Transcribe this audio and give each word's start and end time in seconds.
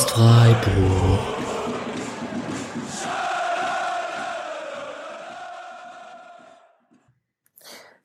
Podcast 0.00 0.10
Freiburg. 0.12 1.20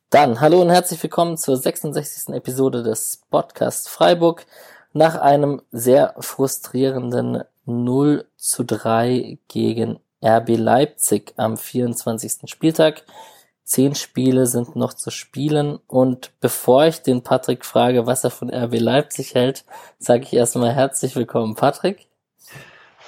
Dann 0.09 0.41
hallo 0.41 0.61
und 0.61 0.71
herzlich 0.71 1.01
willkommen 1.01 1.37
zur 1.37 1.55
66. 1.55 2.35
Episode 2.35 2.83
des 2.83 3.21
Podcast 3.29 3.87
Freiburg. 3.87 4.45
Nach 4.91 5.15
einem 5.15 5.61
sehr 5.71 6.15
frustrierenden 6.19 7.43
0 7.65 8.27
zu 8.35 8.65
3 8.65 9.37
gegen 9.47 9.99
RB 10.21 10.57
Leipzig 10.57 11.33
am 11.37 11.55
24. 11.55 12.49
Spieltag. 12.49 13.03
Zehn 13.65 13.95
Spiele 13.95 14.45
sind 14.45 14.75
noch 14.75 14.93
zu 14.93 15.09
spielen 15.09 15.79
und 15.87 16.31
bevor 16.39 16.85
ich 16.85 17.01
den 17.01 17.23
Patrick 17.23 17.65
frage, 17.65 18.05
was 18.05 18.23
er 18.23 18.29
von 18.29 18.53
RB 18.53 18.79
Leipzig 18.79 19.33
hält, 19.33 19.65
sage 19.97 20.21
ich 20.21 20.33
erstmal 20.33 20.71
herzlich 20.71 21.15
willkommen, 21.15 21.55
Patrick. 21.55 22.07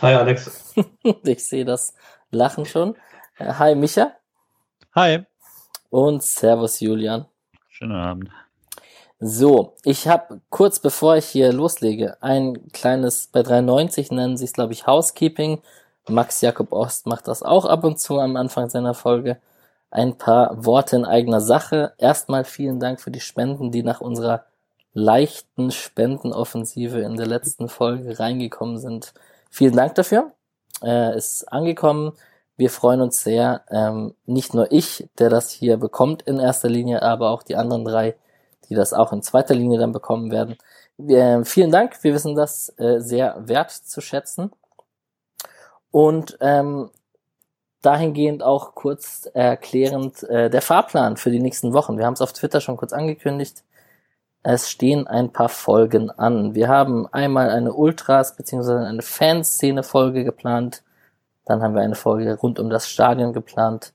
Hi 0.02 0.16
Alex. 0.16 0.74
ich 1.24 1.46
sehe 1.46 1.64
das 1.64 1.94
Lachen 2.32 2.66
schon. 2.66 2.96
Äh, 3.38 3.54
hi 3.54 3.76
Micha. 3.76 4.14
Hi. 4.96 5.26
Und 5.92 6.24
Servus 6.24 6.80
Julian. 6.80 7.28
Schönen 7.70 7.96
Abend. 7.96 8.32
So, 9.20 9.76
ich 9.84 10.08
habe 10.08 10.42
kurz 10.50 10.80
bevor 10.80 11.18
ich 11.18 11.28
hier 11.28 11.54
loslege, 11.54 12.18
ein 12.22 12.72
kleines, 12.72 13.28
bei 13.28 13.44
390 13.44 14.10
nennen 14.10 14.38
sie 14.38 14.46
es 14.46 14.54
glaube 14.54 14.74
ich 14.74 14.88
Housekeeping. 14.88 15.62
Max 16.10 16.42
Jakob 16.42 16.72
Ost 16.72 17.06
macht 17.06 17.28
das 17.28 17.44
auch 17.44 17.66
ab 17.66 17.84
und 17.84 18.00
zu 18.00 18.20
am 18.20 18.36
Anfang 18.38 18.72
seiner 18.72 18.96
Folge. 18.96 19.38
Ein 19.90 20.18
paar 20.18 20.66
Worte 20.66 20.96
in 20.96 21.06
eigener 21.06 21.42
Sache. 21.42 21.94
Erstmal 21.98 22.44
vielen 22.44 22.80
Dank 22.80 23.00
für 23.00 23.12
die 23.12 23.22
Spenden, 23.22 23.72
die 23.72 23.84
nach 23.84 24.02
unserer 24.02 24.46
leichten 24.94 25.72
Spendenoffensive 25.72 27.00
in 27.00 27.18
der 27.18 27.28
letzten 27.28 27.70
Folge 27.70 28.20
reingekommen 28.20 28.80
sind. 28.80 29.14
Vielen 29.50 29.76
Dank 29.76 29.96
dafür. 29.96 30.32
Äh, 30.84 31.16
ist 31.16 31.46
angekommen. 31.52 32.14
Wir 32.58 32.70
freuen 32.72 33.02
uns 33.02 33.24
sehr. 33.24 33.62
Ähm, 33.70 34.16
nicht 34.26 34.54
nur 34.54 34.72
ich, 34.72 35.08
der 35.20 35.30
das 35.30 35.52
hier 35.52 35.78
bekommt 35.78 36.24
in 36.24 36.40
erster 36.40 36.70
Linie, 36.70 37.04
aber 37.04 37.30
auch 37.30 37.44
die 37.44 37.56
anderen 37.56 37.86
drei, 37.86 38.16
die 38.68 38.76
das 38.76 38.94
auch 38.94 39.14
in 39.14 39.22
zweiter 39.22 39.54
Linie 39.54 39.78
dann 39.78 39.92
bekommen 39.92 40.32
werden. 40.32 40.58
Äh, 40.98 41.46
vielen 41.46 41.72
Dank. 41.72 42.04
Wir 42.04 42.14
wissen 42.14 42.36
das 42.36 42.74
äh, 42.78 43.00
sehr 43.00 43.48
wert 43.48 43.72
zu 43.72 44.02
schätzen. 44.02 44.52
Und 45.92 46.38
ähm, 46.42 46.90
dahingehend 47.88 48.44
auch 48.44 48.76
kurz 48.76 49.30
erklärend 49.34 50.22
äh, 50.24 50.50
der 50.50 50.62
Fahrplan 50.62 51.16
für 51.16 51.32
die 51.32 51.40
nächsten 51.40 51.72
Wochen. 51.72 51.98
Wir 51.98 52.06
haben 52.06 52.16
es 52.16 52.22
auf 52.22 52.34
Twitter 52.34 52.60
schon 52.60 52.76
kurz 52.76 52.92
angekündigt. 52.92 53.64
Es 54.44 54.70
stehen 54.70 55.08
ein 55.08 55.32
paar 55.32 55.48
Folgen 55.48 56.12
an. 56.12 56.54
Wir 56.54 56.68
haben 56.68 57.08
einmal 57.08 57.50
eine 57.50 57.72
Ultras 57.72 58.36
bzw. 58.36 58.86
eine 58.86 59.02
Fanszene-Folge 59.02 60.26
geplant. 60.26 60.84
Dann 61.46 61.64
haben 61.64 61.76
wir 61.76 61.82
eine 61.82 61.96
Folge 61.96 62.36
rund 62.36 62.60
um 62.60 62.70
das 62.70 62.90
Stadion 62.90 63.32
geplant. 63.32 63.94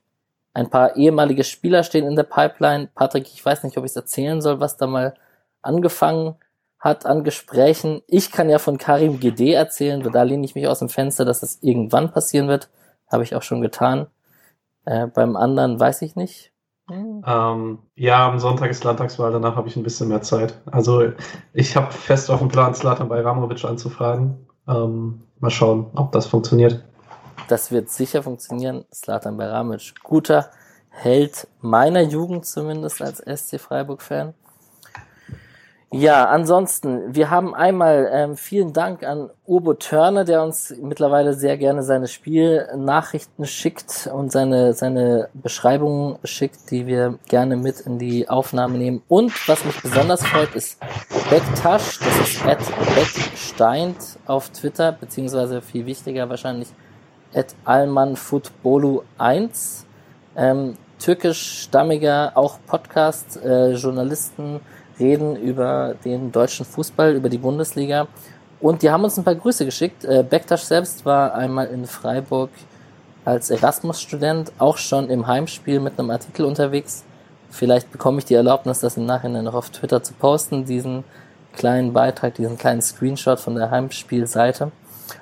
Ein 0.55 0.71
paar 0.71 0.95
ehemalige 0.95 1.43
Spieler 1.43 1.83
stehen 1.83 2.07
in 2.07 2.15
der 2.15 2.23
Pipeline. 2.23 2.89
Patrick, 2.95 3.27
ich 3.31 3.45
weiß 3.45 3.63
nicht, 3.63 3.77
ob 3.77 3.83
ich 3.83 3.91
es 3.91 3.95
erzählen 3.95 4.41
soll, 4.41 4.59
was 4.59 4.75
da 4.75 4.87
mal 4.87 5.13
angefangen 5.61 6.33
hat 6.79 7.05
an 7.05 7.23
Gesprächen. 7.23 8.01
Ich 8.07 8.31
kann 8.31 8.49
ja 8.49 8.57
von 8.57 8.79
Karim 8.79 9.19
GD 9.19 9.53
erzählen, 9.53 10.01
da 10.11 10.23
lehne 10.23 10.45
ich 10.45 10.55
mich 10.55 10.67
aus 10.67 10.79
dem 10.79 10.89
Fenster, 10.89 11.25
dass 11.25 11.41
das 11.41 11.59
irgendwann 11.61 12.11
passieren 12.11 12.47
wird. 12.47 12.69
Habe 13.13 13.23
ich 13.23 13.35
auch 13.35 13.43
schon 13.43 13.61
getan. 13.61 14.07
Äh, 14.85 15.05
beim 15.05 15.35
anderen 15.35 15.79
weiß 15.79 16.01
ich 16.01 16.15
nicht. 16.15 16.51
Hm. 16.89 17.23
Ähm, 17.25 17.79
ja, 17.95 18.27
am 18.27 18.39
Sonntag 18.39 18.71
ist 18.71 18.83
Landtagswahl, 18.83 19.31
danach 19.31 19.55
habe 19.55 19.67
ich 19.67 19.75
ein 19.77 19.83
bisschen 19.83 20.09
mehr 20.09 20.23
Zeit. 20.23 20.59
Also 20.65 21.11
ich 21.53 21.75
habe 21.75 21.91
fest 21.91 22.31
auf 22.31 22.39
dem 22.39 22.47
Plan, 22.49 22.73
Slatan 22.73 23.07
Bajramovic 23.07 23.63
anzufragen. 23.63 24.47
Ähm, 24.67 25.21
mal 25.39 25.51
schauen, 25.51 25.91
ob 25.93 26.11
das 26.11 26.25
funktioniert. 26.25 26.83
Das 27.47 27.71
wird 27.71 27.89
sicher 27.89 28.23
funktionieren. 28.23 28.83
Slatan 28.91 29.37
Bajramovic, 29.37 29.93
guter 30.01 30.49
Held 30.89 31.47
meiner 31.61 32.01
Jugend 32.01 32.45
zumindest 32.45 33.01
als 33.01 33.19
SC 33.19 33.59
Freiburg-Fan. 33.59 34.33
Ja, 35.95 36.25
ansonsten, 36.25 37.13
wir 37.13 37.29
haben 37.29 37.53
einmal 37.53 38.09
ähm, 38.11 38.35
vielen 38.35 38.73
Dank 38.73 39.03
an 39.03 39.29
Urbo 39.45 39.75
Törne, 39.75 40.25
der 40.25 40.41
uns 40.41 40.73
mittlerweile 40.81 41.35
sehr 41.35 41.55
gerne 41.55 41.83
seine 41.83 42.07
Spielnachrichten 42.07 43.45
schickt 43.45 44.09
und 44.11 44.31
seine, 44.31 44.73
seine 44.73 45.29
Beschreibungen 45.35 46.17
schickt, 46.23 46.71
die 46.71 46.87
wir 46.87 47.19
gerne 47.29 47.57
mit 47.57 47.81
in 47.81 47.99
die 47.99 48.27
Aufnahme 48.27 48.79
nehmen. 48.79 49.03
Und 49.07 49.47
was 49.47 49.63
mich 49.65 49.79
besonders 49.83 50.25
freut, 50.25 50.55
ist 50.55 50.79
Bektasch, 51.29 51.99
das 51.99 52.19
ist 52.21 52.43
at 52.43 52.57
Becksteint 52.95 54.17
auf 54.25 54.49
Twitter, 54.49 54.93
beziehungsweise 54.93 55.61
viel 55.61 55.85
wichtiger 55.85 56.27
wahrscheinlich 56.27 56.69
at 57.35 57.53
almanfutbolu1. 57.65 59.83
Ähm, 60.35 60.75
türkischstammiger, 60.97 62.31
auch 62.33 62.57
Podcast, 62.65 63.39
äh, 63.43 63.73
Journalisten, 63.73 64.59
reden 64.99 65.35
über 65.35 65.95
den 66.05 66.31
deutschen 66.31 66.65
Fußball, 66.65 67.15
über 67.15 67.29
die 67.29 67.37
Bundesliga. 67.37 68.07
Und 68.59 68.81
die 68.81 68.89
haben 68.89 69.03
uns 69.03 69.17
ein 69.17 69.23
paar 69.23 69.35
Grüße 69.35 69.65
geschickt. 69.65 70.05
Äh, 70.05 70.23
Bektasch 70.27 70.61
selbst 70.61 71.05
war 71.05 71.35
einmal 71.35 71.67
in 71.67 71.85
Freiburg 71.85 72.49
als 73.25 73.49
Erasmus-Student 73.49 74.51
auch 74.57 74.77
schon 74.77 75.09
im 75.09 75.27
Heimspiel 75.27 75.79
mit 75.79 75.99
einem 75.99 76.09
Artikel 76.09 76.45
unterwegs. 76.45 77.03
Vielleicht 77.49 77.91
bekomme 77.91 78.19
ich 78.19 78.25
die 78.25 78.33
Erlaubnis, 78.33 78.79
das 78.79 78.97
im 78.97 79.05
Nachhinein 79.05 79.43
noch 79.45 79.53
auf 79.53 79.69
Twitter 79.69 80.01
zu 80.01 80.13
posten, 80.13 80.65
diesen 80.65 81.03
kleinen 81.53 81.93
Beitrag, 81.93 82.35
diesen 82.35 82.57
kleinen 82.57 82.81
Screenshot 82.81 83.39
von 83.39 83.55
der 83.55 83.69
Heimspielseite. 83.69 84.71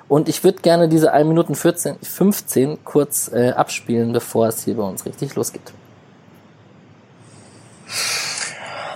Und 0.08 0.28
ich 0.28 0.42
würde 0.42 0.62
gerne 0.62 0.88
diese 0.88 1.12
1 1.12 1.28
Minuten 1.28 1.54
14, 1.54 1.96
15 2.00 2.84
kurz 2.84 3.30
äh, 3.32 3.50
abspielen, 3.50 4.12
bevor 4.12 4.48
es 4.48 4.64
hier 4.64 4.76
bei 4.76 4.82
uns 4.82 5.04
richtig 5.04 5.34
losgeht. 5.34 5.72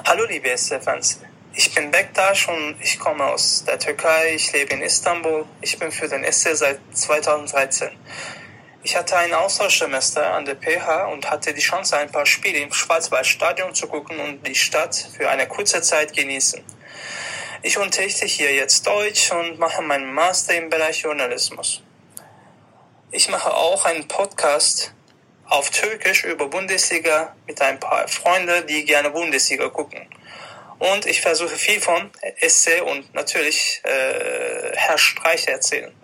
Hallo 0.09 0.25
liebe 0.25 0.57
SC-Fans, 0.57 1.19
ich 1.53 1.75
bin 1.75 1.91
Bektaş 1.91 2.47
und 2.47 2.77
ich 2.81 2.97
komme 2.97 3.25
aus 3.25 3.65
der 3.65 3.77
Türkei. 3.77 4.37
Ich 4.37 4.53
lebe 4.53 4.75
in 4.75 4.83
Istanbul. 4.83 5.47
Ich 5.61 5.77
bin 5.81 5.91
für 5.91 6.07
den 6.07 6.23
SC 6.23 6.55
seit 6.55 6.79
2013. 6.93 7.91
Ich 8.85 8.95
hatte 8.95 9.17
ein 9.17 9.35
Austauschsemester 9.35 10.33
an 10.33 10.45
der 10.45 10.55
PH 10.55 11.07
und 11.07 11.29
hatte 11.29 11.53
die 11.53 11.61
Chance, 11.61 11.97
ein 11.97 12.13
paar 12.13 12.25
Spiele 12.25 12.61
im 12.61 12.73
Schwarzwaldstadion 12.73 13.75
zu 13.75 13.89
gucken 13.89 14.21
und 14.21 14.47
die 14.47 14.55
Stadt 14.55 14.95
für 14.95 15.29
eine 15.29 15.49
kurze 15.49 15.83
Zeit 15.83 16.13
genießen. 16.13 16.63
Ich 17.63 17.77
unterrichte 17.77 18.27
hier 18.27 18.55
jetzt 18.55 18.87
Deutsch 18.87 19.33
und 19.33 19.59
mache 19.59 19.83
meinen 19.83 20.15
Master 20.15 20.55
im 20.55 20.71
Bereich 20.71 21.03
Journalismus. 21.03 21.83
Ich 23.11 23.29
mache 23.29 23.53
auch 23.53 23.85
einen 23.85 24.07
Podcast 24.07 24.95
auf 25.49 25.71
Türkisch 25.71 26.25
über 26.25 26.49
Bundesliga 26.49 27.35
mit 27.47 27.61
ein 27.61 27.79
paar 27.79 28.09
Freunden, 28.09 28.67
die 28.67 28.85
gerne 28.85 29.11
Bundesliga 29.11 29.69
gucken. 29.69 30.09
Und 30.79 31.07
ich 31.07 31.21
versuche 31.21 31.57
viel 31.57 31.81
von 31.81 32.11
Esse 32.41 32.85
und 32.85 33.15
natürlich 33.15 33.81
äh, 33.85 34.77
Herr 34.77 34.99
Streich 34.99 35.47
erzählen. 35.47 35.95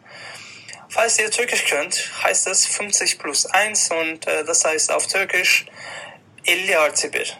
Falls 0.88 1.18
ihr 1.18 1.30
Türkisch 1.30 1.64
könnt, 1.66 2.10
heißt 2.22 2.46
es 2.48 2.66
50 2.66 3.18
plus 3.18 3.46
1 3.46 3.90
und 3.90 4.26
äh, 4.26 4.44
das 4.44 4.64
heißt 4.64 4.90
auf 4.92 5.06
Türkisch 5.06 5.66
50 6.44 6.76
artı 6.76 7.10
1. 7.12 7.36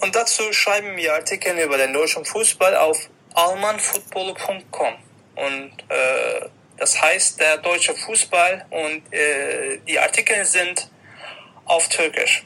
Und 0.00 0.16
dazu 0.16 0.52
schreiben 0.52 0.96
wir 0.96 1.14
Artikel 1.14 1.58
über 1.58 1.76
den 1.76 1.92
deutschen 1.92 2.24
Fußball 2.24 2.76
auf 2.76 2.98
almanfutbolu.com. 3.34 4.94
Und 5.36 5.72
äh, 5.88 6.48
das 6.78 7.00
heißt 7.00 7.40
der 7.40 7.58
deutsche 7.58 7.94
Fußball 7.94 8.66
und 8.70 9.12
äh, 9.12 9.78
die 9.86 9.98
Artikel 9.98 10.44
sind 10.44 10.90
auf 11.70 11.88
Türkisch. 11.88 12.44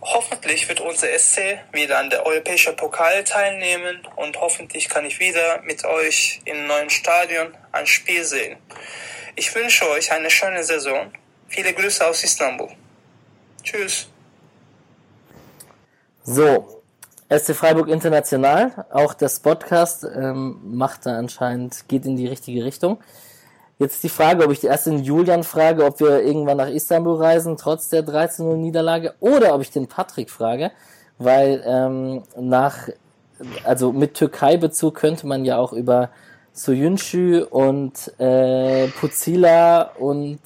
Hoffentlich 0.00 0.68
wird 0.68 0.80
unser 0.80 1.08
SC 1.18 1.58
wieder 1.72 1.98
an 1.98 2.10
der 2.10 2.24
Europäischen 2.24 2.76
Pokal 2.76 3.24
teilnehmen 3.24 4.06
und 4.16 4.40
hoffentlich 4.40 4.88
kann 4.88 5.04
ich 5.04 5.18
wieder 5.18 5.62
mit 5.62 5.84
euch 5.84 6.40
im 6.44 6.66
neuen 6.66 6.90
Stadion 6.90 7.56
ein 7.72 7.86
Spiel 7.86 8.24
sehen. 8.24 8.56
Ich 9.34 9.54
wünsche 9.54 9.88
euch 9.90 10.12
eine 10.12 10.30
schöne 10.30 10.62
Saison. 10.62 11.12
Viele 11.48 11.72
Grüße 11.72 12.06
aus 12.06 12.22
Istanbul. 12.22 12.68
Tschüss. 13.62 14.08
So, 16.24 16.82
SC 17.28 17.54
Freiburg 17.54 17.88
International, 17.88 18.86
auch 18.92 19.14
das 19.14 19.40
Podcast 19.40 20.04
ähm, 20.04 20.60
macht 20.62 21.06
da 21.06 21.18
anscheinend, 21.18 21.88
geht 21.88 22.04
in 22.06 22.16
die 22.16 22.28
richtige 22.28 22.64
Richtung. 22.64 23.02
Jetzt 23.78 24.04
die 24.04 24.08
Frage, 24.08 24.44
ob 24.44 24.52
ich 24.52 24.60
die 24.60 24.66
erst 24.66 24.86
den 24.86 25.02
Julian 25.02 25.42
frage, 25.42 25.84
ob 25.84 25.98
wir 25.98 26.22
irgendwann 26.22 26.58
nach 26.58 26.68
Istanbul 26.68 27.16
reisen, 27.16 27.56
trotz 27.56 27.88
der 27.88 28.04
13-0 28.04 28.56
Niederlage, 28.56 29.14
oder 29.20 29.54
ob 29.54 29.62
ich 29.62 29.70
den 29.70 29.88
Patrick 29.88 30.30
frage, 30.30 30.70
weil 31.18 31.62
ähm, 31.66 32.22
nach, 32.38 32.88
also 33.64 33.92
mit 33.92 34.14
Türkei-Bezug 34.14 34.94
könnte 34.94 35.26
man 35.26 35.44
ja 35.44 35.58
auch 35.58 35.72
über 35.72 36.10
Soyuncu 36.54 37.46
und 37.48 38.12
äh, 38.18 38.88
Puzila 38.88 39.90
und 39.98 40.40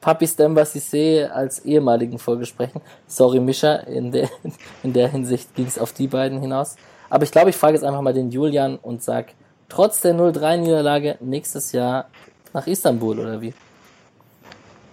Papis 0.00 0.34
Dembasise 0.34 1.30
als 1.32 1.60
ehemaligen 1.60 2.18
Folge 2.18 2.44
sprechen. 2.44 2.80
Sorry, 3.06 3.38
Mischa, 3.38 3.76
in 3.76 4.10
der, 4.10 4.28
in 4.82 4.92
der 4.92 5.08
Hinsicht 5.08 5.54
ging 5.54 5.66
es 5.66 5.78
auf 5.78 5.92
die 5.92 6.08
beiden 6.08 6.40
hinaus. 6.40 6.76
Aber 7.08 7.22
ich 7.22 7.30
glaube, 7.30 7.50
ich 7.50 7.56
frage 7.56 7.74
jetzt 7.74 7.84
einfach 7.84 8.00
mal 8.00 8.12
den 8.12 8.30
Julian 8.30 8.76
und 8.76 9.02
sag, 9.02 9.34
trotz 9.68 10.00
der 10.00 10.14
0-3-Niederlage 10.14 11.18
nächstes 11.20 11.70
Jahr 11.70 12.06
nach 12.54 12.66
Istanbul 12.66 13.18
oder 13.18 13.40
wie? 13.40 13.52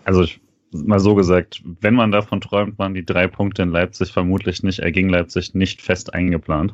Also 0.04 0.24
ich, 0.24 0.42
mal 0.72 1.00
so 1.00 1.16
gesagt, 1.16 1.62
wenn 1.82 1.94
man 1.94 2.12
davon 2.12 2.42
träumt, 2.42 2.78
waren 2.80 2.94
die 2.94 3.06
drei 3.06 3.28
Punkte 3.28 3.62
in 3.62 3.70
Leipzig 3.70 4.12
vermutlich 4.12 4.64
nicht, 4.64 4.80
äh, 4.80 4.92
gegen 4.92 5.10
Leipzig 5.10 5.54
nicht 5.54 5.82
fest 5.82 6.14
eingeplant. 6.14 6.74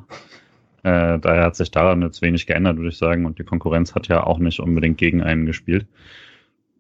Äh, 0.84 1.20
daher 1.20 1.44
hat 1.44 1.56
sich 1.56 1.72
daran 1.72 2.02
jetzt 2.02 2.22
wenig 2.22 2.48
geändert, 2.48 2.78
würde 2.78 2.90
ich 2.90 2.98
sagen. 2.98 3.26
Und 3.26 3.40
die 3.40 3.44
Konkurrenz 3.44 3.94
hat 3.94 4.08
ja 4.08 4.24
auch 4.24 4.40
nicht 4.40 4.60
unbedingt 4.60 4.98
gegen 4.98 5.22
einen 5.22 5.46
gespielt. 5.46 5.86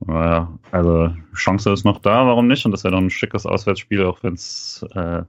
Äh, 0.08 0.42
also 0.72 1.12
Chance 1.36 1.74
ist 1.74 1.84
noch 1.84 2.00
da, 2.00 2.26
warum 2.26 2.48
nicht? 2.48 2.66
Und 2.66 2.72
das 2.72 2.84
wäre 2.84 2.94
doch 2.94 3.02
ein 3.02 3.10
schickes 3.10 3.46
Auswärtsspiel, 3.46 4.06
auch 4.06 4.24
wenn 4.24 4.36
es 4.36 4.86
äh, 4.96 5.24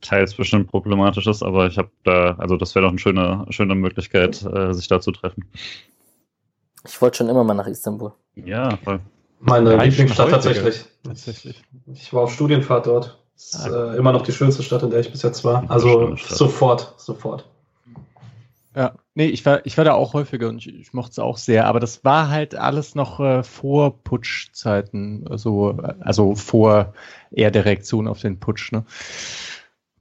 teils 0.00 0.34
bestimmt 0.34 0.68
problematisch 0.68 1.26
ist. 1.26 1.42
Aber 1.42 1.66
ich 1.66 1.78
habe 1.78 1.90
da, 2.04 2.34
also 2.38 2.56
das 2.56 2.74
wäre 2.74 2.84
doch 2.84 2.90
eine 2.90 2.98
schöne, 2.98 3.46
schöne 3.50 3.74
Möglichkeit, 3.74 4.44
äh, 4.44 4.74
sich 4.74 4.88
da 4.88 5.00
zu 5.00 5.12
treffen. 5.12 5.44
Ich 6.86 7.00
wollte 7.00 7.18
schon 7.18 7.28
immer 7.28 7.44
mal 7.44 7.54
nach 7.54 7.66
Istanbul. 7.66 8.12
Ja, 8.36 8.76
voll. 8.82 9.00
Meine 9.40 9.76
Lieblingsstadt 9.84 10.30
tatsächlich. 10.30 10.84
Tatsächlich. 11.02 11.62
Ich 11.92 12.12
war 12.12 12.22
auf 12.24 12.32
Studienfahrt 12.32 12.86
dort. 12.86 13.18
Ist 13.36 13.56
Ah. 13.66 13.94
äh, 13.94 13.96
immer 13.96 14.12
noch 14.12 14.22
die 14.22 14.32
schönste 14.32 14.62
Stadt, 14.62 14.82
in 14.82 14.90
der 14.90 15.00
ich 15.00 15.10
bis 15.10 15.22
jetzt 15.22 15.44
war. 15.44 15.64
Also 15.70 16.14
sofort, 16.16 16.94
sofort. 16.98 17.48
Ja, 18.76 18.94
nee, 19.14 19.26
ich 19.26 19.44
war, 19.46 19.64
ich 19.66 19.76
war 19.78 19.84
da 19.84 19.94
auch 19.94 20.12
häufiger 20.12 20.48
und 20.48 20.58
ich, 20.58 20.68
ich 20.72 20.92
mochte 20.92 21.12
es 21.12 21.18
auch 21.18 21.38
sehr, 21.38 21.66
aber 21.66 21.80
das 21.80 22.04
war 22.04 22.28
halt 22.28 22.54
alles 22.54 22.94
noch 22.94 23.18
äh, 23.18 23.42
vor 23.42 24.02
Putschzeiten, 24.04 25.26
also, 25.28 25.76
also 26.00 26.36
vor 26.36 26.92
eher 27.32 27.50
der 27.50 27.64
Reaktion 27.64 28.06
auf 28.06 28.20
den 28.20 28.38
Putsch, 28.38 28.70
ne? 28.72 28.84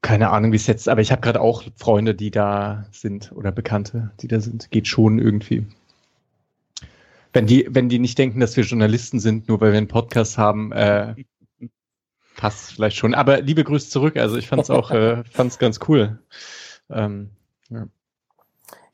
Keine 0.01 0.29
Ahnung, 0.29 0.51
wie 0.51 0.57
es 0.57 0.67
jetzt, 0.67 0.87
aber 0.87 1.01
ich 1.01 1.11
habe 1.11 1.21
gerade 1.21 1.41
auch 1.41 1.63
Freunde, 1.77 2.13
die 2.13 2.31
da 2.31 2.85
sind 2.91 3.31
oder 3.33 3.51
Bekannte, 3.51 4.11
die 4.21 4.27
da 4.27 4.39
sind. 4.39 4.69
Geht 4.71 4.87
schon 4.87 5.17
irgendwie. 5.19 5.65
Wenn 7.33 7.45
die, 7.45 7.67
wenn 7.69 7.89
die 7.89 7.99
nicht 7.99 8.17
denken, 8.17 8.39
dass 8.39 8.57
wir 8.57 8.63
Journalisten 8.63 9.19
sind, 9.19 9.47
nur 9.47 9.61
weil 9.61 9.71
wir 9.71 9.77
einen 9.77 9.87
Podcast 9.87 10.37
haben, 10.37 10.71
äh, 10.71 11.15
passt 12.35 12.73
vielleicht 12.73 12.97
schon. 12.97 13.13
Aber 13.13 13.41
liebe 13.41 13.63
Grüße 13.63 13.89
zurück. 13.89 14.17
Also 14.17 14.37
ich 14.37 14.47
fand's 14.47 14.69
auch, 14.69 14.91
äh, 14.91 15.23
fand's 15.31 15.59
ganz 15.59 15.79
cool. 15.87 16.19
Ähm, 16.89 17.31
ja. 17.69 17.87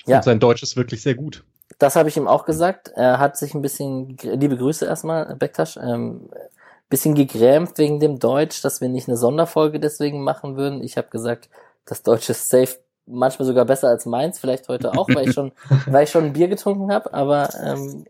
Ja. 0.05 0.15
fand 0.15 0.25
sein 0.25 0.39
Deutsch 0.39 0.63
ist 0.63 0.75
wirklich 0.75 1.01
sehr 1.01 1.15
gut. 1.15 1.43
Das 1.79 1.95
habe 1.95 2.09
ich 2.09 2.17
ihm 2.17 2.27
auch 2.27 2.45
gesagt. 2.45 2.91
Er 2.95 3.19
hat 3.19 3.37
sich 3.37 3.53
ein 3.53 3.61
bisschen, 3.61 4.17
liebe 4.21 4.57
Grüße 4.57 4.85
erstmal, 4.85 5.35
Bektasch, 5.35 5.77
ähm, 5.77 6.29
bisschen 6.89 7.15
gegrämt 7.15 7.77
wegen 7.77 7.99
dem 7.99 8.19
Deutsch, 8.19 8.61
dass 8.61 8.81
wir 8.81 8.89
nicht 8.89 9.07
eine 9.07 9.17
Sonderfolge 9.17 9.79
deswegen 9.79 10.23
machen 10.23 10.55
würden. 10.55 10.83
Ich 10.83 10.97
habe 10.97 11.09
gesagt, 11.09 11.49
das 11.85 12.03
Deutsch 12.03 12.29
ist 12.29 12.49
safe, 12.49 12.77
manchmal 13.05 13.45
sogar 13.45 13.65
besser 13.65 13.89
als 13.89 14.05
meins, 14.05 14.39
vielleicht 14.39 14.67
heute 14.69 14.93
auch, 14.93 15.07
weil 15.09 15.27
ich 15.27 15.33
schon, 15.33 15.51
weil 15.87 16.03
ich 16.03 16.11
schon 16.11 16.25
ein 16.25 16.33
Bier 16.33 16.47
getrunken 16.47 16.91
habe, 16.91 17.13
aber 17.13 17.49
ähm, 17.63 18.05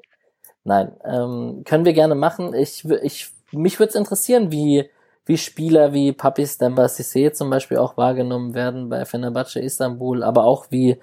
nein, 0.65 0.91
ähm, 1.06 1.63
können 1.65 1.85
wir 1.85 1.94
gerne 1.94 2.15
machen. 2.15 2.53
Ich, 2.53 2.83
ich, 2.83 3.31
mich 3.51 3.79
würde 3.79 3.91
es 3.91 3.95
interessieren, 3.95 4.51
wie, 4.51 4.89
wie 5.25 5.38
Spieler 5.38 5.94
wie 5.94 6.12
Papis 6.12 6.57
Demba 6.57 6.85
Sissé 6.85 7.31
zum 7.31 7.50
Beispiel 7.50 7.77
auch 7.77 7.95
wahrgenommen 7.95 8.53
werden 8.53 8.89
bei 8.89 9.06
Fenerbahce 9.06 9.59
Istanbul, 9.59 10.23
aber 10.23 10.44
auch 10.44 10.67
wie 10.71 11.00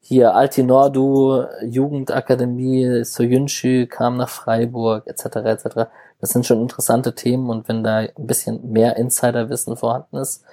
hier 0.00 0.34
Altinordu, 0.34 1.44
Jugendakademie, 1.62 3.04
Soyuncu 3.04 3.86
kam 3.86 4.16
nach 4.16 4.28
Freiburg, 4.28 5.06
etc. 5.06 5.36
etc. 5.36 5.90
Das 6.20 6.30
sind 6.30 6.44
schon 6.44 6.60
interessante 6.60 7.14
Themen 7.14 7.48
und 7.48 7.68
wenn 7.68 7.84
da 7.84 7.98
ein 7.98 8.10
bisschen 8.16 8.72
mehr 8.72 8.96
Insiderwissen 8.96 9.76
vorhanden 9.76 10.16
ist, 10.16 10.44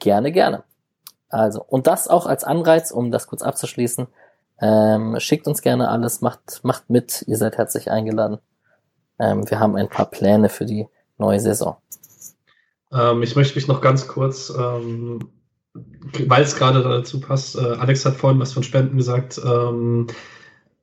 gerne, 0.00 0.32
gerne. 0.32 0.64
Also, 1.30 1.64
und 1.66 1.86
das 1.86 2.08
auch 2.08 2.26
als 2.26 2.44
Anreiz, 2.44 2.90
um 2.90 3.10
das 3.10 3.26
kurz 3.26 3.42
abzuschließen. 3.42 4.06
Ähm, 4.60 5.18
schickt 5.18 5.46
uns 5.46 5.62
gerne 5.62 5.88
alles, 5.88 6.20
macht, 6.20 6.60
macht 6.62 6.88
mit, 6.88 7.24
ihr 7.26 7.36
seid 7.36 7.58
herzlich 7.58 7.90
eingeladen. 7.90 8.38
Ähm, 9.18 9.48
wir 9.48 9.60
haben 9.60 9.76
ein 9.76 9.88
paar 9.88 10.06
Pläne 10.06 10.48
für 10.48 10.64
die 10.64 10.86
neue 11.18 11.40
Saison. 11.40 11.76
Ähm, 12.92 13.22
ich 13.22 13.36
möchte 13.36 13.56
mich 13.56 13.68
noch 13.68 13.80
ganz 13.80 14.06
kurz, 14.06 14.52
ähm, 14.56 15.30
weil 16.26 16.42
es 16.42 16.56
gerade 16.56 16.82
dazu 16.82 17.20
passt, 17.20 17.56
äh, 17.56 17.60
Alex 17.60 18.04
hat 18.04 18.14
vorhin 18.14 18.40
was 18.40 18.52
von 18.52 18.62
Spenden 18.62 18.96
gesagt. 18.96 19.40
Ähm, 19.44 20.06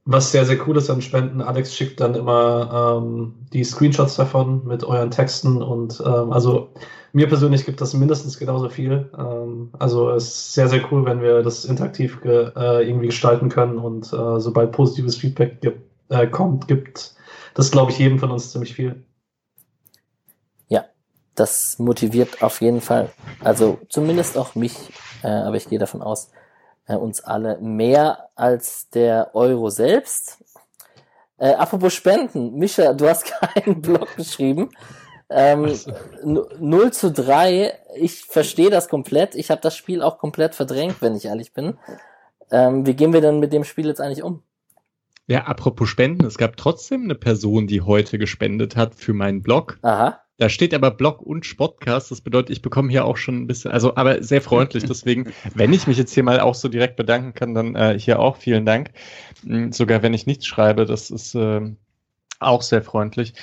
was 0.04 0.32
sehr, 0.32 0.46
sehr 0.46 0.68
cool 0.68 0.78
ist 0.78 0.90
an 0.90 1.02
Spenden, 1.02 1.42
Alex 1.42 1.76
schickt 1.76 2.02
dann 2.02 2.16
immer 2.16 3.02
ähm, 3.02 3.36
die 3.54 3.64
Screenshots 3.64 4.16
davon 4.16 4.66
mit 4.66 4.84
euren 4.84 5.12
Texten 5.12 5.62
und 5.62 6.02
also 6.02 6.74
mir 7.14 7.28
persönlich 7.28 7.66
gibt 7.66 7.82
das 7.82 7.94
mindestens 7.94 8.38
genauso 8.38 8.70
viel. 8.70 9.10
Ähm, 9.18 9.72
also 9.80 10.12
es 10.12 10.28
ist 10.28 10.54
sehr, 10.54 10.68
sehr 10.68 10.82
cool, 10.92 11.06
wenn 11.06 11.22
wir 11.22 11.44
das 11.44 11.66
interaktiv 11.66 12.22
ge 12.22 12.52
äh, 12.56 12.88
irgendwie 12.88 13.08
gestalten 13.08 13.50
können 13.50 13.78
und 13.78 14.12
äh, 14.14 14.40
sobald 14.40 14.72
positives 14.72 15.18
Feedback 15.18 15.62
gibt, 15.62 15.82
äh, 16.10 16.28
kommt, 16.28 16.68
gibt 16.68 17.16
das, 17.54 17.72
glaube 17.72 17.92
ich, 17.92 18.00
jedem 18.00 18.20
von 18.20 18.32
uns 18.32 18.52
ziemlich 18.52 18.74
viel. 18.74 19.04
Das 21.36 21.80
motiviert 21.80 22.44
auf 22.44 22.62
jeden 22.62 22.82
Fall, 22.82 23.10
also 23.40 23.80
zumindest 23.88 24.38
auch 24.38 24.54
mich, 24.56 24.76
äh, 25.24 25.28
aber 25.28 25.56
ich 25.56 25.70
gehe 25.70 25.80
davon 25.80 26.02
aus, 26.02 26.30
äh, 26.88 26.96
uns 26.96 27.22
alle 27.22 27.58
mehr 27.60 28.30
als 28.36 28.90
der 28.90 29.34
Euro 29.34 29.70
selbst. 29.70 30.44
Äh, 31.38 31.54
apropos 31.54 31.94
Spenden, 31.94 32.56
Mischa, 32.60 32.94
du 32.94 33.08
hast 33.08 33.26
keinen 33.56 33.82
Blog 33.82 34.14
geschrieben. 34.18 34.72
Ähm, 35.32 35.74
so. 35.74 35.92
nu- 36.24 36.46
0 36.60 36.92
zu 36.92 37.12
3, 37.12 37.74
ich 37.96 38.26
verstehe 38.26 38.70
das 38.70 38.90
komplett. 38.90 39.36
Ich 39.36 39.50
habe 39.50 39.62
das 39.62 39.76
Spiel 39.78 40.02
auch 40.02 40.18
komplett 40.18 40.56
verdrängt, 40.56 41.02
wenn 41.02 41.16
ich 41.16 41.26
ehrlich 41.26 41.54
bin. 41.54 41.78
Ähm, 42.52 42.86
wie 42.86 42.94
gehen 42.96 43.14
wir 43.14 43.22
denn 43.22 43.40
mit 43.40 43.54
dem 43.54 43.64
Spiel 43.64 43.88
jetzt 43.88 44.02
eigentlich 44.02 44.24
um? 44.24 44.44
Ja, 45.28 45.46
apropos 45.46 45.88
Spenden, 45.88 46.26
es 46.26 46.38
gab 46.38 46.58
trotzdem 46.58 47.04
eine 47.04 47.16
Person, 47.16 47.66
die 47.68 47.82
heute 47.82 48.18
gespendet 48.18 48.76
hat 48.76 48.96
für 48.96 49.14
meinen 49.14 49.42
Blog. 49.42 49.80
Aha. 49.82 50.20
Da 50.38 50.50
steht 50.50 50.74
aber 50.74 50.92
Blog 50.92 51.22
und 51.22 51.46
Spotcast. 51.46 52.10
Das 52.12 52.20
bedeutet, 52.22 52.50
ich 52.50 52.62
bekomme 52.64 52.90
hier 52.90 53.06
auch 53.06 53.16
schon 53.16 53.36
ein 53.38 53.48
bisschen, 53.48 53.72
also 53.72 53.96
aber 53.96 54.24
sehr 54.24 54.42
freundlich. 54.42 54.84
Deswegen, 54.84 55.32
wenn 55.56 55.72
ich 55.72 55.88
mich 55.88 55.98
jetzt 55.98 56.14
hier 56.14 56.24
mal 56.24 56.40
auch 56.40 56.56
so 56.56 56.68
direkt 56.68 56.96
bedanken 56.96 57.34
kann, 57.34 57.54
dann 57.54 57.76
äh, 57.76 57.98
hier 57.98 58.20
auch 58.20 58.38
vielen 58.38 58.66
Dank. 58.66 58.90
Mm, 59.44 59.72
Sogar 59.72 60.02
wenn 60.02 60.14
ich 60.16 60.26
nichts 60.26 60.48
schreibe, 60.48 60.86
das 60.86 61.12
ist 61.12 61.36
ähm, 61.36 61.78
auch 62.40 62.64
sehr 62.64 62.82
freundlich. 62.82 63.34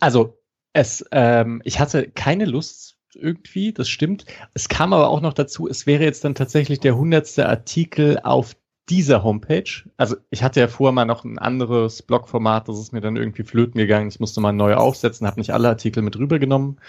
Also 0.00 0.38
es, 0.74 1.04
ähm, 1.12 1.62
ich 1.64 1.80
hatte 1.80 2.10
keine 2.10 2.44
Lust 2.44 2.96
irgendwie, 3.14 3.72
das 3.72 3.88
stimmt. 3.88 4.26
Es 4.54 4.68
kam 4.68 4.92
aber 4.92 5.08
auch 5.08 5.20
noch 5.20 5.32
dazu, 5.32 5.68
es 5.68 5.86
wäre 5.86 6.02
jetzt 6.02 6.24
dann 6.24 6.34
tatsächlich 6.34 6.80
der 6.80 6.96
hundertste 6.96 7.48
Artikel 7.48 8.18
auf 8.22 8.56
dieser 8.88 9.22
Homepage. 9.22 9.88
Also 9.96 10.16
ich 10.30 10.42
hatte 10.42 10.60
ja 10.60 10.68
vorher 10.68 10.92
mal 10.92 11.06
noch 11.06 11.24
ein 11.24 11.38
anderes 11.38 12.02
Blogformat, 12.02 12.68
das 12.68 12.78
ist 12.78 12.92
mir 12.92 13.00
dann 13.00 13.16
irgendwie 13.16 13.44
flöten 13.44 13.78
gegangen. 13.78 14.08
Ich 14.08 14.20
musste 14.20 14.40
mal 14.40 14.52
neu 14.52 14.74
aufsetzen, 14.74 15.26
habe 15.26 15.40
nicht 15.40 15.54
alle 15.54 15.68
Artikel 15.68 16.02
mit 16.02 16.18
rübergenommen. 16.18 16.80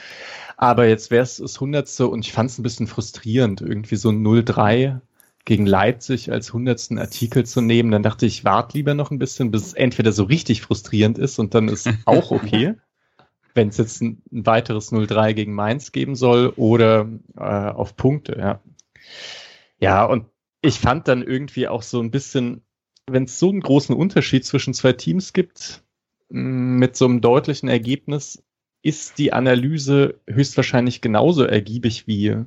Aber 0.57 0.87
jetzt 0.87 1.11
wäre 1.11 1.23
es 1.23 1.37
das 1.37 1.61
hundertste 1.61 2.07
und 2.07 2.25
ich 2.25 2.33
fand 2.33 2.49
es 2.49 2.57
ein 2.57 2.63
bisschen 2.63 2.87
frustrierend, 2.87 3.61
irgendwie 3.61 3.95
so 3.95 4.09
ein 4.09 4.23
03 4.45 4.99
gegen 5.45 5.67
Leipzig 5.67 6.31
als 6.31 6.51
hundertsten 6.51 6.97
Artikel 6.97 7.45
zu 7.45 7.61
nehmen. 7.61 7.91
Dann 7.91 8.03
dachte 8.03 8.25
ich, 8.25 8.43
warte 8.43 8.75
lieber 8.75 8.95
noch 8.95 9.11
ein 9.11 9.19
bisschen, 9.19 9.51
bis 9.51 9.67
es 9.67 9.73
entweder 9.73 10.11
so 10.11 10.23
richtig 10.23 10.63
frustrierend 10.63 11.19
ist 11.19 11.37
und 11.37 11.53
dann 11.53 11.69
ist 11.69 11.87
auch 12.05 12.31
okay. 12.31 12.73
Wenn 13.55 13.69
es 13.69 13.77
jetzt 13.77 14.01
ein, 14.01 14.21
ein 14.31 14.45
weiteres 14.45 14.91
03 14.91 15.33
gegen 15.33 15.53
Mainz 15.53 15.91
geben 15.91 16.15
soll 16.15 16.49
oder 16.55 17.09
äh, 17.35 17.41
auf 17.41 17.95
Punkte, 17.95 18.37
ja. 18.37 18.61
Ja, 19.79 20.05
und 20.05 20.27
ich 20.61 20.79
fand 20.79 21.07
dann 21.07 21.23
irgendwie 21.23 21.67
auch 21.67 21.81
so 21.81 21.99
ein 21.99 22.11
bisschen, 22.11 22.61
wenn 23.09 23.23
es 23.23 23.39
so 23.39 23.49
einen 23.49 23.61
großen 23.61 23.95
Unterschied 23.95 24.45
zwischen 24.45 24.73
zwei 24.73 24.93
Teams 24.93 25.33
gibt, 25.33 25.83
mh, 26.29 26.41
mit 26.79 26.95
so 26.95 27.05
einem 27.05 27.21
deutlichen 27.21 27.69
Ergebnis, 27.69 28.43
ist 28.83 29.17
die 29.17 29.33
Analyse 29.33 30.19
höchstwahrscheinlich 30.27 31.01
genauso 31.01 31.43
ergiebig 31.43 32.05
wie 32.05 32.45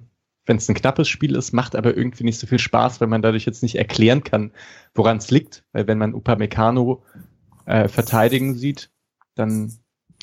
wenn 0.48 0.56
es 0.56 0.68
ein 0.68 0.74
knappes 0.74 1.08
Spiel 1.08 1.36
ist, 1.36 1.52
macht 1.52 1.76
aber 1.76 1.96
irgendwie 1.96 2.24
nicht 2.24 2.38
so 2.38 2.46
viel 2.46 2.58
Spaß, 2.58 3.00
weil 3.00 3.08
man 3.08 3.22
dadurch 3.22 3.44
jetzt 3.44 3.62
nicht 3.62 3.76
erklären 3.76 4.24
kann, 4.24 4.52
woran 4.94 5.18
es 5.18 5.30
liegt. 5.30 5.62
Weil 5.72 5.86
wenn 5.86 5.98
man 5.98 6.14
Upamecano 6.14 7.04
äh, 7.66 7.86
verteidigen 7.86 8.54
sieht, 8.54 8.90
dann 9.34 9.78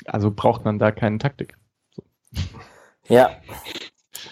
also 0.05 0.31
braucht 0.31 0.65
man 0.65 0.79
da 0.79 0.91
keine 0.91 1.17
Taktik. 1.17 1.57
Ja. 3.07 3.29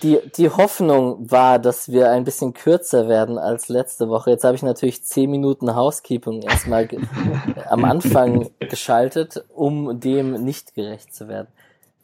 Die, 0.02 0.20
die 0.36 0.50
Hoffnung 0.50 1.32
war, 1.32 1.60
dass 1.60 1.90
wir 1.90 2.12
ein 2.12 2.26
bisschen 2.26 2.54
kürzer 2.54 3.08
werden 3.08 3.38
als 3.38 3.70
letzte 3.70 4.10
Woche. 4.10 4.32
Jetzt 4.32 4.44
habe 4.44 4.56
ich 4.56 4.64
natürlich 4.64 5.04
zehn 5.06 5.30
Minuten 5.30 5.76
Housekeeping 5.76 6.42
erstmal 6.42 6.90
am 7.70 7.86
Anfang 7.86 8.50
geschaltet, 8.60 9.46
um 9.50 10.00
dem 10.00 10.44
nicht 10.44 10.74
gerecht 10.74 11.16
zu 11.16 11.28
werden. 11.28 11.48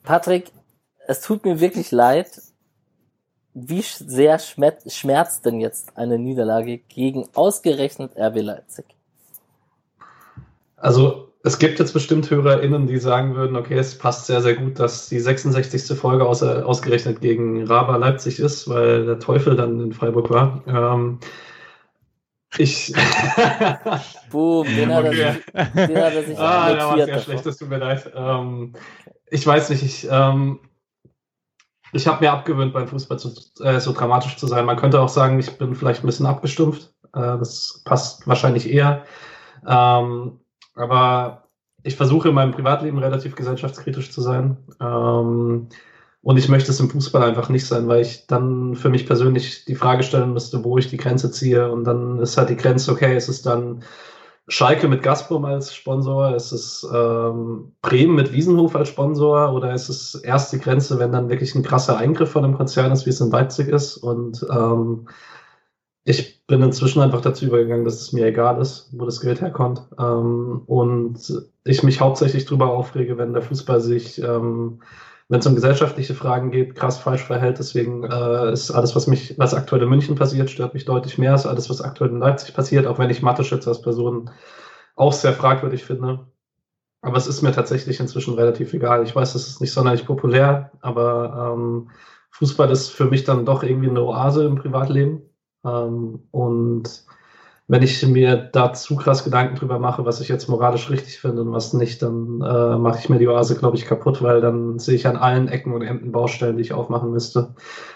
Patrick, 0.04 0.52
es 1.08 1.22
tut 1.22 1.44
mir 1.44 1.60
wirklich 1.60 1.92
leid. 1.92 2.42
Wie 3.54 3.82
sehr 3.82 4.40
schmerzt 4.40 5.46
denn 5.46 5.60
jetzt 5.60 5.98
eine 5.98 6.20
Niederlage 6.20 6.78
gegen 6.78 7.28
ausgerechnet 7.34 8.16
RB 8.16 8.42
Leipzig? 8.42 8.86
Also 10.78 11.29
es 11.44 11.60
gibt 11.60 11.80
jetzt 11.80 11.94
bestimmt 11.94 12.30
HörerInnen, 12.30 12.88
die 12.88 12.98
sagen 12.98 13.36
würden, 13.36 13.56
okay, 13.56 13.78
es 13.78 13.98
passt 13.98 14.26
sehr, 14.26 14.42
sehr 14.42 14.56
gut, 14.56 14.80
dass 14.80 15.08
die 15.08 15.20
66. 15.20 15.98
Folge 15.98 16.26
aus, 16.26 16.44
ausgerechnet 16.44 17.22
gegen 17.22 17.66
Raba 17.66 17.96
Leipzig 17.96 18.40
ist, 18.40 18.68
weil 18.68 19.06
der 19.06 19.20
Teufel 19.20 19.56
dann 19.56 19.80
in 19.80 19.94
Freiburg 19.94 20.30
war. 20.30 20.64
Ähm, 20.68 21.20
Ich. 22.58 22.94
Boom, 24.32 24.66
den 24.68 24.94
hat, 24.94 25.06
er 25.06 25.14
sich, 25.14 25.46
den 25.54 25.98
hat 25.98 26.14
er 26.14 26.24
sich 26.24 26.38
ah, 26.40 26.74
da 26.74 26.88
war 26.90 27.06
sehr 27.06 27.20
schlecht, 27.20 27.46
das 27.46 27.58
tut 27.58 27.70
mir 27.70 27.78
leid. 27.78 28.12
Ähm, 28.16 28.74
ich 29.28 29.46
weiß 29.46 29.70
nicht, 29.70 29.84
ich, 29.84 30.08
ähm, 30.10 30.60
ich 31.94 32.08
habe 32.08 32.24
mir 32.24 32.32
abgewöhnt, 32.32 32.74
beim 32.74 32.88
Fußball 32.88 33.20
zu, 33.20 33.34
äh, 33.64 33.80
so 33.80 33.94
dramatisch 33.94 34.36
zu 34.38 34.48
sein. 34.48 34.66
Man 34.66 34.78
könnte 34.78 35.00
auch 35.00 35.10
sagen, 35.10 35.40
ich 35.40 35.58
bin 35.58 35.76
vielleicht 35.76 36.04
ein 36.04 36.08
bisschen 36.08 36.26
abgestumpft. 36.26 36.92
Äh, 37.14 37.38
das 37.38 37.82
passt 37.86 38.28
wahrscheinlich 38.28 38.70
eher. 38.70 39.06
Ähm, 39.68 40.40
aber 40.80 41.44
ich 41.84 41.96
versuche 41.96 42.30
in 42.30 42.36
meinem 42.36 42.52
Privatleben 42.52 42.98
relativ 43.00 43.36
gesellschaftskritisch 43.36 44.12
zu 44.12 44.22
sein. 44.22 44.58
Ähm, 44.82 45.70
und 46.22 46.38
ich 46.38 46.50
möchte 46.50 46.72
es 46.72 46.80
im 46.80 46.90
Fußball 46.90 47.24
einfach 47.24 47.50
nicht 47.50 47.66
sein, 47.66 47.88
weil 47.88 48.02
ich 48.02 48.28
dann 48.28 48.76
für 48.76 48.90
mich 48.90 49.06
persönlich 49.06 49.66
die 49.66 49.76
Frage 49.76 50.04
stellen 50.04 50.34
müsste, 50.34 50.64
wo 50.64 50.78
ich 50.78 50.90
die 50.90 50.98
Grenze 50.98 51.32
ziehe. 51.32 51.72
Und 51.72 51.86
dann 51.86 52.20
ist 52.20 52.38
halt 52.38 52.50
die 52.50 52.58
Grenze, 52.58 52.92
okay, 52.92 53.16
ist 53.16 53.30
es 53.30 53.42
dann 53.42 53.84
Schalke 54.50 54.88
mit 54.88 55.04
Gazprom 55.04 55.46
als 55.46 55.74
Sponsor? 55.74 56.36
Ist 56.36 56.52
es 56.52 56.86
ähm, 56.94 57.74
Bremen 57.82 58.16
mit 58.16 58.34
Wiesenhof 58.34 58.76
als 58.76 58.90
Sponsor? 58.90 59.54
Oder 59.54 59.74
ist 59.74 59.88
es 59.88 60.16
erst 60.16 60.52
die 60.52 60.60
Grenze, 60.60 61.00
wenn 61.00 61.14
dann 61.14 61.30
wirklich 61.30 61.56
ein 61.56 61.64
krasser 61.64 61.98
Eingriff 61.98 62.32
von 62.32 62.44
einem 62.44 62.58
Konzern 62.58 62.92
ist, 62.92 63.06
wie 63.06 63.12
es 63.12 63.22
in 63.22 63.32
Leipzig 63.32 63.70
ist? 63.70 63.98
Und 63.98 64.46
ähm, 64.52 65.08
ich 66.04 66.46
bin 66.48 66.62
inzwischen 66.64 67.02
einfach 67.02 67.22
dazu 67.22 67.46
übergegangen, 67.46 67.86
dass 67.86 68.02
es 68.02 68.14
mir 68.14 68.26
egal 68.26 68.60
ist, 68.62 68.90
wo 68.94 69.06
das 69.06 69.22
Geld 69.22 69.42
herkommt. 69.42 69.84
Ähm, 70.00 70.64
und 70.66 71.18
ich 71.64 71.84
mich 71.84 72.02
hauptsächlich 72.02 72.46
darüber 72.46 72.72
aufrege, 72.72 73.18
wenn 73.18 73.34
der 73.34 73.42
Fußball 73.42 73.82
sich, 73.82 74.22
ähm, 74.22 74.82
wenn 75.28 75.40
es 75.40 75.46
um 75.46 75.56
gesellschaftliche 75.56 76.16
Fragen 76.16 76.52
geht, 76.52 76.76
krass 76.76 76.98
falsch 76.98 77.24
verhält. 77.24 77.60
Deswegen 77.60 78.04
äh, 78.04 78.52
ist 78.52 78.72
alles, 78.72 78.96
was 78.96 79.08
mich, 79.08 79.38
was 79.38 79.54
aktuell 79.54 79.84
in 79.84 79.90
München 79.90 80.16
passiert, 80.16 80.50
stört 80.50 80.74
mich 80.74 80.86
deutlich 80.86 81.18
mehr 81.18 81.34
als 81.34 81.46
alles, 81.46 81.70
was 81.70 81.82
aktuell 81.82 82.10
in 82.10 82.20
Leipzig 82.20 82.54
passiert, 82.56 82.88
auch 82.88 82.98
wenn 82.98 83.12
ich 83.12 83.22
Mathe-Schütze 83.22 83.70
als 83.70 83.82
Person 83.82 84.32
auch 84.96 85.14
sehr 85.14 85.34
fragwürdig 85.34 85.84
finde. 85.84 86.28
Aber 87.02 87.18
es 87.18 87.28
ist 87.28 87.42
mir 87.42 87.52
tatsächlich 87.52 88.00
inzwischen 88.00 88.34
relativ 88.34 88.74
egal. 88.74 89.04
Ich 89.04 89.16
weiß, 89.16 89.36
es 89.36 89.48
ist 89.48 89.62
nicht 89.62 89.72
sonderlich 89.72 90.06
populär, 90.06 90.72
aber 90.82 91.54
ähm, 91.54 91.90
Fußball 92.32 92.70
ist 92.72 92.90
für 92.90 93.06
mich 93.06 93.24
dann 93.24 93.46
doch 93.46 93.64
irgendwie 93.64 93.90
eine 93.90 94.02
Oase 94.02 94.46
im 94.46 94.56
Privatleben. 94.56 95.29
Ähm, 95.66 96.24
und 96.32 97.06
wenn 97.70 97.84
ich 97.84 98.06
mir 98.06 98.36
da 98.36 98.74
zu 98.74 98.96
krass 98.96 99.24
Gedanken 99.24 99.56
drüber 99.56 99.78
mache, 99.78 100.04
was 100.04 100.20
ich 100.22 100.28
jetzt 100.28 100.50
moralisch 100.50 100.90
richtig 100.90 101.20
finde 101.20 101.44
und 101.44 101.52
was 101.52 101.74
nicht, 101.74 102.02
dann 102.02 102.42
äh, 102.42 102.78
mache 102.78 102.98
ich 102.98 103.10
mir 103.10 103.20
die 103.20 103.28
Oase, 103.28 103.56
glaube 103.56 103.78
ich, 103.78 103.86
kaputt, 103.86 104.24
weil 104.24 104.42
dann 104.42 104.80
sehe 104.80 104.96
ich 104.96 105.06
an 105.06 105.18
allen 105.18 105.48
Ecken 105.48 105.74
und 105.74 105.84
Enden 105.84 106.12
Baustellen, 106.12 106.58
die 106.58 106.64
ich 106.64 106.74
aufmachen 106.74 107.12
müsste. 107.12 107.54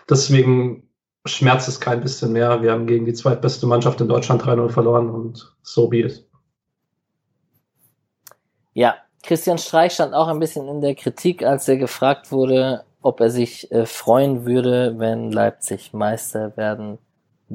Deswegen 0.08 0.88
schmerzt 1.26 1.68
es 1.68 1.80
kein 1.80 2.02
bisschen 2.02 2.34
mehr. 2.34 2.62
Wir 2.62 2.72
haben 2.72 2.86
gegen 2.86 3.06
die 3.06 3.14
zweitbeste 3.14 3.66
Mannschaft 3.66 4.00
in 4.00 4.08
Deutschland 4.08 4.44
3-0 4.44 4.70
verloren 4.70 5.10
und 5.10 5.56
so 5.64 5.88
be 5.88 6.02
it. 6.02 6.24
Ja, 8.74 8.96
Christian 9.24 9.58
Streich 9.58 9.94
stand 9.94 10.14
auch 10.14 10.28
ein 10.28 10.40
bisschen 10.40 10.68
in 10.68 10.82
der 10.82 10.94
Kritik, 10.94 11.44
als 11.44 11.68
er 11.68 11.78
gefragt 11.78 12.32
wurde, 12.32 12.84
ob 13.02 13.22
er 13.22 13.32
sich 13.32 13.72
äh, 13.72 13.88
freuen 13.88 14.46
würde, 14.46 15.00
wenn 15.00 15.32
Leipzig 15.32 15.94
Meister 15.94 16.56
werden 16.58 17.00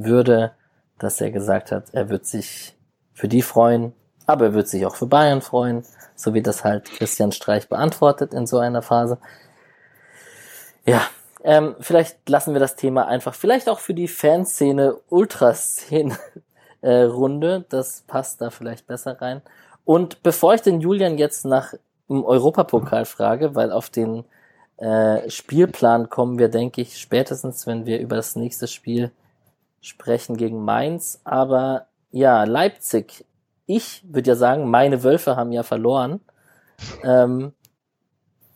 würde, 0.04 0.52
dass 0.98 1.20
er 1.20 1.30
gesagt 1.30 1.72
hat, 1.72 1.86
er 1.92 2.08
wird 2.08 2.26
sich 2.26 2.76
für 3.12 3.28
die 3.28 3.42
freuen, 3.42 3.92
aber 4.26 4.46
er 4.46 4.54
wird 4.54 4.68
sich 4.68 4.84
auch 4.86 4.96
für 4.96 5.06
Bayern 5.06 5.40
freuen, 5.40 5.84
so 6.14 6.34
wie 6.34 6.42
das 6.42 6.64
halt 6.64 6.84
Christian 6.90 7.32
Streich 7.32 7.68
beantwortet 7.68 8.34
in 8.34 8.46
so 8.46 8.58
einer 8.58 8.82
Phase. 8.82 9.18
Ja, 10.84 11.02
ähm, 11.44 11.76
vielleicht 11.80 12.28
lassen 12.28 12.52
wir 12.52 12.60
das 12.60 12.76
Thema 12.76 13.06
einfach, 13.06 13.34
vielleicht 13.34 13.68
auch 13.68 13.78
für 13.78 13.94
die 13.94 14.08
Fanszene, 14.08 14.96
Ultraszene 15.08 16.16
äh, 16.80 17.02
Runde, 17.02 17.64
das 17.68 18.02
passt 18.06 18.40
da 18.40 18.50
vielleicht 18.50 18.86
besser 18.86 19.20
rein. 19.20 19.42
Und 19.84 20.22
bevor 20.22 20.54
ich 20.54 20.62
den 20.62 20.80
Julian 20.80 21.16
jetzt 21.16 21.44
nach 21.44 21.74
dem 22.08 22.24
Europapokal 22.24 23.04
frage, 23.04 23.54
weil 23.54 23.72
auf 23.72 23.90
den 23.90 24.24
äh, 24.76 25.28
Spielplan 25.30 26.08
kommen 26.10 26.38
wir, 26.38 26.48
denke 26.48 26.80
ich, 26.80 26.98
spätestens, 26.98 27.66
wenn 27.66 27.86
wir 27.86 27.98
über 28.00 28.16
das 28.16 28.36
nächste 28.36 28.66
Spiel 28.66 29.10
sprechen 29.80 30.36
gegen 30.36 30.64
Mainz. 30.64 31.20
Aber 31.24 31.86
ja, 32.10 32.44
Leipzig. 32.44 33.24
Ich 33.66 34.02
würde 34.08 34.30
ja 34.30 34.36
sagen, 34.36 34.70
meine 34.70 35.02
Wölfe 35.02 35.36
haben 35.36 35.52
ja 35.52 35.62
verloren. 35.62 36.20
Ähm, 37.02 37.52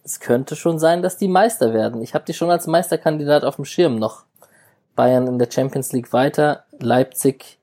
es 0.04 0.20
könnte 0.20 0.56
schon 0.56 0.78
sein, 0.78 1.02
dass 1.02 1.16
die 1.16 1.28
Meister 1.28 1.72
werden. 1.72 2.02
Ich 2.02 2.14
habe 2.14 2.24
die 2.24 2.34
schon 2.34 2.50
als 2.50 2.66
Meisterkandidat 2.66 3.44
auf 3.44 3.56
dem 3.56 3.64
Schirm 3.64 3.96
noch. 3.96 4.24
Bayern 4.96 5.26
in 5.26 5.38
der 5.38 5.50
Champions 5.50 5.92
League 5.92 6.12
weiter, 6.12 6.64
Leipzig 6.78 7.58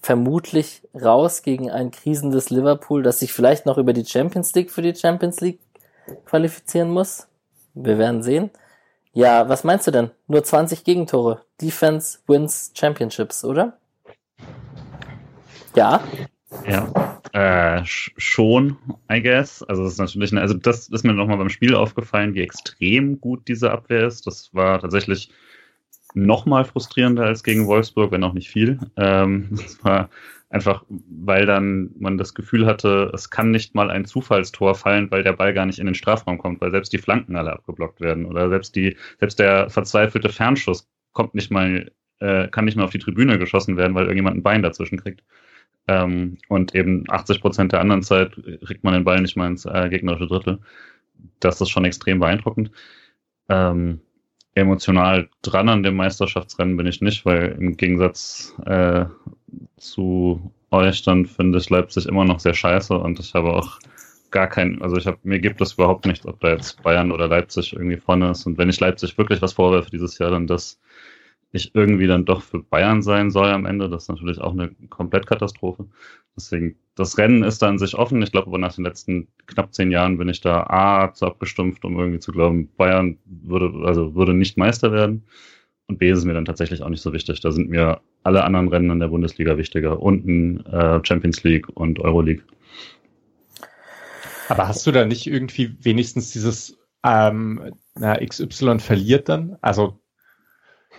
vermutlich 0.00 0.82
raus 0.94 1.42
gegen 1.42 1.70
ein 1.70 1.90
krisendes 1.90 2.50
Liverpool, 2.50 3.02
das 3.02 3.18
sich 3.18 3.32
vielleicht 3.32 3.66
noch 3.66 3.78
über 3.78 3.92
die 3.92 4.04
Champions 4.04 4.54
League 4.54 4.70
für 4.70 4.82
die 4.82 4.94
Champions 4.94 5.40
League 5.40 5.60
qualifizieren 6.24 6.90
muss. 6.90 7.26
Wir 7.74 7.98
werden 7.98 8.22
sehen. 8.22 8.50
Ja, 9.18 9.48
was 9.48 9.64
meinst 9.64 9.84
du 9.84 9.90
denn? 9.90 10.12
Nur 10.28 10.44
20 10.44 10.84
Gegentore. 10.84 11.44
Defense 11.60 12.20
wins 12.28 12.70
Championships, 12.72 13.44
oder? 13.44 13.76
Ja. 15.74 16.04
Ja, 16.64 17.20
äh, 17.32 17.84
schon, 17.84 18.76
I 19.10 19.20
guess. 19.20 19.64
Also 19.64 19.82
das 19.82 19.94
ist 19.94 19.98
natürlich, 19.98 20.32
also 20.36 20.54
das 20.54 20.88
ist 20.88 21.04
mir 21.04 21.14
nochmal 21.14 21.36
beim 21.36 21.48
Spiel 21.48 21.74
aufgefallen, 21.74 22.34
wie 22.34 22.42
extrem 22.42 23.20
gut 23.20 23.48
diese 23.48 23.72
Abwehr 23.72 24.06
ist. 24.06 24.24
Das 24.28 24.54
war 24.54 24.80
tatsächlich 24.80 25.32
nochmal 26.14 26.64
frustrierender 26.64 27.24
als 27.24 27.42
gegen 27.42 27.66
Wolfsburg, 27.66 28.12
wenn 28.12 28.22
auch 28.22 28.34
nicht 28.34 28.50
viel. 28.50 28.78
Ähm, 28.96 29.48
das 29.60 29.84
war 29.84 30.10
einfach, 30.50 30.84
weil 30.88 31.46
dann 31.46 31.90
man 31.98 32.16
das 32.16 32.34
Gefühl 32.34 32.66
hatte, 32.66 33.10
es 33.14 33.30
kann 33.30 33.50
nicht 33.50 33.74
mal 33.74 33.90
ein 33.90 34.04
Zufallstor 34.06 34.74
fallen, 34.74 35.10
weil 35.10 35.22
der 35.22 35.34
Ball 35.34 35.52
gar 35.52 35.66
nicht 35.66 35.78
in 35.78 35.86
den 35.86 35.94
Strafraum 35.94 36.38
kommt, 36.38 36.60
weil 36.60 36.70
selbst 36.70 36.92
die 36.92 36.98
Flanken 36.98 37.36
alle 37.36 37.52
abgeblockt 37.52 38.00
werden 38.00 38.24
oder 38.24 38.48
selbst 38.48 38.74
die, 38.74 38.96
selbst 39.18 39.38
der 39.38 39.68
verzweifelte 39.70 40.30
Fernschuss 40.30 40.88
kommt 41.12 41.34
nicht 41.34 41.50
mal, 41.50 41.90
äh, 42.20 42.48
kann 42.48 42.64
nicht 42.64 42.76
mal 42.76 42.84
auf 42.84 42.90
die 42.90 42.98
Tribüne 42.98 43.38
geschossen 43.38 43.76
werden, 43.76 43.94
weil 43.94 44.04
irgendjemand 44.04 44.36
ein 44.36 44.42
Bein 44.42 44.62
dazwischen 44.62 44.98
kriegt. 44.98 45.22
Ähm, 45.86 46.38
und 46.48 46.74
eben 46.74 47.04
80 47.08 47.40
Prozent 47.40 47.72
der 47.72 47.80
anderen 47.80 48.02
Zeit 48.02 48.32
kriegt 48.64 48.84
man 48.84 48.94
den 48.94 49.04
Ball 49.04 49.20
nicht 49.20 49.36
mal 49.36 49.48
ins 49.48 49.66
äh, 49.66 49.88
gegnerische 49.90 50.26
Drittel. 50.26 50.60
Das 51.40 51.60
ist 51.60 51.70
schon 51.70 51.84
extrem 51.84 52.20
beeindruckend. 52.20 52.70
Ähm, 53.48 54.00
emotional 54.54 55.28
dran 55.42 55.68
an 55.68 55.82
dem 55.82 55.96
Meisterschaftsrennen 55.96 56.76
bin 56.76 56.86
ich 56.86 57.00
nicht, 57.00 57.24
weil 57.24 57.56
im 57.58 57.76
Gegensatz 57.76 58.54
äh, 58.66 59.06
zu 59.76 60.52
euch 60.70 61.02
dann 61.02 61.26
finde 61.26 61.58
ich 61.58 61.70
Leipzig 61.70 62.06
immer 62.06 62.24
noch 62.24 62.40
sehr 62.40 62.54
scheiße 62.54 62.96
und 62.96 63.18
ich 63.20 63.34
habe 63.34 63.54
auch 63.54 63.78
gar 64.30 64.46
kein, 64.46 64.82
also 64.82 64.96
ich 64.96 65.06
habe, 65.06 65.18
mir 65.22 65.38
gibt 65.38 65.60
es 65.60 65.74
überhaupt 65.74 66.06
nicht, 66.06 66.26
ob 66.26 66.40
da 66.40 66.50
jetzt 66.50 66.82
Bayern 66.82 67.12
oder 67.12 67.28
Leipzig 67.28 67.72
irgendwie 67.72 67.96
vorne 67.96 68.30
ist. 68.30 68.46
Und 68.46 68.58
wenn 68.58 68.68
ich 68.68 68.80
Leipzig 68.80 69.16
wirklich 69.16 69.40
was 69.40 69.54
vorwerfe 69.54 69.90
dieses 69.90 70.18
Jahr, 70.18 70.30
dann 70.30 70.46
dass 70.46 70.78
ich 71.52 71.74
irgendwie 71.74 72.06
dann 72.06 72.26
doch 72.26 72.42
für 72.42 72.62
Bayern 72.62 73.02
sein 73.02 73.30
soll 73.30 73.48
am 73.48 73.64
Ende. 73.64 73.88
Das 73.88 74.04
ist 74.04 74.08
natürlich 74.08 74.38
auch 74.38 74.52
eine 74.52 74.70
Komplettkatastrophe. 74.90 75.86
Deswegen, 76.36 76.76
das 76.94 77.16
Rennen 77.16 77.42
ist 77.42 77.62
da 77.62 77.68
an 77.68 77.78
sich 77.78 77.94
offen. 77.94 78.20
Ich 78.22 78.32
glaube 78.32 78.48
aber 78.48 78.58
nach 78.58 78.74
den 78.74 78.84
letzten 78.84 79.28
knapp 79.46 79.74
zehn 79.74 79.90
Jahren 79.90 80.18
bin 80.18 80.28
ich 80.28 80.40
da 80.40 80.64
A 80.64 81.12
zu 81.14 81.26
abgestumpft, 81.26 81.84
um 81.84 81.98
irgendwie 81.98 82.20
zu 82.20 82.32
glauben, 82.32 82.68
Bayern 82.76 83.18
würde, 83.24 83.72
also 83.86 84.14
würde 84.14 84.34
nicht 84.34 84.58
Meister 84.58 84.92
werden. 84.92 85.24
Und 85.88 85.98
B 85.98 86.10
ist 86.10 86.18
es 86.18 86.24
mir 86.24 86.34
dann 86.34 86.44
tatsächlich 86.44 86.82
auch 86.82 86.90
nicht 86.90 87.00
so 87.00 87.12
wichtig. 87.12 87.40
Da 87.40 87.50
sind 87.50 87.70
mir 87.70 88.00
alle 88.22 88.44
anderen 88.44 88.68
Rennen 88.68 88.90
in 88.90 89.00
der 89.00 89.08
Bundesliga 89.08 89.56
wichtiger. 89.56 90.00
Unten 90.00 90.64
äh, 90.66 91.00
Champions 91.02 91.42
League 91.44 91.68
und 91.74 91.98
Euroleague. 91.98 92.44
Aber 94.48 94.68
hast 94.68 94.86
du 94.86 94.92
da 94.92 95.04
nicht 95.04 95.26
irgendwie 95.26 95.76
wenigstens 95.80 96.30
dieses 96.30 96.78
ähm, 97.04 97.72
na, 97.94 98.16
XY 98.16 98.80
verliert 98.80 99.28
dann? 99.28 99.56
Also 99.62 99.98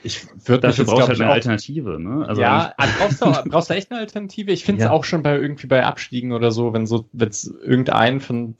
ich 0.01 0.25
würde 0.47 0.67
Dafür 0.67 0.85
brauchst 0.85 1.03
du 1.03 1.07
halt 1.09 1.21
eine 1.21 1.31
Alternative, 1.31 1.99
ne? 1.99 2.25
Also 2.27 2.41
ja, 2.41 2.73
brauchst 2.77 3.21
du, 3.21 3.49
brauchst 3.49 3.69
du 3.69 3.73
echt 3.73 3.91
eine 3.91 3.99
Alternative? 3.99 4.51
Ich 4.51 4.63
finde 4.63 4.81
es 4.81 4.85
ja. 4.85 4.91
auch 4.91 5.03
schon 5.03 5.23
bei 5.23 5.35
irgendwie 5.35 5.67
bei 5.67 5.85
Abstiegen 5.85 6.31
oder 6.31 6.51
so, 6.51 6.73
wenn 6.73 6.87
so, 6.87 7.09
wenn 7.11 7.29
es 7.29 7.45
irgendeinen 7.45 8.21
von 8.21 8.55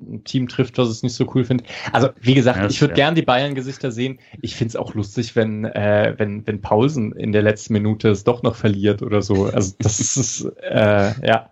ein 0.00 0.24
Team 0.24 0.48
trifft, 0.48 0.78
was 0.78 0.88
es 0.88 1.02
nicht 1.02 1.14
so 1.14 1.30
cool 1.34 1.44
findet. 1.44 1.66
Also 1.92 2.10
wie 2.20 2.34
gesagt, 2.34 2.58
ja, 2.58 2.66
ich 2.66 2.80
würde 2.80 2.92
ja. 2.92 2.96
gern 2.96 3.14
die 3.14 3.22
Bayern-Gesichter 3.22 3.90
sehen. 3.90 4.18
Ich 4.42 4.54
finde 4.54 4.70
es 4.70 4.76
auch 4.76 4.94
lustig, 4.94 5.36
wenn 5.36 5.64
äh, 5.64 6.14
wenn 6.16 6.46
wenn 6.46 6.60
Paulsen 6.60 7.12
in 7.12 7.32
der 7.32 7.42
letzten 7.42 7.72
Minute 7.72 8.10
es 8.10 8.24
doch 8.24 8.42
noch 8.42 8.56
verliert 8.56 9.02
oder 9.02 9.22
so. 9.22 9.46
Also 9.46 9.74
das 9.78 9.98
ist 10.16 10.44
äh, 10.62 11.26
ja, 11.26 11.50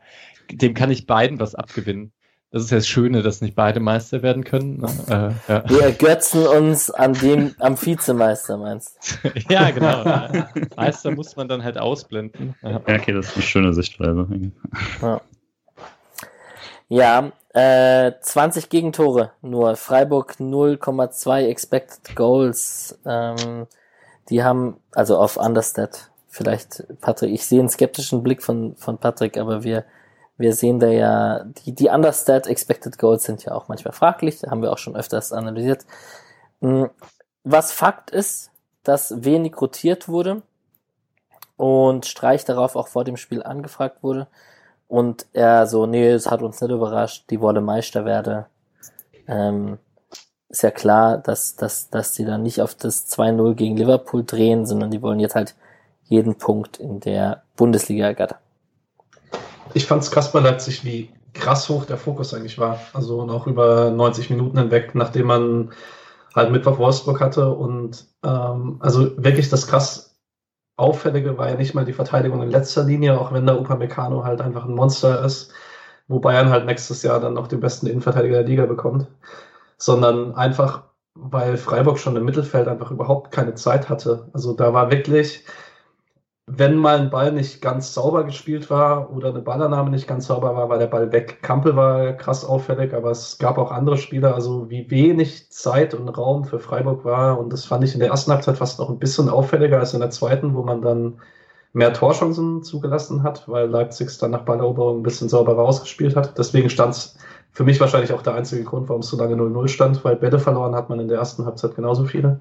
dem 0.51 0.75
kann 0.75 0.91
ich 0.91 1.07
beiden 1.07 1.41
was 1.41 1.55
abgewinnen. 1.55 2.13
Das 2.51 2.63
ist 2.63 2.71
ja 2.71 2.77
das 2.77 2.87
Schöne, 2.87 3.23
dass 3.23 3.41
nicht 3.41 3.57
beide 3.57 3.81
Meister 3.81 4.23
werden 4.23 4.45
können. 4.45 4.79
Ne? 4.79 4.89
Äh, 5.49 5.53
ja. 5.53 5.69
Wir 5.69 5.83
ergötzen 5.83 6.47
uns 6.47 6.89
an 6.89 7.15
dem, 7.15 7.53
am 7.59 7.81
Vizemeister, 7.81 8.57
meinst 8.59 9.19
du? 9.25 9.33
ja, 9.53 9.73
genau. 9.73 10.29
Meister 10.77 11.11
muss 11.11 11.35
man 11.35 11.49
dann 11.49 11.65
halt 11.65 11.79
ausblenden. 11.79 12.55
Ja. 12.63 12.77
okay, 12.77 13.13
das 13.13 13.27
ist 13.27 13.35
eine 13.35 13.43
schöne 13.43 13.75
Sichtweise. 13.75 14.29
Ja, 15.03 15.21
ja 16.89 17.33
äh, 17.55 18.13
20 18.21 18.69
Gegentore 18.69 19.33
nur. 19.41 19.77
Freiburg 19.77 20.35
0,2 20.39 21.47
Expected 21.47 22.17
Goals. 22.17 22.99
Ähm, 23.07 23.67
die 24.29 24.43
haben, 24.43 24.81
also 24.93 25.19
auf 25.19 25.37
Understat 25.37 26.11
vielleicht, 26.29 26.85
Patrick, 27.01 27.33
ich 27.33 27.47
sehe 27.47 27.61
einen 27.61 27.69
skeptischen 27.69 28.23
Blick 28.23 28.43
von, 28.43 28.75
von 28.77 28.99
Patrick, 28.99 29.39
aber 29.39 29.63
wir, 29.63 29.85
wir 30.37 30.53
sehen 30.53 30.81
da 30.81 30.89
ja, 30.89 31.45
die, 31.45 31.73
die 31.73 31.89
Understat 31.89 32.49
Expected 32.49 32.99
Goals 32.99 33.23
sind 33.23 33.45
ja 33.45 33.53
auch 33.53 33.69
manchmal 33.69 33.95
fraglich, 33.95 34.43
haben 34.43 34.61
wir 34.61 34.73
auch 34.73 34.79
schon 34.79 34.97
öfters 34.97 35.33
analysiert. 35.33 35.87
Hm, 36.61 36.91
was 37.45 37.71
Fakt 37.71 38.11
ist, 38.11 38.51
dass 38.83 39.25
wenig 39.25 39.61
rotiert 39.61 40.09
wurde 40.09 40.43
und 41.57 42.07
Streich 42.07 42.45
darauf 42.45 42.75
auch 42.75 42.89
vor 42.89 43.05
dem 43.05 43.17
Spiel 43.17 43.45
angefragt 43.45 44.03
wurde 44.03 44.27
und 44.95 45.27
er 45.33 45.67
so, 45.67 45.87
nee, 45.87 46.09
es 46.09 46.31
hat 46.31 46.41
uns 46.41 46.61
nicht 46.61 46.71
überrascht, 46.71 47.25
die 47.31 47.41
Wolle 47.41 47.61
Meister 47.61 48.05
werde. 48.05 48.47
Ähm, 49.27 49.79
ist 50.49 50.63
ja 50.63 50.71
klar, 50.71 51.19
dass, 51.19 51.57
dass, 51.57 51.91
dass 51.91 52.15
sie 52.15 52.25
dann 52.25 52.45
nicht 52.45 52.63
auf 52.63 52.77
das 52.77 53.11
2-0 53.11 53.55
gegen 53.55 53.77
Liverpool 53.77 54.23
drehen, 54.25 54.67
sondern 54.67 54.93
die 54.93 55.03
wollen 55.03 55.19
jetzt 55.19 55.35
halt 55.35 55.57
jeden 56.05 56.37
Punkt 56.37 56.77
in 56.77 57.01
der 57.01 57.43
Bundesliga 57.57 58.07
ergattern. 58.07 58.39
Ich 59.73 59.85
fand 59.85 60.05
es 60.05 60.13
krass 60.13 60.31
bei 60.31 60.39
Leipzig, 60.39 60.85
wie 60.85 61.11
krass 61.33 61.69
hoch 61.69 61.87
der 61.87 61.97
Fokus 61.97 62.33
eigentlich 62.33 62.61
war. 62.61 62.79
Also 62.93 63.25
noch 63.25 63.49
über 63.49 63.91
90 63.91 64.31
Minuten 64.31 64.59
hinweg, 64.59 64.95
nachdem 64.95 65.27
man 65.27 65.73
halt 66.37 66.53
Mittwoch 66.53 66.79
Wolfsburg 66.79 67.21
hatte. 67.21 67.51
Und 67.53 68.05
ähm, 68.23 68.77
also 68.79 69.11
wirklich 69.17 69.49
das 69.49 69.67
krass 69.67 70.14
Auffällige 70.77 71.39
war 71.39 71.49
ja 71.51 71.57
nicht 71.57 71.75
mal 71.75 71.85
die 71.85 71.93
Verteidigung 71.93 72.43
in 72.43 72.51
letzter 72.51 72.85
Linie, 72.85 73.21
auch 73.21 73.33
wenn 73.33 73.47
der 73.47 73.59
Upamecano 73.61 74.25
halt 74.25 74.41
einfach 74.41 74.65
ein 74.65 74.75
Monster 74.75 75.25
ist, 75.25 75.53
wo 76.09 76.19
Bayern 76.21 76.51
halt 76.51 76.67
nächstes 76.67 77.03
Jahr 77.03 77.21
dann 77.21 77.35
noch 77.35 77.47
den 77.49 77.61
besten 77.61 77.87
Innenverteidiger 77.87 78.39
der 78.39 78.47
Liga 78.47 78.67
bekommt, 78.67 79.07
sondern 79.79 80.35
einfach, 80.35 80.85
weil 81.15 81.57
Freiburg 81.57 81.99
schon 81.99 82.17
im 82.17 82.25
Mittelfeld 82.25 82.69
einfach 82.69 82.91
überhaupt 82.91 83.31
keine 83.33 83.55
Zeit 83.55 83.89
hatte. 83.89 84.31
Also 84.33 84.55
da 84.55 84.73
war 84.73 84.91
wirklich, 84.91 85.45
wenn 86.47 86.77
mal 86.77 86.99
ein 86.99 87.11
Ball 87.11 87.33
nicht 87.33 87.63
ganz 87.63 87.95
sauber 87.95 88.25
gespielt 88.25 88.69
war 88.69 89.11
oder 89.11 89.31
eine 89.31 89.41
Ballannahme 89.41 89.91
nicht 89.91 90.07
ganz 90.07 90.27
sauber 90.27 90.55
war, 90.55 90.69
war 90.69 90.79
der 90.79 90.89
Ball 90.89 91.11
weg. 91.11 91.43
Kampel 91.43 91.75
war 91.75 92.13
krass 92.13 92.45
auffällig, 92.45 92.93
aber 92.93 93.11
es 93.11 93.39
gab 93.39 93.57
auch 93.57 93.71
andere 93.71 93.97
Spieler, 93.97 94.35
also 94.35 94.69
wie 94.69 94.91
wenig 94.91 95.51
Zeit 95.51 95.95
und 95.95 96.09
Raum 96.09 96.45
für 96.45 96.59
Freiburg 96.61 97.05
war. 97.05 97.39
Und 97.39 97.53
das 97.53 97.65
fand 97.65 97.83
ich 97.85 97.95
in 97.95 98.01
der 98.01 98.11
ersten 98.11 98.31
Halbzeit 98.31 98.59
fast 98.59 98.79
noch 98.79 98.91
ein 98.91 98.99
bisschen 98.99 99.31
auffälliger 99.31 99.79
als 99.79 99.95
in 99.95 100.01
der 100.01 100.11
zweiten, 100.11 100.55
wo 100.55 100.63
man 100.63 100.83
dann 100.83 101.21
mehr 101.73 101.93
Torchancen 101.95 102.63
zugelassen 102.63 103.23
hat, 103.23 103.49
weil 103.49 103.69
Leipzig 103.69 104.09
es 104.09 104.19
dann 104.19 104.31
nach 104.33 104.45
Balleroberung 104.45 105.01
ein 105.01 105.03
bisschen 105.03 105.29
sauberer 105.31 105.63
ausgespielt 105.63 106.15
hat. 106.15 106.39
Deswegen 106.39 106.69
stand 106.71 106.95
es 106.95 107.17
für 107.53 107.65
mich 107.65 107.81
wahrscheinlich 107.81 108.13
auch 108.13 108.23
der 108.23 108.35
einzige 108.35 108.65
Grund, 108.65 108.89
warum 108.89 109.01
es 109.01 109.09
so 109.09 109.17
lange 109.17 109.35
0-0 109.37 109.69
stand, 109.69 110.05
weil 110.05 110.17
Bälle 110.17 110.39
verloren 110.39 110.75
hat 110.75 110.89
man 110.91 111.01
in 111.01 111.09
der 111.09 111.19
ersten 111.19 111.47
Halbzeit 111.47 111.75
genauso 111.75 112.05
viele. 112.05 112.41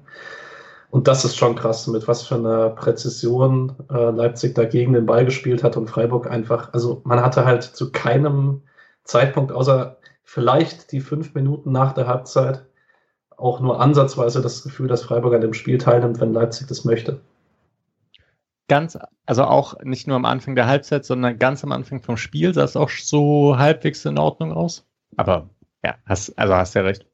Und 0.94 1.08
das 1.08 1.24
ist 1.24 1.36
schon 1.36 1.56
krass, 1.56 1.88
mit 1.88 2.06
was 2.06 2.24
für 2.24 2.36
einer 2.36 2.70
Präzision 2.70 3.74
äh, 3.90 4.10
Leipzig 4.10 4.54
dagegen 4.54 4.92
den 4.92 5.06
Ball 5.06 5.24
gespielt 5.24 5.64
hat 5.64 5.76
und 5.76 5.90
Freiburg 5.90 6.30
einfach, 6.30 6.72
also 6.72 7.02
man 7.04 7.20
hatte 7.20 7.44
halt 7.44 7.64
zu 7.64 7.90
keinem 7.90 8.62
Zeitpunkt, 9.02 9.50
außer 9.50 9.96
vielleicht 10.22 10.92
die 10.92 11.00
fünf 11.00 11.34
Minuten 11.34 11.72
nach 11.72 11.94
der 11.94 12.06
Halbzeit, 12.06 12.64
auch 13.36 13.58
nur 13.58 13.80
ansatzweise 13.80 14.40
das 14.40 14.62
Gefühl, 14.62 14.86
dass 14.86 15.02
Freiburg 15.02 15.34
an 15.34 15.40
dem 15.40 15.52
Spiel 15.52 15.78
teilnimmt, 15.78 16.20
wenn 16.20 16.32
Leipzig 16.32 16.68
das 16.68 16.84
möchte. 16.84 17.20
Ganz, 18.68 18.96
also 19.26 19.42
auch 19.42 19.74
nicht 19.82 20.06
nur 20.06 20.14
am 20.14 20.24
Anfang 20.24 20.54
der 20.54 20.68
Halbzeit, 20.68 21.04
sondern 21.04 21.40
ganz 21.40 21.64
am 21.64 21.72
Anfang 21.72 22.02
vom 22.02 22.16
Spiel 22.16 22.54
sah 22.54 22.62
es 22.62 22.76
auch 22.76 22.88
so 22.88 23.58
halbwegs 23.58 24.04
in 24.04 24.16
Ordnung 24.16 24.52
aus. 24.52 24.86
Aber 25.16 25.50
ja, 25.82 25.96
hast, 26.06 26.38
also 26.38 26.54
hast 26.54 26.74
ja 26.74 26.82
recht. 26.82 27.04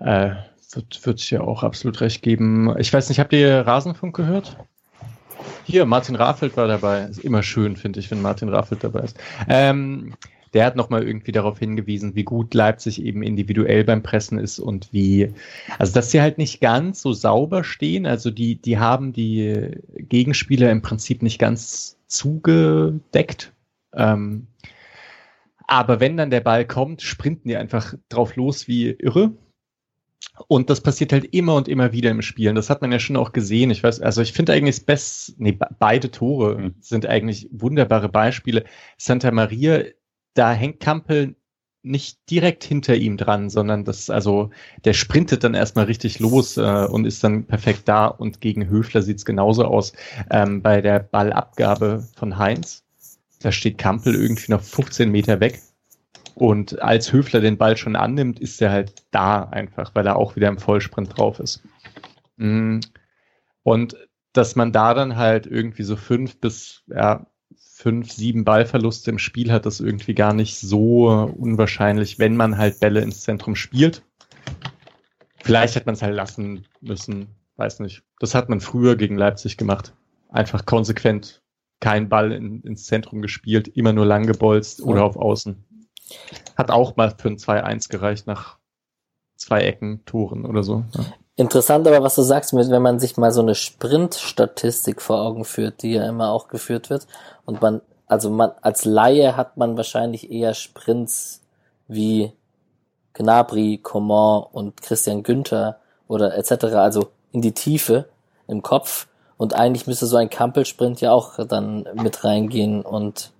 Äh, 0.00 0.30
wird, 0.70 1.06
wird 1.06 1.30
ja 1.30 1.40
auch 1.40 1.62
absolut 1.62 2.00
recht 2.00 2.22
geben. 2.22 2.74
Ich 2.78 2.92
weiß 2.92 3.08
nicht, 3.08 3.18
habt 3.18 3.32
ihr 3.32 3.66
Rasenfunk 3.66 4.16
gehört? 4.16 4.56
Hier, 5.64 5.84
Martin 5.84 6.16
Raffelt 6.16 6.56
war 6.56 6.68
dabei. 6.68 7.02
Ist 7.02 7.24
immer 7.24 7.42
schön, 7.42 7.76
finde 7.76 8.00
ich, 8.00 8.10
wenn 8.10 8.22
Martin 8.22 8.48
Raffelt 8.48 8.84
dabei 8.84 9.00
ist. 9.00 9.18
Ähm, 9.48 10.14
der 10.54 10.64
hat 10.64 10.76
nochmal 10.76 11.06
irgendwie 11.06 11.32
darauf 11.32 11.58
hingewiesen, 11.58 12.14
wie 12.14 12.24
gut 12.24 12.54
Leipzig 12.54 13.02
eben 13.02 13.22
individuell 13.22 13.84
beim 13.84 14.02
Pressen 14.02 14.38
ist 14.38 14.58
und 14.58 14.88
wie, 14.92 15.32
also 15.78 15.92
dass 15.92 16.10
sie 16.10 16.20
halt 16.20 16.38
nicht 16.38 16.60
ganz 16.60 17.02
so 17.02 17.12
sauber 17.12 17.64
stehen. 17.64 18.06
Also 18.06 18.30
die, 18.30 18.56
die 18.56 18.78
haben 18.78 19.12
die 19.12 19.70
Gegenspieler 19.98 20.70
im 20.70 20.82
Prinzip 20.82 21.22
nicht 21.22 21.38
ganz 21.38 21.98
zugedeckt. 22.06 23.52
Ähm, 23.92 24.46
aber 25.66 26.00
wenn 26.00 26.16
dann 26.16 26.30
der 26.30 26.40
Ball 26.40 26.64
kommt, 26.64 27.02
sprinten 27.02 27.48
die 27.48 27.56
einfach 27.56 27.94
drauf 28.08 28.36
los 28.36 28.68
wie 28.68 28.90
irre. 28.90 29.32
Und 30.48 30.70
das 30.70 30.80
passiert 30.80 31.12
halt 31.12 31.24
immer 31.34 31.54
und 31.54 31.68
immer 31.68 31.92
wieder 31.92 32.10
im 32.10 32.22
Spielen. 32.22 32.54
Das 32.54 32.70
hat 32.70 32.82
man 32.82 32.92
ja 32.92 32.98
schon 32.98 33.16
auch 33.16 33.32
gesehen. 33.32 33.70
Ich 33.70 33.82
weiß, 33.82 34.00
also 34.00 34.22
ich 34.22 34.32
finde 34.32 34.52
eigentlich 34.52 34.76
das 34.76 34.84
Best, 34.84 35.34
nee, 35.38 35.58
beide 35.78 36.10
Tore 36.10 36.58
mhm. 36.58 36.74
sind 36.80 37.06
eigentlich 37.06 37.48
wunderbare 37.52 38.08
Beispiele. 38.08 38.64
Santa 38.98 39.30
Maria, 39.30 39.82
da 40.34 40.52
hängt 40.52 40.80
Kampel 40.80 41.36
nicht 41.82 42.18
direkt 42.30 42.64
hinter 42.64 42.96
ihm 42.96 43.16
dran, 43.16 43.48
sondern 43.48 43.84
das, 43.84 44.10
also 44.10 44.50
der 44.84 44.92
sprintet 44.92 45.44
dann 45.44 45.54
erstmal 45.54 45.84
richtig 45.84 46.18
los 46.18 46.56
äh, 46.56 46.86
und 46.90 47.06
ist 47.06 47.22
dann 47.22 47.44
perfekt 47.46 47.82
da 47.86 48.06
und 48.06 48.40
gegen 48.40 48.68
Höfler 48.68 49.02
sieht's 49.02 49.24
genauso 49.24 49.64
aus. 49.64 49.92
Ähm, 50.30 50.62
bei 50.62 50.80
der 50.80 50.98
Ballabgabe 50.98 52.04
von 52.16 52.38
Heinz, 52.38 52.84
da 53.40 53.52
steht 53.52 53.78
Kampel 53.78 54.16
irgendwie 54.16 54.50
noch 54.50 54.62
15 54.62 55.10
Meter 55.10 55.38
weg 55.38 55.62
und 56.36 56.82
als 56.82 57.14
Höfler 57.14 57.40
den 57.40 57.56
Ball 57.56 57.78
schon 57.78 57.96
annimmt, 57.96 58.38
ist 58.40 58.60
er 58.60 58.70
halt 58.70 59.06
da 59.10 59.44
einfach, 59.44 59.94
weil 59.94 60.06
er 60.06 60.16
auch 60.16 60.36
wieder 60.36 60.48
im 60.48 60.58
Vollsprint 60.58 61.16
drauf 61.16 61.40
ist. 61.40 61.62
Mm. 62.36 62.80
Und 63.62 63.96
dass 64.34 64.54
man 64.54 64.70
da 64.70 64.92
dann 64.92 65.16
halt 65.16 65.46
irgendwie 65.46 65.82
so 65.82 65.96
fünf 65.96 66.38
bis 66.38 66.82
ja, 66.88 67.26
fünf, 67.56 68.12
sieben 68.12 68.44
Ballverluste 68.44 69.10
im 69.10 69.18
Spiel 69.18 69.50
hat, 69.50 69.64
das 69.64 69.80
irgendwie 69.80 70.14
gar 70.14 70.34
nicht 70.34 70.58
so 70.58 71.08
unwahrscheinlich, 71.08 72.18
wenn 72.18 72.36
man 72.36 72.58
halt 72.58 72.80
Bälle 72.80 73.00
ins 73.00 73.22
Zentrum 73.22 73.56
spielt. 73.56 74.02
Vielleicht 75.42 75.74
hätte 75.74 75.86
man 75.86 75.94
es 75.94 76.02
halt 76.02 76.14
lassen 76.14 76.66
müssen, 76.82 77.28
weiß 77.56 77.80
nicht. 77.80 78.02
Das 78.20 78.34
hat 78.34 78.50
man 78.50 78.60
früher 78.60 78.96
gegen 78.96 79.16
Leipzig 79.16 79.56
gemacht. 79.56 79.94
Einfach 80.28 80.66
konsequent 80.66 81.40
kein 81.80 82.10
Ball 82.10 82.32
in, 82.32 82.60
ins 82.60 82.84
Zentrum 82.84 83.22
gespielt, 83.22 83.68
immer 83.68 83.94
nur 83.94 84.04
lang 84.04 84.26
gebolzt 84.26 84.82
oder 84.82 85.02
auf 85.04 85.16
Außen. 85.16 85.65
Hat 86.56 86.70
auch 86.70 86.96
mal 86.96 87.14
für 87.16 87.28
ein 87.28 87.36
2-1 87.36 87.88
gereicht 87.88 88.26
nach 88.26 88.58
zwei 89.36 89.60
Ecken, 89.60 90.04
Toren 90.06 90.44
oder 90.46 90.62
so. 90.62 90.84
Ja. 90.94 91.04
Interessant 91.38 91.86
aber, 91.86 92.02
was 92.02 92.14
du 92.14 92.22
sagst, 92.22 92.54
wenn 92.54 92.82
man 92.82 92.98
sich 92.98 93.18
mal 93.18 93.30
so 93.30 93.42
eine 93.42 93.54
Sprint-Statistik 93.54 95.02
vor 95.02 95.20
Augen 95.20 95.44
führt, 95.44 95.82
die 95.82 95.92
ja 95.92 96.08
immer 96.08 96.30
auch 96.30 96.48
geführt 96.48 96.88
wird. 96.88 97.06
Und 97.44 97.60
man, 97.60 97.82
also 98.06 98.30
man, 98.30 98.52
als 98.62 98.86
Laie 98.86 99.36
hat 99.36 99.58
man 99.58 99.76
wahrscheinlich 99.76 100.30
eher 100.30 100.54
Sprints 100.54 101.42
wie 101.88 102.32
Gnabry, 103.12 103.80
Coman 103.82 104.44
und 104.50 104.80
Christian 104.80 105.22
Günther 105.22 105.78
oder 106.08 106.36
etc., 106.36 106.64
also 106.74 107.08
in 107.32 107.42
die 107.42 107.52
Tiefe 107.52 108.08
im 108.46 108.62
Kopf. 108.62 109.06
Und 109.36 109.52
eigentlich 109.52 109.86
müsste 109.86 110.06
so 110.06 110.16
ein 110.16 110.30
Kampelsprint 110.30 111.02
ja 111.02 111.12
auch 111.12 111.44
dann 111.46 111.86
mit 111.94 112.24
reingehen 112.24 112.80
und 112.80 113.32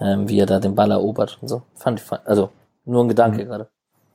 ähm, 0.00 0.28
wie 0.28 0.38
er 0.38 0.46
da 0.46 0.58
den 0.58 0.74
Ball 0.74 0.90
erobert 0.90 1.38
und 1.40 1.48
so. 1.48 1.62
Fand 1.74 2.00
ich, 2.00 2.12
also 2.24 2.50
nur 2.84 3.04
ein 3.04 3.08
Gedanke 3.08 3.44
mhm. 3.44 3.48
gerade. 3.48 3.68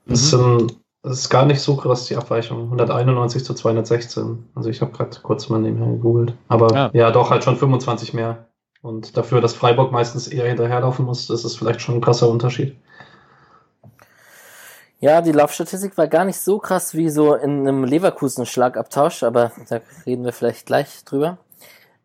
Das, 0.06 0.32
mhm. 0.32 0.68
das 1.02 1.18
ist 1.18 1.28
gar 1.28 1.46
nicht 1.46 1.60
so 1.60 1.76
krass, 1.76 2.06
die 2.06 2.16
Abweichung. 2.16 2.64
191 2.64 3.44
zu 3.44 3.54
216. 3.54 4.48
Also 4.54 4.68
ich 4.68 4.80
habe 4.80 4.92
gerade 4.92 5.16
kurz 5.22 5.48
mal 5.48 5.60
nebenher 5.60 5.88
gegoogelt. 5.88 6.34
Aber 6.48 6.74
ja. 6.74 6.90
ja, 6.92 7.10
doch 7.10 7.30
halt 7.30 7.44
schon 7.44 7.56
25 7.56 8.14
mehr. 8.14 8.46
Und 8.82 9.16
dafür, 9.16 9.40
dass 9.40 9.54
Freiburg 9.54 9.92
meistens 9.92 10.26
eher 10.26 10.48
hinterherlaufen 10.48 11.04
muss, 11.04 11.30
ist 11.30 11.44
es 11.44 11.56
vielleicht 11.56 11.80
schon 11.80 11.96
ein 11.96 12.00
krasser 12.00 12.28
Unterschied. 12.28 12.76
Ja, 14.98 15.20
die 15.20 15.32
Laufstatistik 15.32 15.96
war 15.98 16.06
gar 16.06 16.24
nicht 16.24 16.38
so 16.38 16.58
krass 16.58 16.94
wie 16.94 17.08
so 17.08 17.34
in 17.34 17.60
einem 17.60 17.84
Leverkusen-Schlagabtausch, 17.84 19.24
aber 19.24 19.50
da 19.68 19.80
reden 20.06 20.24
wir 20.24 20.32
vielleicht 20.32 20.66
gleich 20.66 21.04
drüber. 21.04 21.38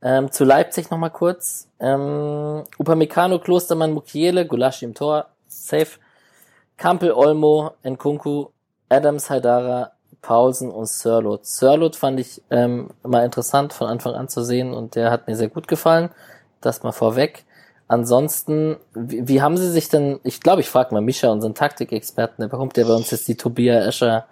Ähm, 0.02 0.32
zu 0.32 0.44
Leipzig 0.44 0.92
nochmal 0.92 1.12
kurz. 1.12 1.70
Ähm, 1.80 2.64
Upamecano, 2.78 3.40
Klostermann, 3.40 3.94
Mukiele, 3.94 4.46
Gulaschi 4.46 4.86
im 4.86 4.94
Tor, 4.94 5.28
safe. 5.48 6.00
Kampel, 6.78 7.12
Olmo, 7.12 7.72
Nkunku, 7.84 8.50
Adams, 8.90 9.30
Haidara, 9.30 9.92
Paulsen 10.22 10.72
und 10.72 10.88
Sirlot. 10.88 11.46
Sirlot 11.46 11.96
fand 11.96 12.20
ich 12.20 12.42
ähm, 12.52 12.90
mal 13.04 13.26
interessant 13.26 13.74
von 13.74 13.88
Anfang 13.88 14.14
an 14.14 14.30
zu 14.30 14.44
sehen 14.44 14.74
und 14.74 14.96
der 14.96 15.12
hat 15.12 15.28
mir 15.28 15.36
sehr 15.36 15.50
gut 15.50 15.68
gefallen. 15.68 16.10
Das 16.62 16.84
mal 16.84 16.92
vorweg. 16.92 17.46
Ansonsten, 17.88 18.78
wie, 18.94 19.28
wie 19.28 19.42
haben 19.42 19.58
Sie 19.58 19.72
sich 19.72 19.90
denn, 19.90 20.20
ich 20.24 20.42
glaube, 20.42 20.62
ich 20.62 20.70
frage 20.70 20.94
mal 20.94 21.02
Mischa, 21.02 21.30
unseren 21.30 21.56
Taktikexperten, 21.56 22.42
der 22.42 22.50
bekommt 22.50 22.78
ja 22.78 22.86
bei 22.86 22.94
uns 22.94 23.10
jetzt 23.12 23.28
die 23.28 23.38
Tobias 23.38 23.88
Escher 23.88 24.28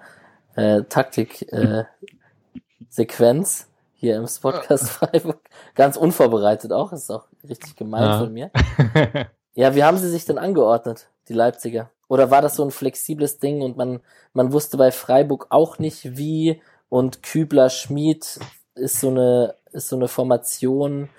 äh, 0.56 0.84
Taktik-Sequenz. 0.84 3.62
Äh, 3.62 3.66
hier 4.06 4.18
im 4.18 4.28
Podcast 4.42 4.90
Freiburg. 4.92 5.40
Ganz 5.74 5.98
unvorbereitet 5.98 6.72
auch, 6.72 6.94
ist 6.94 7.12
auch 7.12 7.26
richtig 7.48 7.76
gemein 7.76 8.04
ja. 8.04 8.20
von 8.20 8.34
mir. 8.34 8.52
Ja, 9.58 9.74
wie 9.74 9.86
haben 9.86 9.98
sie 9.98 10.10
sich 10.10 10.26
denn 10.26 10.38
angeordnet, 10.38 11.08
die 11.30 11.34
Leipziger? 11.34 11.90
Oder 12.10 12.30
war 12.30 12.42
das 12.42 12.58
so 12.58 12.64
ein 12.66 12.72
flexibles 12.72 13.40
Ding 13.40 13.62
und 13.62 13.78
man, 13.78 14.02
man 14.34 14.52
wusste 14.52 14.76
bei 14.76 14.92
Freiburg 14.92 15.48
auch 15.50 15.80
nicht 15.80 16.18
wie 16.18 16.62
und 16.90 17.24
Kübler 17.24 17.70
Schmied 17.70 18.38
ist 18.76 19.00
so 19.00 19.08
eine, 19.08 19.56
ist 19.72 19.88
so 19.88 19.96
eine 19.96 20.10
Formation, 20.10 21.10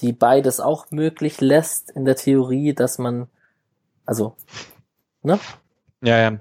die 0.00 0.12
beides 0.12 0.60
auch 0.60 0.90
möglich 0.90 1.40
lässt 1.40 1.90
in 1.90 2.04
der 2.04 2.16
Theorie, 2.16 2.74
dass 2.74 2.98
man, 2.98 3.28
also, 4.04 4.36
ne? 5.22 5.40
Ja, 6.02 6.18
ja. 6.18 6.38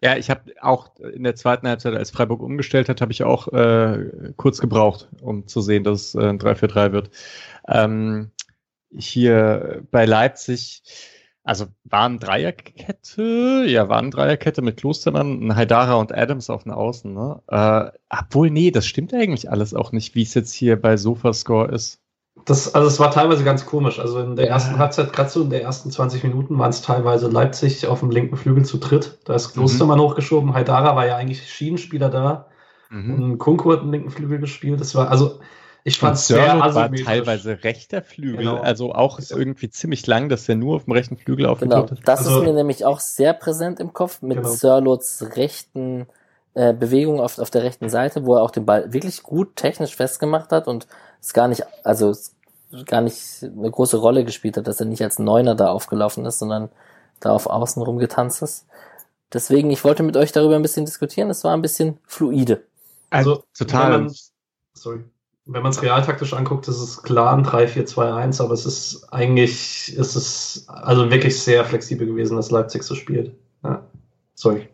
Ja, 0.00 0.16
ich 0.16 0.30
habe 0.30 0.52
auch 0.60 0.94
in 0.96 1.24
der 1.24 1.34
zweiten 1.34 1.66
Halbzeit, 1.66 1.94
als 1.94 2.10
Freiburg 2.10 2.40
umgestellt 2.40 2.88
hat, 2.88 3.00
habe 3.00 3.10
ich 3.10 3.24
auch 3.24 3.48
äh, 3.48 4.32
kurz 4.36 4.60
gebraucht, 4.60 5.08
um 5.20 5.48
zu 5.48 5.60
sehen, 5.60 5.82
dass 5.82 6.14
es 6.14 6.14
äh, 6.14 6.28
ein 6.28 6.38
3-4-3 6.38 6.92
wird. 6.92 7.10
Ähm, 7.66 8.30
hier 8.90 9.82
bei 9.90 10.06
Leipzig, 10.06 10.82
also 11.42 11.66
waren 11.84 12.18
Dreierkette, 12.20 13.64
ja, 13.66 13.88
waren 13.88 14.10
Dreierkette 14.12 14.62
mit 14.62 14.76
Klostermann, 14.78 15.56
Haidara 15.56 15.94
und 15.94 16.14
Adams 16.14 16.48
auf 16.48 16.62
den 16.62 16.72
Außen, 16.72 17.12
ne? 17.12 17.42
Äh, 17.48 17.90
obwohl, 18.08 18.50
nee, 18.50 18.70
das 18.70 18.86
stimmt 18.86 19.12
eigentlich 19.14 19.50
alles 19.50 19.74
auch 19.74 19.92
nicht, 19.92 20.14
wie 20.14 20.22
es 20.22 20.34
jetzt 20.34 20.52
hier 20.52 20.80
bei 20.80 20.96
Sofascore 20.96 21.72
ist. 21.72 22.00
Das, 22.44 22.74
also 22.74 22.88
es 22.88 22.98
war 22.98 23.10
teilweise 23.10 23.44
ganz 23.44 23.66
komisch. 23.66 23.98
Also 23.98 24.20
in 24.20 24.36
der 24.36 24.46
ja. 24.46 24.52
ersten 24.52 24.78
Halbzeit, 24.78 25.12
gerade 25.12 25.28
so 25.28 25.42
in 25.42 25.50
der 25.50 25.62
ersten 25.62 25.90
20 25.90 26.24
Minuten, 26.24 26.58
waren 26.58 26.70
es 26.70 26.82
teilweise 26.82 27.28
Leipzig 27.28 27.86
auf 27.86 28.00
dem 28.00 28.10
linken 28.10 28.36
Flügel 28.36 28.64
zu 28.64 28.78
dritt. 28.78 29.18
Da 29.24 29.34
ist 29.34 29.52
Klostermann 29.52 29.98
mhm. 29.98 30.02
hochgeschoben. 30.02 30.54
Haidara 30.54 30.96
war 30.96 31.06
ja 31.06 31.16
eigentlich 31.16 31.50
Schienenspieler 31.50 32.08
da. 32.08 32.46
Mhm. 32.90 33.14
Und 33.14 33.38
Kunku 33.38 33.72
hat 33.72 33.82
den 33.82 33.92
linken 33.92 34.10
Flügel 34.10 34.38
gespielt. 34.38 34.80
Das 34.80 34.94
war, 34.94 35.10
also 35.10 35.40
ich 35.84 35.98
fand 35.98 36.16
es 36.16 36.26
sehr 36.26 36.58
war 36.58 36.92
teilweise 36.92 37.64
rechter 37.64 38.02
Flügel, 38.02 38.38
genau. 38.38 38.60
also 38.60 38.92
auch 38.92 39.20
irgendwie 39.30 39.70
ziemlich 39.70 40.06
lang, 40.06 40.28
dass 40.28 40.48
er 40.48 40.56
nur 40.56 40.76
auf 40.76 40.84
dem 40.84 40.92
rechten 40.92 41.16
Flügel 41.16 41.46
aufgetaucht 41.46 41.90
genau. 41.90 42.00
Das 42.04 42.20
also, 42.20 42.40
ist 42.40 42.46
mir 42.46 42.52
nämlich 42.52 42.84
auch 42.84 43.00
sehr 43.00 43.32
präsent 43.32 43.80
im 43.80 43.92
Kopf 43.92 44.20
mit 44.20 44.38
genau. 44.38 44.48
Sirlots 44.50 45.24
rechten 45.36 46.06
äh, 46.58 46.72
Bewegung 46.72 47.20
auf, 47.20 47.38
auf 47.38 47.50
der 47.50 47.62
rechten 47.62 47.88
Seite, 47.88 48.26
wo 48.26 48.34
er 48.34 48.42
auch 48.42 48.50
den 48.50 48.66
Ball 48.66 48.92
wirklich 48.92 49.22
gut 49.22 49.54
technisch 49.54 49.94
festgemacht 49.94 50.50
hat 50.50 50.66
und 50.66 50.88
es 51.20 51.32
gar 51.32 51.46
nicht, 51.46 51.62
also 51.84 52.12
gar 52.84 53.00
nicht 53.00 53.44
eine 53.44 53.70
große 53.70 53.96
Rolle 53.96 54.24
gespielt 54.24 54.56
hat, 54.56 54.66
dass 54.66 54.80
er 54.80 54.86
nicht 54.86 55.02
als 55.02 55.20
Neuner 55.20 55.54
da 55.54 55.68
aufgelaufen 55.68 56.26
ist, 56.26 56.40
sondern 56.40 56.68
da 57.20 57.30
auf 57.30 57.46
Außen 57.46 57.80
rumgetanzt 57.80 58.42
ist. 58.42 58.66
Deswegen, 59.32 59.70
ich 59.70 59.84
wollte 59.84 60.02
mit 60.02 60.16
euch 60.16 60.32
darüber 60.32 60.56
ein 60.56 60.62
bisschen 60.62 60.84
diskutieren. 60.84 61.30
Es 61.30 61.44
war 61.44 61.54
ein 61.54 61.62
bisschen 61.62 61.98
fluide. 62.04 62.64
Also, 63.10 63.44
total. 63.56 63.92
Wenn 63.92 64.04
man, 64.06 64.14
sorry. 64.74 65.04
Wenn 65.44 65.62
man 65.62 65.70
es 65.70 65.80
realtaktisch 65.80 66.32
anguckt, 66.34 66.66
ist 66.66 66.80
es 66.80 67.02
klar 67.04 67.36
ein 67.36 67.46
3-4-2-1, 67.46 68.42
aber 68.42 68.52
es 68.52 68.66
ist 68.66 69.12
eigentlich, 69.12 69.96
ist 69.96 70.16
es 70.16 70.64
also 70.68 71.08
wirklich 71.08 71.40
sehr 71.40 71.64
flexibel 71.64 72.06
gewesen, 72.06 72.36
dass 72.36 72.50
Leipzig 72.50 72.82
so 72.82 72.96
spielt. 72.96 73.32
Ja. 73.62 73.86
Sorry. 74.34 74.68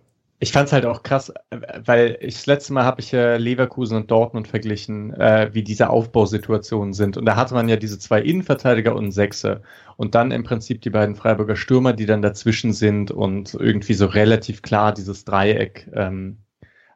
Ich 0.44 0.52
fand 0.52 0.66
es 0.66 0.74
halt 0.74 0.84
auch 0.84 1.02
krass, 1.02 1.32
weil 1.50 2.18
ich 2.20 2.34
das 2.34 2.44
letzte 2.44 2.74
Mal 2.74 2.84
habe 2.84 3.00
ich 3.00 3.12
ja 3.12 3.36
Leverkusen 3.36 3.96
und 3.96 4.10
Dortmund 4.10 4.46
verglichen, 4.46 5.14
äh, 5.14 5.48
wie 5.54 5.62
diese 5.62 5.88
Aufbausituationen 5.88 6.92
sind. 6.92 7.16
Und 7.16 7.24
da 7.24 7.36
hatte 7.36 7.54
man 7.54 7.66
ja 7.66 7.76
diese 7.76 7.98
zwei 7.98 8.20
Innenverteidiger 8.20 8.94
und 8.94 9.04
einen 9.04 9.10
Sechser. 9.10 9.62
Und 9.96 10.14
dann 10.14 10.32
im 10.32 10.44
Prinzip 10.44 10.82
die 10.82 10.90
beiden 10.90 11.16
Freiburger 11.16 11.56
Stürmer, 11.56 11.94
die 11.94 12.04
dann 12.04 12.20
dazwischen 12.20 12.74
sind 12.74 13.10
und 13.10 13.54
irgendwie 13.54 13.94
so 13.94 14.04
relativ 14.04 14.60
klar 14.60 14.92
dieses 14.92 15.24
Dreieck 15.24 15.90
ähm, 15.94 16.40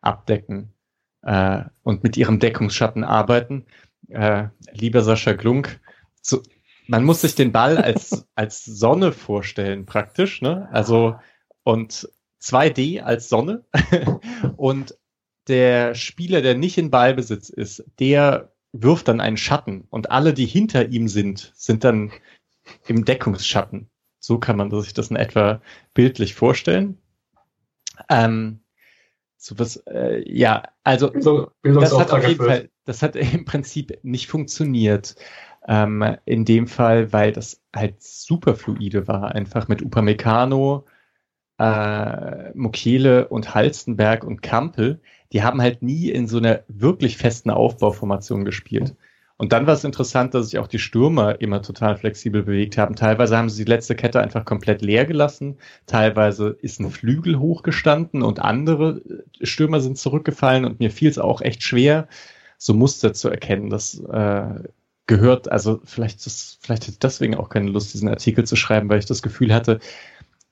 abdecken 0.03 0.75
äh, 1.23 1.63
und 1.83 2.03
mit 2.03 2.19
ihrem 2.19 2.41
Deckungsschatten 2.41 3.03
arbeiten. 3.03 3.65
Äh, 4.11 4.49
lieber 4.73 5.01
Sascha 5.01 5.33
Glunk, 5.33 5.81
so, 6.21 6.43
man 6.87 7.03
muss 7.03 7.23
sich 7.23 7.35
den 7.35 7.53
Ball 7.53 7.79
als, 7.79 8.27
als 8.35 8.67
Sonne 8.67 9.13
vorstellen, 9.13 9.87
praktisch, 9.87 10.43
ne? 10.43 10.69
Also, 10.71 11.17
und 11.63 12.11
2D 12.41 13.01
als 13.01 13.29
Sonne 13.29 13.65
und 14.57 14.97
der 15.49 15.95
Spieler, 15.95 16.43
der 16.43 16.55
nicht 16.55 16.79
in 16.79 16.91
Ballbesitz 16.91 17.49
ist, 17.49 17.85
der 17.99 18.53
wirft 18.73 19.09
dann 19.09 19.21
einen 19.21 19.37
Schatten 19.37 19.87
und 19.91 20.11
alle, 20.11 20.35
die 20.35 20.47
hinter 20.47 20.89
ihm 20.89 21.09
sind, 21.09 21.53
sind 21.57 21.85
dann 21.85 22.13
im 22.87 23.05
Deckungsschatten. 23.05 23.89
So 24.21 24.39
kann 24.39 24.57
man 24.57 24.71
sich 24.83 24.93
das 24.93 25.09
in 25.09 25.17
etwa 25.17 25.63
bildlich 25.95 26.35
vorstellen. 26.35 26.99
Ähm, 28.11 28.61
so 29.37 29.59
was, 29.59 29.77
äh, 29.87 30.23
ja, 30.27 30.65
also 30.85 31.09
das 31.63 31.99
hat 31.99 32.11
auf 32.11 32.27
jeden 32.27 32.45
Fall, 32.45 32.71
das 32.85 33.03
hat 33.03 33.17
im 33.17 33.45
Prinzip 33.45 33.99
nicht 34.03 34.27
funktioniert. 34.27 35.15
Ähm, 35.67 36.17
in 36.25 36.45
dem 36.45 36.67
Fall, 36.67 37.13
weil 37.13 37.33
das 37.33 37.63
halt 37.75 38.03
super 38.03 38.55
fluide 38.55 39.07
war, 39.07 39.33
einfach 39.35 39.69
mit 39.69 39.83
Upamecano, 39.83 40.87
äh, 41.59 42.51
Mokele 42.55 43.29
und 43.29 43.55
Halstenberg 43.55 44.25
und 44.25 44.43
Kampel, 44.43 45.01
die 45.33 45.43
haben 45.43 45.61
halt 45.61 45.83
nie 45.83 46.09
in 46.11 46.27
so 46.27 46.39
einer 46.39 46.61
wirklich 46.69 47.17
festen 47.17 47.51
Aufbauformation 47.51 48.45
gespielt. 48.45 48.95
Und 49.41 49.53
dann 49.53 49.69
war 49.69 49.75
es 49.75 49.85
interessant, 49.85 50.35
dass 50.35 50.51
sich 50.51 50.59
auch 50.59 50.67
die 50.67 50.81
Stürmer 50.81 51.41
immer 51.41 51.63
total 51.63 51.97
flexibel 51.97 52.43
bewegt 52.43 52.77
haben. 52.77 52.97
Teilweise 52.97 53.37
haben 53.37 53.49
sie 53.49 53.65
die 53.65 53.71
letzte 53.71 53.95
Kette 53.95 54.21
einfach 54.21 54.45
komplett 54.45 54.83
leer 54.83 55.07
gelassen. 55.07 55.59
Teilweise 55.87 56.57
ist 56.61 56.81
ein 56.81 56.91
Flügel 56.91 57.39
hochgestanden 57.39 58.23
und 58.23 58.41
andere 58.41 59.01
Stürmer 59.41 59.81
sind 59.81 59.97
zurückgefallen. 59.97 60.65
Und 60.65 60.81
mir 60.81 60.91
fiel 60.91 61.09
es 61.09 61.21
auch 61.21 61.41
echt 61.41 61.63
schwer, 61.63 62.09
so 62.57 62.75
Muster 62.75 63.13
zu 63.13 63.29
erkennen. 63.29 63.71
Das 63.71 64.01
äh, 64.01 64.65
gehört, 65.07 65.53
also 65.53 65.81
vielleicht, 65.85 66.27
das, 66.27 66.59
vielleicht 66.61 66.83
hätte 66.83 66.93
ich 66.93 66.99
deswegen 66.99 67.37
auch 67.37 67.49
keine 67.49 67.71
Lust, 67.71 67.95
diesen 67.95 68.09
Artikel 68.09 68.45
zu 68.45 68.57
schreiben, 68.57 68.89
weil 68.89 68.99
ich 68.99 69.07
das 69.07 69.23
Gefühl 69.23 69.55
hatte, 69.55 69.79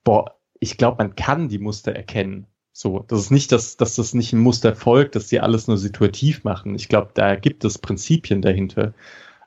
boah, 0.05 0.36
ich 0.61 0.77
glaube, 0.77 1.03
man 1.03 1.14
kann 1.16 1.49
die 1.49 1.59
Muster 1.59 1.92
erkennen. 1.92 2.47
So, 2.73 3.05
das 3.09 3.21
ist 3.21 3.31
nicht, 3.31 3.53
dass, 3.53 3.77
dass 3.77 3.97
das 3.97 4.12
nicht 4.12 4.33
ein 4.33 4.38
Muster 4.38 4.75
folgt, 4.77 5.16
dass 5.16 5.29
die 5.29 5.40
alles 5.40 5.66
nur 5.66 5.79
situativ 5.79 6.45
machen. 6.45 6.75
Ich 6.75 6.88
glaube, 6.88 7.11
da 7.14 7.35
gibt 7.37 7.64
es 7.64 7.79
Prinzipien 7.79 8.42
dahinter. 8.42 8.92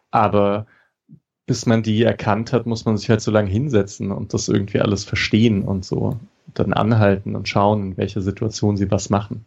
Aber 0.10 0.66
bis 1.46 1.66
man 1.66 1.84
die 1.84 2.04
erkannt 2.04 2.54
hat, 2.54 2.66
muss 2.66 2.86
man 2.86 2.98
sich 2.98 3.10
halt 3.10 3.22
so 3.22 3.32
lange 3.32 3.50
hinsetzen 3.50 4.12
und 4.12 4.34
das 4.34 4.50
irgendwie 4.50 4.80
alles 4.80 5.04
verstehen 5.04 5.64
und 5.64 5.86
so. 5.86 6.18
Dann 6.56 6.74
anhalten 6.74 7.36
und 7.36 7.48
schauen, 7.48 7.92
in 7.92 7.98
welcher 7.98 8.22
Situation 8.22 8.78
sie 8.78 8.90
was 8.90 9.12
machen. 9.12 9.46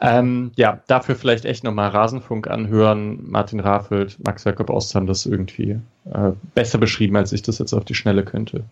Ähm, 0.00 0.52
ja, 0.56 0.80
dafür 0.86 1.16
vielleicht 1.16 1.44
echt 1.44 1.64
nochmal 1.64 1.90
Rasenfunk 1.90 2.48
anhören. 2.48 3.28
Martin 3.28 3.60
Raffelt, 3.60 4.16
Max 4.24 4.44
Jakob 4.44 4.70
Ost 4.70 4.94
haben 4.94 5.06
das 5.06 5.26
irgendwie 5.26 5.80
äh, 6.12 6.32
besser 6.54 6.78
beschrieben, 6.78 7.16
als 7.16 7.32
ich 7.32 7.42
das 7.42 7.58
jetzt 7.58 7.72
auf 7.72 7.84
die 7.84 7.94
Schnelle 7.94 8.24
könnte. 8.24 8.64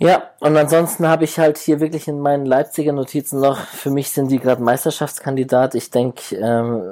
Ja, 0.00 0.30
und 0.38 0.56
ansonsten 0.56 1.08
habe 1.08 1.24
ich 1.24 1.38
halt 1.40 1.58
hier 1.58 1.80
wirklich 1.80 2.06
in 2.06 2.20
meinen 2.20 2.46
Leipziger 2.46 2.92
Notizen 2.92 3.40
noch, 3.40 3.58
für 3.58 3.90
mich 3.90 4.12
sind 4.12 4.30
die 4.30 4.38
gerade 4.38 4.62
Meisterschaftskandidat. 4.62 5.74
Ich 5.74 5.90
denke, 5.90 6.36
ähm, 6.36 6.82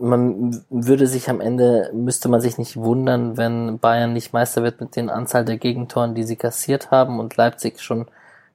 man 0.00 0.64
würde 0.68 1.06
sich 1.06 1.30
am 1.30 1.40
Ende, 1.40 1.90
müsste 1.92 2.28
man 2.28 2.40
sich 2.40 2.58
nicht 2.58 2.76
wundern, 2.76 3.36
wenn 3.36 3.78
Bayern 3.78 4.12
nicht 4.12 4.32
Meister 4.32 4.64
wird 4.64 4.80
mit 4.80 4.96
den 4.96 5.08
Anzahl 5.08 5.44
der 5.44 5.56
Gegentoren, 5.56 6.16
die 6.16 6.24
sie 6.24 6.36
kassiert 6.36 6.90
haben 6.90 7.20
und 7.20 7.36
Leipzig 7.36 7.80
schon 7.80 8.06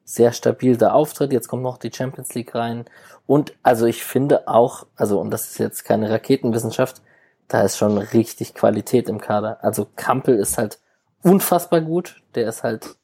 sehr 0.04 0.34
stabil 0.34 0.76
da 0.76 0.92
auftritt. 0.92 1.32
Jetzt 1.32 1.48
kommt 1.48 1.64
noch 1.64 1.78
die 1.78 1.92
Champions 1.94 2.34
League 2.34 2.56
rein. 2.56 2.86
Und 3.26 3.54
also 3.64 3.86
ich 3.86 4.04
finde 4.04 4.50
auch, 4.50 4.86
also 4.98 5.20
und 5.20 5.32
das 5.32 5.52
ist 5.52 5.60
jetzt 5.60 5.86
keine 5.86 6.10
Raketenwissenschaft, 6.10 7.02
da 7.48 7.62
ist 7.62 7.78
schon 7.78 7.98
richtig 7.98 8.54
Qualität 8.54 9.08
im 9.08 9.22
Kader. 9.22 9.64
Also 9.64 9.88
Kampel 9.96 10.36
ist 10.36 10.58
halt 10.58 10.80
unfassbar 11.22 11.82
gut. 11.82 12.22
Der 12.36 12.50
ist 12.50 12.64
halt 12.64 12.96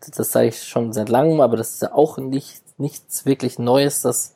das 0.00 0.32
sage 0.32 0.48
ich 0.48 0.62
schon 0.62 0.92
seit 0.92 1.08
langem, 1.08 1.40
aber 1.40 1.56
das 1.56 1.74
ist 1.74 1.82
ja 1.82 1.92
auch 1.92 2.18
nicht, 2.18 2.62
nichts 2.78 3.26
wirklich 3.26 3.58
Neues, 3.58 4.02
dass 4.02 4.34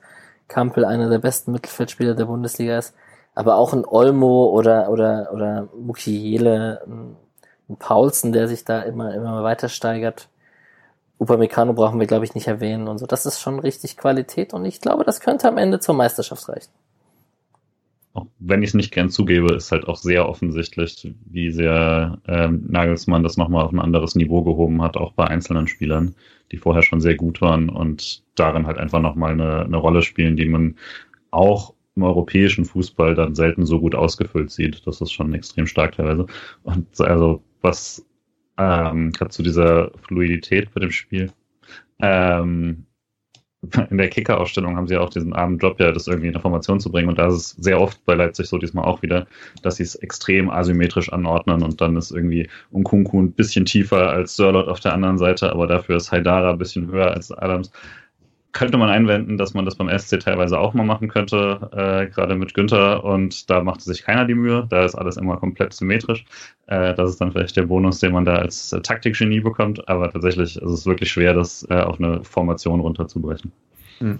Kampel 0.48 0.84
einer 0.84 1.08
der 1.08 1.18
besten 1.18 1.52
Mittelfeldspieler 1.52 2.14
der 2.14 2.26
Bundesliga 2.26 2.78
ist. 2.78 2.94
Aber 3.34 3.56
auch 3.56 3.72
ein 3.72 3.86
Olmo 3.86 4.46
oder, 4.50 4.90
oder, 4.90 5.30
oder 5.32 5.68
Mukiele, 5.78 6.82
ein, 6.86 7.16
ein 7.68 7.76
Paulsen, 7.76 8.32
der 8.32 8.48
sich 8.48 8.64
da 8.64 8.82
immer, 8.82 9.14
immer 9.14 9.42
weiter 9.42 9.68
steigert. 9.68 10.28
Upamecano 11.18 11.72
brauchen 11.72 12.00
wir, 12.00 12.06
glaube 12.06 12.24
ich, 12.24 12.34
nicht 12.34 12.48
erwähnen 12.48 12.88
und 12.88 12.98
so. 12.98 13.06
Das 13.06 13.24
ist 13.24 13.40
schon 13.40 13.58
richtig 13.60 13.96
Qualität 13.96 14.52
und 14.52 14.64
ich 14.64 14.80
glaube, 14.80 15.04
das 15.04 15.20
könnte 15.20 15.48
am 15.48 15.56
Ende 15.56 15.80
zur 15.80 15.94
Meisterschaft 15.94 16.48
reichen 16.48 16.72
auch 18.14 18.26
wenn 18.38 18.62
ich 18.62 18.70
es 18.70 18.74
nicht 18.74 18.92
gern 18.92 19.08
zugebe, 19.10 19.54
ist 19.54 19.72
halt 19.72 19.88
auch 19.88 19.96
sehr 19.96 20.28
offensichtlich, 20.28 21.14
wie 21.24 21.50
sehr 21.50 22.20
ähm, 22.26 22.66
Nagelsmann 22.68 23.22
das 23.22 23.36
nochmal 23.36 23.64
auf 23.64 23.72
ein 23.72 23.80
anderes 23.80 24.14
Niveau 24.14 24.42
gehoben 24.42 24.82
hat, 24.82 24.96
auch 24.96 25.12
bei 25.12 25.26
einzelnen 25.26 25.66
Spielern, 25.66 26.14
die 26.50 26.58
vorher 26.58 26.82
schon 26.82 27.00
sehr 27.00 27.14
gut 27.14 27.40
waren 27.40 27.70
und 27.70 28.22
darin 28.34 28.66
halt 28.66 28.78
einfach 28.78 29.00
nochmal 29.00 29.32
eine, 29.32 29.62
eine 29.62 29.76
Rolle 29.76 30.02
spielen, 30.02 30.36
die 30.36 30.46
man 30.46 30.76
auch 31.30 31.74
im 31.96 32.02
europäischen 32.02 32.64
Fußball 32.64 33.14
dann 33.14 33.34
selten 33.34 33.64
so 33.64 33.80
gut 33.80 33.94
ausgefüllt 33.94 34.50
sieht. 34.50 34.86
Das 34.86 35.00
ist 35.00 35.12
schon 35.12 35.32
extrem 35.34 35.66
stark 35.66 35.96
teilweise. 35.96 36.26
Und 36.62 37.00
also 37.00 37.42
was 37.60 38.06
ähm, 38.58 39.12
gerade 39.12 39.30
zu 39.30 39.42
dieser 39.42 39.90
Fluidität 40.02 40.72
bei 40.74 40.80
dem 40.80 40.90
Spiel, 40.90 41.32
ähm, 42.00 42.86
in 43.90 43.98
der 43.98 44.08
Kicker-Ausstellung 44.08 44.76
haben 44.76 44.88
sie 44.88 44.96
auch 44.96 45.10
diesen 45.10 45.32
armen 45.32 45.58
Job, 45.58 45.78
ja, 45.78 45.92
das 45.92 46.08
irgendwie 46.08 46.26
in 46.26 46.32
der 46.32 46.42
Formation 46.42 46.80
zu 46.80 46.90
bringen. 46.90 47.08
Und 47.08 47.18
da 47.18 47.28
ist 47.28 47.34
es 47.34 47.50
sehr 47.50 47.80
oft 47.80 48.04
bei 48.04 48.14
Leipzig 48.14 48.48
so 48.48 48.58
diesmal 48.58 48.84
auch 48.84 49.02
wieder, 49.02 49.26
dass 49.62 49.76
sie 49.76 49.84
es 49.84 49.94
extrem 49.96 50.50
asymmetrisch 50.50 51.12
anordnen 51.12 51.62
und 51.62 51.80
dann 51.80 51.96
ist 51.96 52.10
irgendwie 52.10 52.48
Unkunku 52.72 53.22
ein 53.22 53.32
bisschen 53.32 53.64
tiefer 53.64 54.10
als 54.10 54.34
Sörlot 54.34 54.68
auf 54.68 54.80
der 54.80 54.94
anderen 54.94 55.18
Seite, 55.18 55.52
aber 55.52 55.66
dafür 55.68 55.96
ist 55.96 56.10
Haidara 56.10 56.50
ein 56.50 56.58
bisschen 56.58 56.90
höher 56.90 57.12
als 57.12 57.30
Adams. 57.30 57.70
Könnte 58.52 58.76
man 58.76 58.90
einwenden, 58.90 59.38
dass 59.38 59.54
man 59.54 59.64
das 59.64 59.76
beim 59.76 59.88
SC 59.98 60.20
teilweise 60.20 60.58
auch 60.58 60.74
mal 60.74 60.84
machen 60.84 61.08
könnte, 61.08 61.70
äh, 61.72 62.12
gerade 62.12 62.34
mit 62.34 62.52
Günther. 62.52 63.02
Und 63.02 63.48
da 63.48 63.62
machte 63.62 63.84
sich 63.84 64.02
keiner 64.02 64.26
die 64.26 64.34
Mühe. 64.34 64.66
Da 64.68 64.84
ist 64.84 64.94
alles 64.94 65.16
immer 65.16 65.38
komplett 65.38 65.72
symmetrisch. 65.72 66.24
Äh, 66.66 66.94
das 66.94 67.10
ist 67.10 67.20
dann 67.20 67.32
vielleicht 67.32 67.56
der 67.56 67.62
Bonus, 67.62 68.00
den 68.00 68.12
man 68.12 68.26
da 68.26 68.36
als 68.36 68.72
äh, 68.72 68.80
Taktikgenie 68.80 69.40
bekommt. 69.40 69.88
Aber 69.88 70.10
tatsächlich 70.10 70.56
ist 70.56 70.70
es 70.70 70.86
wirklich 70.86 71.10
schwer, 71.10 71.32
das 71.32 71.66
äh, 71.70 71.80
auf 71.80 71.98
eine 71.98 72.22
Formation 72.24 72.80
runterzubrechen. 72.80 73.52
Hm. 73.98 74.18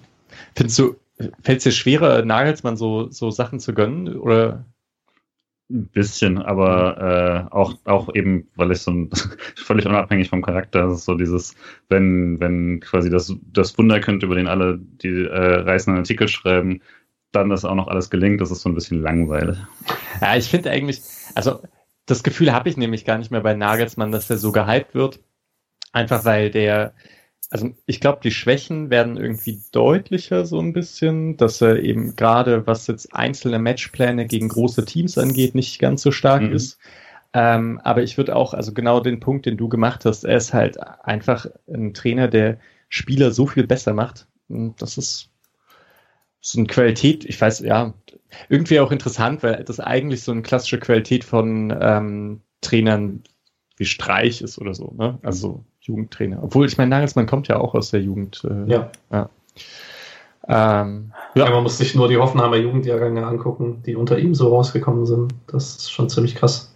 Findest 0.57 0.79
du, 0.79 0.97
fällt 1.43 1.59
es 1.59 1.65
dir 1.65 1.73
schwerer, 1.73 2.25
Nagelsmann 2.25 2.79
so, 2.79 3.11
so 3.11 3.31
Sachen 3.31 3.61
zu 3.61 3.75
gönnen? 3.75 4.17
Oder 4.17 4.65
ein 5.71 5.89
bisschen, 5.89 6.39
aber 6.39 7.49
äh, 7.51 7.55
auch, 7.55 7.75
auch 7.85 8.15
eben, 8.15 8.49
weil 8.57 8.73
ich 8.73 8.81
so 8.81 8.91
ein, 8.91 9.11
völlig 9.57 9.87
unabhängig 9.87 10.29
vom 10.29 10.43
Charakter, 10.43 10.91
ist 10.91 11.05
so 11.05 11.15
dieses, 11.15 11.55
wenn, 11.89 12.41
wenn 12.41 12.81
quasi 12.81 13.11
das, 13.11 13.35
das 13.53 13.77
Wunder 13.79 14.01
könnte, 14.01 14.27
über 14.27 14.35
den 14.35 14.49
alle 14.49 14.79
die 14.79 15.25
äh, 15.25 15.55
reißenden 15.61 16.01
Artikel 16.01 16.29
schreiben, 16.29 16.83
dann 17.33 17.49
das 17.49 17.65
auch 17.65 17.75
noch 17.75 17.89
alles 17.89 18.11
gelingt, 18.11 18.41
das 18.41 18.51
ist 18.51 18.61
so 18.61 18.69
ein 18.69 18.75
bisschen 18.75 19.01
langweilig. 19.01 19.57
Ja, 20.21 20.37
ich 20.37 20.49
finde 20.49 20.71
eigentlich, 20.71 21.01
also 21.35 21.63
das 22.07 22.23
Gefühl 22.23 22.53
habe 22.53 22.69
ich 22.69 22.77
nämlich 22.77 23.05
gar 23.05 23.19
nicht 23.19 23.31
mehr 23.31 23.41
bei 23.41 23.55
Nagelsmann, 23.55 24.13
dass 24.13 24.29
der 24.29 24.39
so 24.39 24.53
gehypt 24.53 24.95
wird. 24.95 25.21
Einfach 25.93 26.25
weil 26.25 26.51
der, 26.51 26.95
also 27.53 27.71
ich 27.85 28.01
glaube, 28.01 28.21
die 28.23 28.31
Schwächen 28.31 28.89
werden 28.89 29.19
irgendwie 29.19 29.61
deutlicher 29.73 30.47
so 30.47 30.59
ein 30.59 30.73
bisschen, 30.73 31.37
dass 31.37 31.61
er 31.61 31.81
eben 31.81 32.17
gerade, 32.17 32.67
was 32.67 32.87
jetzt 32.87 33.15
einzelne 33.15 33.59
Matchpläne 33.59 34.25
gegen 34.27 34.49
große 34.49 34.87
Teams 34.87 35.19
angeht, 35.19 35.55
nicht 35.55 35.79
ganz 35.79 36.01
so 36.01 36.13
stark 36.13 36.45
mhm. 36.45 36.55
ist. 36.55 36.79
Ähm, 37.35 37.79
aber 37.85 38.03
ich 38.03 38.17
würde 38.17 38.37
auch, 38.37 38.55
also 38.55 38.73
genau 38.73 39.01
den 39.01 39.21
Punkt, 39.21 39.45
den 39.45 39.59
du 39.59 39.69
gemacht 39.69 40.07
hast, 40.07 40.25
er 40.25 40.39
ist 40.39 40.55
halt 40.55 40.81
einfach 40.81 41.45
ein 41.71 41.93
Trainer, 41.93 42.27
der 42.27 42.59
Spieler 42.89 43.33
so 43.33 43.47
viel 43.47 43.67
besser 43.67 43.93
macht. 43.93 44.29
Und 44.49 44.81
das 44.81 44.97
ist, 44.97 45.29
das 46.41 46.55
ist 46.55 46.57
eine 46.57 46.67
Qualität, 46.69 47.27
ich 47.27 47.39
weiß, 47.39 47.61
ja, 47.61 47.93
irgendwie 48.49 48.81
auch 48.81 48.93
interessant, 48.93 49.43
weil 49.43 49.63
das 49.63 49.79
eigentlich 49.79 50.23
so 50.23 50.33
eine 50.33 50.41
klassische 50.41 50.81
Qualität 50.81 51.23
von 51.23 51.77
ähm, 51.79 52.41
Trainern 52.63 53.25
wie 53.77 53.85
Streich 53.85 54.43
ist 54.43 54.59
oder 54.59 54.75
so, 54.75 54.93
ne? 54.97 55.19
Also 55.23 55.65
Jugendtrainer. 55.81 56.43
Obwohl, 56.43 56.67
ich 56.67 56.79
meine, 56.79 56.91
Nagelsmann 56.91 57.27
kommt 57.27 57.49
ja 57.49 57.59
auch 57.59 57.75
aus 57.75 57.91
der 57.91 58.01
Jugend. 58.01 58.43
Äh, 58.45 58.71
ja. 58.71 58.91
Ja. 59.11 59.29
Ähm, 60.49 61.13
ja. 61.35 61.51
Man 61.51 61.63
muss 61.63 61.79
sich 61.79 61.95
nur 61.95 62.09
die 62.09 62.19
Hoffenheimer 62.19 62.57
Jugendjahrgänge 62.57 63.27
angucken, 63.27 63.83
die 63.87 63.97
unter 63.97 64.19
ihm 64.19 64.35
so 64.35 64.49
rausgekommen 64.49 65.07
sind. 65.07 65.35
Das 65.47 65.77
ist 65.77 65.93
schon 65.93 66.09
ziemlich 66.09 66.35
krass. 66.35 66.73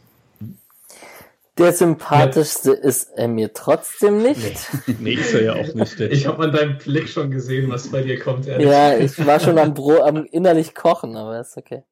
Der 1.58 1.72
sympathischste 1.72 2.72
ja. 2.72 2.76
ist 2.76 3.10
er 3.16 3.28
mir 3.28 3.52
trotzdem 3.54 4.22
nicht. 4.22 4.68
Nee, 4.86 4.96
nee 5.00 5.14
ist 5.14 5.32
er 5.32 5.42
ja 5.42 5.52
auch 5.54 5.74
nicht. 5.74 5.98
ich 6.00 6.26
habe 6.26 6.44
an 6.44 6.52
deinem 6.52 6.76
Blick 6.76 7.08
schon 7.08 7.30
gesehen, 7.30 7.70
was 7.70 7.90
bei 7.90 8.02
dir 8.02 8.18
kommt. 8.18 8.46
Ehrlich. 8.46 8.66
Ja, 8.66 8.96
ich 8.98 9.26
war 9.26 9.40
schon 9.40 9.58
am, 9.58 9.72
Bro 9.72 10.02
am 10.02 10.26
innerlich 10.26 10.74
kochen, 10.74 11.16
aber 11.16 11.40
ist 11.40 11.56
okay. 11.56 11.82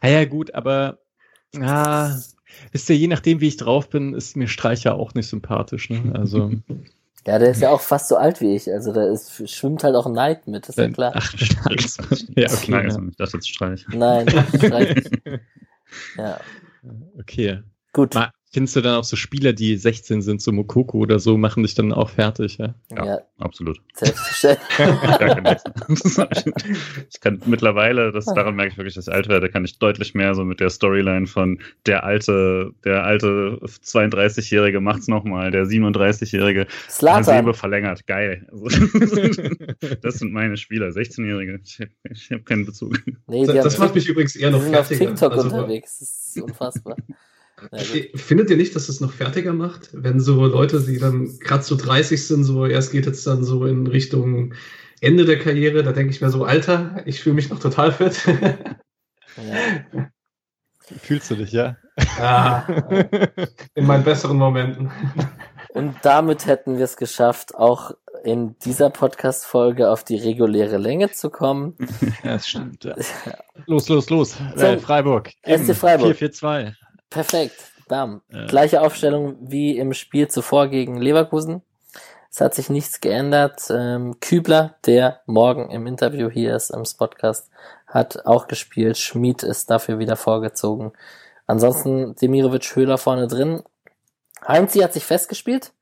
Ah 0.00 0.08
ja, 0.08 0.24
gut, 0.24 0.52
aber 0.52 0.98
ah, 1.60 2.10
Wisst 2.72 2.88
ihr, 2.90 2.96
je 2.96 3.08
nachdem, 3.08 3.40
wie 3.40 3.48
ich 3.48 3.56
drauf 3.56 3.88
bin, 3.88 4.14
ist 4.14 4.36
mir 4.36 4.48
Streicher 4.48 4.94
auch 4.94 5.14
nicht 5.14 5.28
sympathisch. 5.28 5.90
Ne? 5.90 6.12
Also. 6.14 6.52
Ja, 7.26 7.38
der 7.38 7.52
ist 7.52 7.62
ja 7.62 7.70
auch 7.70 7.80
fast 7.80 8.08
so 8.08 8.16
alt 8.16 8.42
wie 8.42 8.54
ich. 8.54 8.70
Also 8.70 8.92
da 8.92 9.10
ist, 9.10 9.48
schwimmt 9.50 9.82
halt 9.82 9.96
auch 9.96 10.06
Neid 10.06 10.46
mit, 10.46 10.68
ist 10.68 10.76
ja 10.76 10.90
klar. 10.90 11.12
Ach, 11.14 11.32
ja, 12.36 12.52
okay. 12.52 12.70
Nein, 12.70 12.90
ja. 12.90 13.00
das 13.16 13.32
ist 13.32 13.48
Streich. 13.48 13.86
Nein, 13.88 14.28
Streich. 14.28 15.10
Ja. 16.18 16.40
Okay. 17.18 17.62
Gut. 17.92 18.14
Mal, 18.14 18.30
Findest 18.54 18.76
du 18.76 18.82
dann 18.82 18.94
auch 18.94 19.02
so 19.02 19.16
Spieler, 19.16 19.52
die 19.52 19.76
16 19.76 20.22
sind, 20.22 20.40
so 20.40 20.52
Mokoko 20.52 20.98
oder 20.98 21.18
so, 21.18 21.36
machen 21.36 21.64
dich 21.64 21.74
dann 21.74 21.92
auch 21.92 22.08
fertig, 22.08 22.58
ja? 22.58 22.72
Ja, 22.96 23.04
ja. 23.04 23.18
absolut. 23.40 23.80
ich 27.10 27.20
kann 27.20 27.42
mittlerweile, 27.46 28.12
das 28.12 28.26
daran 28.26 28.54
merke 28.54 28.70
ich 28.70 28.78
wirklich, 28.78 28.94
dass 28.94 29.08
ich 29.08 29.12
alt 29.12 29.28
werde, 29.28 29.48
kann 29.48 29.64
ich 29.64 29.80
deutlich 29.80 30.14
mehr 30.14 30.36
so 30.36 30.44
mit 30.44 30.60
der 30.60 30.70
Storyline 30.70 31.26
von 31.26 31.58
der 31.86 32.04
alte, 32.04 32.70
der 32.84 33.02
alte 33.02 33.58
32-Jährige 33.64 34.80
macht's 34.80 35.08
nochmal, 35.08 35.50
der 35.50 35.64
37-Jährige 35.64 36.68
Hasebe 37.02 37.54
verlängert. 37.54 38.06
Geil. 38.06 38.46
Das 40.00 40.18
sind 40.18 40.32
meine 40.32 40.56
Spieler, 40.56 40.90
16-Jährige. 40.90 41.58
Ich, 41.64 41.80
ich 42.08 42.30
habe 42.30 42.42
keinen 42.42 42.66
Bezug. 42.66 43.00
Nee, 43.26 43.46
das, 43.46 43.64
das 43.64 43.78
macht 43.78 43.96
mich 43.96 44.08
übrigens 44.08 44.36
eher 44.36 44.52
noch 44.52 44.62
fertiger. 44.62 45.10
auf 45.10 45.18
TikTok 45.18 45.32
also, 45.32 45.44
unterwegs. 45.48 45.98
Das 45.98 46.08
ist 46.08 46.40
unfassbar. 46.40 46.96
Findet 48.14 48.50
ihr 48.50 48.56
nicht, 48.56 48.74
dass 48.74 48.88
es 48.88 49.00
noch 49.00 49.12
fertiger 49.12 49.52
macht, 49.52 49.90
wenn 49.92 50.20
so 50.20 50.44
Leute, 50.46 50.80
die 50.80 50.98
dann 50.98 51.38
gerade 51.38 51.62
so 51.62 51.76
30 51.76 52.26
sind, 52.26 52.44
so 52.44 52.66
erst 52.66 52.92
geht 52.92 53.06
jetzt 53.06 53.26
dann 53.26 53.44
so 53.44 53.66
in 53.66 53.86
Richtung 53.86 54.54
Ende 55.00 55.24
der 55.24 55.38
Karriere, 55.38 55.82
da 55.82 55.92
denke 55.92 56.12
ich 56.12 56.20
mir 56.20 56.30
so, 56.30 56.44
Alter, 56.44 57.02
ich 57.04 57.20
fühle 57.20 57.34
mich 57.34 57.50
noch 57.50 57.58
total 57.58 57.92
fit. 57.92 58.22
Ja. 59.36 60.10
Fühlst 60.80 61.30
du 61.30 61.36
dich, 61.36 61.52
ja? 61.52 61.76
Ja, 62.18 62.66
in 63.74 63.86
meinen 63.86 64.04
besseren 64.04 64.36
Momenten. 64.36 64.90
Und 65.74 65.96
damit 66.02 66.46
hätten 66.46 66.76
wir 66.76 66.84
es 66.84 66.96
geschafft, 66.96 67.54
auch 67.54 67.92
in 68.22 68.56
dieser 68.60 68.90
Podcast-Folge 68.90 69.90
auf 69.90 70.04
die 70.04 70.16
reguläre 70.16 70.78
Länge 70.78 71.10
zu 71.10 71.30
kommen. 71.30 71.76
Ja, 72.22 72.34
das 72.34 72.48
stimmt. 72.48 72.84
Ja. 72.84 72.94
Los, 73.66 73.88
los, 73.88 74.10
los. 74.10 74.36
Äh, 74.56 74.78
Freiburg. 74.78 75.30
SC 75.46 75.74
Freiburg. 75.74 76.16
4-4-2. 76.16 76.74
Perfekt. 77.14 77.56
Bam. 77.88 78.22
Ja. 78.28 78.46
Gleiche 78.46 78.80
Aufstellung 78.82 79.36
wie 79.40 79.78
im 79.78 79.94
Spiel 79.94 80.28
zuvor 80.28 80.68
gegen 80.68 81.00
Leverkusen. 81.00 81.62
Es 82.28 82.40
hat 82.40 82.54
sich 82.54 82.68
nichts 82.68 83.00
geändert. 83.00 83.68
Ähm, 83.70 84.18
Kübler, 84.20 84.74
der 84.84 85.20
morgen 85.26 85.70
im 85.70 85.86
Interview 85.86 86.28
hier 86.28 86.56
ist 86.56 86.70
im 86.70 86.82
Podcast, 86.98 87.50
hat 87.86 88.26
auch 88.26 88.48
gespielt. 88.48 88.98
Schmid 88.98 89.44
ist 89.44 89.70
dafür 89.70 90.00
wieder 90.00 90.16
vorgezogen. 90.16 90.92
Ansonsten 91.46 92.16
Demirovic 92.16 92.74
Höhler 92.74 92.98
vorne 92.98 93.28
drin. 93.28 93.62
Heinzi 94.46 94.80
hat 94.80 94.92
sich 94.92 95.04
festgespielt. 95.04 95.72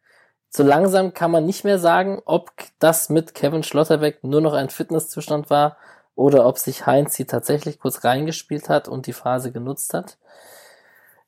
So 0.51 0.62
langsam 0.62 1.14
kann 1.14 1.31
man 1.31 1.47
nicht 1.47 1.64
mehr 1.64 1.79
sagen, 1.79 2.21
ob 2.27 2.53
das 2.79 3.09
mit 3.09 3.35
Kevin 3.35 3.62
Schlotterbeck 3.62 4.23
nur 4.23 4.42
noch 4.42 4.53
ein 4.53 4.68
Fitnesszustand 4.68 5.49
war 5.49 5.79
oder 6.14 6.45
ob 6.45 6.59
sich 6.59 6.85
Heinzi 6.85 7.25
tatsächlich 7.25 7.79
kurz 7.79 8.05
reingespielt 8.05 8.68
hat 8.68 8.87
und 8.87 9.07
die 9.07 9.14
Phase 9.14 9.51
genutzt 9.51 9.95
hat. 9.95 10.18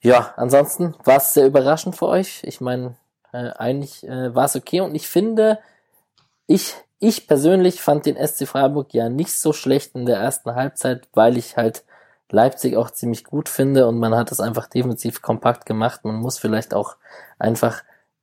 Ja, 0.05 0.35
ansonsten 0.37 0.95
war 1.03 1.17
es 1.17 1.33
sehr 1.33 1.47
überraschend 1.47 1.97
für 1.97 2.09
euch. 2.09 2.43
Ich 2.45 2.61
meine, 2.61 2.95
äh, 3.33 3.49
eigentlich 3.57 4.07
äh, 4.07 4.35
war 4.35 4.45
es 4.45 4.55
okay 4.55 4.81
und 4.83 4.95
ich 4.95 5.09
finde, 5.09 5.59
ich, 6.47 6.75
ich 6.99 7.27
persönlich 7.27 7.81
fand 7.81 8.05
den 8.05 8.17
SC 8.17 8.47
Freiburg 8.47 8.93
ja 8.93 9.09
nicht 9.09 9.33
so 9.33 9.55
schlecht 9.55 9.95
in 9.95 10.05
der 10.05 10.19
ersten 10.19 10.55
Halbzeit, 10.55 11.09
weil 11.15 11.39
ich 11.39 11.57
halt 11.57 11.85
Leipzig 12.31 12.77
auch 12.77 12.91
ziemlich 12.91 13.25
gut 13.25 13.49
finde 13.49 13.87
und 13.87 13.99
man 13.99 14.15
hat 14.15 14.31
es 14.31 14.41
einfach 14.41 14.67
defensiv 14.67 15.23
kompakt 15.23 15.65
gemacht. 15.65 16.05
Man 16.05 16.17
muss 16.17 16.39
vielleicht 16.39 16.75
auch 16.75 16.97
einfach 17.39 17.83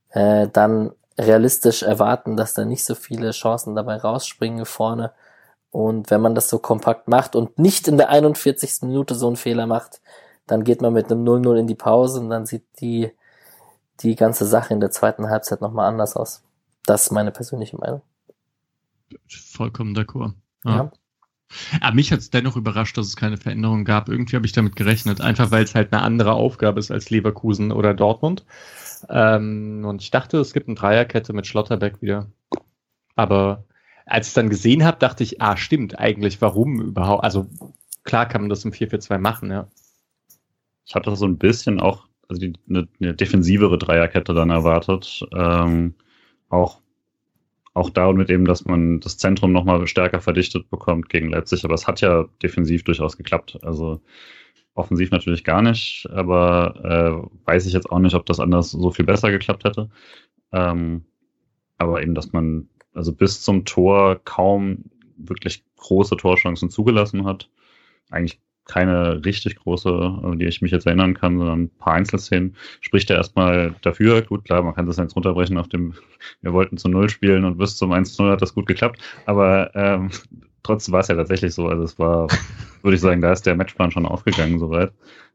äh, 0.09 0.49
dann 0.53 0.91
realistisch 1.17 1.81
erwarten, 1.81 2.37
dass 2.37 2.53
da 2.53 2.63
nicht 2.63 2.85
so 2.85 2.93
viele 2.93 3.31
Chancen 3.31 3.73
dabei 3.73 3.95
rausspringen 3.95 4.65
vorne. 4.67 5.13
Und 5.71 6.11
wenn 6.11 6.21
man 6.21 6.35
das 6.35 6.47
so 6.47 6.59
kompakt 6.59 7.07
macht 7.07 7.35
und 7.35 7.57
nicht 7.57 7.87
in 7.87 7.97
der 7.97 8.09
41. 8.09 8.83
Minute 8.83 9.15
so 9.15 9.25
einen 9.25 9.35
Fehler 9.35 9.65
macht, 9.65 9.99
dann 10.51 10.65
geht 10.65 10.81
man 10.81 10.91
mit 10.91 11.09
einem 11.09 11.23
0-0 11.23 11.59
in 11.59 11.67
die 11.67 11.75
Pause 11.75 12.19
und 12.19 12.29
dann 12.29 12.45
sieht 12.45 12.65
die, 12.81 13.09
die 14.01 14.15
ganze 14.15 14.45
Sache 14.45 14.73
in 14.73 14.81
der 14.81 14.91
zweiten 14.91 15.29
Halbzeit 15.29 15.61
nochmal 15.61 15.87
anders 15.87 16.17
aus. 16.17 16.43
Das 16.85 17.03
ist 17.03 17.11
meine 17.11 17.31
persönliche 17.31 17.77
Meinung. 17.77 18.01
Vollkommen 19.29 19.95
d'accord. 19.95 20.33
Ja. 20.65 20.75
ja. 20.75 20.91
Aber 21.79 21.95
mich 21.95 22.11
hat 22.11 22.19
es 22.19 22.31
dennoch 22.31 22.57
überrascht, 22.57 22.97
dass 22.97 23.07
es 23.07 23.15
keine 23.15 23.37
Veränderung 23.37 23.85
gab. 23.85 24.09
Irgendwie 24.09 24.35
habe 24.35 24.45
ich 24.45 24.51
damit 24.51 24.75
gerechnet, 24.75 25.21
einfach 25.21 25.51
weil 25.51 25.63
es 25.63 25.73
halt 25.73 25.93
eine 25.93 26.01
andere 26.01 26.33
Aufgabe 26.33 26.79
ist 26.79 26.91
als 26.91 27.09
Leverkusen 27.09 27.71
oder 27.71 27.93
Dortmund. 27.93 28.45
Ähm, 29.07 29.85
und 29.85 30.01
ich 30.01 30.11
dachte, 30.11 30.37
es 30.39 30.51
gibt 30.51 30.67
eine 30.67 30.75
Dreierkette 30.75 31.31
mit 31.31 31.47
Schlotterbeck 31.47 32.01
wieder. 32.01 32.27
Aber 33.15 33.63
als 34.05 34.27
ich 34.27 34.31
es 34.31 34.35
dann 34.35 34.49
gesehen 34.49 34.83
habe, 34.83 34.99
dachte 34.99 35.23
ich, 35.23 35.41
ah, 35.41 35.55
stimmt, 35.55 35.97
eigentlich, 35.97 36.41
warum 36.41 36.81
überhaupt? 36.81 37.23
Also 37.23 37.47
klar 38.03 38.25
kann 38.25 38.41
man 38.41 38.49
das 38.49 38.65
im 38.65 38.73
4-4-2 38.73 39.17
machen, 39.17 39.49
ja 39.49 39.69
ich 40.91 40.95
hatte 40.95 41.15
so 41.15 41.25
ein 41.25 41.37
bisschen 41.37 41.79
auch 41.79 42.05
also 42.27 42.41
die, 42.41 42.53
eine, 42.69 42.85
eine 42.99 43.13
defensivere 43.13 43.77
Dreierkette 43.77 44.33
dann 44.33 44.49
erwartet. 44.49 45.25
Ähm, 45.33 45.95
auch, 46.49 46.81
auch 47.73 47.89
damit 47.89 48.29
eben, 48.29 48.43
dass 48.43 48.65
man 48.65 48.99
das 48.99 49.17
Zentrum 49.17 49.53
nochmal 49.53 49.87
stärker 49.87 50.19
verdichtet 50.19 50.69
bekommt 50.69 51.07
gegen 51.07 51.29
Leipzig. 51.29 51.63
Aber 51.63 51.75
es 51.75 51.87
hat 51.87 52.01
ja 52.01 52.25
defensiv 52.43 52.83
durchaus 52.83 53.15
geklappt. 53.15 53.57
Also 53.63 54.01
offensiv 54.73 55.11
natürlich 55.11 55.45
gar 55.45 55.61
nicht, 55.61 56.09
aber 56.11 56.75
äh, 56.83 57.47
weiß 57.47 57.65
ich 57.65 57.73
jetzt 57.73 57.89
auch 57.89 57.99
nicht, 57.99 58.15
ob 58.15 58.25
das 58.25 58.41
anders 58.41 58.71
so 58.71 58.91
viel 58.91 59.05
besser 59.05 59.31
geklappt 59.31 59.63
hätte. 59.63 59.89
Ähm, 60.51 61.05
aber 61.77 62.03
eben, 62.03 62.15
dass 62.15 62.33
man 62.33 62.67
also 62.93 63.13
bis 63.13 63.41
zum 63.41 63.63
Tor 63.63 64.19
kaum 64.25 64.91
wirklich 65.15 65.63
große 65.77 66.17
Torchancen 66.17 66.69
zugelassen 66.69 67.23
hat. 67.23 67.49
Eigentlich 68.09 68.41
keine 68.65 69.23
richtig 69.25 69.57
große, 69.57 70.35
die 70.35 70.45
ich 70.45 70.61
mich 70.61 70.71
jetzt 70.71 70.85
erinnern 70.85 71.13
kann, 71.13 71.37
sondern 71.37 71.63
ein 71.63 71.69
paar 71.69 71.93
Einzelszenen. 71.93 72.55
Spricht 72.79 73.09
er 73.09 73.17
erstmal 73.17 73.75
dafür. 73.81 74.21
Gut, 74.21 74.45
klar, 74.45 74.61
man 74.61 74.75
kann 74.75 74.85
das 74.85 74.97
jetzt 74.97 75.15
runterbrechen 75.15 75.57
auf 75.57 75.67
dem, 75.67 75.93
wir 76.41 76.53
wollten 76.53 76.77
zu 76.77 76.87
Null 76.87 77.09
spielen 77.09 77.43
und 77.43 77.57
bis 77.57 77.75
zum 77.77 77.91
1-0 77.91 78.31
hat 78.31 78.41
das 78.41 78.53
gut 78.53 78.67
geklappt. 78.67 79.01
Aber 79.25 79.75
ähm, 79.75 80.09
trotzdem 80.63 80.93
war 80.93 81.01
es 81.01 81.07
ja 81.07 81.15
tatsächlich 81.15 81.53
so. 81.53 81.67
Also 81.67 81.83
es 81.83 81.99
war, 81.99 82.27
würde 82.81 82.95
ich 82.95 83.01
sagen, 83.01 83.21
da 83.21 83.31
ist 83.31 83.45
der 83.45 83.55
Matchplan 83.55 83.91
schon 83.91 84.05
aufgegangen 84.05 84.59
soweit. 84.59 84.91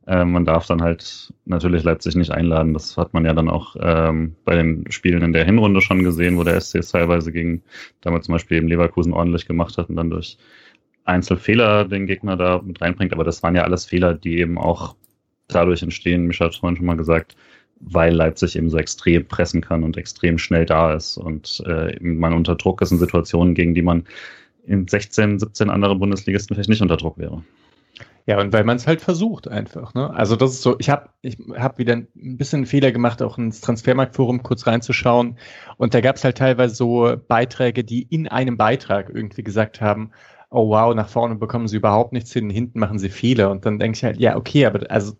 Ähm, 0.08 0.30
man 0.30 0.44
darf 0.44 0.66
dann 0.66 0.82
halt 0.82 1.32
natürlich 1.46 1.82
Leipzig 1.82 2.14
nicht 2.14 2.30
einladen. 2.30 2.74
Das 2.74 2.96
hat 2.96 3.12
man 3.12 3.24
ja 3.24 3.34
dann 3.34 3.48
auch 3.48 3.74
ähm, 3.80 4.36
bei 4.44 4.54
den 4.54 4.90
Spielen 4.90 5.22
in 5.22 5.32
der 5.32 5.44
Hinrunde 5.44 5.80
schon 5.80 6.04
gesehen, 6.04 6.38
wo 6.38 6.44
der 6.44 6.60
SC 6.60 6.76
es 6.76 6.92
teilweise 6.92 7.32
gegen 7.32 7.62
damals 8.02 8.26
zum 8.26 8.34
Beispiel 8.34 8.58
eben 8.58 8.68
Leverkusen 8.68 9.12
ordentlich 9.12 9.46
gemacht 9.46 9.76
hat 9.78 9.88
und 9.88 9.96
dann 9.96 10.10
durch 10.10 10.38
Einzelfehler 11.06 11.84
den 11.84 12.06
Gegner 12.06 12.36
da 12.36 12.60
mit 12.62 12.80
reinbringt. 12.80 13.12
Aber 13.12 13.24
das 13.24 13.42
waren 13.42 13.54
ja 13.54 13.62
alles 13.62 13.86
Fehler, 13.86 14.14
die 14.14 14.38
eben 14.38 14.58
auch 14.58 14.96
dadurch 15.48 15.82
entstehen, 15.82 16.26
Micha 16.26 16.44
hat 16.44 16.52
es 16.52 16.58
vorhin 16.58 16.76
schon 16.76 16.86
mal 16.86 16.96
gesagt, 16.96 17.36
weil 17.78 18.14
Leipzig 18.14 18.56
eben 18.56 18.70
so 18.70 18.78
extrem 18.78 19.26
pressen 19.26 19.60
kann 19.60 19.84
und 19.84 19.96
extrem 19.96 20.38
schnell 20.38 20.66
da 20.66 20.94
ist 20.94 21.18
und 21.18 21.62
äh, 21.66 21.96
man 22.00 22.32
unter 22.32 22.54
Druck 22.54 22.80
ist 22.82 22.90
in 22.90 22.98
Situationen, 22.98 23.54
gegen 23.54 23.74
die 23.74 23.82
man 23.82 24.04
in 24.66 24.88
16, 24.88 25.38
17 25.38 25.70
anderen 25.70 25.98
Bundesligisten 25.98 26.54
vielleicht 26.54 26.70
nicht 26.70 26.82
unter 26.82 26.96
Druck 26.96 27.18
wäre. 27.18 27.44
Ja, 28.26 28.40
und 28.40 28.52
weil 28.52 28.64
man 28.64 28.76
es 28.76 28.88
halt 28.88 29.00
versucht 29.00 29.46
einfach. 29.46 29.94
Ne? 29.94 30.12
Also 30.12 30.34
das 30.34 30.50
ist 30.50 30.62
so, 30.62 30.74
ich 30.80 30.90
habe 30.90 31.10
ich 31.22 31.38
hab 31.54 31.78
wieder 31.78 31.94
ein 31.94 32.08
bisschen 32.14 32.66
Fehler 32.66 32.90
gemacht, 32.90 33.22
auch 33.22 33.38
ins 33.38 33.60
Transfermarktforum 33.60 34.42
kurz 34.42 34.66
reinzuschauen. 34.66 35.38
Und 35.76 35.94
da 35.94 36.00
gab 36.00 36.16
es 36.16 36.24
halt 36.24 36.38
teilweise 36.38 36.74
so 36.74 37.14
Beiträge, 37.28 37.84
die 37.84 38.02
in 38.02 38.26
einem 38.26 38.56
Beitrag 38.56 39.10
irgendwie 39.14 39.44
gesagt 39.44 39.80
haben, 39.80 40.10
oh 40.50 40.68
wow, 40.68 40.94
nach 40.94 41.08
vorne 41.08 41.36
bekommen 41.36 41.68
sie 41.68 41.76
überhaupt 41.76 42.12
nichts 42.12 42.32
hin, 42.32 42.50
hinten 42.50 42.78
machen 42.78 42.98
sie 42.98 43.10
Fehler. 43.10 43.50
Und 43.50 43.66
dann 43.66 43.78
denke 43.78 43.96
ich 43.96 44.04
halt, 44.04 44.18
ja, 44.18 44.36
okay, 44.36 44.66
aber 44.66 44.90
also 44.90 45.14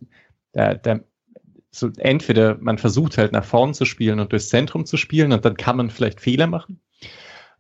da, 0.53 0.75
da 0.75 1.01
so 1.71 1.91
entweder 1.99 2.57
man 2.59 2.79
versucht 2.79 3.19
halt 3.19 3.33
nach 3.33 3.45
vorne 3.45 3.75
zu 3.75 3.85
spielen 3.85 4.21
und 4.21 4.33
durchs 4.33 4.49
Zentrum 4.49 4.87
zu 4.87 4.97
spielen 4.97 5.33
und 5.33 5.45
dann 5.45 5.57
kann 5.57 5.77
man 5.77 5.91
vielleicht 5.91 6.21
Fehler 6.21 6.47
machen. 6.47 6.81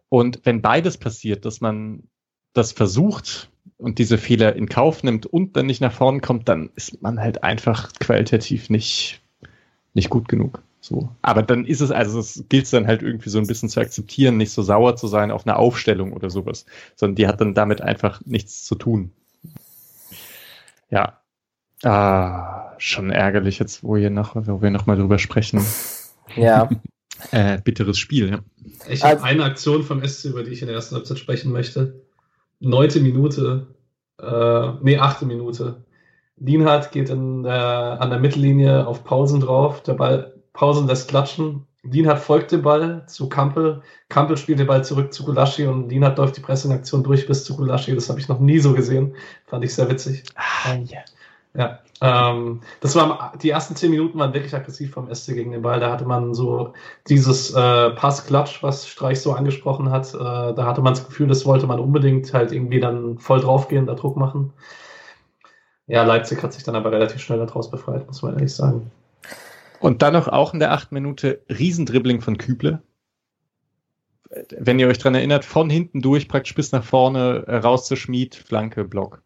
Und 0.08 0.40
wenn 0.44 0.62
beides 0.62 0.96
passiert, 0.96 1.44
dass 1.44 1.60
man 1.60 2.04
das 2.52 2.72
versucht 2.72 3.50
und 3.76 3.98
diese 3.98 4.16
Fehler 4.16 4.56
in 4.56 4.68
Kauf 4.68 5.02
nimmt 5.02 5.26
und 5.26 5.56
dann 5.56 5.66
nicht 5.66 5.80
nach 5.80 5.92
vorne 5.92 6.20
kommt, 6.20 6.48
dann 6.48 6.70
ist 6.76 7.02
man 7.02 7.20
halt 7.20 7.42
einfach 7.42 7.92
qualitativ 8.00 8.70
nicht, 8.70 9.20
nicht 9.92 10.08
gut 10.08 10.28
genug. 10.28 10.62
So. 10.86 11.10
Aber 11.22 11.42
dann 11.42 11.64
ist 11.64 11.80
es, 11.80 11.90
also 11.90 12.20
es 12.20 12.44
gilt 12.48 12.72
dann 12.72 12.86
halt 12.86 13.02
irgendwie 13.02 13.28
so 13.28 13.38
ein 13.38 13.46
bisschen 13.46 13.68
zu 13.68 13.80
akzeptieren, 13.80 14.36
nicht 14.36 14.52
so 14.52 14.62
sauer 14.62 14.96
zu 14.96 15.08
sein 15.08 15.30
auf 15.30 15.46
eine 15.46 15.56
Aufstellung 15.56 16.12
oder 16.12 16.30
sowas, 16.30 16.66
sondern 16.94 17.16
die 17.16 17.26
hat 17.26 17.40
dann 17.40 17.54
damit 17.54 17.80
einfach 17.80 18.20
nichts 18.24 18.64
zu 18.64 18.74
tun. 18.76 19.10
Ja. 20.90 21.20
Ah, 21.82 22.72
schon 22.78 23.10
ärgerlich 23.10 23.58
jetzt, 23.58 23.82
wo, 23.82 23.96
ihr 23.96 24.10
noch, 24.10 24.36
wo 24.36 24.62
wir 24.62 24.70
noch 24.70 24.86
mal 24.86 24.96
drüber 24.96 25.18
sprechen. 25.18 25.64
Ja. 26.34 26.68
äh, 27.30 27.58
bitteres 27.62 27.98
Spiel, 27.98 28.28
ja. 28.28 28.40
Ich 28.90 29.04
habe 29.04 29.14
also, 29.14 29.24
eine 29.24 29.44
Aktion 29.44 29.84
vom 29.84 30.04
SC, 30.06 30.24
über 30.24 30.42
die 30.42 30.50
ich 30.50 30.60
in 30.60 30.66
der 30.66 30.74
ersten 30.74 30.96
Halbzeit 30.96 31.20
sprechen 31.20 31.52
möchte 31.52 32.02
neunte 32.60 33.00
Minute, 33.00 33.66
äh, 34.20 34.72
nee, 34.82 34.98
achte 34.98 35.26
Minute. 35.26 35.84
Lienhardt 36.38 36.92
geht 36.92 37.10
in 37.10 37.42
der, 37.42 37.98
an 38.00 38.10
der 38.10 38.20
Mittellinie 38.20 38.86
auf 38.86 39.04
Pausen 39.04 39.40
drauf. 39.40 39.82
Der 39.82 39.94
Ball, 39.94 40.34
Pausen 40.56 40.86
lässt 40.86 41.08
klatschen. 41.08 41.66
Lienhardt 41.82 42.18
folgt 42.18 42.50
dem 42.50 42.62
Ball 42.62 43.04
zu 43.06 43.28
Kampel. 43.28 43.82
Kampel 44.08 44.36
spielt 44.36 44.58
den 44.58 44.66
Ball 44.66 44.84
zurück 44.84 45.12
zu 45.12 45.24
Gulaschi 45.24 45.66
und 45.66 45.88
Lienhardt 45.88 46.18
läuft 46.18 46.36
die 46.36 46.40
Pressingaktion 46.40 47.04
durch 47.04 47.26
bis 47.26 47.44
zu 47.44 47.56
Gulaschi. 47.56 47.94
Das 47.94 48.08
habe 48.08 48.18
ich 48.18 48.28
noch 48.28 48.40
nie 48.40 48.58
so 48.58 48.72
gesehen. 48.72 49.14
Fand 49.46 49.64
ich 49.64 49.74
sehr 49.74 49.88
witzig. 49.88 50.24
Ah, 50.34 50.74
ja. 50.74 51.00
Ja, 51.54 51.78
ähm, 52.02 52.60
das 52.80 52.94
war 52.96 53.32
die 53.40 53.48
ersten 53.48 53.76
zehn 53.76 53.90
Minuten 53.90 54.18
waren 54.18 54.34
wirklich 54.34 54.54
aggressiv 54.54 54.92
vom 54.92 55.12
SC 55.14 55.28
gegen 55.28 55.52
den 55.52 55.62
Ball. 55.62 55.80
Da 55.80 55.90
hatte 55.90 56.04
man 56.04 56.34
so 56.34 56.74
dieses 57.08 57.54
äh, 57.54 57.90
Passklatsch, 57.90 58.62
was 58.62 58.86
Streich 58.86 59.22
so 59.22 59.32
angesprochen 59.32 59.90
hat. 59.90 60.12
Äh, 60.12 60.18
da 60.18 60.66
hatte 60.66 60.82
man 60.82 60.92
das 60.92 61.06
Gefühl, 61.06 61.28
das 61.28 61.46
wollte 61.46 61.66
man 61.66 61.80
unbedingt 61.80 62.34
halt 62.34 62.52
irgendwie 62.52 62.80
dann 62.80 63.18
voll 63.18 63.40
draufgehen, 63.40 63.86
da 63.86 63.94
Druck 63.94 64.18
machen. 64.18 64.52
Ja, 65.86 66.02
Leipzig 66.02 66.42
hat 66.42 66.52
sich 66.52 66.64
dann 66.64 66.74
aber 66.74 66.92
relativ 66.92 67.22
schnell 67.22 67.38
daraus 67.38 67.70
befreit, 67.70 68.06
muss 68.06 68.22
man 68.22 68.34
ehrlich 68.34 68.54
sagen. 68.54 68.90
Und 69.80 70.02
dann 70.02 70.12
noch 70.12 70.28
auch 70.28 70.54
in 70.54 70.60
der 70.60 70.72
achten 70.72 70.94
Minute 70.94 71.42
Riesendribbling 71.48 72.20
von 72.20 72.38
Küble. 72.38 72.82
Wenn 74.50 74.78
ihr 74.78 74.88
euch 74.88 74.98
dran 74.98 75.14
erinnert, 75.14 75.44
von 75.44 75.70
hinten 75.70 76.02
durch 76.02 76.28
praktisch 76.28 76.54
bis 76.54 76.72
nach 76.72 76.84
vorne 76.84 77.44
äh, 77.46 77.56
raus 77.56 77.86
zu 77.86 77.96
Schmied, 77.96 78.34
Flanke, 78.34 78.84
Block. 78.84 79.22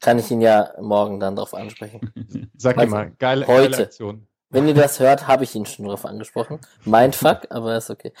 Kann 0.00 0.18
ich 0.18 0.30
ihn 0.30 0.40
ja 0.40 0.72
morgen 0.80 1.20
dann 1.20 1.36
drauf 1.36 1.54
ansprechen. 1.54 2.12
Sag 2.56 2.78
also, 2.78 2.94
mal, 2.94 3.12
geile, 3.18 3.46
heute, 3.46 3.70
geile 3.70 3.82
Aktion. 3.84 4.26
Wenn 4.50 4.66
ihr 4.66 4.74
das 4.74 4.98
hört, 4.98 5.28
habe 5.28 5.44
ich 5.44 5.54
ihn 5.54 5.66
schon 5.66 5.86
drauf 5.86 6.04
angesprochen. 6.04 6.60
Mein 6.84 7.12
Fuck, 7.12 7.46
aber 7.50 7.76
ist 7.76 7.90
okay. 7.90 8.12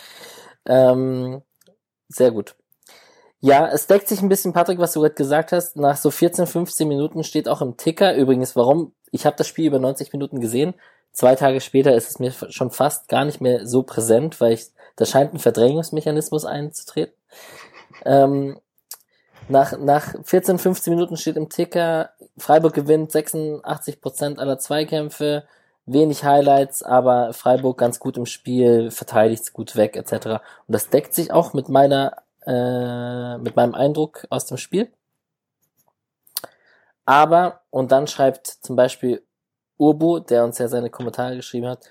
Ähm, 0.66 1.42
sehr 2.08 2.30
gut. 2.30 2.54
Ja, 3.40 3.66
es 3.68 3.86
deckt 3.86 4.06
sich 4.06 4.20
ein 4.20 4.28
bisschen, 4.28 4.52
Patrick, 4.52 4.78
was 4.78 4.92
du 4.92 5.00
gerade 5.00 5.14
gesagt 5.14 5.52
hast. 5.52 5.76
Nach 5.76 5.96
so 5.96 6.10
14, 6.10 6.46
15 6.46 6.86
Minuten 6.86 7.24
steht 7.24 7.48
auch 7.48 7.62
im 7.62 7.76
Ticker 7.76 8.14
übrigens, 8.14 8.54
warum, 8.54 8.92
ich 9.10 9.24
habe 9.24 9.36
das 9.36 9.48
Spiel 9.48 9.66
über 9.66 9.78
90 9.78 10.12
Minuten 10.12 10.40
gesehen. 10.40 10.74
Zwei 11.12 11.34
Tage 11.34 11.60
später 11.60 11.94
ist 11.94 12.08
es 12.08 12.18
mir 12.18 12.32
schon 12.50 12.70
fast 12.70 13.08
gar 13.08 13.24
nicht 13.24 13.40
mehr 13.40 13.66
so 13.66 13.82
präsent, 13.82 14.40
weil 14.40 14.52
ich, 14.52 14.66
da 14.96 15.04
scheint 15.04 15.34
ein 15.34 15.38
Verdrängungsmechanismus 15.38 16.44
einzutreten. 16.44 17.14
Ähm, 18.04 18.58
nach, 19.48 19.76
nach 19.78 20.14
14, 20.22 20.58
15 20.58 20.94
Minuten 20.94 21.16
steht 21.16 21.36
im 21.36 21.48
Ticker, 21.48 22.10
Freiburg 22.38 22.72
gewinnt 22.72 23.10
86 23.10 24.00
Prozent 24.00 24.38
aller 24.38 24.58
Zweikämpfe, 24.58 25.44
wenig 25.86 26.24
Highlights, 26.24 26.82
aber 26.84 27.32
Freiburg 27.32 27.78
ganz 27.78 27.98
gut 27.98 28.16
im 28.16 28.26
Spiel, 28.26 28.92
verteidigt 28.92 29.52
gut 29.52 29.74
weg, 29.74 29.96
etc. 29.96 30.26
Und 30.26 30.40
das 30.68 30.88
deckt 30.88 31.14
sich 31.14 31.32
auch 31.32 31.52
mit 31.52 31.68
meiner, 31.68 32.22
äh, 32.46 33.38
mit 33.38 33.56
meinem 33.56 33.74
Eindruck 33.74 34.26
aus 34.30 34.46
dem 34.46 34.56
Spiel. 34.56 34.88
Aber, 37.04 37.62
und 37.70 37.90
dann 37.90 38.06
schreibt 38.06 38.46
zum 38.46 38.76
Beispiel 38.76 39.24
Urbu, 39.80 40.20
der 40.20 40.44
uns 40.44 40.58
ja 40.58 40.68
seine 40.68 40.90
Kommentare 40.90 41.36
geschrieben 41.36 41.66
hat, 41.66 41.86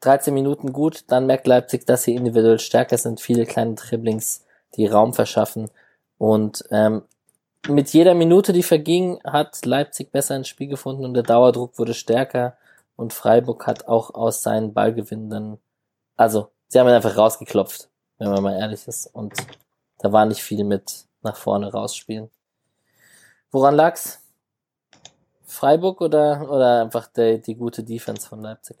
13 0.00 0.32
Minuten 0.32 0.72
gut, 0.72 1.04
dann 1.08 1.26
merkt 1.26 1.46
Leipzig, 1.46 1.86
dass 1.86 2.04
sie 2.04 2.14
individuell 2.14 2.58
stärker 2.58 2.96
sind, 2.96 3.20
viele 3.20 3.44
kleine 3.44 3.74
Dribblings, 3.74 4.46
die 4.76 4.86
Raum 4.86 5.12
verschaffen. 5.12 5.70
Und 6.16 6.64
ähm, 6.70 7.02
mit 7.68 7.90
jeder 7.90 8.14
Minute, 8.14 8.52
die 8.52 8.62
verging, 8.62 9.20
hat 9.24 9.64
Leipzig 9.66 10.10
besser 10.10 10.36
ins 10.36 10.48
Spiel 10.48 10.68
gefunden 10.68 11.04
und 11.04 11.12
der 11.14 11.22
Dauerdruck 11.22 11.78
wurde 11.78 11.92
stärker. 11.92 12.56
Und 12.96 13.12
Freiburg 13.12 13.66
hat 13.66 13.86
auch 13.88 14.14
aus 14.14 14.42
seinen 14.42 14.72
Ballgewinnen 14.72 15.28
dann, 15.28 15.58
also 16.16 16.50
sie 16.68 16.80
haben 16.80 16.88
ihn 16.88 16.94
einfach 16.94 17.16
rausgeklopft, 17.16 17.90
wenn 18.18 18.30
man 18.30 18.42
mal 18.42 18.58
ehrlich 18.58 18.88
ist. 18.88 19.06
Und 19.06 19.34
da 19.98 20.12
war 20.12 20.24
nicht 20.24 20.42
viel 20.42 20.64
mit 20.64 21.04
nach 21.22 21.36
vorne 21.36 21.70
rausspielen. 21.70 22.30
Woran 23.50 23.74
lag's? 23.74 24.22
Freiburg 25.50 26.00
oder, 26.00 26.50
oder 26.50 26.82
einfach 26.82 27.06
der, 27.08 27.38
die 27.38 27.56
gute 27.56 27.82
Defense 27.82 28.28
von 28.28 28.40
Leipzig? 28.40 28.76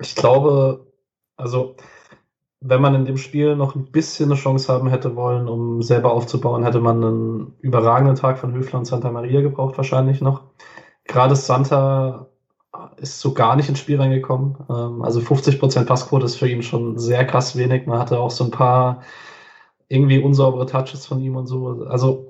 Ich 0.00 0.14
glaube, 0.14 0.86
also 1.36 1.76
wenn 2.60 2.80
man 2.80 2.94
in 2.94 3.04
dem 3.04 3.16
Spiel 3.16 3.56
noch 3.56 3.74
ein 3.74 3.90
bisschen 3.90 4.30
eine 4.30 4.40
Chance 4.40 4.72
haben 4.72 4.88
hätte 4.88 5.16
wollen, 5.16 5.48
um 5.48 5.80
selber 5.82 6.12
aufzubauen, 6.12 6.64
hätte 6.64 6.80
man 6.80 7.04
einen 7.04 7.54
überragenden 7.60 8.16
Tag 8.16 8.38
von 8.38 8.52
Höfler 8.52 8.80
und 8.80 8.84
Santa 8.84 9.10
Maria 9.10 9.40
gebraucht, 9.40 9.76
wahrscheinlich 9.76 10.20
noch. 10.20 10.42
Gerade 11.04 11.36
Santa 11.36 12.26
ist 12.96 13.20
so 13.20 13.32
gar 13.32 13.56
nicht 13.56 13.68
ins 13.68 13.78
Spiel 13.78 14.00
reingekommen. 14.00 14.56
Ähm, 14.68 15.02
also 15.02 15.20
50% 15.20 15.84
Passquote 15.84 16.26
ist 16.26 16.36
für 16.36 16.48
ihn 16.48 16.62
schon 16.62 16.98
sehr 16.98 17.24
krass 17.24 17.56
wenig. 17.56 17.86
Man 17.86 17.98
hatte 17.98 18.18
auch 18.18 18.30
so 18.30 18.44
ein 18.44 18.50
paar 18.50 19.02
irgendwie 19.88 20.20
unsaubere 20.20 20.66
Touches 20.66 21.06
von 21.06 21.20
ihm 21.20 21.36
und 21.36 21.46
so. 21.46 21.86
Also 21.88 22.27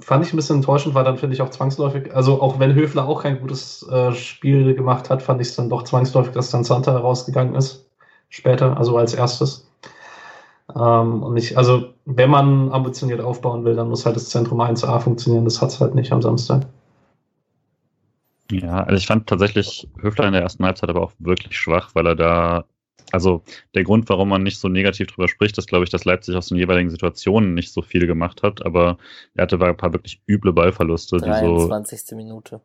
fand 0.00 0.26
ich 0.26 0.32
ein 0.32 0.36
bisschen 0.36 0.56
enttäuschend, 0.56 0.94
weil 0.94 1.04
dann 1.04 1.18
finde 1.18 1.34
ich 1.34 1.42
auch 1.42 1.50
zwangsläufig, 1.50 2.14
also 2.14 2.42
auch 2.42 2.58
wenn 2.58 2.74
Höfler 2.74 3.06
auch 3.06 3.22
kein 3.22 3.40
gutes 3.40 3.86
äh, 3.88 4.12
Spiel 4.12 4.74
gemacht 4.74 5.10
hat, 5.10 5.22
fand 5.22 5.40
ich 5.40 5.48
es 5.48 5.56
dann 5.56 5.68
doch 5.68 5.84
zwangsläufig, 5.84 6.32
dass 6.32 6.50
dann 6.50 6.64
Santa 6.64 6.96
rausgegangen 6.96 7.54
ist 7.54 7.88
später, 8.28 8.76
also 8.76 8.96
als 8.96 9.14
erstes. 9.14 9.70
Ähm, 10.74 11.22
und 11.22 11.36
ich, 11.36 11.56
also, 11.56 11.94
wenn 12.04 12.30
man 12.30 12.72
ambitioniert 12.72 13.20
aufbauen 13.20 13.64
will, 13.64 13.76
dann 13.76 13.88
muss 13.88 14.06
halt 14.06 14.16
das 14.16 14.28
Zentrum 14.28 14.60
1a 14.60 14.98
funktionieren. 14.98 15.44
Das 15.44 15.60
hat 15.62 15.70
es 15.70 15.80
halt 15.80 15.94
nicht 15.94 16.12
am 16.12 16.22
Samstag. 16.22 16.66
Ja, 18.50 18.82
also 18.82 18.96
ich 18.96 19.06
fand 19.06 19.26
tatsächlich 19.26 19.88
Höfler 20.00 20.26
in 20.26 20.32
der 20.32 20.42
ersten 20.42 20.64
Halbzeit 20.64 20.90
aber 20.90 21.02
auch 21.02 21.12
wirklich 21.18 21.56
schwach, 21.56 21.90
weil 21.94 22.06
er 22.06 22.16
da, 22.16 22.64
also 23.12 23.42
der 23.74 23.84
Grund, 23.84 24.08
warum 24.08 24.28
man 24.28 24.42
nicht 24.42 24.58
so 24.58 24.68
negativ 24.68 25.08
drüber 25.08 25.28
spricht, 25.28 25.56
ist, 25.58 25.68
glaube 25.68 25.84
ich, 25.84 25.90
dass 25.90 26.04
Leipzig 26.04 26.34
aus 26.36 26.48
den 26.48 26.58
jeweiligen 26.58 26.90
Situationen 26.90 27.54
nicht 27.54 27.72
so 27.72 27.82
viel 27.82 28.06
gemacht 28.06 28.42
hat, 28.42 28.64
aber 28.64 28.98
er 29.34 29.42
hatte 29.42 29.60
ein 29.60 29.76
paar 29.76 29.92
wirklich 29.92 30.20
üble 30.26 30.52
Ballverluste. 30.52 31.18
23. 31.18 32.00
Die 32.00 32.10
so, 32.10 32.16
Minute. 32.16 32.60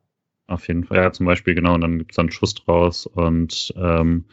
Auf 0.48 0.68
jeden 0.68 0.84
Fall, 0.84 0.98
ja, 0.98 1.12
zum 1.12 1.28
Beispiel, 1.28 1.54
genau, 1.54 1.76
und 1.76 1.82
dann 1.82 2.00
gibt 2.00 2.12
es 2.12 2.16
dann 2.16 2.26
einen 2.26 2.32
Schuss 2.32 2.56
draus 2.56 3.06
und 3.06 3.74
ähm, 3.78 4.26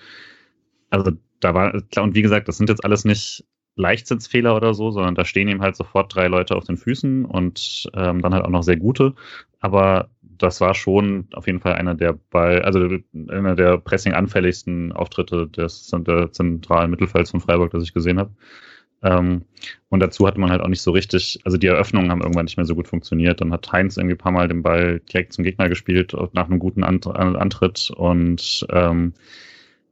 also 0.88 1.12
da 1.40 1.54
war, 1.54 1.82
klar, 1.90 2.04
und 2.04 2.14
wie 2.14 2.22
gesagt, 2.22 2.48
das 2.48 2.56
sind 2.56 2.70
jetzt 2.70 2.84
alles 2.84 3.04
nicht 3.04 3.44
Leichtsinnsfehler 3.76 4.56
oder 4.56 4.72
so, 4.72 4.90
sondern 4.90 5.14
da 5.14 5.24
stehen 5.24 5.48
ihm 5.48 5.60
halt 5.60 5.76
sofort 5.76 6.14
drei 6.14 6.28
Leute 6.28 6.56
auf 6.56 6.64
den 6.64 6.78
Füßen 6.78 7.26
und 7.26 7.90
ähm, 7.94 8.22
dann 8.22 8.32
halt 8.32 8.44
auch 8.44 8.50
noch 8.50 8.62
sehr 8.62 8.78
gute. 8.78 9.14
Aber 9.60 10.08
das 10.38 10.60
war 10.60 10.74
schon 10.74 11.28
auf 11.32 11.46
jeden 11.46 11.60
Fall 11.60 11.74
einer 11.74 11.94
der 11.94 12.14
Ball, 12.30 12.62
also 12.62 12.88
einer 13.28 13.56
der 13.56 13.78
pressing-anfälligsten 13.78 14.92
Auftritte 14.92 15.48
des 15.48 15.90
der 15.92 16.32
zentralen 16.32 16.90
Mittelfelds 16.90 17.30
von 17.30 17.40
Freiburg, 17.40 17.70
das 17.72 17.82
ich 17.82 17.94
gesehen 17.94 18.18
habe. 18.18 18.32
Ähm, 19.02 19.44
und 19.88 20.00
dazu 20.00 20.26
hatte 20.26 20.40
man 20.40 20.50
halt 20.50 20.62
auch 20.62 20.68
nicht 20.68 20.80
so 20.82 20.90
richtig, 20.90 21.40
also 21.44 21.58
die 21.58 21.66
Eröffnungen 21.66 22.10
haben 22.10 22.22
irgendwann 22.22 22.46
nicht 22.46 22.56
mehr 22.56 22.66
so 22.66 22.74
gut 22.74 22.88
funktioniert. 22.88 23.40
Dann 23.40 23.52
hat 23.52 23.70
Heinz 23.70 23.96
irgendwie 23.96 24.14
ein 24.14 24.18
paar 24.18 24.32
Mal 24.32 24.48
den 24.48 24.62
Ball 24.62 25.00
direkt 25.00 25.32
zum 25.32 25.44
Gegner 25.44 25.68
gespielt 25.68 26.14
nach 26.32 26.46
einem 26.46 26.58
guten 26.58 26.82
Antritt 26.82 27.90
und 27.94 28.66
ähm, 28.70 29.14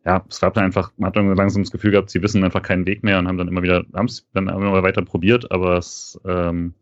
ja, 0.06 0.24
es 0.28 0.40
gab 0.40 0.54
dann 0.54 0.64
einfach, 0.64 0.92
man 0.96 1.08
hat 1.08 1.16
dann 1.16 1.34
langsam 1.34 1.62
das 1.62 1.70
Gefühl 1.70 1.92
gehabt, 1.92 2.10
sie 2.10 2.22
wissen 2.22 2.44
einfach 2.44 2.62
keinen 2.62 2.86
Weg 2.86 3.02
mehr 3.02 3.18
und 3.18 3.26
haben 3.26 3.38
dann 3.38 3.48
immer 3.48 3.62
wieder, 3.62 3.84
haben 3.94 4.06
es 4.06 4.26
dann 4.34 4.48
immer 4.48 4.82
weiter 4.82 5.02
probiert, 5.02 5.50
aber 5.50 5.78
es, 5.78 6.20
ähm, 6.26 6.74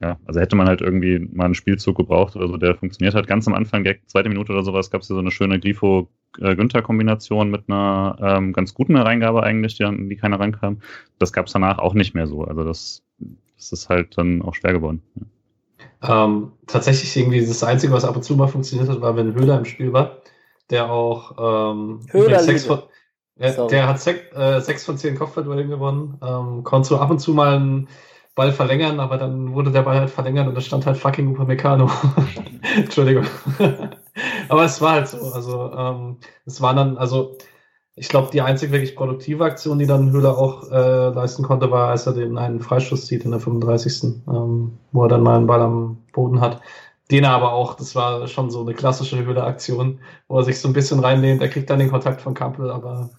ja, 0.00 0.18
also 0.26 0.40
hätte 0.40 0.56
man 0.56 0.68
halt 0.68 0.80
irgendwie 0.80 1.18
mal 1.18 1.46
einen 1.46 1.54
Spielzug 1.54 1.96
gebraucht 1.96 2.36
oder 2.36 2.48
so, 2.48 2.56
der 2.56 2.74
funktioniert 2.74 3.14
hat. 3.14 3.26
Ganz 3.26 3.46
am 3.46 3.54
Anfang, 3.54 3.84
der 3.84 3.96
zweite 4.06 4.28
Minute 4.28 4.52
oder 4.52 4.62
sowas, 4.62 4.90
gab 4.90 5.02
es 5.02 5.08
ja 5.08 5.14
so 5.14 5.20
eine 5.20 5.30
schöne 5.30 5.60
Grifo-Günther-Kombination 5.60 7.50
mit 7.50 7.68
einer 7.68 8.16
ähm, 8.20 8.52
ganz 8.52 8.74
guten 8.74 8.96
Reingabe 8.96 9.42
eigentlich, 9.42 9.76
die, 9.76 9.84
an 9.84 10.08
die 10.08 10.16
keiner 10.16 10.40
rankam. 10.40 10.80
Das 11.18 11.32
gab 11.32 11.46
es 11.46 11.52
danach 11.52 11.78
auch 11.78 11.94
nicht 11.94 12.14
mehr 12.14 12.26
so. 12.26 12.42
Also 12.44 12.64
das, 12.64 13.02
das 13.56 13.72
ist 13.72 13.88
halt 13.88 14.18
dann 14.18 14.42
auch 14.42 14.54
schwer 14.54 14.72
geworden. 14.72 15.02
Ja. 16.02 16.24
Ähm, 16.26 16.52
tatsächlich 16.66 17.16
irgendwie 17.16 17.40
das 17.40 17.64
Einzige, 17.64 17.92
was 17.92 18.04
ab 18.04 18.16
und 18.16 18.22
zu 18.22 18.36
mal 18.36 18.48
funktioniert 18.48 18.90
hat, 18.90 19.00
war, 19.00 19.16
wenn 19.16 19.34
Höhler 19.34 19.58
im 19.58 19.64
Spiel 19.64 19.92
war 19.92 20.18
der 20.70 20.90
auch 20.90 21.70
ähm, 21.72 22.00
sechs 22.12 22.64
von, 22.64 22.82
äh, 23.36 23.52
der 23.68 23.88
hat 23.88 24.00
sech, 24.00 24.32
äh, 24.34 24.60
sechs 24.60 24.84
von 24.84 24.96
zehn 24.96 25.16
Kopfballduellen 25.16 25.68
gewonnen. 25.68 26.18
Ähm, 26.22 26.64
konnte 26.64 26.88
so 26.88 26.98
ab 26.98 27.10
und 27.10 27.18
zu 27.18 27.34
mal 27.34 27.56
einen 27.56 27.88
Ball 28.34 28.52
verlängern, 28.52 28.98
aber 28.98 29.16
dann 29.16 29.54
wurde 29.54 29.70
der 29.70 29.82
Ball 29.82 30.00
halt 30.00 30.10
verlängert 30.10 30.48
und 30.48 30.54
da 30.54 30.60
stand 30.60 30.86
halt 30.86 30.96
fucking 30.96 31.28
Upamecano. 31.28 31.90
Entschuldigung. 32.76 33.26
aber 34.48 34.64
es 34.64 34.80
war 34.80 34.92
halt 34.92 35.08
so. 35.08 35.18
Also 35.32 35.72
ähm, 35.72 36.16
es 36.44 36.60
war 36.60 36.74
dann, 36.74 36.98
also 36.98 37.36
ich 37.96 38.08
glaube, 38.08 38.30
die 38.32 38.42
einzige 38.42 38.72
wirklich 38.72 38.96
produktive 38.96 39.44
Aktion, 39.44 39.78
die 39.78 39.86
dann 39.86 40.10
Höhler 40.10 40.36
auch 40.36 40.68
äh, 40.70 41.10
leisten 41.10 41.44
konnte, 41.44 41.70
war, 41.70 41.90
als 41.90 42.06
er 42.06 42.12
den 42.12 42.36
einen 42.36 42.60
Freistoß 42.60 43.06
zieht 43.06 43.24
in 43.24 43.30
der 43.30 43.40
35. 43.40 44.22
Ähm, 44.26 44.78
wo 44.90 45.04
er 45.04 45.08
dann 45.08 45.22
mal 45.22 45.36
einen 45.36 45.46
Ball 45.46 45.60
am 45.60 45.98
Boden 46.12 46.40
hat. 46.40 46.60
Den 47.10 47.24
aber 47.26 47.52
auch, 47.52 47.74
das 47.74 47.94
war 47.94 48.26
schon 48.26 48.50
so 48.50 48.62
eine 48.62 48.74
klassische 48.74 49.24
Höhler-Aktion, 49.24 50.00
wo 50.26 50.38
er 50.38 50.44
sich 50.44 50.58
so 50.58 50.68
ein 50.68 50.72
bisschen 50.72 51.00
reinlehnt. 51.00 51.42
Er 51.42 51.48
kriegt 51.48 51.70
dann 51.70 51.78
den 51.78 51.90
Kontakt 51.90 52.20
von 52.20 52.34
Kampel, 52.34 52.70
aber. 52.70 53.10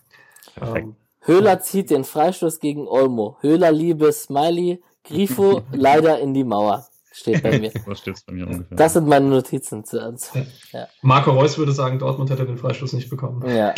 Ähm, 0.59 0.95
Höhler 1.21 1.59
zieht 1.59 1.89
den 1.89 2.03
Freistoß 2.03 2.59
gegen 2.59 2.87
Olmo. 2.87 3.37
Höhler 3.41 3.71
liebe 3.71 4.11
Smiley, 4.11 4.81
Grifo 5.07 5.63
leider 5.71 6.19
in 6.19 6.33
die 6.33 6.43
Mauer. 6.43 6.85
Steht 7.11 7.43
bei 7.43 7.57
mir. 7.57 7.71
Was 7.85 7.99
steht's 7.99 8.23
bei 8.23 8.33
mir 8.33 8.45
ungefähr? 8.45 8.75
Das 8.75 8.91
sind 8.91 9.07
meine 9.07 9.27
Notizen 9.27 9.85
zu 9.85 10.05
uns. 10.05 10.33
Ja. 10.73 10.87
Marco 11.01 11.31
Reus 11.31 11.57
würde 11.57 11.71
sagen, 11.71 11.97
Dortmund 11.97 12.29
hätte 12.29 12.45
den 12.45 12.57
Freistoß 12.57 12.91
nicht 12.91 13.09
bekommen. 13.09 13.41
Ja. 13.47 13.73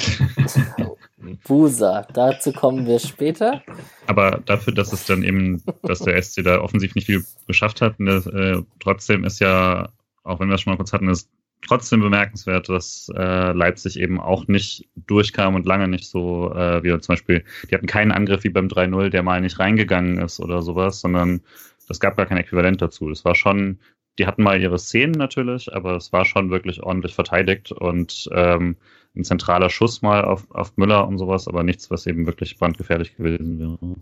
Busa, 1.47 2.07
dazu 2.13 2.51
kommen 2.51 2.87
wir 2.87 2.97
später. 2.97 3.61
Aber 4.07 4.41
dafür, 4.43 4.73
dass 4.73 4.91
es 4.91 5.05
dann 5.05 5.21
eben, 5.21 5.61
dass 5.83 5.99
der 5.99 6.19
SC 6.21 6.43
da 6.43 6.61
offensiv 6.61 6.95
nicht 6.95 7.05
viel 7.05 7.23
geschafft 7.45 7.81
hat, 7.81 7.99
ne, 7.99 8.15
äh, 8.15 8.63
trotzdem 8.79 9.23
ist 9.23 9.39
ja 9.39 9.89
auch 10.27 10.39
wenn 10.39 10.49
wir 10.49 10.55
es 10.55 10.61
schon 10.61 10.71
mal 10.71 10.77
kurz 10.77 10.91
hatten, 10.91 11.09
ist 11.09 11.29
trotzdem 11.65 12.01
bemerkenswert, 12.01 12.69
dass 12.69 13.11
äh, 13.15 13.51
Leipzig 13.51 13.99
eben 13.99 14.19
auch 14.19 14.47
nicht 14.47 14.87
durchkam 14.95 15.55
und 15.55 15.65
lange 15.65 15.87
nicht 15.87 16.07
so, 16.07 16.53
äh, 16.53 16.83
wie 16.83 16.89
zum 16.99 17.13
Beispiel, 17.13 17.43
die 17.69 17.75
hatten 17.75 17.87
keinen 17.87 18.11
Angriff 18.11 18.43
wie 18.43 18.49
beim 18.49 18.67
3-0, 18.67 19.09
der 19.09 19.23
mal 19.23 19.41
nicht 19.41 19.59
reingegangen 19.59 20.19
ist 20.19 20.39
oder 20.39 20.61
sowas, 20.61 21.01
sondern 21.01 21.41
es 21.89 21.99
gab 21.99 22.17
gar 22.17 22.25
kein 22.25 22.37
Äquivalent 22.37 22.81
dazu. 22.81 23.09
Das 23.09 23.25
war 23.25 23.35
schon, 23.35 23.79
die 24.19 24.27
hatten 24.27 24.43
mal 24.43 24.61
ihre 24.61 24.79
Szenen 24.79 25.13
natürlich, 25.13 25.73
aber 25.73 25.95
es 25.95 26.13
war 26.13 26.25
schon 26.25 26.49
wirklich 26.49 26.83
ordentlich 26.83 27.15
verteidigt 27.15 27.71
und 27.71 28.29
ähm, 28.33 28.75
ein 29.15 29.23
zentraler 29.23 29.69
Schuss 29.69 30.01
mal 30.01 30.23
auf, 30.23 30.49
auf 30.51 30.77
Müller 30.77 31.07
und 31.07 31.17
sowas, 31.17 31.47
aber 31.47 31.63
nichts, 31.63 31.89
was 31.89 32.05
eben 32.07 32.25
wirklich 32.25 32.57
brandgefährlich 32.57 33.15
gewesen 33.15 33.59
wäre. 33.59 33.95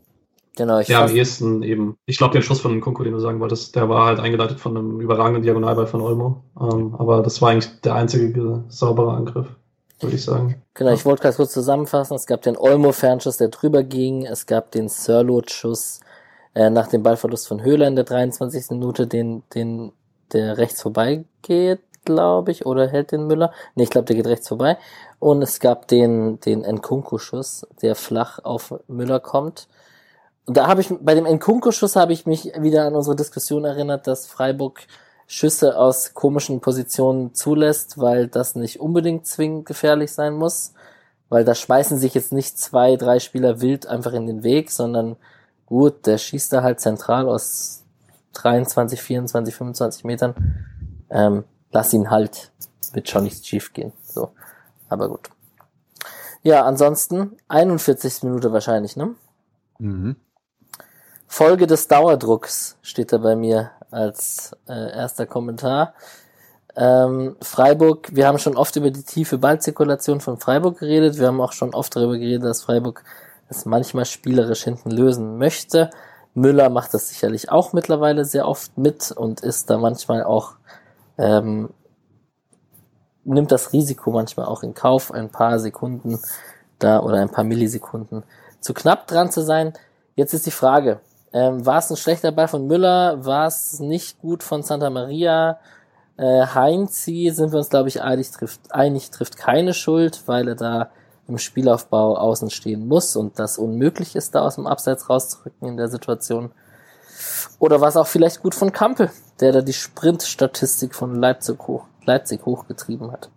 Genau, 0.56 0.80
ich 0.80 0.88
ja, 0.88 1.04
am 1.04 1.14
ehesten 1.14 1.64
eben. 1.64 1.98
Ich 2.06 2.18
glaube, 2.18 2.34
der 2.34 2.42
Schuss 2.42 2.62
von 2.62 2.80
Kunko, 2.80 3.04
den 3.04 3.12
du 3.12 3.20
sagen 3.20 3.42
wolltest, 3.42 3.76
der 3.76 3.90
war 3.90 4.06
halt 4.06 4.20
eingeleitet 4.20 4.60
von 4.60 4.78
einem 4.78 5.02
überragenden 5.02 5.44
Diagonalball 5.44 5.86
von 5.86 6.02
Olmo. 6.02 6.44
Ähm, 6.60 6.96
aber 6.98 7.22
das 7.22 7.42
war 7.42 7.50
eigentlich 7.50 7.82
der 7.82 7.96
einzige 7.96 8.64
saubere 8.70 9.14
Angriff, 9.14 9.48
würde 10.00 10.16
ich 10.16 10.24
sagen. 10.24 10.62
Genau, 10.74 10.94
ich 10.94 11.06
wollte 11.06 11.24
ganz 11.24 11.36
kurz 11.36 11.52
zusammenfassen. 11.52 12.16
Es 12.16 12.26
gab 12.26 12.42
den 12.42 12.56
Olmo-Fernschuss, 12.56 13.36
der 13.36 13.50
drüber 13.50 13.84
ging. 13.84 14.26
Es 14.26 14.46
gab 14.46 14.72
den 14.72 14.88
Sirlot-Schuss 14.88 16.00
äh, 16.54 16.70
nach 16.70 16.88
dem 16.88 17.04
Ballverlust 17.04 17.50
von 17.50 17.62
Höhler 17.62 17.88
in 17.88 17.98
der 17.98 18.06
23. 18.06 18.70
Minute, 18.72 19.08
den, 19.08 19.44
den, 19.54 19.92
der 20.32 20.58
rechts 20.58 20.82
vorbei 20.82 21.26
geht, 21.42 21.82
glaube 22.06 22.52
ich, 22.52 22.66
oder 22.66 22.88
hält 22.88 23.12
den 23.12 23.28
Müller. 23.28 23.52
Nee, 23.76 23.84
ich 23.84 23.90
glaube, 23.90 24.06
der 24.06 24.16
geht 24.16 24.28
rechts 24.28 24.48
vorbei. 24.48 24.78
Und 25.20 25.42
es 25.42 25.60
gab 25.60 25.90
den, 25.90 26.40
den 26.40 26.62
Nkunku-Schuss, 26.62 27.68
der 27.82 27.96
flach 27.96 28.40
auf 28.42 28.74
Müller 28.88 29.20
kommt 29.20 29.68
da 30.48 30.68
habe 30.68 30.82
ich, 30.82 30.94
bei 31.02 31.16
dem 31.16 31.26
Nkunku-Schuss 31.26 31.96
habe 31.96 32.14
ich 32.14 32.26
mich 32.26 32.52
wieder 32.60 32.86
an 32.86 32.96
unsere 32.96 33.16
Diskussion 33.16 33.66
erinnert, 33.66 34.08
dass 34.08 34.28
Freiburg 34.28 34.82
Schüsse 35.28 35.78
aus 35.78 36.14
komischen 36.14 36.62
Positionen 36.62 37.34
zulässt, 37.34 37.98
weil 38.00 38.28
das 38.28 38.56
nicht 38.56 38.80
unbedingt 38.80 39.26
zwingend 39.26 39.66
gefährlich 39.66 40.12
sein 40.12 40.36
muss. 40.36 40.74
Weil 41.30 41.44
da 41.44 41.56
schmeißen 41.56 41.98
sich 41.98 42.14
jetzt 42.14 42.32
nicht 42.32 42.60
zwei, 42.60 42.96
drei 42.96 43.20
Spieler 43.20 43.60
wild 43.60 43.88
einfach 43.88 44.14
in 44.14 44.28
den 44.28 44.44
Weg, 44.44 44.70
sondern 44.70 45.16
gut, 45.66 46.06
der 46.06 46.20
schießt 46.20 46.54
da 46.54 46.62
halt 46.62 46.80
zentral 46.80 47.28
aus 47.28 47.84
23, 48.34 49.02
24, 49.02 49.56
25 49.56 50.04
Metern. 50.04 50.36
Ähm, 51.10 51.44
lass 51.72 51.94
ihn 51.94 52.12
halt, 52.12 52.52
wird 52.94 53.10
schon 53.10 53.24
nichts 53.24 53.48
schief 53.48 53.74
gehen. 53.74 53.94
So, 54.04 54.30
aber 54.90 55.10
gut. 55.10 55.32
Ja, 56.44 56.64
ansonsten 56.64 57.36
41. 57.48 58.22
Minute 58.22 58.52
wahrscheinlich, 58.52 58.96
ne? 58.96 59.16
Mhm. 59.80 60.18
Folge 61.36 61.68
des 61.68 61.90
Dauerdrucks 61.90 62.78
steht 62.82 63.12
da 63.12 63.18
bei 63.18 63.36
mir 63.36 63.72
als 63.92 64.56
äh, 64.70 64.96
erster 64.96 65.26
Kommentar. 65.26 65.94
Ähm, 66.78 67.36
Freiburg, 67.42 68.08
wir 68.16 68.26
haben 68.26 68.38
schon 68.38 68.56
oft 68.56 68.74
über 68.78 68.90
die 68.90 69.04
tiefe 69.04 69.38
Ballzirkulation 69.38 70.22
von 70.22 70.38
Freiburg 70.38 70.80
geredet. 70.80 71.20
Wir 71.20 71.28
haben 71.28 71.42
auch 71.42 71.52
schon 71.52 71.74
oft 71.74 71.94
darüber 71.94 72.18
geredet, 72.18 72.46
dass 72.46 72.64
Freiburg 72.64 73.04
es 73.50 73.66
manchmal 73.66 74.06
spielerisch 74.06 74.64
hinten 74.64 74.92
lösen 74.92 75.38
möchte. 75.38 75.90
Müller 76.36 76.70
macht 76.70 76.94
das 76.94 77.10
sicherlich 77.10 77.52
auch 77.52 77.74
mittlerweile 77.74 78.24
sehr 78.24 78.48
oft 78.48 78.78
mit 78.78 79.12
und 79.12 79.42
ist 79.42 79.70
da 79.70 79.78
manchmal 79.78 80.24
auch, 80.24 80.54
ähm, 81.18 81.70
nimmt 83.26 83.52
das 83.52 83.74
Risiko 83.74 84.10
manchmal 84.10 84.46
auch 84.46 84.64
in 84.64 84.74
Kauf, 84.74 85.12
ein 85.12 85.30
paar 85.30 85.60
Sekunden 85.60 86.18
da 86.80 87.02
oder 87.02 87.18
ein 87.18 87.30
paar 87.30 87.44
Millisekunden 87.44 88.24
zu 88.62 88.74
knapp 88.74 89.06
dran 89.08 89.32
zu 89.32 89.42
sein. 89.42 89.74
Jetzt 90.16 90.34
ist 90.34 90.46
die 90.46 90.52
Frage, 90.52 91.02
ähm, 91.36 91.66
war 91.66 91.80
es 91.80 91.92
ein 91.92 91.98
schlechter 91.98 92.32
Ball 92.32 92.48
von 92.48 92.66
Müller? 92.66 93.26
War 93.26 93.48
es 93.48 93.82
nicht 93.82 94.20
gut 94.22 94.42
von 94.42 94.64
Santa 94.64 94.90
Maria? 94.90 95.60
Äh, 96.16 96.46
Heinzi 96.46 97.30
sind 97.34 97.52
wir 97.52 97.58
uns, 97.58 97.70
glaube 97.70 97.90
ich, 97.90 98.02
einig 98.02 98.32
trifft, 98.32 98.74
einig 98.74 99.12
trifft 99.12 99.36
keine 99.36 99.74
Schuld, 99.74 100.24
weil 100.28 100.48
er 100.48 100.56
da 100.56 100.92
im 101.28 101.38
Spielaufbau 101.38 102.16
außen 102.16 102.50
stehen 102.52 102.88
muss 102.88 103.18
und 103.18 103.38
das 103.38 103.58
unmöglich 103.58 104.16
ist, 104.16 104.34
da 104.34 104.44
aus 104.44 104.56
dem 104.56 104.66
Abseits 104.66 105.10
rauszurücken 105.10 105.68
in 105.68 105.76
der 105.76 105.90
Situation. 105.90 106.52
Oder 107.60 107.82
war 107.82 107.90
es 107.90 107.98
auch 107.98 108.08
vielleicht 108.08 108.42
gut 108.42 108.56
von 108.56 108.72
Kampel, 108.72 109.12
der 109.42 109.52
da 109.52 109.62
die 109.62 109.74
Sprintstatistik 109.74 110.96
von 110.96 111.16
Leipzig, 111.16 111.60
hoch, 111.68 111.84
Leipzig 112.06 112.46
hochgetrieben 112.46 113.12
hat? 113.12 113.30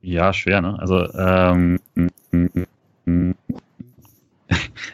Ja, 0.00 0.32
schwer, 0.32 0.60
ne? 0.62 0.76
Also 0.80 1.12
ähm, 1.14 1.78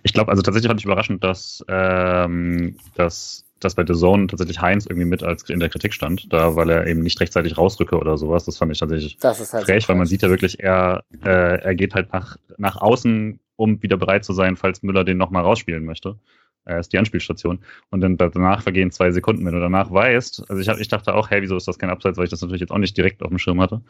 ich 0.03 0.13
glaube, 0.13 0.31
also 0.31 0.43
tatsächlich 0.43 0.69
fand 0.69 0.81
ich 0.81 0.85
überraschend, 0.85 1.23
dass, 1.23 1.65
ähm, 1.69 2.77
dass, 2.95 3.45
dass 3.61 3.75
bei 3.75 3.85
The 3.87 3.95
Zone 3.95 4.27
tatsächlich 4.27 4.61
Heinz 4.61 4.87
irgendwie 4.87 5.07
mit 5.07 5.23
als 5.23 5.49
in 5.49 5.61
der 5.61 5.69
Kritik 5.69 5.95
stand, 5.95 6.33
da 6.33 6.57
weil 6.57 6.71
er 6.71 6.87
eben 6.87 7.01
nicht 7.01 7.21
rechtzeitig 7.21 7.57
rausrücke 7.57 7.97
oder 7.97 8.19
sowas. 8.19 8.45
Das 8.45 8.59
fand 8.59 8.73
ich 8.73 8.79
tatsächlich 8.79 9.17
das 9.19 9.41
ist 9.41 9.53
halt 9.53 9.65
frech, 9.65 9.85
so 9.85 9.91
weil 9.91 9.97
man 9.97 10.07
sieht 10.07 10.23
ja 10.23 10.31
wirklich, 10.31 10.61
er, 10.61 11.05
äh, 11.25 11.61
er 11.61 11.75
geht 11.75 11.95
halt 11.95 12.13
nach, 12.13 12.37
nach 12.59 12.77
außen, 12.77 13.39
um 13.57 13.83
wieder 13.83 13.97
bereit 13.97 14.25
zu 14.25 14.33
sein, 14.33 14.57
falls 14.57 14.83
Müller 14.83 15.05
den 15.05 15.19
nochmal 15.19 15.45
rausspielen 15.45 15.85
möchte. 15.85 16.17
Er 16.65 16.79
ist 16.79 16.93
die 16.93 16.99
Anspielstation. 16.99 17.59
Und 17.91 18.01
dann 18.01 18.17
danach 18.17 18.63
vergehen 18.63 18.91
zwei 18.93 19.11
Sekunden. 19.11 19.45
Wenn 19.45 19.55
du 19.55 19.61
danach 19.61 19.91
weißt, 19.91 20.49
also 20.49 20.61
ich, 20.61 20.69
hab, 20.69 20.79
ich 20.79 20.89
dachte 20.89 21.15
auch, 21.15 21.31
hey, 21.31 21.43
wieso 21.43 21.57
ist 21.57 21.67
das 21.67 21.79
kein 21.79 21.91
Abseits, 21.91 22.19
weil 22.19 22.25
ich 22.25 22.31
das 22.31 22.41
natürlich 22.41 22.61
jetzt 22.61 22.71
auch 22.71 22.79
nicht 22.79 22.97
direkt 22.97 23.23
auf 23.23 23.31
dem 23.31 23.39
Schirm 23.39 23.61
hatte. 23.61 23.83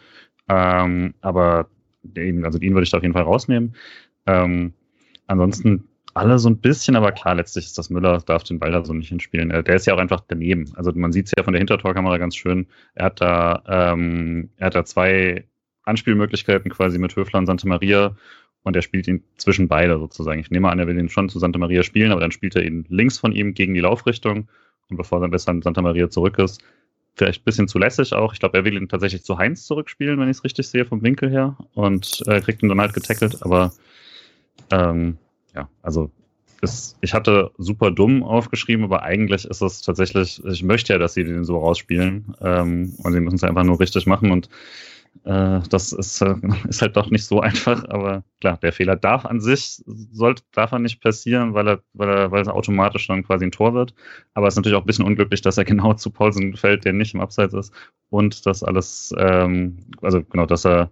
Ähm, 0.48 1.14
aber 1.20 1.68
den, 2.02 2.44
also 2.44 2.58
ihn 2.58 2.72
würde 2.72 2.84
ich 2.84 2.90
da 2.90 2.96
auf 2.96 3.02
jeden 3.02 3.12
Fall 3.12 3.24
rausnehmen. 3.24 3.74
Ähm, 4.26 4.72
ansonsten 5.26 5.84
alle 6.14 6.38
so 6.38 6.50
ein 6.50 6.58
bisschen, 6.58 6.96
aber 6.96 7.12
klar, 7.12 7.34
letztlich 7.34 7.66
ist 7.66 7.78
das 7.78 7.90
Müller, 7.90 8.22
darf 8.26 8.44
den 8.44 8.58
Ball 8.58 8.72
da 8.72 8.84
so 8.84 8.92
nicht 8.92 9.08
hinspielen. 9.08 9.48
Der 9.48 9.74
ist 9.74 9.86
ja 9.86 9.94
auch 9.94 9.98
einfach 9.98 10.22
daneben. 10.26 10.70
Also 10.76 10.92
man 10.94 11.12
sieht 11.12 11.26
es 11.26 11.32
ja 11.36 11.42
von 11.42 11.52
der 11.52 11.60
Hintertorkamera 11.60 12.18
ganz 12.18 12.36
schön. 12.36 12.66
Er 12.94 13.06
hat 13.06 13.20
da, 13.20 13.62
ähm, 13.66 14.50
er 14.58 14.66
hat 14.66 14.74
da 14.74 14.84
zwei 14.84 15.44
Anspielmöglichkeiten 15.84 16.70
quasi 16.70 16.98
mit 16.98 17.16
Höfler 17.16 17.38
und 17.38 17.46
Santa 17.46 17.66
Maria 17.66 18.16
und 18.62 18.76
er 18.76 18.82
spielt 18.82 19.08
ihn 19.08 19.24
zwischen 19.36 19.68
beide 19.68 19.98
sozusagen. 19.98 20.40
Ich 20.40 20.50
nehme 20.50 20.70
an, 20.70 20.78
er 20.78 20.86
will 20.86 20.98
ihn 20.98 21.08
schon 21.08 21.28
zu 21.28 21.38
Santa 21.38 21.58
Maria 21.58 21.82
spielen, 21.82 22.12
aber 22.12 22.20
dann 22.20 22.30
spielt 22.30 22.56
er 22.56 22.64
ihn 22.64 22.84
links 22.88 23.18
von 23.18 23.32
ihm 23.32 23.54
gegen 23.54 23.74
die 23.74 23.80
Laufrichtung 23.80 24.48
und 24.88 24.96
bevor 24.96 25.20
dann 25.20 25.30
besser 25.30 25.54
Santa 25.62 25.82
Maria 25.82 26.10
zurück 26.10 26.38
ist, 26.38 26.62
vielleicht 27.14 27.42
ein 27.42 27.44
bisschen 27.44 27.68
zu 27.68 27.78
lässig 27.78 28.12
auch. 28.12 28.32
Ich 28.32 28.40
glaube, 28.40 28.58
er 28.58 28.64
will 28.64 28.76
ihn 28.76 28.88
tatsächlich 28.88 29.24
zu 29.24 29.38
Heinz 29.38 29.66
zurückspielen, 29.66 30.18
wenn 30.20 30.28
ich 30.28 30.36
es 30.36 30.44
richtig 30.44 30.68
sehe, 30.68 30.84
vom 30.84 31.02
Winkel 31.02 31.30
her 31.30 31.56
und 31.74 32.22
äh, 32.26 32.40
kriegt 32.40 32.62
ihn 32.62 32.68
dann 32.68 32.80
halt 32.80 32.94
getackelt, 32.94 33.42
aber 33.42 33.72
ähm, 34.70 35.18
ja, 35.54 35.68
also 35.82 36.10
ist, 36.62 36.96
ich 37.00 37.12
hatte 37.12 37.50
super 37.58 37.90
dumm 37.90 38.22
aufgeschrieben, 38.22 38.84
aber 38.84 39.02
eigentlich 39.02 39.44
ist 39.44 39.62
es 39.62 39.82
tatsächlich, 39.82 40.42
ich 40.44 40.62
möchte 40.62 40.92
ja, 40.92 40.98
dass 40.98 41.14
sie 41.14 41.24
den 41.24 41.44
so 41.44 41.58
rausspielen 41.58 42.36
ähm, 42.40 42.94
und 43.02 43.12
sie 43.12 43.20
müssen 43.20 43.36
es 43.36 43.44
einfach 43.44 43.64
nur 43.64 43.80
richtig 43.80 44.06
machen 44.06 44.30
und 44.30 44.48
äh, 45.24 45.60
das 45.68 45.92
ist, 45.92 46.22
äh, 46.22 46.34
ist 46.68 46.80
halt 46.80 46.96
doch 46.96 47.10
nicht 47.10 47.24
so 47.24 47.40
einfach, 47.42 47.84
aber 47.88 48.24
klar, 48.40 48.58
der 48.58 48.72
Fehler 48.72 48.96
darf 48.96 49.24
an 49.26 49.40
sich, 49.40 49.82
sollte, 50.12 50.42
darf 50.52 50.72
er 50.72 50.78
nicht 50.78 51.00
passieren, 51.00 51.52
weil 51.54 51.68
er, 51.68 51.82
weil 51.94 52.08
er, 52.08 52.30
weil 52.30 52.42
es 52.42 52.48
automatisch 52.48 53.08
dann 53.08 53.24
quasi 53.24 53.44
ein 53.44 53.52
Tor 53.52 53.74
wird. 53.74 53.94
Aber 54.34 54.46
es 54.46 54.54
ist 54.54 54.58
natürlich 54.58 54.76
auch 54.76 54.82
ein 54.82 54.86
bisschen 54.86 55.04
unglücklich, 55.04 55.42
dass 55.42 55.58
er 55.58 55.64
genau 55.66 55.94
zu 55.94 56.10
Paulsen 56.10 56.56
fällt, 56.56 56.84
der 56.84 56.92
nicht 56.92 57.14
im 57.14 57.20
Abseits 57.20 57.54
ist 57.54 57.72
und 58.10 58.46
das 58.46 58.62
alles, 58.62 59.12
ähm, 59.18 59.78
also 60.00 60.22
genau, 60.22 60.46
dass 60.46 60.64
er 60.64 60.90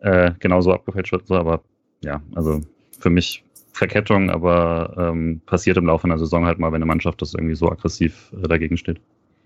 äh, 0.00 0.32
genauso 0.40 0.72
abgefälscht 0.72 1.12
wird, 1.12 1.26
so, 1.26 1.36
aber 1.36 1.62
ja, 2.02 2.22
also 2.34 2.60
für 2.98 3.10
mich 3.10 3.45
Verkettung, 3.76 4.30
aber 4.30 4.94
ähm, 4.98 5.40
passiert 5.44 5.76
im 5.76 5.86
Laufe 5.86 6.04
einer 6.04 6.18
Saison 6.18 6.46
halt 6.46 6.58
mal, 6.58 6.68
wenn 6.68 6.76
eine 6.76 6.86
Mannschaft 6.86 7.20
das 7.20 7.34
irgendwie 7.34 7.54
so 7.54 7.70
aggressiv 7.70 8.32
äh, 8.32 8.48
dagegen 8.48 8.76
steht. 8.76 9.00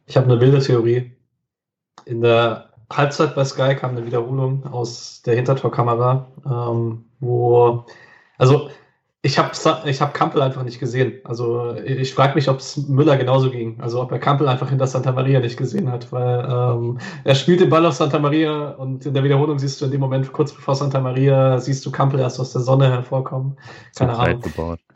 Ich 0.07 0.17
habe 0.17 0.27
eine 0.27 0.41
wilde 0.41 0.61
Theorie. 0.61 1.13
In 2.07 2.21
der 2.21 2.71
Halbzeit 2.93 3.35
bei 3.35 3.45
Sky 3.45 3.75
kam 3.75 3.91
eine 3.91 4.07
Wiederholung 4.07 4.67
aus 4.67 5.23
der 5.23 5.35
Hintertorkamera, 5.35 6.29
ähm, 6.47 7.05
wo, 7.21 7.85
also 8.39 8.71
ich 9.23 9.39
habe 9.39 9.51
ich 9.85 10.01
hab 10.01 10.15
Kampel 10.15 10.41
einfach 10.41 10.63
nicht 10.63 10.81
gesehen. 10.81 11.21
Also 11.25 11.75
ich 11.75 12.15
frage 12.15 12.35
mich, 12.35 12.49
ob 12.49 12.59
es 12.59 12.79
Müller 12.89 13.19
genauso 13.19 13.51
ging. 13.51 13.79
Also 13.81 14.01
ob 14.01 14.11
er 14.13 14.19
Kampel 14.19 14.49
einfach 14.49 14.71
hinter 14.71 14.87
Santa 14.87 15.13
Maria 15.13 15.41
nicht 15.41 15.59
gesehen 15.59 15.93
hat, 15.93 16.11
weil 16.11 16.49
ähm, 16.49 16.99
er 17.25 17.35
spielt 17.35 17.61
den 17.61 17.69
Ball 17.69 17.85
auf 17.85 17.95
Santa 17.95 18.19
Maria 18.19 18.71
und 18.71 19.05
in 19.05 19.13
der 19.13 19.23
Wiederholung 19.23 19.59
siehst 19.59 19.79
du 19.81 19.85
in 19.85 19.91
dem 19.91 20.01
Moment 20.01 20.33
kurz 20.33 20.53
bevor 20.53 20.75
Santa 20.75 21.01
Maria 21.01 21.59
siehst 21.61 21.85
du 21.85 21.93
Kampel 21.93 22.19
erst 22.19 22.41
aus 22.41 22.53
der 22.53 22.63
Sonne 22.63 22.91
hervorkommen. 22.91 23.59
Keine 23.95 24.19
Ahnung. 24.19 24.43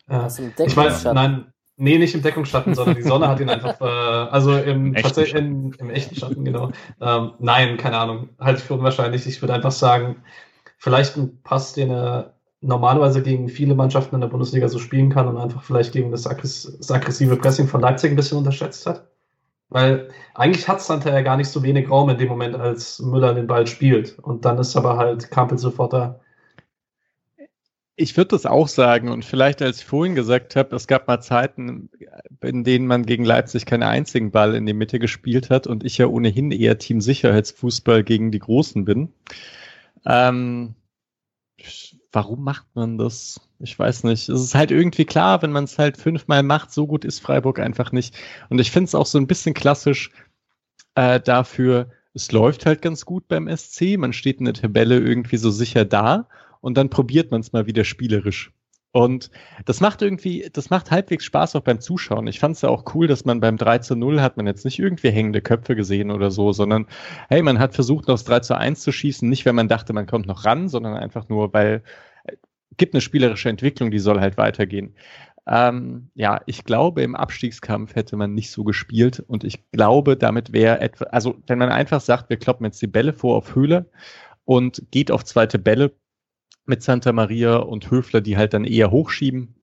Äh, 0.09 0.27
ich 0.67 0.77
weiß, 0.77 1.05
nein, 1.05 1.47
Nee, 1.77 1.99
nicht 1.99 2.15
im 2.15 2.23
Deckungsschatten, 2.23 2.73
sondern 2.77 2.95
die 2.95 3.03
Sonne 3.03 3.27
hat 3.27 3.41
ihn 3.41 3.51
einfach, 3.51 3.81
äh, 3.81 3.85
also 3.85 4.57
im, 4.57 4.95
echten 4.95 5.25
in, 5.37 5.73
im 5.73 5.91
echten 5.91 6.15
Schatten, 6.15 6.45
genau. 6.45 6.71
Ähm, 7.01 7.33
nein, 7.41 7.77
keine 7.79 7.99
Ahnung, 7.99 8.29
halte 8.39 8.61
ich 8.61 8.65
für 8.65 8.75
unwahrscheinlich. 8.75 9.27
Ich 9.27 9.43
würde 9.43 9.55
einfach 9.55 9.73
sagen, 9.73 10.23
vielleicht 10.79 11.17
ein 11.17 11.43
Pass, 11.43 11.73
den 11.73 11.91
er 11.91 12.34
normalerweise 12.65 13.23
gegen 13.23 13.49
viele 13.49 13.75
Mannschaften 13.75 14.15
in 14.15 14.21
der 14.23 14.29
Bundesliga 14.29 14.69
so 14.69 14.79
spielen 14.79 15.11
kann 15.11 15.29
und 15.29 15.37
einfach 15.37 15.63
vielleicht 15.63 15.93
gegen 15.93 16.11
das, 16.11 16.23
das 16.23 16.91
aggressive 16.91 17.37
Pressing 17.37 17.69
von 17.69 17.81
Leipzig 17.81 18.11
ein 18.11 18.17
bisschen 18.17 18.39
unterschätzt 18.39 18.87
hat. 18.87 19.07
Weil 19.69 20.09
eigentlich 20.35 20.67
hat 20.69 20.81
Santa 20.81 21.11
ja 21.11 21.23
gar 21.23 21.37
nicht 21.37 21.49
so 21.49 21.63
wenig 21.63 21.91
Raum 21.91 22.09
in 22.09 22.19
dem 22.19 22.29
Moment, 22.29 22.55
als 22.55 23.01
Müller 23.01 23.35
den 23.35 23.47
Ball 23.47 23.67
spielt. 23.67 24.19
Und 24.19 24.45
dann 24.45 24.59
ist 24.59 24.77
aber 24.77 24.97
halt 24.97 25.31
Kampel 25.31 25.59
sofort 25.59 25.93
da. 25.93 26.21
Ich 27.97 28.17
würde 28.17 28.29
das 28.29 28.45
auch 28.47 28.67
sagen 28.67 29.09
und 29.09 29.25
vielleicht, 29.25 29.63
als 29.63 29.79
ich 29.79 29.85
vorhin 29.85 30.17
gesagt 30.17 30.57
habe, 30.57 30.75
es 30.75 30.89
gab 30.89 31.07
mal 31.07 31.21
Zeiten, 31.21 31.91
in 32.41 32.65
denen 32.65 32.87
man 32.89 33.07
gegen 33.07 33.25
Leipzig 33.25 33.67
keinen 33.67 33.85
einzigen 33.85 34.33
Ball 34.33 34.55
in 34.55 34.67
die 34.67 34.73
Mitte 34.73 34.99
gespielt 34.99 35.51
hat 35.51 35.67
und 35.67 35.85
ich 35.85 35.99
ja 35.99 36.07
ohnehin 36.07 36.51
eher 36.51 36.79
Team 36.79 37.01
Sicherheitsfußball 37.01 38.03
gegen 38.03 38.33
die 38.33 38.41
Großen 38.41 38.85
bin. 38.85 39.13
Ähm, 40.07 40.75
warum 42.15 42.43
macht 42.45 42.67
man 42.75 42.99
das? 42.99 43.41
Ich 43.59 43.79
weiß 43.79 44.05
nicht. 44.05 44.29
Es 44.29 44.41
ist 44.41 44.55
halt 44.55 44.71
irgendwie 44.71 45.05
klar, 45.05 45.43
wenn 45.43 45.53
man 45.53 45.65
es 45.65 45.79
halt 45.79 45.97
fünfmal 45.97 46.43
macht, 46.43 46.73
so 46.73 46.87
gut 46.87 47.05
ist 47.05 47.21
Freiburg 47.21 47.59
einfach 47.59 47.93
nicht. 47.93 48.17
Und 48.49 48.61
ich 48.61 48.71
finde 48.71 48.87
es 48.87 48.95
auch 48.95 49.07
so 49.07 49.19
ein 49.19 49.27
bisschen 49.27 49.55
klassisch 49.55 50.11
äh, 50.95 51.21
dafür, 51.21 51.91
es 52.15 52.31
läuft 52.31 52.65
halt 52.65 52.81
ganz 52.81 53.05
gut 53.05 53.27
beim 53.27 53.49
SC, 53.55 53.99
man 53.99 54.13
steht 54.13 54.39
in 54.39 54.45
der 54.45 54.55
Tabelle 54.55 54.99
irgendwie 54.99 55.37
so 55.37 55.51
sicher 55.51 55.85
da 55.85 56.29
und 56.61 56.77
dann 56.77 56.89
probiert 56.89 57.33
man 57.33 57.41
es 57.41 57.53
mal 57.53 57.67
wieder 57.67 57.85
spielerisch. 57.85 58.53
Und 58.95 59.33
das 59.65 59.81
macht 59.81 60.03
irgendwie, 60.03 60.49
das 60.53 60.71
macht 60.71 60.93
halbwegs 60.93 61.25
Spaß 61.25 61.57
auch 61.57 61.63
beim 61.63 61.81
Zuschauen. 61.81 62.29
Ich 62.29 62.39
fand 62.39 62.55
es 62.55 62.63
ja 62.63 62.69
auch 62.69 62.95
cool, 62.95 63.09
dass 63.09 63.25
man 63.25 63.41
beim 63.41 63.57
3 63.57 63.79
zu 63.79 63.97
0 63.97 64.21
hat 64.21 64.37
man 64.37 64.47
jetzt 64.47 64.65
nicht 64.65 64.79
irgendwie 64.79 65.11
hängende 65.11 65.43
Köpfe 65.43 65.75
gesehen 65.75 66.13
oder 66.13 66.31
so, 66.31 66.53
sondern 66.53 66.87
hey, 67.29 67.43
man 67.43 67.59
hat 67.59 67.75
versucht, 67.75 68.07
noch 68.07 68.15
das 68.15 68.23
3 68.23 68.41
zu 68.41 68.57
1 68.57 68.81
zu 68.83 68.93
schießen, 68.93 69.29
nicht 69.29 69.45
weil 69.47 69.53
man 69.53 69.67
dachte, 69.67 69.93
man 69.95 70.07
kommt 70.07 70.27
noch 70.27 70.45
ran, 70.45 70.69
sondern 70.69 70.95
einfach 70.95 71.29
nur, 71.29 71.53
weil 71.53 71.83
äh, 72.23 72.37
gibt 72.77 72.95
eine 72.95 73.01
spielerische 73.01 73.49
Entwicklung, 73.49 73.91
die 73.91 73.99
soll 73.99 74.21
halt 74.21 74.37
weitergehen. 74.37 74.95
Ähm, 75.49 76.11
ja, 76.15 76.41
ich 76.47 76.63
glaube, 76.63 77.03
im 77.03 77.17
Abstiegskampf 77.17 77.97
hätte 77.97 78.17
man 78.17 78.33
nicht 78.33 78.53
so 78.53 78.63
gespielt 78.63 79.19
und 79.27 79.43
ich 79.43 79.69
glaube, 79.73 80.17
damit 80.17 80.53
wäre 80.53 80.81
etwa, 80.81 81.07
also 81.07 81.35
wenn 81.49 81.59
man 81.59 81.71
einfach 81.71 82.01
sagt, 82.01 82.31
wir 82.31 82.37
kloppen 82.37 82.65
jetzt 82.67 82.81
die 82.81 82.87
Bälle 82.87 83.13
vor 83.13 83.39
auf 83.39 83.57
Höhle 83.57 83.91
und 84.45 84.85
geht 84.93 85.11
auf 85.11 85.25
zweite 85.25 85.59
Bälle, 85.59 85.97
mit 86.67 86.83
Santa 86.83 87.13
Maria 87.13 87.57
und 87.57 87.91
Höfler, 87.91 88.21
die 88.21 88.37
halt 88.37 88.55
dann 88.55 88.65
eher 88.65 88.91
hochschieben. 88.91 89.55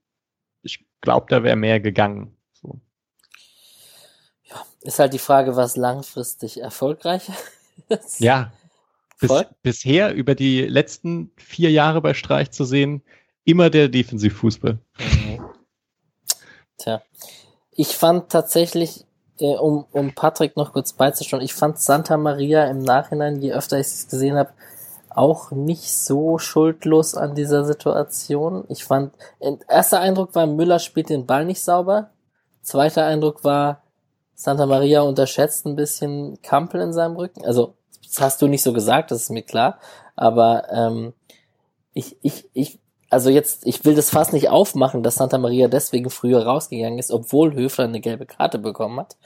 Ich 0.61 0.85
glaube, 1.01 1.27
da 1.29 1.43
wäre 1.43 1.55
mehr 1.55 1.79
gegangen. 1.79 2.37
So. 2.53 2.79
Ja, 4.43 4.65
ist 4.81 4.99
halt 4.99 5.13
die 5.13 5.19
Frage, 5.19 5.55
was 5.55 5.75
langfristig 5.75 6.61
erfolgreich 6.61 7.29
ist. 7.89 8.19
Ja, 8.19 8.51
bis, 9.19 9.45
bisher 9.61 10.13
über 10.13 10.35
die 10.35 10.61
letzten 10.61 11.31
vier 11.37 11.71
Jahre 11.71 12.01
bei 12.01 12.13
Streich 12.13 12.51
zu 12.51 12.65
sehen, 12.65 13.03
immer 13.43 13.69
der 13.69 13.87
Defensivfußball. 13.89 14.79
Mhm. 14.99 15.45
Tja, 16.77 17.01
ich 17.71 17.95
fand 17.95 18.31
tatsächlich, 18.31 19.05
äh, 19.39 19.55
um, 19.55 19.85
um 19.91 20.13
Patrick 20.13 20.57
noch 20.57 20.73
kurz 20.73 20.93
beizustellen, 20.93 21.43
ich 21.43 21.53
fand 21.53 21.79
Santa 21.79 22.17
Maria 22.17 22.65
im 22.65 22.79
Nachhinein, 22.79 23.41
je 23.41 23.53
öfter 23.53 23.79
ich 23.79 23.87
es 23.87 24.07
gesehen 24.07 24.35
habe, 24.35 24.51
auch 25.15 25.51
nicht 25.51 25.91
so 25.91 26.37
schuldlos 26.37 27.15
an 27.15 27.35
dieser 27.35 27.65
Situation. 27.65 28.63
Ich 28.69 28.83
fand, 28.85 29.13
erster 29.67 29.99
Eindruck 29.99 30.35
war, 30.35 30.47
Müller 30.47 30.79
spielt 30.79 31.09
den 31.09 31.25
Ball 31.25 31.45
nicht 31.45 31.61
sauber. 31.61 32.11
Zweiter 32.61 33.05
Eindruck 33.05 33.43
war, 33.43 33.81
Santa 34.35 34.65
Maria 34.65 35.01
unterschätzt 35.01 35.65
ein 35.65 35.75
bisschen 35.75 36.41
Kampel 36.41 36.81
in 36.81 36.93
seinem 36.93 37.15
Rücken. 37.15 37.45
Also, 37.45 37.75
das 38.03 38.19
hast 38.19 38.41
du 38.41 38.47
nicht 38.47 38.63
so 38.63 38.73
gesagt, 38.73 39.11
das 39.11 39.23
ist 39.23 39.29
mir 39.29 39.43
klar. 39.43 39.79
Aber 40.15 40.69
ähm, 40.71 41.13
ich, 41.93 42.17
ich, 42.21 42.49
ich, 42.53 42.79
also 43.09 43.29
jetzt, 43.29 43.65
ich 43.67 43.83
will 43.85 43.95
das 43.95 44.09
fast 44.09 44.33
nicht 44.33 44.49
aufmachen, 44.49 45.03
dass 45.03 45.15
Santa 45.15 45.37
Maria 45.37 45.67
deswegen 45.67 46.09
früher 46.09 46.43
rausgegangen 46.45 46.99
ist, 46.99 47.11
obwohl 47.11 47.53
Höfler 47.53 47.85
eine 47.85 47.99
gelbe 47.99 48.25
Karte 48.25 48.57
bekommen 48.57 48.99
hat. 48.99 49.17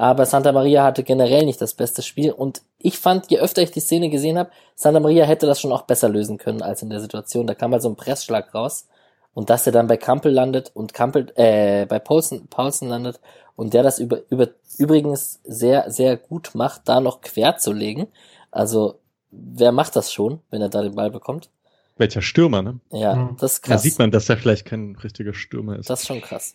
Aber 0.00 0.24
Santa 0.24 0.50
Maria 0.52 0.82
hatte 0.82 1.02
generell 1.02 1.44
nicht 1.44 1.60
das 1.60 1.74
beste 1.74 2.00
Spiel 2.00 2.32
und 2.32 2.62
ich 2.78 2.98
fand, 2.98 3.30
je 3.30 3.38
öfter 3.38 3.60
ich 3.60 3.70
die 3.70 3.80
Szene 3.80 4.08
gesehen 4.08 4.38
habe, 4.38 4.48
Santa 4.74 4.98
Maria 4.98 5.26
hätte 5.26 5.44
das 5.44 5.60
schon 5.60 5.72
auch 5.72 5.82
besser 5.82 6.08
lösen 6.08 6.38
können 6.38 6.62
als 6.62 6.80
in 6.80 6.88
der 6.88 7.00
Situation. 7.00 7.46
Da 7.46 7.54
kam 7.54 7.72
halt 7.72 7.82
so 7.82 7.90
ein 7.90 7.96
Pressschlag 7.96 8.54
raus 8.54 8.88
und 9.34 9.50
dass 9.50 9.66
er 9.66 9.74
dann 9.74 9.88
bei 9.88 9.98
Kampel 9.98 10.32
landet 10.32 10.70
und 10.72 10.94
Kampel 10.94 11.30
äh, 11.34 11.84
bei 11.84 11.98
Paulsen, 11.98 12.46
Paulsen 12.46 12.88
landet 12.88 13.20
und 13.56 13.74
der 13.74 13.82
das 13.82 13.98
über, 13.98 14.22
über 14.30 14.48
übrigens 14.78 15.38
sehr 15.44 15.90
sehr 15.90 16.16
gut 16.16 16.52
macht, 16.54 16.88
da 16.88 17.00
noch 17.00 17.20
quer 17.20 17.58
zu 17.58 17.70
legen. 17.70 18.08
Also 18.50 19.00
wer 19.30 19.70
macht 19.70 19.96
das 19.96 20.14
schon, 20.14 20.40
wenn 20.48 20.62
er 20.62 20.70
da 20.70 20.80
den 20.80 20.94
Ball 20.94 21.10
bekommt? 21.10 21.50
Welcher 21.98 22.22
Stürmer, 22.22 22.62
ne? 22.62 22.80
Ja, 22.90 23.16
mhm. 23.16 23.36
das 23.38 23.52
ist 23.52 23.62
krass. 23.64 23.82
Da 23.82 23.90
sieht 23.90 23.98
man, 23.98 24.10
dass 24.10 24.30
er 24.30 24.38
vielleicht 24.38 24.64
kein 24.64 24.96
richtiger 24.96 25.34
Stürmer 25.34 25.78
ist. 25.78 25.90
Das 25.90 26.00
ist 26.00 26.06
schon 26.06 26.22
krass. 26.22 26.54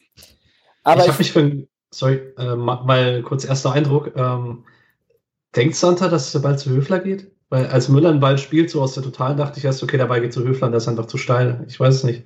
Aber 0.81 1.03
ich 1.03 1.09
habe 1.09 1.17
mich 1.19 1.31
für 1.31 1.67
sorry, 1.97 2.21
äh, 2.37 2.55
mal 2.55 3.21
kurz 3.23 3.45
erster 3.45 3.71
Eindruck. 3.71 4.11
Ähm, 4.15 4.63
denkt 5.55 5.75
Santa, 5.75 6.09
dass 6.09 6.31
der 6.31 6.39
Ball 6.39 6.57
zu 6.57 6.69
Höfler 6.69 6.99
geht? 6.99 7.31
Weil 7.49 7.67
als 7.67 7.89
Müller 7.89 8.09
einen 8.09 8.19
Ball 8.19 8.37
spielt, 8.37 8.69
so 8.69 8.81
aus 8.81 8.95
der 8.95 9.03
Totalen, 9.03 9.37
dachte 9.37 9.59
ich 9.59 9.65
erst, 9.65 9.83
okay, 9.83 9.97
der 9.97 10.07
Ball 10.07 10.21
geht 10.21 10.33
zu 10.33 10.43
Höfler, 10.43 10.69
der 10.69 10.77
ist 10.77 10.87
einfach 10.87 11.05
zu 11.05 11.17
steil. 11.17 11.63
Ich 11.67 11.79
weiß 11.79 11.95
es 11.95 12.03
nicht. 12.03 12.23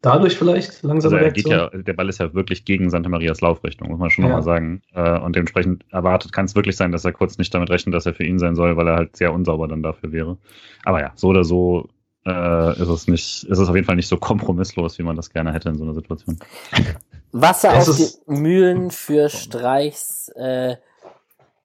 Dadurch 0.00 0.36
vielleicht 0.36 0.82
langsam. 0.82 1.12
Also 1.12 1.24
er 1.24 1.32
geht 1.32 1.48
ja, 1.48 1.70
der 1.70 1.92
Ball 1.94 2.08
ist 2.10 2.20
ja 2.20 2.34
wirklich 2.34 2.66
gegen 2.66 2.90
Santa 2.90 3.08
Marias 3.08 3.40
Laufrichtung, 3.40 3.88
muss 3.88 3.98
man 3.98 4.10
schon 4.10 4.24
ja. 4.24 4.28
nochmal 4.28 4.42
sagen. 4.42 4.82
Äh, 4.92 5.18
und 5.18 5.34
dementsprechend 5.34 5.84
erwartet 5.90 6.32
kann 6.32 6.44
es 6.44 6.54
wirklich 6.54 6.76
sein, 6.76 6.92
dass 6.92 7.06
er 7.06 7.12
kurz 7.12 7.38
nicht 7.38 7.54
damit 7.54 7.70
rechnet, 7.70 7.94
dass 7.94 8.04
er 8.04 8.14
für 8.14 8.24
ihn 8.24 8.38
sein 8.38 8.54
soll, 8.54 8.76
weil 8.76 8.86
er 8.86 8.96
halt 8.96 9.16
sehr 9.16 9.32
unsauber 9.32 9.66
dann 9.66 9.82
dafür 9.82 10.12
wäre. 10.12 10.36
Aber 10.84 11.00
ja, 11.00 11.12
so 11.14 11.28
oder 11.28 11.42
so 11.42 11.88
äh, 12.26 12.72
ist 12.80 12.88
es 12.88 13.08
nicht, 13.08 13.44
ist 13.44 13.58
es 13.58 13.68
auf 13.68 13.74
jeden 13.74 13.86
Fall 13.86 13.96
nicht 13.96 14.08
so 14.08 14.16
kompromisslos, 14.16 14.98
wie 14.98 15.02
man 15.02 15.16
das 15.16 15.30
gerne 15.30 15.52
hätte 15.52 15.68
in 15.68 15.76
so 15.76 15.84
einer 15.84 15.94
Situation. 15.94 16.38
Wasser 17.32 17.74
es 17.76 17.88
auf 17.88 17.96
die 17.96 18.32
Mühlen 18.32 18.90
für 18.90 19.28
Streichs 19.28 20.28
äh, 20.36 20.76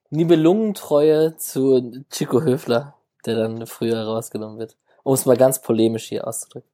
Nibelungentreue 0.10 1.38
zu 1.38 2.04
Chico 2.10 2.42
Höfler, 2.42 2.96
der 3.26 3.36
dann 3.36 3.68
früher 3.68 4.04
rausgenommen 4.04 4.58
wird. 4.58 4.76
Um 5.04 5.14
es 5.14 5.26
mal 5.26 5.38
ganz 5.38 5.62
polemisch 5.62 6.06
hier 6.06 6.28
auszudrücken. 6.28 6.70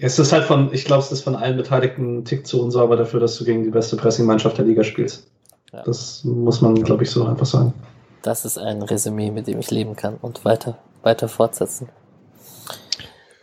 Es 0.00 0.18
ist 0.18 0.32
halt 0.32 0.44
von, 0.44 0.72
ich 0.72 0.84
glaube, 0.84 1.02
es 1.02 1.10
ist 1.10 1.22
von 1.22 1.34
allen 1.34 1.56
Beteiligten 1.56 2.18
ein 2.18 2.24
Tick 2.24 2.46
zu 2.46 2.62
unsauber 2.62 2.96
dafür, 2.96 3.18
dass 3.18 3.36
du 3.36 3.44
gegen 3.44 3.64
die 3.64 3.70
beste 3.70 3.96
Pressing-Mannschaft 3.96 4.58
der 4.58 4.64
Liga 4.64 4.84
spielst. 4.84 5.28
Ja. 5.72 5.82
Das 5.82 6.22
muss 6.24 6.60
man, 6.60 6.76
glaube 6.82 7.02
ich, 7.02 7.10
so 7.10 7.24
einfach 7.24 7.46
sagen. 7.46 7.74
Das 8.22 8.44
ist 8.44 8.58
ein 8.58 8.82
Resümee, 8.82 9.30
mit 9.30 9.46
dem 9.46 9.58
ich 9.58 9.70
leben 9.70 9.96
kann 9.96 10.16
und 10.20 10.44
weiter, 10.44 10.78
weiter 11.02 11.28
fortsetzen. 11.28 11.88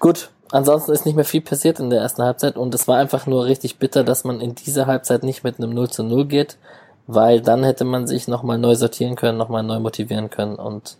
Gut, 0.06 0.30
ansonsten 0.52 0.92
ist 0.92 1.08
nicht 1.08 1.16
mehr 1.16 1.26
viel 1.26 1.42
passiert 1.42 1.80
in 1.80 1.90
der 1.90 2.00
ersten 2.00 2.22
Halbzeit 2.22 2.58
und 2.58 2.76
es 2.76 2.88
war 2.88 3.00
einfach 3.00 3.26
nur 3.26 3.46
richtig 3.46 3.80
bitter, 3.80 4.04
dass 4.04 4.24
man 4.24 4.40
in 4.40 4.54
dieser 4.54 4.86
Halbzeit 4.86 5.24
nicht 5.24 5.44
mit 5.44 5.58
einem 5.58 5.72
0 5.72 5.90
zu 5.90 6.04
0 6.04 6.28
geht, 6.28 6.60
weil 7.08 7.42
dann 7.42 7.64
hätte 7.64 7.86
man 7.86 8.06
sich 8.06 8.28
nochmal 8.28 8.60
neu 8.60 8.76
sortieren 8.76 9.16
können, 9.16 9.40
nochmal 9.40 9.64
neu 9.64 9.80
motivieren 9.80 10.30
können 10.30 10.58
und 10.58 10.98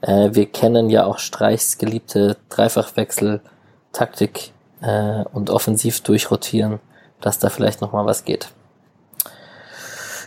äh, 0.00 0.30
wir 0.32 0.46
kennen 0.46 0.88
ja 0.88 1.04
auch 1.04 1.18
Streichs 1.18 1.76
geliebte 1.76 2.38
Dreifachwechsel-Taktik 2.48 4.52
äh, 4.80 5.24
und 5.34 5.50
offensiv 5.50 6.00
durchrotieren, 6.00 6.80
dass 7.20 7.38
da 7.38 7.50
vielleicht 7.50 7.82
nochmal 7.82 8.06
was 8.06 8.24
geht. 8.24 8.48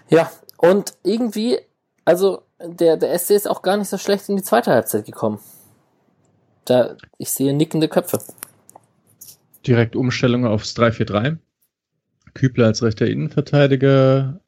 Ja, 0.07 0.29
und 0.57 0.93
irgendwie, 1.01 1.57
also 2.05 2.43
der, 2.63 2.95
der 2.95 3.17
SC 3.17 3.31
ist 3.31 3.49
auch 3.49 3.63
gar 3.63 3.77
nicht 3.77 3.89
so 3.89 3.97
schlecht 3.97 4.29
in 4.29 4.35
die 4.35 4.43
zweite 4.43 4.69
Halbzeit 4.69 5.07
gekommen. 5.07 5.39
Da, 6.69 6.95
ich 7.17 7.31
sehe 7.31 7.53
nickende 7.53 7.87
Köpfe. 7.87 8.19
Direkt 9.65 9.95
Umstellung 9.95 10.45
aufs 10.45 10.75
3-4-3. 10.75 11.37
Kübler 12.35 12.67
als 12.67 12.83
rechter 12.83 13.07
Innenverteidiger, 13.07 14.39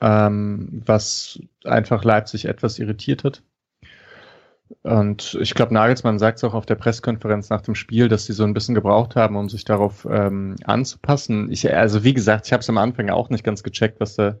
ähm, 0.00 0.82
was 0.84 1.38
einfach 1.64 2.02
Leipzig 2.02 2.46
etwas 2.46 2.80
irritiert 2.80 3.22
hat. 3.22 3.42
Und 4.82 5.38
ich 5.40 5.54
glaube, 5.54 5.72
Nagelsmann 5.72 6.18
sagt 6.18 6.38
es 6.38 6.44
auch 6.44 6.54
auf 6.54 6.66
der 6.66 6.74
Pressekonferenz 6.74 7.48
nach 7.48 7.62
dem 7.62 7.76
Spiel, 7.76 8.08
dass 8.08 8.26
sie 8.26 8.32
so 8.32 8.42
ein 8.42 8.54
bisschen 8.54 8.74
gebraucht 8.74 9.14
haben, 9.14 9.36
um 9.36 9.48
sich 9.48 9.64
darauf 9.64 10.06
ähm, 10.10 10.56
anzupassen. 10.64 11.50
Ich, 11.50 11.72
also 11.72 12.02
wie 12.02 12.12
gesagt, 12.12 12.46
ich 12.46 12.52
habe 12.52 12.60
es 12.60 12.68
am 12.68 12.78
Anfang 12.78 13.08
auch 13.08 13.30
nicht 13.30 13.44
ganz 13.44 13.62
gecheckt, 13.62 14.00
was 14.00 14.16
da 14.16 14.36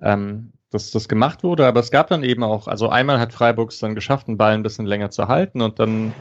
ähm, 0.00 0.52
dass 0.70 0.90
das 0.90 1.08
gemacht 1.08 1.44
wurde, 1.44 1.66
aber 1.66 1.80
es 1.80 1.90
gab 1.90 2.08
dann 2.08 2.22
eben 2.22 2.42
auch, 2.42 2.68
also 2.68 2.90
einmal 2.90 3.18
hat 3.18 3.32
Freiburg 3.32 3.70
es 3.70 3.78
dann 3.78 3.94
geschafft, 3.94 4.28
den 4.28 4.36
Ball 4.36 4.52
ein 4.52 4.62
bisschen 4.62 4.84
länger 4.84 5.10
zu 5.10 5.28
halten 5.28 5.62
und 5.62 5.78
dann 5.78 6.12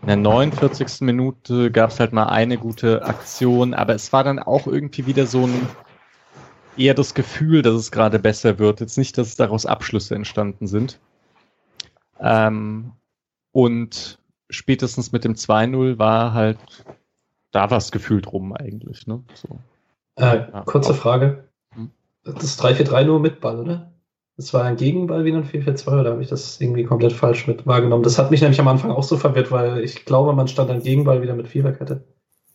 in 0.00 0.06
der 0.06 0.16
49. 0.16 1.02
Minute 1.02 1.70
gab 1.70 1.90
es 1.90 2.00
halt 2.00 2.12
mal 2.12 2.26
eine 2.26 2.56
gute 2.56 3.04
Aktion, 3.04 3.74
aber 3.74 3.94
es 3.94 4.12
war 4.12 4.24
dann 4.24 4.38
auch 4.38 4.66
irgendwie 4.66 5.06
wieder 5.06 5.26
so 5.26 5.46
ein 5.46 5.68
eher 6.76 6.94
das 6.94 7.14
Gefühl, 7.14 7.62
dass 7.62 7.74
es 7.74 7.90
gerade 7.90 8.18
besser 8.18 8.58
wird. 8.58 8.80
Jetzt 8.80 8.98
nicht, 8.98 9.16
dass 9.18 9.36
daraus 9.36 9.66
Abschlüsse 9.66 10.14
entstanden 10.14 10.66
sind. 10.66 11.00
Ähm, 12.20 12.92
und 13.52 14.18
spätestens 14.50 15.12
mit 15.12 15.24
dem 15.24 15.34
2-0 15.34 15.98
war 15.98 16.34
halt, 16.34 16.58
da 17.50 17.70
war 17.70 17.78
es 17.78 17.90
gefühlt 17.90 18.30
rum 18.32 18.52
eigentlich. 18.52 19.06
Ne? 19.06 19.24
So. 19.34 19.58
Äh, 20.16 20.46
kurze 20.64 20.94
Frage. 20.94 21.45
Das 22.34 22.58
3-4-3 22.58 23.04
nur 23.04 23.20
mit 23.20 23.40
Ball, 23.40 23.60
oder? 23.60 23.92
Das 24.36 24.52
war 24.52 24.64
ein 24.64 24.76
Gegenball 24.76 25.24
wie 25.24 25.32
ein 25.32 25.44
4-4-2 25.44 26.00
oder 26.00 26.10
habe 26.10 26.22
ich 26.22 26.28
das 26.28 26.60
irgendwie 26.60 26.84
komplett 26.84 27.12
falsch 27.12 27.46
mit 27.46 27.66
wahrgenommen? 27.66 28.02
Das 28.02 28.18
hat 28.18 28.30
mich 28.30 28.42
nämlich 28.42 28.60
am 28.60 28.68
Anfang 28.68 28.90
auch 28.90 29.02
so 29.02 29.16
verwirrt, 29.16 29.50
weil 29.50 29.82
ich 29.82 30.04
glaube, 30.04 30.34
man 30.34 30.48
stand 30.48 30.68
dann 30.68 30.82
Gegenball 30.82 31.22
wieder 31.22 31.34
mit 31.34 31.48
Viererkette. 31.48 32.04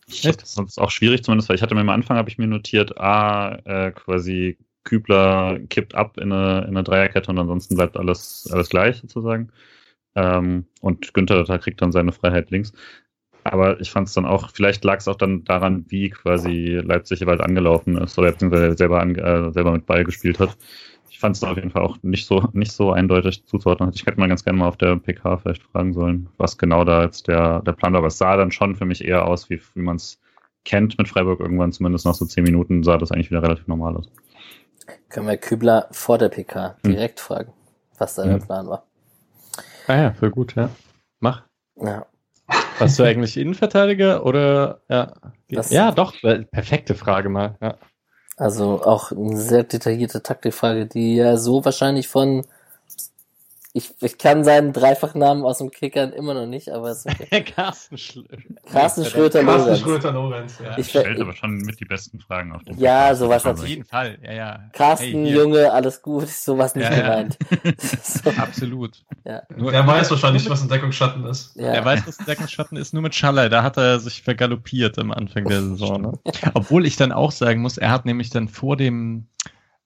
Echt? 0.08 0.42
Das 0.42 0.58
ist 0.58 0.80
auch 0.80 0.92
schwierig 0.92 1.24
zumindest, 1.24 1.50
weil 1.50 1.56
ich 1.56 1.64
hatte 1.64 1.74
mir 1.74 1.82
am 1.82 1.90
Anfang, 1.90 2.18
habe 2.18 2.30
ich 2.30 2.38
mir 2.38 2.48
notiert, 2.48 3.00
A, 3.00 3.56
äh, 3.66 3.92
quasi 3.92 4.58
Kübler 4.84 5.60
kippt 5.70 5.96
ab 5.96 6.18
in 6.18 6.32
eine, 6.32 6.62
in 6.62 6.70
eine 6.70 6.84
Dreierkette 6.84 7.32
und 7.32 7.40
ansonsten 7.40 7.76
bleibt 7.76 7.98
alles, 7.98 8.50
alles 8.52 8.70
gleich 8.70 8.98
sozusagen. 8.98 9.52
Ähm, 10.16 10.66
und 10.82 11.14
Günther 11.14 11.44
da 11.44 11.58
kriegt 11.58 11.82
dann 11.82 11.92
seine 11.92 12.12
Freiheit 12.12 12.52
links. 12.52 12.74
Aber 13.44 13.80
ich 13.82 13.92
fand 13.92 14.08
es 14.08 14.14
dann 14.14 14.26
auch, 14.26 14.52
vielleicht 14.52 14.84
lag 14.84 15.00
es 15.00 15.08
auch 15.08 15.16
dann 15.16 15.44
daran, 15.44 15.86
wie 15.88 16.10
quasi 16.10 16.80
Leipzig 16.84 17.20
jeweils 17.20 17.42
angelaufen 17.42 17.98
ist 17.98 18.18
oder 18.18 18.32
beziehungsweise 18.32 18.78
selber, 18.78 19.02
an, 19.02 19.16
äh, 19.16 19.52
selber 19.52 19.72
mit 19.72 19.86
Ball 19.86 20.04
gespielt 20.04 20.40
hat. 20.40 20.56
Ich 21.10 21.20
fand 21.20 21.36
es 21.36 21.44
auf 21.44 21.56
jeden 21.56 21.72
Fall 21.72 21.84
auch 21.84 21.98
nicht 22.04 22.26
so, 22.26 22.48
nicht 22.54 22.72
so 22.72 22.92
eindeutig 22.92 23.46
zuzuordnen. 23.46 23.92
Ich 23.94 24.06
hätte 24.06 24.20
mal 24.20 24.30
ganz 24.30 24.44
gerne 24.44 24.60
mal 24.60 24.68
auf 24.68 24.78
der 24.78 24.96
PK 24.96 25.38
vielleicht 25.38 25.64
fragen 25.64 25.94
sollen, 25.94 26.30
was 26.38 26.58
genau 26.58 26.84
da 26.84 27.04
jetzt 27.04 27.28
der, 27.28 27.62
der 27.62 27.74
Plan 27.74 27.94
war. 27.94 28.00
Aber 28.00 28.08
es 28.08 28.18
sah 28.18 28.38
dann 28.38 28.52
schon 28.52 28.76
für 28.76 28.86
mich 28.86 29.04
eher 29.04 29.28
aus, 29.28 29.50
wie, 29.50 29.62
wie 29.74 29.82
man 29.82 29.98
es 29.98 30.20
kennt 30.64 30.98
mit 30.98 31.08
Freiburg 31.08 31.40
irgendwann, 31.40 31.72
zumindest 31.72 32.06
nach 32.06 32.14
so 32.14 32.26
zehn 32.26 32.44
Minuten 32.44 32.84
sah 32.84 32.98
das 32.98 33.12
eigentlich 33.12 33.32
wieder 33.32 33.44
relativ 33.44 33.68
normal 33.68 33.98
aus. 33.98 34.10
Können 35.10 35.28
wir 35.28 35.38
Kübler 35.38 35.88
vor 35.92 36.18
der 36.18 36.30
PK 36.30 36.78
hm. 36.84 36.92
direkt 36.92 37.20
hm. 37.20 37.26
fragen, 37.26 37.54
was 37.98 38.16
da 38.16 38.26
der 38.26 38.38
Plan 38.38 38.68
war. 38.68 38.86
Ah 39.88 39.96
ja, 39.96 40.14
voll 40.14 40.30
gut, 40.30 40.56
ja. 40.56 40.70
Mach. 41.20 41.44
Ja. 41.76 42.06
Warst 42.82 43.00
du 43.00 43.04
eigentlich 43.04 43.38
Innenverteidiger 43.38 44.26
oder 44.26 44.82
ja? 44.90 45.14
Das 45.50 45.72
ja, 45.72 45.92
doch, 45.92 46.14
perfekte 46.52 46.96
Frage 46.96 47.30
mal. 47.30 47.58
Ja. 47.62 47.78
Also 48.38 48.82
auch 48.84 49.12
eine 49.12 49.38
sehr 49.38 49.64
detaillierte 49.64 50.24
Taktikfrage, 50.24 50.88
die 50.88 51.16
ja 51.16 51.38
so 51.38 51.64
wahrscheinlich 51.64 52.08
von 52.08 52.46
ich, 53.74 53.94
ich 54.02 54.18
kann 54.18 54.44
seinen 54.44 54.74
Dreifachnamen 54.74 55.44
aus 55.44 55.60
dem 55.60 55.72
Kickern 55.72 56.12
immer 56.12 56.34
noch 56.34 56.46
nicht, 56.46 56.70
aber 56.70 56.90
es 56.90 57.06
ist 57.06 57.08
okay. 57.08 57.42
Carsten, 57.56 57.98
Schl 57.98 58.26
Carsten 58.70 59.06
Schröter 59.06 59.44
Carsten 59.44 59.68
Lorenz. 59.68 59.80
Schröter 59.80 60.12
Lorenz, 60.12 60.60
ja. 60.64 60.78
Ich 60.78 60.90
stellt 60.90 61.20
aber 61.22 61.34
schon 61.34 61.58
mit 61.58 61.80
die 61.80 61.86
besten 61.86 62.20
Fragen 62.20 62.52
auf 62.54 62.64
den 62.64 62.78
Ja, 62.78 63.16
sowas 63.16 63.46
Auf 63.46 63.66
jeden 63.66 63.86
Fall, 63.86 64.18
ja, 64.24 64.34
ja. 64.34 64.60
Carsten, 64.74 65.26
hey, 65.26 65.34
Junge, 65.34 65.72
alles 65.72 66.02
gut, 66.02 66.28
sowas 66.28 66.76
nicht 66.76 66.90
ja, 66.90 67.02
gemeint. 67.02 67.38
so. 68.04 68.30
Absolut. 68.32 69.04
Ja. 69.24 69.44
Nur, 69.56 69.74
er 69.74 69.88
weiß 69.88 70.12
wahrscheinlich, 70.12 70.50
was 70.50 70.62
ein 70.62 70.70
Deckungsschatten 70.70 71.26
ist. 71.26 71.56
Ja. 71.56 71.68
Er 71.68 71.86
weiß, 71.86 72.06
was 72.08 72.20
ein 72.20 72.26
Deckungsschatten 72.26 72.78
ist, 72.78 72.94
nur 72.94 73.04
mit 73.04 73.16
Schaller. 73.16 73.48
Da 73.48 73.64
hat 73.64 73.78
er 73.78 74.00
sich 74.00 74.22
vergaloppiert 74.22 75.00
am 75.00 75.12
Anfang 75.12 75.46
der 75.46 75.62
Saison. 75.62 76.02
Ne? 76.02 76.14
Obwohl 76.54 76.86
ich 76.86 76.98
dann 76.98 77.12
auch 77.14 77.32
sagen 77.32 77.62
muss, 77.62 77.78
er 77.78 77.92
hat 77.92 78.06
nämlich 78.06 78.30
dann 78.32 78.50
vor 78.50 78.76
dem 78.76 79.28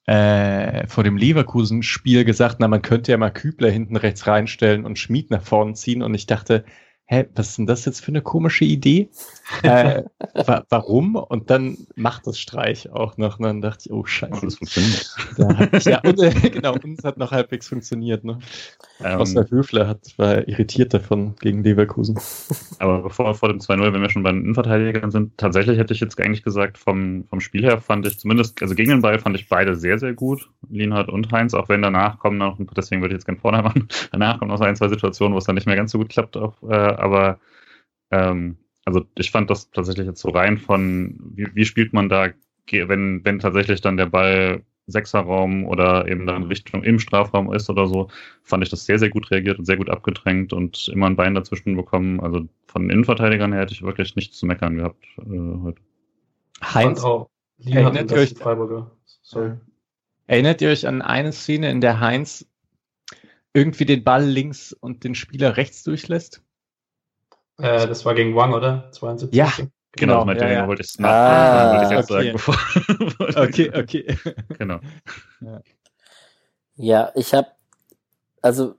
äh, 0.05 0.87
vor 0.87 1.03
dem 1.03 1.17
Leverkusen-Spiel 1.17 2.25
gesagt, 2.25 2.57
na, 2.59 2.67
man 2.67 2.81
könnte 2.81 3.11
ja 3.11 3.17
mal 3.17 3.31
Kübler 3.31 3.69
hinten 3.69 3.95
rechts 3.95 4.27
reinstellen 4.27 4.85
und 4.85 4.99
Schmied 4.99 5.31
nach 5.31 5.41
vorne 5.43 5.73
ziehen. 5.73 6.03
Und 6.03 6.13
ich 6.13 6.25
dachte, 6.27 6.63
hä, 7.07 7.25
was 7.35 7.49
ist 7.49 7.57
denn 7.59 7.67
das 7.67 7.85
jetzt 7.85 8.01
für 8.03 8.09
eine 8.09 8.21
komische 8.21 8.65
Idee? 8.65 9.09
äh, 9.61 10.03
wa 10.45 10.63
warum? 10.69 11.15
Und 11.15 11.49
dann 11.49 11.77
macht 11.95 12.25
das 12.25 12.39
Streich 12.39 12.89
auch 12.91 13.17
noch. 13.17 13.39
Und 13.39 13.45
dann 13.45 13.61
dachte 13.61 13.83
ich, 13.85 13.91
oh 13.91 14.05
scheiße. 14.05 14.45
das 14.45 14.55
funktioniert. 14.55 15.15
Da 15.37 15.69
ja, 15.89 16.01
und, 16.01 16.19
äh, 16.19 16.31
genau, 16.49 16.75
uns 16.75 17.03
hat 17.03 17.17
noch 17.17 17.31
halbwegs 17.31 17.67
funktioniert. 17.67 18.23
Ne? 18.23 18.39
Ähm, 19.03 19.19
Außer 19.19 19.45
Höfler 19.49 19.87
hat, 19.87 19.99
war 20.17 20.47
irritiert 20.47 20.93
davon 20.93 21.35
gegen 21.39 21.63
Leverkusen. 21.63 22.19
Aber 22.79 23.03
bevor 23.03 23.35
vor 23.35 23.49
dem 23.49 23.59
2-0, 23.59 23.93
wenn 23.93 24.01
wir 24.01 24.09
schon 24.09 24.23
bei 24.23 24.31
den 24.31 24.41
Innenverteidigern 24.41 25.11
sind, 25.11 25.37
tatsächlich 25.37 25.77
hätte 25.77 25.93
ich 25.93 25.99
jetzt 25.99 26.19
eigentlich 26.19 26.43
gesagt, 26.43 26.77
vom, 26.77 27.25
vom 27.29 27.39
Spiel 27.39 27.63
her 27.63 27.79
fand 27.79 28.07
ich 28.07 28.17
zumindest, 28.19 28.61
also 28.61 28.73
gegen 28.73 28.89
den 28.89 29.01
Ball 29.01 29.19
fand 29.19 29.35
ich 29.35 29.47
beide 29.47 29.75
sehr, 29.75 29.99
sehr 29.99 30.13
gut. 30.13 30.49
Lienhardt 30.69 31.09
und 31.09 31.31
Heinz, 31.31 31.53
auch 31.53 31.69
wenn 31.69 31.81
danach 31.81 32.17
kommen 32.17 32.37
noch, 32.37 32.57
deswegen 32.75 33.01
würde 33.01 33.13
ich 33.13 33.19
jetzt 33.19 33.25
gerne 33.25 33.39
vorne 33.39 33.61
machen, 33.63 33.87
danach 34.11 34.39
kommen 34.39 34.49
noch 34.49 34.57
so 34.57 34.63
ein, 34.63 34.75
zwei 34.75 34.89
Situationen, 34.89 35.33
wo 35.33 35.37
es 35.37 35.45
dann 35.45 35.55
nicht 35.55 35.67
mehr 35.67 35.75
ganz 35.75 35.91
so 35.91 35.99
gut 35.99 36.09
klappt, 36.09 36.37
auch, 36.37 36.55
äh, 36.63 36.94
aber 36.99 37.39
ähm, 38.11 38.57
also 38.85 39.05
ich 39.17 39.31
fand 39.31 39.49
das 39.49 39.71
tatsächlich 39.71 40.05
jetzt 40.05 40.21
so 40.21 40.29
rein 40.29 40.57
von, 40.57 41.19
wie, 41.33 41.47
wie 41.53 41.65
spielt 41.65 41.93
man 41.93 42.09
da, 42.09 42.29
wenn, 42.71 43.25
wenn 43.25 43.39
tatsächlich 43.39 43.81
dann 43.81 43.97
der 43.97 44.05
Ball 44.07 44.63
Sechserraum 44.87 45.65
oder 45.65 46.07
eben 46.07 46.27
dann 46.27 46.43
Richtung 46.43 46.83
im 46.83 46.99
Strafraum 46.99 47.51
ist 47.51 47.69
oder 47.69 47.87
so, 47.87 48.09
fand 48.43 48.63
ich 48.63 48.69
das 48.69 48.85
sehr, 48.85 48.99
sehr 48.99 49.09
gut 49.09 49.31
reagiert 49.31 49.57
und 49.57 49.65
sehr 49.65 49.77
gut 49.77 49.89
abgedrängt 49.89 50.53
und 50.53 50.87
immer 50.89 51.07
ein 51.07 51.15
Bein 51.15 51.33
dazwischen 51.33 51.75
bekommen. 51.75 52.19
Also 52.19 52.47
von 52.67 52.89
Innenverteidigern 52.89 53.51
her 53.51 53.63
hätte 53.63 53.73
ich 53.73 53.81
wirklich 53.81 54.15
nichts 54.15 54.37
zu 54.37 54.45
meckern 54.45 54.77
gehabt 54.77 55.03
äh, 55.17 55.63
heute. 55.63 55.81
Heinz, 56.61 57.03
erinnert 57.65 58.11
ihr, 58.11 58.17
euch, 58.17 58.35
erinnert 60.27 60.61
ihr 60.61 60.69
euch 60.69 60.87
an 60.87 61.01
eine 61.01 61.31
Szene, 61.31 61.71
in 61.71 61.81
der 61.81 61.99
Heinz 61.99 62.47
irgendwie 63.53 63.85
den 63.85 64.03
Ball 64.03 64.25
links 64.25 64.73
und 64.73 65.03
den 65.03 65.15
Spieler 65.15 65.57
rechts 65.57 65.83
durchlässt? 65.83 66.43
Äh, 67.57 67.87
das 67.87 68.05
war 68.05 68.13
gegen 68.15 68.35
Wang, 68.35 68.53
oder? 68.53 68.89
72. 68.91 69.35
Ja, 69.35 69.51
Genau, 69.97 70.25
genau 70.25 70.41
ja, 70.41 70.51
ja. 70.51 70.67
wollte 70.67 70.81
ich 70.81 70.89
es 70.89 71.03
ah, 71.03 71.71
wollte 71.71 71.85
ich 71.85 71.91
jetzt 71.91 72.11
okay. 72.11 72.23
sagen. 72.23 72.31
Bevor, 72.33 73.43
okay, 73.43 73.71
okay. 73.75 74.17
Genau. 74.57 74.79
Ja, 75.39 75.61
ja 76.75 77.11
ich 77.15 77.33
habe, 77.33 77.47
also 78.41 78.75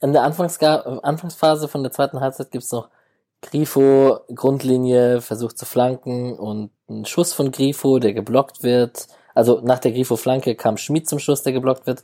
in 0.00 0.12
der 0.12 0.22
Anfangsphase 0.22 1.68
von 1.68 1.82
der 1.82 1.92
zweiten 1.92 2.20
Halbzeit 2.20 2.50
gibt's 2.50 2.72
noch 2.72 2.88
Grifo, 3.42 4.20
Grundlinie, 4.34 5.20
versucht 5.20 5.58
zu 5.58 5.66
flanken 5.66 6.38
und 6.38 6.70
ein 6.88 7.04
Schuss 7.04 7.32
von 7.32 7.50
Grifo, 7.50 7.98
der 7.98 8.14
geblockt 8.14 8.62
wird. 8.62 9.08
Also 9.34 9.60
nach 9.62 9.78
der 9.78 9.92
Grifo-Flanke 9.92 10.54
kam 10.54 10.78
Schmid 10.78 11.08
zum 11.08 11.18
Schuss, 11.18 11.42
der 11.42 11.52
geblockt 11.52 11.86
wird. 11.86 12.02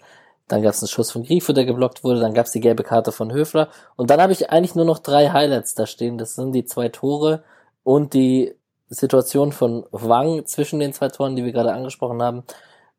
Dann 0.53 0.61
gab 0.61 0.75
es 0.75 0.83
einen 0.83 0.89
Schuss 0.89 1.11
von 1.11 1.23
Grifo, 1.23 1.55
der 1.55 1.65
geblockt 1.65 2.05
wurde. 2.05 2.21
Dann 2.21 2.35
gab 2.35 2.45
es 2.45 2.53
die 2.53 2.61
gelbe 2.61 2.83
Karte 2.83 3.11
von 3.11 3.33
Höfler. 3.33 3.71
Und 3.97 4.11
dann 4.11 4.21
habe 4.21 4.35
ich 4.35 4.51
eigentlich 4.51 4.75
nur 4.75 4.85
noch 4.85 4.99
drei 4.99 5.31
Highlights 5.31 5.75
da 5.75 5.87
stehen. 5.87 6.19
Das 6.19 6.35
sind 6.35 6.53
die 6.53 6.67
zwei 6.67 6.91
Tore 6.91 7.43
und 7.85 8.13
die 8.13 8.55
Situation 8.91 9.53
von 9.53 9.87
Wang 9.93 10.45
zwischen 10.45 10.79
den 10.79 10.93
zwei 10.93 11.09
Toren, 11.09 11.37
die 11.37 11.45
wir 11.47 11.53
gerade 11.53 11.73
angesprochen 11.73 12.23
haben, 12.23 12.43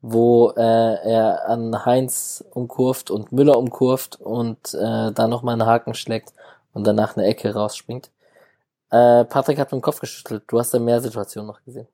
wo 0.02 0.50
äh, 0.58 0.62
er 0.62 1.48
an 1.48 1.86
Heinz 1.86 2.44
umkurft 2.56 3.12
und 3.12 3.32
Müller 3.32 3.60
umkurft 3.60 4.20
und 4.20 4.74
äh, 4.74 5.12
da 5.12 5.28
nochmal 5.28 5.54
einen 5.54 5.68
Haken 5.68 5.94
schlägt 5.94 6.34
und 6.74 6.88
danach 6.88 7.16
eine 7.16 7.28
Ecke 7.28 7.54
rausspringt. 7.54 8.10
Äh, 8.90 9.26
Patrick 9.26 9.60
hat 9.60 9.72
mit 9.72 9.80
dem 9.80 9.84
Kopf 9.84 10.00
geschüttelt. 10.00 10.42
Du 10.48 10.58
hast 10.58 10.74
da 10.74 10.80
mehr 10.80 11.02
Situationen 11.02 11.46
noch 11.46 11.64
gesehen. 11.64 11.88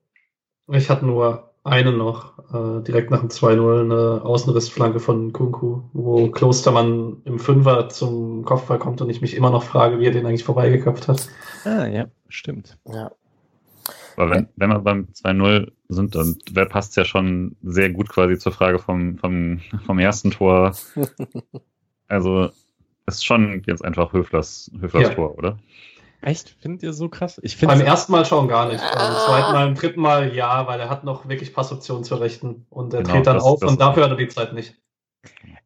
Ich 0.68 0.90
hatte 0.90 1.06
nur 1.06 1.49
eine 1.64 1.92
noch, 1.92 2.40
äh, 2.54 2.84
direkt 2.84 3.12
nach 3.12 3.20
dem 3.20 3.30
2-0, 3.30 3.82
eine 3.82 4.22
Außenrissflanke 4.24 5.00
von 5.00 5.34
Kunku, 5.34 5.82
wo 5.94 6.30
Klostermann 6.30 7.22
im 7.26 7.40
Fünfer 7.40 7.90
zum 7.90 8.46
Kopfball 8.46 8.80
kommt 8.80 9.02
und 9.02 9.10
ich 9.10 9.22
mich 9.22 9.36
immer 9.36 9.52
noch 9.52 9.64
frage, 9.64 10.00
wie 10.00 10.06
er 10.06 10.12
den 10.12 10.26
eigentlich 10.26 10.44
vorbeigeköpft 10.44 11.08
hat. 11.08 11.28
Ah, 11.66 11.86
ja, 11.86 12.08
stimmt. 12.30 12.78
Ja. 12.86 13.12
Aber 14.16 14.32
wenn, 14.32 14.48
wenn 14.58 14.70
wir 14.70 14.80
beim 14.80 15.08
2-0 15.14 15.72
sind, 15.88 16.16
dann 16.16 16.38
passt 16.70 16.92
es 16.92 16.96
ja 16.98 17.06
schon 17.06 17.56
sehr 17.64 17.90
gut 17.90 18.10
quasi 18.10 18.38
zur 18.38 18.52
Frage 18.52 18.80
vom, 18.80 19.18
vom, 19.18 19.62
vom 19.86 20.00
ersten 20.00 20.32
Tor. 20.32 20.76
Also, 22.12 22.50
es 23.06 23.18
ist 23.18 23.26
schon 23.26 23.62
jetzt 23.68 23.86
einfach 23.86 24.14
Höflers, 24.14 24.72
Höflers 24.80 25.10
Ja. 25.10 25.14
Tor, 25.14 25.38
oder? 25.38 25.60
Echt? 26.22 26.50
Findet 26.60 26.84
ihr 26.84 26.94
so 26.94 27.08
krass? 27.10 27.40
Ich 27.44 27.60
Beim 27.60 27.80
ersten 27.82 28.12
Mal 28.12 28.26
schon 28.26 28.48
gar 28.50 28.68
nicht. 28.68 28.82
Beim 28.82 29.14
zweiten 29.14 29.54
Mal, 29.54 29.68
im 29.70 29.76
dritten 29.76 30.02
Mal 30.02 30.36
ja, 30.36 30.68
weil 30.68 30.80
er 30.80 30.90
hat 30.90 31.04
noch 31.06 31.30
wirklich 31.30 31.54
Passoptionen 31.54 32.04
zur 32.04 32.20
Rechten 32.20 32.66
und 32.70 32.94
er 32.94 33.04
Genau, 33.04 33.16
dreht 33.16 33.28
dann 33.28 33.36
das- 33.36 33.44
auf 33.44 33.60
das- 33.62 33.72
und 33.72 33.80
dafür 33.80 34.04
hat 34.04 34.12
er 34.12 34.18
die 34.18 34.28
Zeit 34.28 34.54
nicht. 34.54 34.76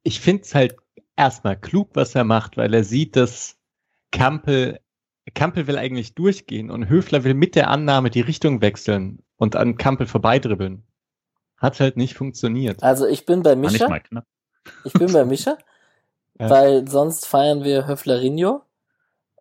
ich 0.03 0.19
finde 0.19 0.43
es 0.43 0.53
halt 0.53 0.75
erstmal 1.15 1.55
klug, 1.57 1.89
was 1.93 2.13
er 2.15 2.23
macht, 2.23 2.57
weil 2.57 2.73
er 2.73 2.83
sieht, 2.83 3.15
dass 3.15 3.57
Kampel, 4.11 4.79
Kampel 5.33 5.65
will 5.67 5.77
eigentlich 5.77 6.13
durchgehen 6.15 6.69
und 6.69 6.89
Höfler 6.89 7.23
will 7.23 7.33
mit 7.33 7.55
der 7.55 7.69
Annahme 7.69 8.09
die 8.09 8.21
Richtung 8.21 8.61
wechseln 8.61 9.23
und 9.37 9.55
an 9.55 9.77
Kampel 9.77 10.05
vorbeidribbeln. 10.07 10.83
Hat 11.57 11.79
halt 11.79 11.97
nicht 11.97 12.13
funktioniert. 12.15 12.83
Also 12.83 13.07
ich 13.07 13.25
bin 13.25 13.41
bei 13.41 13.55
mal 13.55 13.69
knapp. 13.71 14.25
Ich 14.83 14.93
bin 14.93 15.11
bei 15.11 15.23
Mischa, 15.25 15.57
Ja. 16.39 16.49
weil 16.49 16.87
sonst 16.87 17.25
feiern 17.27 17.63
wir 17.63 17.87
Höflerinho. 17.87 18.61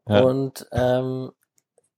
Ja. 0.09 0.23
Und 0.23 0.67
ähm, 0.73 1.33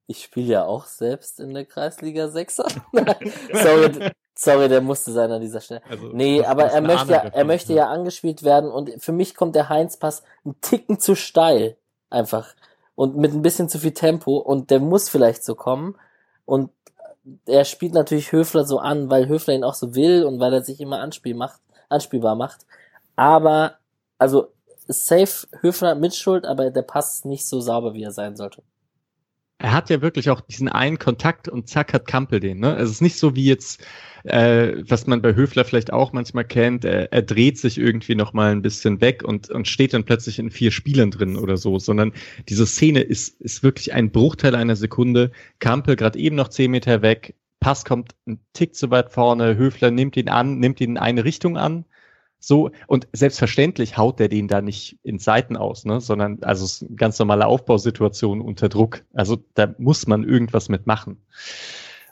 ich 0.07 0.23
spiele 0.23 0.53
ja 0.53 0.65
auch 0.65 0.87
selbst 0.87 1.41
in 1.41 1.55
der 1.55 1.65
Kreisliga 1.65 2.27
6er. 2.27 2.69
sorry, 3.53 4.11
sorry, 4.35 4.69
der 4.69 4.81
musste 4.81 5.13
sein 5.13 5.33
an 5.33 5.41
dieser 5.41 5.61
Stelle. 5.61 5.83
Also, 5.89 6.09
Nee, 6.09 6.45
aber 6.45 6.65
er 6.65 6.81
möchte 6.81 7.13
ja, 7.13 7.19
er 7.21 7.45
möchte 7.45 7.73
ja 7.73 7.89
angespielt 7.89 8.43
werden 8.43 8.71
und 8.71 8.91
für 9.03 9.13
mich 9.13 9.35
kommt 9.35 9.55
der 9.55 9.69
Heinz-Pass 9.69 10.23
einen 10.45 10.61
Ticken 10.61 11.01
zu 11.01 11.15
steil. 11.15 11.77
Einfach. 12.11 12.55
Und 12.95 13.17
mit 13.17 13.33
ein 13.33 13.43
bisschen 13.43 13.69
zu 13.69 13.79
viel 13.79 13.93
Tempo 13.93 14.37
und 14.37 14.71
der 14.71 14.81
muss 14.81 15.09
vielleicht 15.09 15.45
so 15.45 15.55
kommen. 15.55 15.97
Und 16.45 16.71
er 17.47 17.65
spielt 17.65 17.95
natürlich 17.95 18.33
Höfler 18.33 18.65
so 18.65 18.79
an, 18.79 19.11
weil 19.11 19.29
Höfler 19.29 19.55
ihn 19.55 19.65
auch 19.65 19.75
so 19.75 19.95
will 19.95 20.25
und 20.25 20.39
weil 20.41 20.53
er 20.53 20.63
sich 20.63 20.81
immer 20.81 21.01
anspiel 21.01 21.35
macht, 21.35 21.61
anspielbar 21.89 22.37
macht. 22.37 22.67
Aber, 23.17 23.79
also, 24.19 24.49
safe 24.89 25.47
Höfler 25.61 25.95
mit 25.95 26.15
Schuld, 26.15 26.45
aber 26.45 26.71
der 26.71 26.83
Pass 26.83 27.15
ist 27.15 27.25
nicht 27.25 27.47
so 27.47 27.61
sauber, 27.61 27.95
wie 27.95 28.03
er 28.03 28.13
sein 28.13 28.37
sollte. 28.37 28.63
Er 29.59 29.73
hat 29.73 29.89
ja 29.89 30.03
wirklich 30.03 30.31
auch 30.31 30.41
diesen 30.41 30.69
einen 30.69 30.99
Kontakt 30.99 31.49
und 31.49 31.69
zack 31.69 31.95
hat 31.95 32.07
Kampel 32.07 32.41
den. 32.41 32.59
Ne? 32.59 32.77
Es 32.77 32.91
ist 32.91 33.01
nicht 33.01 33.17
so 33.17 33.37
wie 33.37 33.45
jetzt, 33.45 33.83
äh, 34.25 34.73
was 34.89 35.07
man 35.07 35.23
bei 35.23 35.35
Höfler 35.35 35.65
vielleicht 35.65 35.93
auch 35.93 36.13
manchmal 36.13 36.45
kennt, 36.45 36.85
er, 36.85 37.13
er 37.13 37.23
dreht 37.23 37.59
sich 37.59 37.79
irgendwie 37.79 38.17
noch 38.17 38.33
mal 38.33 38.51
ein 38.51 38.63
bisschen 38.63 39.01
weg 39.01 39.23
und, 39.23 39.51
und 39.51 39.69
steht 39.69 39.95
dann 39.95 40.05
plötzlich 40.05 40.39
in 40.39 40.51
vier 40.51 40.71
Spielern 40.71 41.13
drin 41.13 41.37
oder 41.37 41.57
so, 41.57 41.79
sondern 41.79 42.13
diese 42.49 42.67
Szene 42.67 43.01
ist, 43.01 43.41
ist 43.41 43.63
wirklich 43.63 43.95
ein 43.95 44.11
Bruchteil 44.11 44.55
einer 44.55 44.77
Sekunde. 44.77 45.31
Kampel 45.61 45.97
gerade 45.97 46.19
eben 46.19 46.37
noch 46.37 46.49
zehn 46.49 46.73
Meter 46.73 47.01
weg, 47.01 47.35
Pass 47.65 47.87
kommt 47.87 48.15
ein 48.27 48.41
Tick 48.53 48.75
zu 48.75 48.91
weit 48.91 49.11
vorne, 49.11 49.57
Höfler 49.57 49.91
nimmt 49.91 50.19
ihn 50.19 50.29
an, 50.29 50.59
nimmt 50.59 50.83
ihn 50.83 50.91
in 50.91 50.99
eine 50.99 51.25
Richtung 51.25 51.57
an. 51.57 51.87
So, 52.47 52.71
und 52.87 53.09
selbstverständlich 53.13 53.97
haut 53.97 54.19
der 54.21 54.29
den 54.29 54.49
da 54.49 54.61
nicht 54.61 54.99
in 55.03 55.19
Seiten 55.19 55.57
aus, 55.57 55.85
ne, 55.87 56.01
sondern, 56.01 56.43
also 56.43 56.65
es 56.65 56.83
ist 56.83 56.89
eine 56.89 56.97
ganz 56.97 57.19
normale 57.19 57.47
Aufbausituation 57.47 58.43
unter 58.43 58.69
Druck. 58.69 59.03
Also 59.15 59.39
da 59.55 59.75
muss 59.79 60.07
man 60.07 60.25
irgendwas 60.25 60.69
mitmachen. 60.69 61.23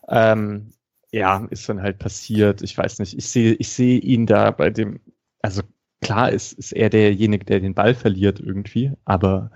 Ähm, 0.08 0.72
ja, 1.10 1.46
ist 1.50 1.68
dann 1.68 1.82
halt 1.82 1.98
passiert. 1.98 2.62
Ich 2.62 2.76
weiß 2.78 2.98
nicht, 3.00 3.16
ich 3.18 3.28
sehe, 3.28 3.52
ich 3.52 3.68
sehe 3.68 3.98
ihn 3.98 4.24
da 4.24 4.50
bei 4.50 4.70
dem, 4.70 5.00
also 5.42 5.62
klar 6.00 6.32
ist, 6.32 6.54
ist 6.54 6.72
er 6.72 6.88
derjenige, 6.88 7.44
der 7.44 7.60
den 7.60 7.74
Ball 7.74 7.94
verliert 7.94 8.40
irgendwie, 8.40 8.92
aber 9.04 9.50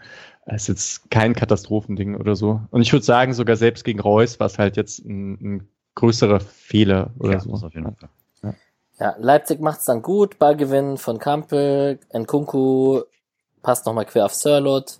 es 0.44 0.62
ist 0.62 0.68
jetzt 0.68 1.10
kein 1.10 1.34
Katastrophending 1.34 2.16
oder 2.16 2.36
so. 2.36 2.60
Und 2.70 2.82
ich 2.82 2.92
würde 2.92 3.04
sagen, 3.04 3.32
sogar 3.32 3.56
selbst 3.56 3.84
gegen 3.84 4.00
Reus 4.00 4.38
war 4.38 4.46
es 4.46 4.58
halt 4.58 4.76
jetzt 4.76 5.04
ein, 5.06 5.32
ein 5.40 5.68
größerer 5.94 6.40
Fehler 6.40 7.14
oder 7.18 7.32
ja, 7.32 7.40
so. 7.40 7.52
auf 7.52 7.74
jeden 7.74 7.96
Fall. 7.96 8.10
Ja, 8.98 9.14
Leipzig 9.18 9.60
macht's 9.60 9.84
dann 9.84 10.00
gut, 10.00 10.38
Ballgewinn 10.38 10.96
von 10.96 11.18
Kampel, 11.18 11.98
Nkunku 12.14 13.02
passt 13.62 13.84
nochmal 13.84 14.06
quer 14.06 14.24
auf 14.24 14.34
Sirlot, 14.34 14.98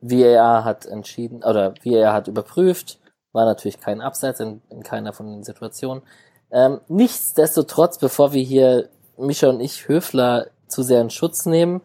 VAR 0.00 0.64
hat 0.64 0.84
entschieden, 0.84 1.42
oder 1.42 1.74
VAR 1.82 2.12
hat 2.12 2.28
überprüft, 2.28 2.98
war 3.32 3.46
natürlich 3.46 3.80
kein 3.80 4.02
Abseits 4.02 4.40
in, 4.40 4.60
in 4.68 4.82
keiner 4.82 5.12
von 5.12 5.26
den 5.26 5.44
Situationen. 5.44 6.02
Ähm, 6.50 6.80
nichtsdestotrotz, 6.88 7.98
bevor 7.98 8.32
wir 8.32 8.42
hier, 8.42 8.90
Mischa 9.16 9.48
und 9.48 9.60
ich, 9.60 9.88
Höfler 9.88 10.48
zu 10.66 10.82
sehr 10.82 11.00
in 11.00 11.10
Schutz 11.10 11.46
nehmen, 11.46 11.80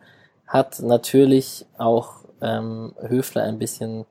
hat 0.45 0.81
natürlich 0.81 1.65
auch 1.77 2.25
ähm, 2.41 2.93
Höfler 3.01 3.43
ein 3.43 3.57
bisschen 3.57 4.05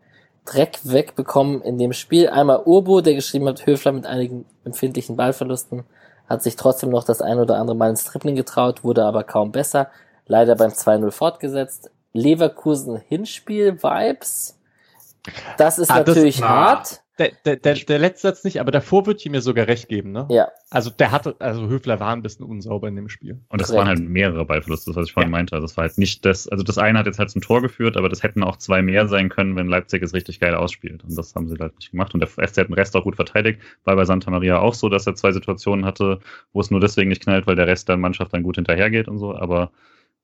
Dreck 0.44 0.80
wegbekommen 0.84 1.62
in 1.62 1.78
dem 1.78 1.92
Spiel. 1.92 2.28
Einmal 2.28 2.62
Urbo, 2.64 3.00
der 3.00 3.14
geschrieben 3.14 3.46
hat, 3.46 3.66
Höfler 3.66 3.92
mit 3.92 4.06
einigen 4.06 4.46
empfindlichen 4.64 5.16
Ballverlusten, 5.16 5.84
hat 6.28 6.42
sich 6.42 6.56
trotzdem 6.56 6.90
noch 6.90 7.04
das 7.04 7.20
ein 7.20 7.38
oder 7.38 7.56
andere 7.58 7.76
Mal 7.76 7.90
ins 7.90 8.04
Tripling 8.04 8.36
getraut, 8.36 8.84
wurde 8.84 9.04
aber 9.04 9.24
kaum 9.24 9.52
besser. 9.52 9.88
Leider 10.26 10.54
beim 10.56 10.70
2-0 10.70 11.10
fortgesetzt. 11.10 11.90
Leverkusen 12.14 12.96
Hinspiel 13.08 13.82
Vibes. 13.82 14.58
Das 15.58 15.78
ist 15.78 15.90
Ah, 15.90 15.98
das- 15.98 16.08
natürlich 16.08 16.40
na. 16.40 16.48
hart. 16.48 17.01
Der, 17.22 17.32
der, 17.44 17.56
der, 17.56 17.74
der 17.74 17.98
letzte 17.98 18.28
Satz 18.28 18.42
nicht, 18.44 18.60
aber 18.60 18.70
davor 18.72 19.06
würde 19.06 19.20
ich 19.20 19.30
mir 19.30 19.40
sogar 19.40 19.68
recht 19.68 19.88
geben, 19.88 20.10
ne? 20.12 20.26
Ja, 20.30 20.48
Also 20.70 20.90
der 20.90 21.12
hatte, 21.12 21.36
also 21.38 21.68
Höfler 21.68 22.00
war 22.00 22.12
ein 22.12 22.22
bisschen 22.22 22.44
unsauber 22.44 22.88
in 22.88 22.96
dem 22.96 23.08
Spiel. 23.08 23.40
Und 23.48 23.60
das 23.60 23.68
Korrekt. 23.68 23.78
waren 23.78 23.88
halt 23.88 24.08
mehrere 24.08 24.44
Ballverluste, 24.44 24.90
das 24.90 24.96
was 24.96 25.06
ich 25.06 25.12
vorhin 25.12 25.30
meinte. 25.30 25.54
Also 25.54 25.66
das 25.66 25.76
war 25.76 25.84
halt 25.84 25.98
nicht 25.98 26.24
das, 26.24 26.48
also 26.48 26.64
das 26.64 26.78
eine 26.78 26.98
hat 26.98 27.06
jetzt 27.06 27.18
halt 27.18 27.30
zum 27.30 27.42
Tor 27.42 27.62
geführt, 27.62 27.96
aber 27.96 28.08
das 28.08 28.22
hätten 28.22 28.42
auch 28.42 28.56
zwei 28.56 28.82
mehr 28.82 29.06
sein 29.06 29.28
können, 29.28 29.54
wenn 29.56 29.68
Leipzig 29.68 30.02
es 30.02 30.14
richtig 30.14 30.40
geil 30.40 30.54
ausspielt. 30.54 31.04
Und 31.04 31.16
das 31.16 31.34
haben 31.34 31.48
sie 31.48 31.56
halt 31.58 31.76
nicht 31.76 31.92
gemacht. 31.92 32.14
Und 32.14 32.20
der 32.20 32.28
SC 32.28 32.58
hat 32.58 32.68
den 32.68 32.74
Rest 32.74 32.96
auch 32.96 33.04
gut 33.04 33.16
verteidigt. 33.16 33.60
War 33.84 33.96
bei 33.96 34.04
Santa 34.04 34.30
Maria 34.30 34.58
auch 34.58 34.74
so, 34.74 34.88
dass 34.88 35.06
er 35.06 35.14
zwei 35.14 35.32
Situationen 35.32 35.84
hatte, 35.84 36.18
wo 36.52 36.60
es 36.60 36.70
nur 36.70 36.80
deswegen 36.80 37.08
nicht 37.08 37.22
knallt, 37.22 37.46
weil 37.46 37.56
der 37.56 37.66
Rest 37.66 37.88
der 37.88 37.96
Mannschaft 37.96 38.32
dann 38.34 38.42
gut 38.42 38.56
hinterhergeht 38.56 39.08
und 39.08 39.18
so. 39.18 39.34
Aber 39.34 39.70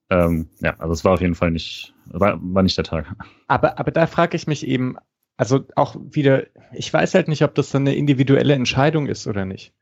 ähm, 0.09 0.49
ja, 0.59 0.75
also 0.79 0.93
es 0.93 1.05
war 1.05 1.13
auf 1.13 1.21
jeden 1.21 1.35
Fall 1.35 1.51
nicht, 1.51 1.93
war, 2.05 2.39
war 2.41 2.63
nicht 2.63 2.77
der 2.77 2.83
Tag. 2.83 3.05
Aber, 3.47 3.79
aber 3.79 3.91
da 3.91 4.07
frage 4.07 4.35
ich 4.35 4.47
mich 4.47 4.65
eben, 4.65 4.97
also 5.39 5.63
auch 5.77 5.95
wieder, 6.11 6.47
ich 6.73 6.91
weiß 6.91 7.15
halt 7.15 7.29
nicht, 7.29 7.43
ob 7.43 7.55
das 7.55 7.69
dann 7.69 7.83
eine 7.83 7.95
individuelle 7.95 8.55
Entscheidung 8.55 9.07
ist 9.07 9.25
oder 9.25 9.45
nicht. 9.45 9.73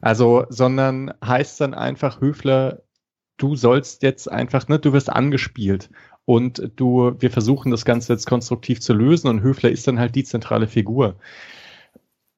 Also, 0.00 0.46
sondern 0.48 1.14
heißt 1.24 1.60
dann 1.60 1.74
einfach, 1.74 2.20
Höfler, 2.20 2.82
du 3.36 3.54
sollst 3.54 4.02
jetzt 4.02 4.28
einfach, 4.28 4.66
ne, 4.66 4.80
du 4.80 4.92
wirst 4.92 5.08
angespielt 5.08 5.90
und 6.24 6.72
du, 6.74 7.14
wir 7.20 7.30
versuchen 7.30 7.70
das 7.70 7.84
Ganze 7.84 8.14
jetzt 8.14 8.26
konstruktiv 8.26 8.80
zu 8.80 8.92
lösen 8.92 9.28
und 9.28 9.42
Höfler 9.42 9.70
ist 9.70 9.86
dann 9.86 10.00
halt 10.00 10.16
die 10.16 10.24
zentrale 10.24 10.66
Figur. 10.66 11.20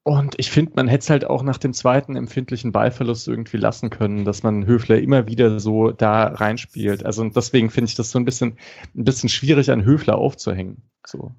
Und 0.03 0.35
ich 0.37 0.51
finde, 0.51 0.73
man 0.77 0.89
hätte 0.89 1.05
es 1.05 1.11
halt 1.11 1.25
auch 1.25 1.43
nach 1.43 1.57
dem 1.57 1.73
zweiten 1.73 2.17
empfindlichen 2.17 2.71
Ballverlust 2.71 3.29
irgendwie 3.29 3.57
lassen 3.57 3.89
können, 3.89 4.27
dass 4.27 4.43
man 4.43 4.67
Höfler 4.67 4.99
immer 4.99 5.27
wieder 5.27 5.59
so 5.59 5.91
da 5.91 6.25
reinspielt. 6.25 7.07
Also 7.07 7.27
deswegen 7.31 7.71
finde 7.71 7.89
ich 7.89 7.95
das 7.95 8.11
so 8.11 8.19
ein 8.19 8.27
bisschen, 8.27 8.59
ein 8.95 9.05
bisschen 9.05 9.31
schwierig 9.31 9.71
an 9.71 9.87
Höfler 9.87 10.19
aufzuhängen. 10.19 10.83
So. 11.07 11.33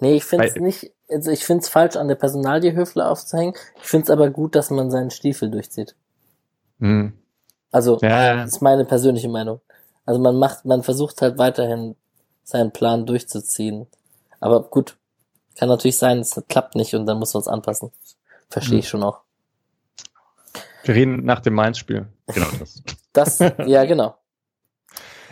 Nee, 0.00 0.14
ich 0.16 0.24
finde 0.24 0.46
es 0.46 0.56
nicht, 0.56 0.92
also 1.08 1.30
ich 1.30 1.44
finde 1.44 1.62
es 1.62 1.68
falsch, 1.68 1.96
an 1.96 2.08
der 2.08 2.14
Personalie 2.16 2.74
Höfler 2.74 3.10
aufzuhängen. 3.10 3.54
Ich 3.82 3.88
finde 3.88 4.04
es 4.04 4.10
aber 4.10 4.30
gut, 4.30 4.54
dass 4.54 4.70
man 4.70 4.90
seinen 4.90 5.10
Stiefel 5.10 5.50
durchzieht. 5.50 5.94
Hm. 6.80 7.12
Also, 7.72 7.98
Ja, 8.02 8.36
Das 8.36 8.52
ist 8.54 8.62
meine 8.62 8.84
persönliche 8.84 9.28
Meinung. 9.28 9.60
Also 10.04 10.20
man 10.20 10.36
macht, 10.38 10.64
man 10.64 10.82
versucht 10.82 11.20
halt 11.22 11.36
weiterhin 11.38 11.96
seinen 12.44 12.70
Plan 12.70 13.06
durchzuziehen. 13.06 13.86
Aber 14.40 14.62
gut, 14.62 14.96
kann 15.58 15.68
natürlich 15.68 15.98
sein, 15.98 16.18
es 16.20 16.40
klappt 16.48 16.74
nicht 16.76 16.94
und 16.94 17.06
dann 17.06 17.18
muss 17.18 17.34
man 17.34 17.40
es 17.40 17.48
anpassen. 17.48 17.90
Verstehe 18.50 18.74
Hm. 18.74 18.80
ich 18.80 18.88
schon 18.88 19.02
auch. 19.02 19.20
wir 20.84 20.94
reden 20.94 21.24
nach 21.24 21.40
dem 21.40 21.54
Mainz-Spiel. 21.54 22.06
Genau 22.28 22.46
das. 22.58 22.82
Das, 23.12 23.38
ja 23.66 23.84
genau. 23.84 24.14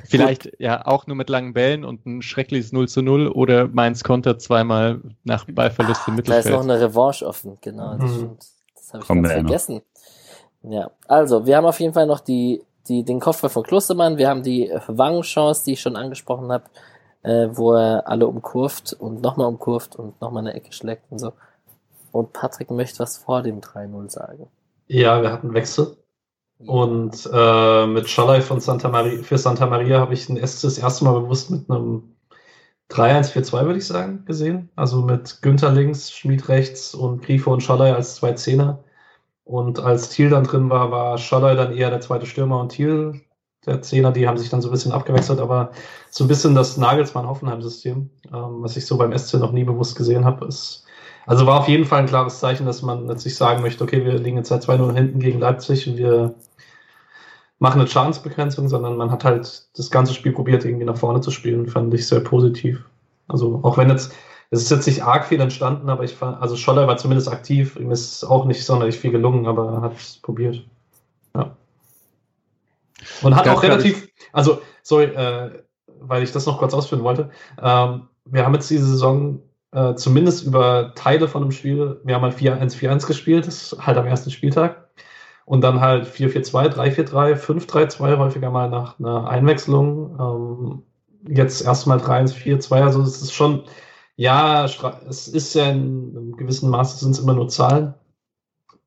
Vielleicht 0.09 0.53
ja 0.59 0.87
auch 0.87 1.07
nur 1.07 1.17
mit 1.17 1.29
langen 1.31 1.53
Bällen 1.55 1.85
und 1.85 2.05
ein 2.07 2.23
schreckliches 2.23 2.73
0 2.73 2.89
zu 2.89 3.03
0 3.03 3.29
oder 3.29 3.69
Mainz 3.69 4.05
kontert 4.05 4.43
zweimal 4.43 5.01
nach 5.25 5.45
Ballverlust 5.47 6.07
im 6.09 6.17
Da 6.17 6.21
ist 6.23 6.29
noch 6.29 6.37
Mittelfeld. 6.37 6.61
eine 6.63 6.81
Revanche 6.81 7.27
offen, 7.27 7.59
genau. 7.61 7.97
Das, 7.97 8.11
Mhm. 8.13 8.37
das 8.75 8.93
habe 8.93 9.03
ich 9.03 9.07
Kommen 9.09 9.23
ganz 9.23 9.35
noch. 9.35 9.41
vergessen. 9.43 9.83
Ja, 10.63 10.91
also 11.09 11.47
wir 11.47 11.57
haben 11.57 11.67
auf 11.67 11.81
jeden 11.81 11.93
Fall 11.95 12.07
noch 12.07 12.21
die, 12.21 12.63
die, 12.89 13.03
den 13.05 13.21
Kopfball 13.21 13.51
von 13.51 13.63
Klostermann. 13.63 14.17
Wir 14.19 14.29
haben 14.29 14.43
die 14.43 14.71
Wangenchance, 14.87 15.65
die 15.65 15.73
ich 15.73 15.81
schon 15.81 15.97
angesprochen 15.97 16.51
habe, 16.53 16.65
äh, 17.23 17.49
wo 17.53 17.73
er 17.75 18.07
alle 18.09 18.27
umkurvt 18.27 18.93
und 18.95 19.23
nochmal 19.23 19.47
umkurvt 19.49 19.97
und 19.97 20.21
nochmal 20.21 20.43
eine 20.47 20.55
Ecke 20.55 20.73
schlägt 20.73 21.05
und 21.11 21.19
so. 21.19 21.33
Und 22.13 22.33
Patrick 22.33 22.71
möchte 22.71 23.01
was 23.01 23.19
vor 23.19 23.43
dem 23.43 23.61
3-0 23.61 24.09
sagen. 24.11 24.49
Ja, 24.87 25.21
wir 25.23 25.33
hatten 25.33 25.53
Wechsel. 25.55 25.97
Und 26.59 27.29
äh, 27.33 27.87
mit 27.87 28.09
Schalay 28.09 28.41
von 28.41 28.61
Santa 28.61 28.89
Maria, 28.89 29.23
für 29.23 29.39
Santa 29.39 29.67
Maria 29.67 30.01
habe 30.01 30.15
ich 30.15 30.27
den 30.27 30.37
SC 30.37 30.63
das 30.63 30.79
erste 30.79 31.05
Mal 31.05 31.21
bewusst 31.21 31.51
mit 31.51 31.69
einem 31.69 32.15
3-1-4-2, 32.91 33.67
würde 33.67 33.79
ich 33.79 33.87
sagen, 33.87 34.25
gesehen. 34.25 34.71
Also 34.77 35.03
mit 35.03 35.43
Günther 35.43 35.73
links, 35.73 36.13
Schmid 36.13 36.49
rechts 36.49 36.95
und 36.95 37.23
Grifo 37.23 37.53
und 37.53 37.63
Schalay 37.63 37.93
als 37.93 38.17
zwei 38.17 38.33
Zehner. 38.33 38.85
Und 39.45 39.79
als 39.81 40.09
Thiel 40.11 40.31
dann 40.31 40.45
drin 40.45 40.71
war, 40.71 40.91
war 40.91 41.19
Scholler 41.19 41.55
dann 41.55 41.75
eher 41.75 41.91
der 41.91 42.01
zweite 42.01 42.27
Stürmer 42.27 42.61
und 42.61 42.71
Thiel 42.71 43.21
der 43.67 43.83
Zehner, 43.83 44.13
die 44.13 44.29
haben 44.29 44.39
sich 44.39 44.51
dann 44.51 44.63
so 44.63 44.69
ein 44.69 44.73
bisschen 44.73 44.93
abgewechselt, 44.93 45.41
aber 45.41 45.73
so 46.11 46.25
ein 46.25 46.29
bisschen 46.29 46.55
das 46.55 46.77
Nagelsmann-Hoffenheim-System, 46.77 48.11
ähm, 48.33 48.63
was 48.63 48.77
ich 48.77 48.87
so 48.87 48.97
beim 48.99 49.17
SC 49.17 49.35
noch 49.35 49.53
nie 49.53 49.65
bewusst 49.65 49.97
gesehen 49.97 50.25
habe, 50.25 50.47
ist, 50.47 50.84
also 51.27 51.47
war 51.47 51.61
auf 51.61 51.69
jeden 51.69 51.85
Fall 51.85 52.01
ein 52.01 52.07
klares 52.07 52.39
Zeichen, 52.39 52.67
dass 52.67 52.83
man 52.83 53.07
letztlich 53.07 53.37
sagen 53.37 53.63
möchte, 53.63 53.85
okay, 53.85 54.05
wir 54.05 54.19
liegen 54.19 54.37
jetzt 54.37 54.49
seit 54.49 54.65
2-0 54.65 54.95
hinten 54.95 55.19
gegen 55.21 55.41
Leipzig 55.41 55.89
und 55.89 55.97
wir 55.97 56.35
machen 57.59 57.81
eine 57.81 57.89
Schadensbegrenzung, 57.89 58.69
sondern 58.69 58.97
man 58.97 59.11
hat 59.11 59.25
halt 59.25 59.69
das 59.77 59.91
ganze 59.91 60.13
Spiel 60.13 60.33
probiert, 60.33 60.65
irgendwie 60.65 60.85
nach 60.85 60.97
vorne 60.97 61.21
zu 61.21 61.31
spielen, 61.31 61.67
fand 61.67 61.95
ich 61.95 62.07
sehr 62.07 62.21
positiv. 62.21 62.85
Also 63.29 63.61
auch 63.63 63.79
wenn 63.79 63.89
jetzt, 63.89 64.13
es 64.51 64.61
ist 64.61 64.71
jetzt 64.71 64.87
nicht 64.87 65.03
arg 65.03 65.27
viel 65.27 65.41
entstanden, 65.41 65.89
aber 65.89 66.05
ich 66.05 66.15
fand, 66.15 66.41
also 66.43 66.57
Scholler 66.57 66.87
war 66.87 66.97
zumindest 66.99 67.31
aktiv, 67.31 67.77
ihm 67.77 67.91
ist 67.91 68.25
auch 68.25 68.45
nicht 68.45 68.65
sonderlich 68.65 68.99
viel 68.99 69.13
gelungen, 69.13 69.47
aber 69.47 69.73
er 69.73 69.81
hat 69.81 69.97
es 69.97 70.19
probiert. 70.21 70.63
Ja. 71.35 71.57
Und 73.23 73.35
hat 73.35 73.49
auch 73.49 73.63
relativ, 73.63 74.09
also, 74.33 74.61
sorry, 74.83 75.05
äh, 75.05 75.63
weil 76.01 76.23
ich 76.23 76.33
das 76.33 76.47
noch 76.47 76.59
kurz 76.59 76.75
ausführen 76.75 77.03
wollte. 77.03 77.31
Ähm, 77.63 78.09
wir 78.27 78.45
haben 78.45 78.55
jetzt 78.55 78.71
diese 78.71 78.87
Saison 78.87 79.41
äh, 79.75 79.97
zumindest 79.97 80.45
über 80.45 80.93
Teile 80.95 81.27
von 81.29 81.43
dem 81.43 81.51
Spiel, 81.51 82.01
wir 82.05 82.15
haben 82.15 82.23
halt 82.23 82.37
4-1-4-1 82.37 83.07
gespielt, 83.07 83.47
das 83.47 83.73
ist 83.73 83.87
halt 83.87 83.99
am 83.99 84.07
ersten 84.07 84.31
Spieltag. 84.31 84.89
Und 85.47 85.63
dann 85.63 85.81
halt 85.81 86.07
4-4-2, 86.07 86.69
3-4-3, 86.69 87.35
5-3-2, 87.35 88.19
häufiger 88.19 88.51
mal 88.51 88.71
nach 88.71 88.99
einer 88.99 89.29
Einwechslung. 89.29 90.83
Ähm, 91.27 91.35
jetzt 91.37 91.63
erstmal 91.63 91.99
3-1-4-2, 91.99 92.83
also 92.83 93.03
es 93.03 93.21
ist 93.21 93.33
schon, 93.33 93.65
ja, 94.17 94.65
es 94.65 95.29
ist 95.29 95.55
ja 95.55 95.65
in 95.71 96.17
einem 96.17 96.37
gewissen 96.37 96.71
Maße 96.71 96.99
sind 96.99 97.11
es 97.13 97.19
immer 97.19 97.35
nur 97.35 97.49
Zahlen. 97.49 97.95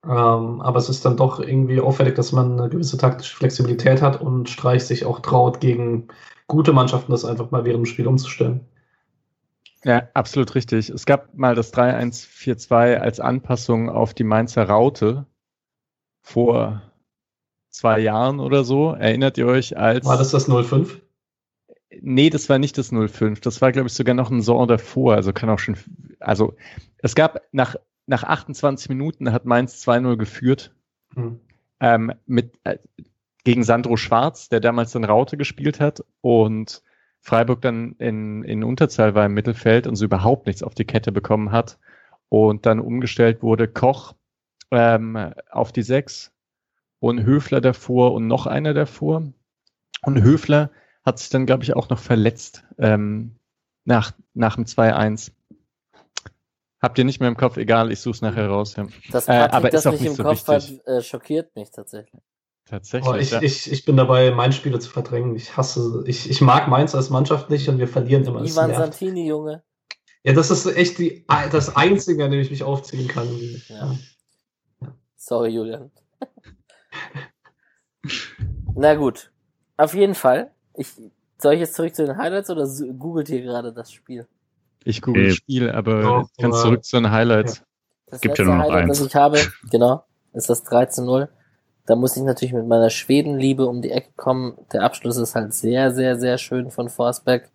Ähm, 0.05 0.61
aber 0.61 0.77
es 0.79 0.89
ist 0.89 1.05
dann 1.05 1.17
doch 1.17 1.39
irgendwie 1.39 1.81
auffällig, 1.81 2.15
dass 2.15 2.31
man 2.31 2.59
eine 2.59 2.69
gewisse 2.69 2.97
taktische 2.97 3.35
Flexibilität 3.35 4.01
hat 4.01 4.21
und 4.21 4.49
Streich 4.49 4.85
sich 4.85 5.05
auch 5.05 5.19
traut, 5.19 5.59
gegen 5.59 6.07
gute 6.47 6.71
Mannschaften 6.71 7.11
das 7.11 7.25
einfach 7.25 7.51
mal 7.51 7.65
während 7.65 7.85
dem 7.85 7.85
Spiel 7.85 8.07
umzustellen. 8.07 8.61
Ja, 9.87 10.09
absolut 10.13 10.53
richtig. 10.53 10.89
Es 10.89 11.05
gab 11.05 11.33
mal 11.33 11.55
das 11.55 11.73
3-1-4-2 11.73 12.97
als 12.97 13.21
Anpassung 13.21 13.89
auf 13.89 14.13
die 14.13 14.25
Mainzer 14.25 14.65
Raute 14.65 15.25
vor 16.21 16.81
zwei 17.69 18.01
Jahren 18.01 18.41
oder 18.41 18.65
so. 18.65 18.91
Erinnert 18.91 19.37
ihr 19.37 19.47
euch 19.47 19.77
als. 19.77 20.05
War 20.05 20.17
das 20.17 20.31
das 20.31 20.49
05? 20.49 21.01
Nee, 22.01 22.29
das 22.29 22.49
war 22.49 22.59
nicht 22.59 22.77
das 22.77 22.89
05. 22.89 23.39
Das 23.39 23.61
war, 23.61 23.71
glaube 23.71 23.87
ich, 23.87 23.93
sogar 23.93 24.13
noch 24.13 24.29
ein 24.29 24.41
Saison 24.41 24.67
davor. 24.67 25.13
Also 25.13 25.31
kann 25.31 25.49
auch 25.49 25.59
schon. 25.59 25.77
Also 26.19 26.53
es 26.97 27.15
gab 27.15 27.43
nach 27.53 27.77
nach 28.07 28.23
28 28.23 28.89
Minuten 28.89 29.31
hat 29.31 29.45
Mainz 29.45 29.87
2-0 29.87 30.17
geführt. 30.17 30.75
Mhm. 31.15 31.39
Ähm, 31.79 32.13
mit, 32.25 32.59
äh, 32.65 32.77
gegen 33.45 33.63
Sandro 33.63 33.95
Schwarz, 33.95 34.49
der 34.49 34.59
damals 34.59 34.91
dann 34.91 35.05
Raute 35.05 35.37
gespielt 35.37 35.79
hat 35.79 36.03
und 36.19 36.81
Freiburg 37.21 37.61
dann 37.61 37.93
in, 37.99 38.43
in 38.43 38.63
Unterzahl 38.63 39.15
war 39.15 39.25
im 39.25 39.33
Mittelfeld 39.33 39.87
und 39.87 39.95
so 39.95 40.05
überhaupt 40.05 40.47
nichts 40.47 40.63
auf 40.63 40.73
die 40.73 40.85
Kette 40.85 41.11
bekommen 41.11 41.51
hat 41.51 41.77
und 42.29 42.65
dann 42.65 42.79
umgestellt 42.79 43.41
wurde 43.41 43.67
Koch 43.67 44.13
ähm, 44.71 45.33
auf 45.49 45.71
die 45.71 45.83
6 45.83 46.31
und 46.99 47.23
Höfler 47.23 47.61
davor 47.61 48.13
und 48.13 48.27
noch 48.27 48.47
einer 48.47 48.73
davor. 48.73 49.23
Und 50.01 50.21
Höfler 50.21 50.71
hat 51.03 51.19
sich 51.19 51.29
dann, 51.29 51.45
glaube 51.45 51.63
ich, 51.63 51.75
auch 51.75 51.89
noch 51.89 51.99
verletzt 51.99 52.63
ähm, 52.77 53.35
nach, 53.85 54.11
nach 54.33 54.55
dem 54.55 54.65
2-1. 54.65 55.31
Habt 56.81 56.99
ihr 56.99 57.05
nicht 57.05 57.19
mehr 57.19 57.29
im 57.29 57.37
Kopf? 57.37 57.57
Egal, 57.57 57.91
ich 57.91 58.01
suche 58.01 58.15
es 58.15 58.21
nachher 58.21 58.47
raus. 58.49 58.75
Ja. 58.75 58.87
Das 59.11 59.25
Patrick, 59.25 59.53
äh, 59.53 59.55
aber 59.55 59.69
das 59.69 59.85
ist 59.85 59.91
nicht 59.93 60.05
im 60.05 60.13
so 60.13 60.23
Kopf 60.23 60.47
hat, 60.47 60.69
äh, 60.85 61.01
schockiert 61.01 61.55
mich 61.55 61.71
tatsächlich. 61.71 62.21
Tatsächlich. 62.69 63.09
Oh, 63.09 63.15
ich, 63.15 63.31
ja. 63.31 63.41
ich, 63.41 63.71
ich 63.71 63.85
bin 63.85 63.95
dabei, 63.95 64.31
mein 64.31 64.51
Spiele 64.51 64.79
zu 64.79 64.89
verdrängen. 64.89 65.35
Ich 65.35 65.55
hasse, 65.55 66.03
ich, 66.05 66.29
ich 66.29 66.41
mag 66.41 66.67
Mainz 66.67 66.93
als 66.95 67.09
Mannschaft 67.09 67.49
nicht 67.49 67.69
und 67.69 67.77
wir 67.77 67.87
verlieren 67.87 68.25
immer. 68.25 68.43
Ivan 68.43 68.73
Santini, 68.73 69.27
Junge. 69.27 69.63
Ja, 70.23 70.33
das 70.33 70.51
ist 70.51 70.65
echt 70.65 70.97
die, 70.97 71.25
das 71.51 71.75
Einzige, 71.77 72.25
an 72.25 72.31
dem 72.31 72.41
ich 72.41 72.51
mich 72.51 72.63
aufziehen 72.63 73.07
kann. 73.07 73.27
Ja. 73.69 73.95
Ja. 74.81 74.95
Sorry, 75.15 75.49
Julian. 75.49 75.91
Na 78.75 78.95
gut. 78.95 79.31
Auf 79.77 79.93
jeden 79.93 80.15
Fall. 80.15 80.51
Ich, 80.73 80.87
soll 81.37 81.53
ich 81.53 81.61
jetzt 81.61 81.75
zurück 81.75 81.95
zu 81.95 82.05
den 82.05 82.17
Highlights 82.17 82.49
oder 82.49 82.67
googelt 82.97 83.29
ihr 83.29 83.41
gerade 83.41 83.71
das 83.71 83.91
Spiel? 83.91 84.27
Ich 84.83 85.01
google 85.01 85.25
okay. 85.25 85.35
Spiel, 85.35 85.69
aber 85.69 86.01
Doch, 86.01 86.29
ganz 86.37 86.61
zurück 86.61 86.83
zu 86.83 86.97
den 86.97 87.11
Highlights. 87.11 87.63
Das 88.07 88.21
Gibt 88.21 88.37
letzte 88.37 88.51
ja 88.51 88.59
Highlight, 88.59 88.83
eins. 88.83 88.99
das 88.99 89.07
ich 89.07 89.15
habe, 89.15 89.39
genau, 89.69 90.03
ist 90.33 90.49
das 90.49 90.65
13-0. 90.65 91.29
Da 91.87 91.95
muss 91.95 92.15
ich 92.15 92.23
natürlich 92.23 92.53
mit 92.53 92.67
meiner 92.67 92.91
Schwedenliebe 92.91 93.65
um 93.65 93.81
die 93.81 93.91
Ecke 93.91 94.11
kommen. 94.15 94.57
Der 94.71 94.83
Abschluss 94.83 95.17
ist 95.17 95.33
halt 95.33 95.53
sehr, 95.53 95.91
sehr, 95.91 96.19
sehr 96.19 96.37
schön 96.37 96.69
von 96.69 96.89
Forsberg. 96.89 97.49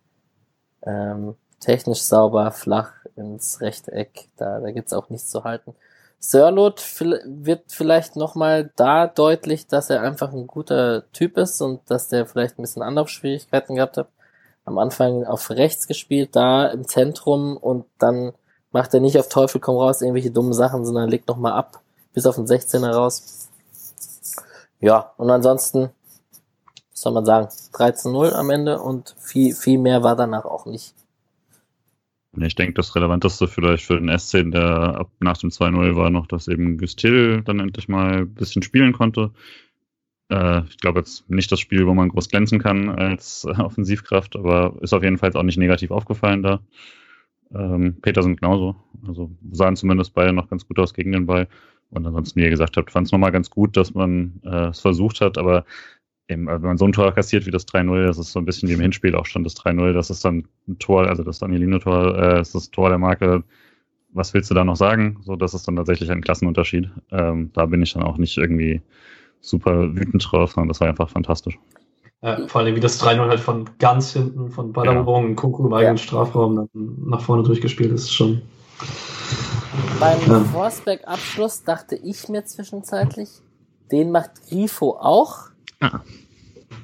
Ähm, 0.81 1.35
technisch 1.61 2.01
sauber, 2.01 2.51
flach 2.51 2.91
ins 3.15 3.61
Rechteck. 3.61 4.27
Da, 4.35 4.59
da 4.59 4.71
gibt's 4.71 4.91
auch 4.91 5.09
nichts 5.09 5.29
zu 5.29 5.45
halten. 5.45 5.75
Sörlot 6.19 6.83
wird 7.25 7.71
vielleicht 7.71 8.15
nochmal 8.15 8.71
da 8.75 9.07
deutlich, 9.07 9.67
dass 9.67 9.89
er 9.89 10.01
einfach 10.01 10.33
ein 10.33 10.47
guter 10.47 11.09
Typ 11.13 11.37
ist 11.37 11.61
und 11.61 11.81
dass 11.89 12.09
der 12.09 12.25
vielleicht 12.25 12.57
ein 12.57 12.63
bisschen 12.63 12.81
Anlaufschwierigkeiten 12.81 13.75
gehabt 13.75 13.97
hat 13.97 14.07
am 14.65 14.77
Anfang 14.77 15.25
auf 15.25 15.49
rechts 15.49 15.87
gespielt, 15.87 16.35
da 16.35 16.67
im 16.67 16.87
Zentrum 16.87 17.57
und 17.57 17.85
dann 17.99 18.33
macht 18.71 18.93
er 18.93 19.01
nicht 19.01 19.19
auf 19.19 19.29
Teufel 19.29 19.59
komm 19.61 19.75
raus 19.75 20.01
irgendwelche 20.01 20.31
dummen 20.31 20.53
Sachen, 20.53 20.85
sondern 20.85 21.09
legt 21.09 21.27
nochmal 21.27 21.53
ab, 21.53 21.81
bis 22.13 22.25
auf 22.25 22.35
den 22.35 22.47
16er 22.47 22.91
raus. 22.91 23.49
Ja, 24.83 25.13
und 25.15 25.29
ansonsten, 25.29 25.91
was 26.91 26.99
soll 26.99 27.13
man 27.13 27.23
sagen, 27.23 27.47
13-0 27.47 28.33
am 28.33 28.49
Ende 28.49 28.81
und 28.81 29.15
viel, 29.17 29.55
viel 29.55 29.79
mehr 29.79 30.03
war 30.03 30.17
danach 30.17 30.43
auch 30.43 30.65
nicht. 30.65 30.93
Ich 32.37 32.55
denke, 32.55 32.73
das 32.73 32.93
Relevanteste 32.93 33.47
vielleicht 33.47 33.85
für 33.85 33.97
den 33.97 34.09
S10, 34.09 34.51
der 34.51 34.99
ab 34.99 35.09
nach 35.21 35.37
dem 35.37 35.51
2-0 35.51 35.95
war 35.95 36.09
noch, 36.09 36.27
dass 36.27 36.49
eben 36.49 36.77
Gustil 36.77 37.43
dann 37.43 37.61
endlich 37.61 37.87
mal 37.87 38.23
ein 38.23 38.33
bisschen 38.33 38.61
spielen 38.61 38.91
konnte. 38.91 39.31
Äh, 40.29 40.63
ich 40.65 40.77
glaube 40.79 40.99
jetzt 40.99 41.29
nicht 41.29 41.49
das 41.49 41.61
Spiel, 41.61 41.87
wo 41.87 41.93
man 41.93 42.09
groß 42.09 42.27
glänzen 42.27 42.59
kann 42.59 42.89
als 42.89 43.45
äh, 43.45 43.51
Offensivkraft, 43.61 44.35
aber 44.35 44.75
ist 44.81 44.91
auf 44.91 45.03
jeden 45.03 45.17
Fall 45.17 45.31
auch 45.37 45.43
nicht 45.43 45.57
negativ 45.57 45.91
aufgefallen 45.91 46.43
da. 46.43 46.59
Ähm, 47.55 48.01
Petersen 48.01 48.35
genauso. 48.35 48.75
Also 49.07 49.31
sahen 49.49 49.77
zumindest 49.77 50.13
beide 50.13 50.33
noch 50.33 50.49
ganz 50.49 50.67
gut 50.67 50.77
aus 50.79 50.93
gegen 50.93 51.13
den 51.13 51.25
Ball. 51.25 51.47
Und 51.93 52.05
ansonsten, 52.05 52.39
wie 52.39 52.43
ihr 52.43 52.49
gesagt 52.49 52.77
habt, 52.77 52.91
fand 52.91 53.07
es 53.07 53.11
nochmal 53.11 53.31
ganz 53.31 53.49
gut, 53.49 53.77
dass 53.77 53.93
man 53.93 54.41
äh, 54.43 54.67
es 54.67 54.79
versucht 54.79 55.21
hat, 55.21 55.37
aber 55.37 55.65
eben, 56.27 56.49
also 56.49 56.63
wenn 56.63 56.69
man 56.69 56.77
so 56.77 56.85
ein 56.85 56.91
Tor 56.91 57.11
kassiert 57.13 57.45
wie 57.45 57.51
das 57.51 57.67
3-0, 57.67 58.05
das 58.05 58.17
ist 58.17 58.31
so 58.31 58.39
ein 58.39 58.45
bisschen 58.45 58.69
wie 58.69 58.73
im 58.73 58.81
Hinspiel 58.81 59.15
auch 59.15 59.25
schon 59.25 59.43
das 59.43 59.55
3-0, 59.55 59.93
das 59.93 60.09
ist 60.09 60.25
dann 60.25 60.47
ein 60.67 60.79
Tor, 60.79 61.07
also 61.07 61.23
das 61.23 61.39
Danielino-Tor, 61.39 62.17
äh, 62.17 62.41
ist 62.41 62.55
das 62.55 62.71
Tor 62.71 62.89
der 62.89 62.97
Marke. 62.97 63.43
Was 64.11 64.33
willst 64.33 64.49
du 64.49 64.55
da 64.55 64.63
noch 64.63 64.75
sagen? 64.75 65.19
So, 65.23 65.35
das 65.35 65.53
ist 65.53 65.67
dann 65.67 65.75
tatsächlich 65.75 66.11
ein 66.11 66.21
Klassenunterschied. 66.21 66.89
Ähm, 67.11 67.51
da 67.53 67.65
bin 67.65 67.81
ich 67.81 67.93
dann 67.93 68.03
auch 68.03 68.17
nicht 68.17 68.37
irgendwie 68.37 68.81
super 69.39 69.95
wütend 69.95 70.25
drauf, 70.31 70.51
sondern 70.51 70.69
das 70.69 70.79
war 70.79 70.87
einfach 70.87 71.09
fantastisch. 71.09 71.57
Ja, 72.21 72.47
vor 72.47 72.61
allem 72.61 72.75
wie 72.75 72.79
das 72.79 73.03
3-0 73.03 73.27
halt 73.27 73.39
von 73.39 73.69
ganz 73.79 74.13
hinten, 74.13 74.49
von 74.49 74.71
Ballerung, 74.71 75.29
ja. 75.29 75.35
Kuku 75.35 75.67
im 75.67 75.73
eigenen 75.73 75.97
ja. 75.97 76.03
Strafraum 76.03 76.55
dann 76.55 76.69
nach 77.05 77.21
vorne 77.21 77.43
durchgespielt 77.43 77.91
ist, 77.91 78.13
schon. 78.13 78.41
Beim 79.99 80.19
ja. 80.27 80.39
Forsberg-Abschluss 80.45 81.63
dachte 81.63 81.95
ich 81.95 82.29
mir 82.29 82.45
zwischenzeitlich, 82.45 83.29
den 83.91 84.11
macht 84.11 84.31
Grifo 84.49 84.97
auch. 84.99 85.49
Ah. 85.79 86.01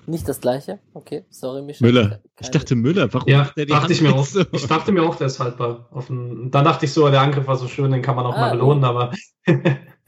Nicht 0.05 0.27
das 0.27 0.41
gleiche? 0.41 0.79
Okay, 0.93 1.25
sorry, 1.29 1.61
Michel. 1.61 1.87
Müller. 1.87 2.09
Keine... 2.09 2.21
Ich 2.41 2.51
dachte 2.51 2.75
Müller, 2.75 3.13
warum 3.13 3.27
ja, 3.27 3.39
macht 3.39 3.57
der 3.57 3.65
die 3.65 3.71
dachte 3.71 3.83
Hand 3.83 3.91
ich 3.91 4.01
mir 4.01 4.13
auch. 4.13 4.25
So? 4.25 4.43
Ich 4.51 4.67
dachte 4.67 4.91
mir 4.91 5.03
auch, 5.03 5.15
der 5.15 5.27
ist 5.27 5.39
haltbar. 5.39 5.87
Auf 5.91 6.09
ein... 6.09 6.49
Dann 6.51 6.65
dachte 6.65 6.85
ich 6.85 6.93
so, 6.93 7.09
der 7.09 7.21
Angriff 7.21 7.45
war 7.47 7.57
so 7.57 7.67
schön, 7.67 7.91
den 7.91 8.01
kann 8.01 8.15
man 8.15 8.25
auch 8.25 8.35
ah, 8.35 8.41
mal 8.41 8.51
belohnen, 8.51 8.83
aber. 8.83 9.11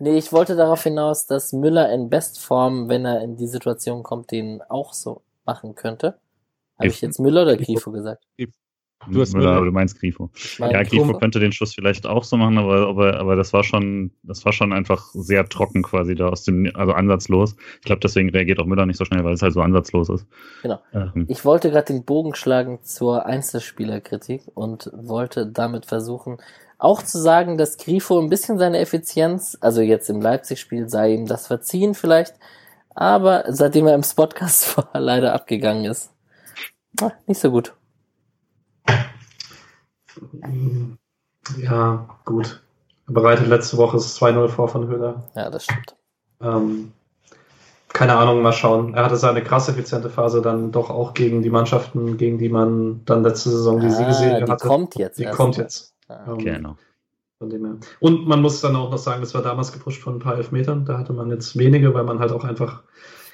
Nee, 0.04 0.18
ich 0.18 0.34
wollte 0.34 0.56
darauf 0.56 0.82
hinaus, 0.82 1.28
dass 1.28 1.54
Müller 1.54 1.94
in 1.94 2.10
Bestform, 2.10 2.90
wenn 2.90 3.06
er 3.06 3.22
in 3.22 3.38
die 3.38 3.46
Situation 3.46 4.02
kommt, 4.02 4.32
den 4.32 4.60
auch 4.68 4.94
so 4.94 5.22
machen 5.46 5.76
könnte. 5.76 6.18
Habe 6.80 6.88
ich 6.88 7.02
jetzt 7.02 7.20
Müller 7.20 7.44
oder 7.44 7.56
Grifo 7.56 7.92
gesagt? 7.92 8.26
Du 9.10 9.20
hast 9.20 9.34
Müller, 9.34 9.54
aber 9.54 9.66
du 9.66 9.72
meinst 9.72 10.00
Grifo. 10.00 10.30
Ja, 10.60 10.84
Grifo 10.84 11.14
könnte 11.18 11.40
den 11.40 11.52
Schuss 11.52 11.74
vielleicht 11.74 12.06
auch 12.06 12.24
so 12.24 12.38
machen, 12.38 12.58
aber, 12.58 12.88
aber, 12.88 13.20
aber 13.20 13.36
das 13.36 13.52
war 13.52 13.64
schon, 13.64 14.12
das 14.24 14.46
war 14.46 14.54
schon 14.54 14.74
einfach 14.74 15.10
sehr 15.14 15.48
trocken 15.50 15.82
quasi 15.82 16.14
da 16.16 16.30
aus 16.30 16.44
dem, 16.44 16.72
also 16.76 16.94
ansatzlos. 16.94 17.56
Ich 17.80 17.86
glaube, 17.86 18.02
deswegen 18.02 18.30
reagiert 18.30 18.60
auch 18.60 18.66
Müller 18.66 18.86
nicht 18.86 18.98
so 18.98 19.06
schnell, 19.06 19.24
weil 19.24 19.34
es 19.34 19.42
halt 19.42 19.54
so 19.54 19.62
ansatzlos 19.62 20.10
ist. 20.10 20.28
Genau. 20.62 20.80
Ähm. 20.94 21.26
Ich 21.28 21.46
wollte 21.46 21.72
gerade 21.72 21.88
den 21.88 22.06
Bogen 22.06 22.36
schlagen 22.36 22.80
zur 22.84 23.26
Einzelspielerkritik 23.26 24.44
und 24.54 24.92
wollte 24.94 25.48
damit 25.48 25.86
versuchen, 25.88 26.38
auch 26.78 27.04
zu 27.04 27.20
sagen, 27.20 27.58
dass 27.58 27.78
Grifo 27.78 28.20
ein 28.20 28.30
bisschen 28.30 28.58
seine 28.58 28.80
Effizienz, 28.80 29.58
also 29.62 29.82
jetzt 29.82 30.10
im 30.10 30.22
Leipzig-Spiel 30.22 30.90
sei 30.90 31.14
ihm 31.14 31.28
das 31.28 31.48
verziehen 31.48 31.94
vielleicht, 31.94 32.34
aber 32.94 33.46
seitdem 33.48 33.88
er 33.88 33.96
im 33.96 34.04
Spotcast 34.04 34.78
war, 34.94 35.00
leider 35.00 35.34
abgegangen 35.34 35.86
ist. 35.86 36.12
Ah, 37.00 37.12
nicht 37.26 37.40
so 37.40 37.52
gut. 37.52 37.74
Ja, 41.58 42.08
gut. 42.26 42.62
Er 43.08 43.14
bereitet 43.14 43.48
letzte 43.48 43.78
Woche 43.78 43.98
das 43.98 44.20
2-0 44.20 44.48
vor 44.50 44.68
von 44.68 44.88
Höhler. 44.88 45.24
Ja, 45.36 45.50
das 45.50 45.64
stimmt. 45.66 45.96
Ähm, 46.42 46.92
keine 47.90 48.16
Ahnung, 48.16 48.42
mal 48.42 48.54
schauen. 48.54 48.94
Er 48.94 49.04
hatte 49.06 49.18
seine 49.18 49.44
krass 49.44 49.68
effiziente 49.68 50.10
Phase 50.10 50.42
dann 50.42 50.72
doch 50.72 50.90
auch 50.90 51.14
gegen 51.14 51.42
die 51.42 51.50
Mannschaften, 51.50 52.18
gegen 52.18 52.38
die 52.38 52.50
man 52.50 53.04
dann 53.06 53.24
letzte 53.24 53.50
Saison 53.50 53.80
die 53.80 53.88
Ah, 53.88 53.92
Siegesserie 53.92 54.46
die 54.46 54.52
hatte. 54.52 54.66
kommt 54.68 54.96
jetzt 54.96 55.20
Die 55.20 55.26
kommt 55.26 55.58
jetzt. 55.58 55.94
Ah. 56.08 56.20
Ähm, 56.28 56.38
Genau. 56.38 56.78
Von 57.40 57.50
dem 57.50 57.66
her. 57.66 57.76
Und 58.00 58.28
man 58.28 58.42
muss 58.42 58.62
dann 58.62 58.76
auch 58.76 58.92
noch 58.92 58.98
sagen, 59.00 59.22
das 59.22 59.34
war 59.34 59.42
damals 59.42 59.72
gepusht 59.74 60.02
von 60.02 60.16
ein 60.16 60.20
paar 60.20 60.36
Elfmetern. 60.38 60.86
Da 60.86 61.00
hatte 61.00 61.12
man 61.12 61.30
jetzt 61.32 61.58
wenige, 61.58 61.94
weil 61.94 62.04
man 62.04 62.20
halt 62.20 62.32
auch 62.32 62.44
einfach 62.44 62.84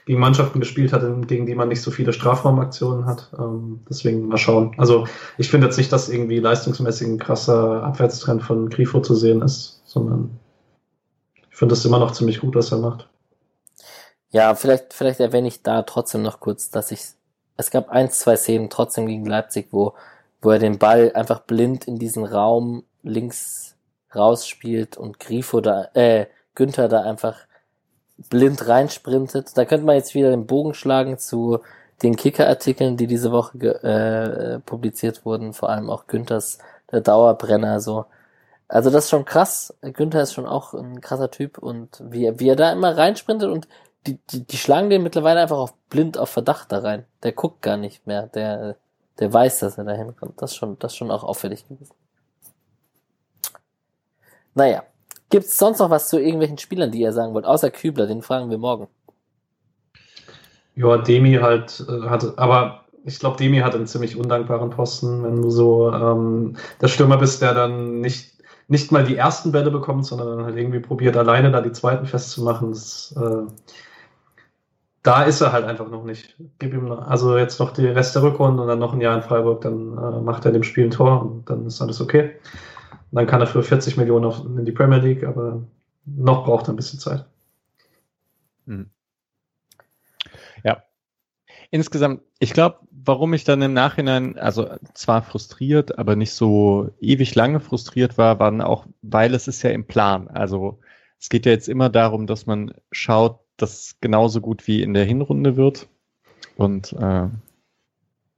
gegen 0.08 0.22
Mannschaften 0.22 0.62
gespielt 0.62 0.94
hat, 0.94 1.04
gegen 1.28 1.46
die 1.46 1.54
man 1.54 1.68
nicht 1.68 1.82
so 1.82 1.92
viele 1.92 2.14
Strafraumaktionen 2.14 3.06
hat. 3.06 3.30
Ähm, 3.38 3.82
deswegen 3.90 4.30
mal 4.30 4.38
schauen. 4.38 4.74
Also 4.78 5.06
ich 5.38 5.50
finde 5.50 5.68
jetzt 5.68 5.76
nicht, 5.76 5.92
dass 5.92 6.08
irgendwie 6.08 6.40
leistungsmäßig 6.40 7.08
ein 7.10 7.20
krasser 7.20 7.84
Abwärtstrend 7.84 8.42
von 8.42 8.70
Grifo 8.70 9.02
zu 9.02 9.16
sehen 9.16 9.42
ist, 9.42 9.82
sondern 9.84 10.40
ich 11.52 11.58
finde 11.58 11.74
es 11.74 11.84
immer 11.84 12.00
noch 12.00 12.12
ziemlich 12.12 12.40
gut, 12.40 12.56
was 12.56 12.72
er 12.72 12.78
macht. 12.78 13.10
Ja, 14.30 14.56
vielleicht, 14.56 14.94
vielleicht 14.94 15.20
erwähne 15.20 15.50
ich 15.50 15.62
da 15.62 15.82
trotzdem 15.82 16.22
noch 16.22 16.40
kurz, 16.40 16.70
dass 16.70 16.92
ich, 16.92 17.02
es 17.58 17.70
gab 17.70 17.90
ein, 17.90 18.10
zwei 18.10 18.38
Szenen 18.38 18.70
trotzdem 18.70 19.08
gegen 19.08 19.26
Leipzig, 19.26 19.68
wo, 19.72 19.94
wo 20.42 20.52
er 20.52 20.60
den 20.60 20.78
Ball 20.78 21.12
einfach 21.16 21.42
blind 21.42 21.86
in 21.86 22.00
diesen 22.00 22.24
Raum 22.24 22.86
links 23.04 23.76
rausspielt 24.16 24.96
und 24.96 25.20
Grifo 25.20 25.60
da, 25.60 25.90
äh, 25.96 26.28
Günther 26.56 26.88
da 26.88 27.02
einfach 27.02 27.47
blind 28.30 28.68
reinsprintet. 28.68 29.58
Da 29.58 29.66
könnte 29.66 29.86
man 29.86 29.96
jetzt 29.96 30.16
wieder 30.16 30.30
den 30.32 30.48
Bogen 30.48 30.74
schlagen 30.74 31.18
zu 31.18 31.60
den 32.04 32.16
Kicker-Artikeln, 32.16 32.98
die 32.98 33.08
diese 33.08 33.32
Woche 33.32 33.58
äh, 33.84 34.60
publiziert 34.60 35.26
wurden, 35.26 35.54
vor 35.54 35.70
allem 35.70 35.90
auch 35.90 36.08
Günthers 36.08 36.60
der 36.92 37.02
Dauerbrenner, 37.02 37.80
so. 37.80 38.06
Also 38.70 38.90
das 38.90 39.06
ist 39.06 39.10
schon 39.12 39.26
krass. 39.26 39.74
Günther 39.82 40.22
ist 40.22 40.34
schon 40.34 40.46
auch 40.46 40.74
ein 40.74 41.00
krasser 41.02 41.32
Typ 41.32 41.58
und 41.58 42.04
wie, 42.06 42.26
er- 42.26 42.40
wie 42.40 42.50
er 42.50 42.56
da 42.58 42.72
immer 42.74 42.98
reinsprintet 42.98 43.50
und 43.50 43.68
die, 44.06 44.20
die, 44.30 44.44
die 44.46 44.58
schlagen 44.58 44.90
den 44.90 45.04
mittlerweile 45.04 45.40
einfach 45.42 45.58
auf 45.58 45.74
blind 45.90 46.18
auf 46.18 46.30
Verdacht 46.30 46.72
da 46.72 46.80
rein. 46.80 47.06
Der 47.24 47.32
guckt 47.32 47.62
gar 47.62 47.78
nicht 47.78 48.06
mehr. 48.08 48.28
Der, 48.28 48.76
der 49.20 49.34
weiß, 49.34 49.60
dass 49.60 49.78
er 49.78 49.86
da 49.86 49.94
hinkommt. 49.94 50.42
Das 50.42 50.52
ist 50.52 50.58
schon, 50.58 50.78
das 50.80 50.92
ist 50.94 50.98
schon 50.98 51.12
auch 51.12 51.24
auffällig 51.24 51.68
gewesen. 51.68 51.94
Naja. 54.54 54.84
Gibt's 55.30 55.58
sonst 55.58 55.80
noch 55.80 55.90
was 55.90 56.10
zu 56.10 56.20
irgendwelchen 56.20 56.58
Spielern, 56.58 56.92
die 56.92 57.00
ihr 57.00 57.12
sagen 57.12 57.34
wollt? 57.34 57.46
Außer 57.46 57.70
Kübler, 57.70 58.08
den 58.08 58.22
fragen 58.22 58.50
wir 58.50 58.58
morgen. 58.58 58.88
Ja, 60.76 60.98
Demi 60.98 61.34
halt 61.36 61.84
äh, 61.90 62.32
aber 62.38 62.86
ich 63.08 63.20
glaube, 63.20 63.38
Demi 63.38 63.60
hat 63.60 63.74
einen 63.74 63.88
ziemlich 63.88 64.18
undankbaren 64.18 64.70
Posten, 64.70 65.24
wenn 65.24 65.42
du 65.42 65.50
so 65.50 65.92
ähm, 65.92 66.58
der 66.82 66.90
Stürmer 66.90 67.18
bist, 67.18 67.42
der 67.42 67.54
dann 67.54 68.02
nicht, 68.02 68.34
nicht 68.68 68.92
mal 68.92 69.06
die 69.06 69.16
ersten 69.16 69.54
Bälle 69.54 69.72
bekommt, 69.72 70.06
sondern 70.06 70.28
dann 70.28 70.46
halt 70.46 70.58
irgendwie 70.58 70.82
probiert, 70.82 71.16
alleine 71.16 71.50
da 71.50 71.62
die 71.62 71.72
zweiten 71.72 72.06
festzumachen. 72.06 72.72
Das, 72.72 73.16
äh, 73.18 73.50
da 75.04 75.24
ist 75.24 75.40
er 75.40 75.54
halt 75.54 75.64
einfach 75.64 75.90
noch 75.90 76.04
nicht. 76.04 76.36
Gib 76.60 76.74
ihm 76.74 76.92
also 76.92 77.38
jetzt 77.38 77.62
noch 77.62 77.72
die 77.72 77.88
Rest 77.88 78.14
der 78.14 78.24
Rückrunde 78.24 78.62
und 78.62 78.68
dann 78.68 78.80
noch 78.80 78.92
ein 78.94 79.00
Jahr 79.00 79.16
in 79.16 79.24
Freiburg, 79.24 79.62
dann 79.62 79.98
äh, 79.98 80.20
macht 80.22 80.44
er 80.44 80.52
dem 80.52 80.64
Spiel 80.64 80.86
ein 80.86 80.92
Tor 80.92 81.22
und 81.22 81.50
dann 81.50 81.66
ist 81.66 81.82
alles 81.82 82.02
okay. 82.02 82.32
Und 83.12 83.16
dann 83.16 83.28
kann 83.28 83.42
er 83.42 83.48
für 83.48 83.64
40 83.64 83.98
Millionen 83.98 84.26
auf, 84.26 84.44
in 84.46 84.66
die 84.66 84.72
Premier 84.72 84.98
League, 84.98 85.24
aber 85.24 85.64
noch 86.06 86.46
braucht 86.46 86.68
er 86.68 86.74
ein 86.74 86.78
bisschen 86.78 87.00
Zeit. 87.00 87.26
Hm. 88.66 88.90
Ja. 90.64 90.84
Insgesamt, 91.72 92.22
ich 92.40 92.54
glaube, 92.54 92.80
warum 92.92 93.34
ich 93.34 93.44
dann 93.44 93.62
im 93.62 93.74
Nachhinein, 93.74 94.38
also 94.38 94.70
zwar 94.94 95.22
frustriert, 95.22 95.98
aber 95.98 96.16
nicht 96.16 96.32
so 96.32 96.92
ewig 97.00 97.36
lange 97.36 97.60
frustriert 97.60 98.18
war, 98.18 98.40
waren 98.40 98.62
auch, 98.62 98.86
weil 99.02 99.34
es 99.34 99.48
ist 99.48 99.62
ja 99.64 99.70
im 99.70 99.86
Plan. 99.86 100.28
Also 100.28 100.80
es 101.20 101.30
geht 101.30 101.46
ja 101.46 101.52
jetzt 101.52 101.70
immer 101.70 101.90
darum, 101.90 102.28
dass 102.28 102.46
man 102.46 102.74
schaut, 102.92 103.40
dass 103.58 103.80
es 103.80 104.00
genauso 104.02 104.42
gut 104.42 104.68
wie 104.68 104.82
in 104.82 104.94
der 104.94 105.06
Hinrunde 105.06 105.56
wird. 105.56 105.88
Und 106.56 106.94
äh, 106.94 107.28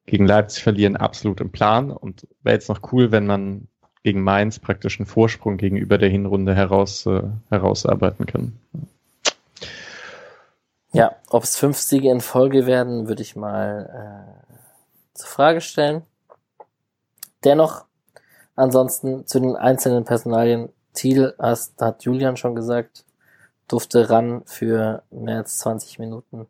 gegen 0.06 0.28
Leipzig 0.28 0.64
verlieren 0.64 0.96
absolut 0.96 1.42
im 1.42 1.52
Plan. 1.52 1.92
Und 1.92 2.28
wäre 2.44 2.56
jetzt 2.56 2.70
noch 2.70 2.92
cool, 2.92 3.12
wenn 3.12 3.26
man 3.26 3.68
gegen 4.04 4.22
Mainz 4.22 4.60
praktisch 4.60 5.00
einen 5.00 5.08
Vorsprung 5.08 5.58
gegenüber 5.58 5.98
der 5.98 6.10
Hinrunde 6.10 6.56
heraus, 6.56 7.06
äh, 7.06 7.24
herausarbeiten 7.50 8.26
kann. 8.26 8.60
Ja, 10.92 11.16
ob 11.30 11.44
es 11.44 11.56
fünf 11.56 11.78
Siege 11.78 12.10
in 12.10 12.22
Folge 12.22 12.66
werden, 12.66 13.08
würde 13.08 13.22
ich 13.22 13.36
mal 13.36 14.34
äh, 14.34 14.58
zur 15.14 15.28
Frage 15.28 15.62
stellen. 15.62 16.04
Dennoch, 17.44 17.86
ansonsten 18.56 19.28
zu 19.28 19.40
den 19.40 19.56
einzelnen 19.56 20.06
Personalien, 20.06 20.70
Thiel 20.94 21.36
hast, 21.38 21.80
hat 21.82 22.04
Julian 22.04 22.38
schon 22.38 22.56
gesagt, 22.56 23.06
durfte 23.68 24.10
ran 24.10 24.42
für 24.46 25.04
mehr 25.12 25.38
als 25.38 25.60
20 25.60 26.00
Minuten. 26.00 26.48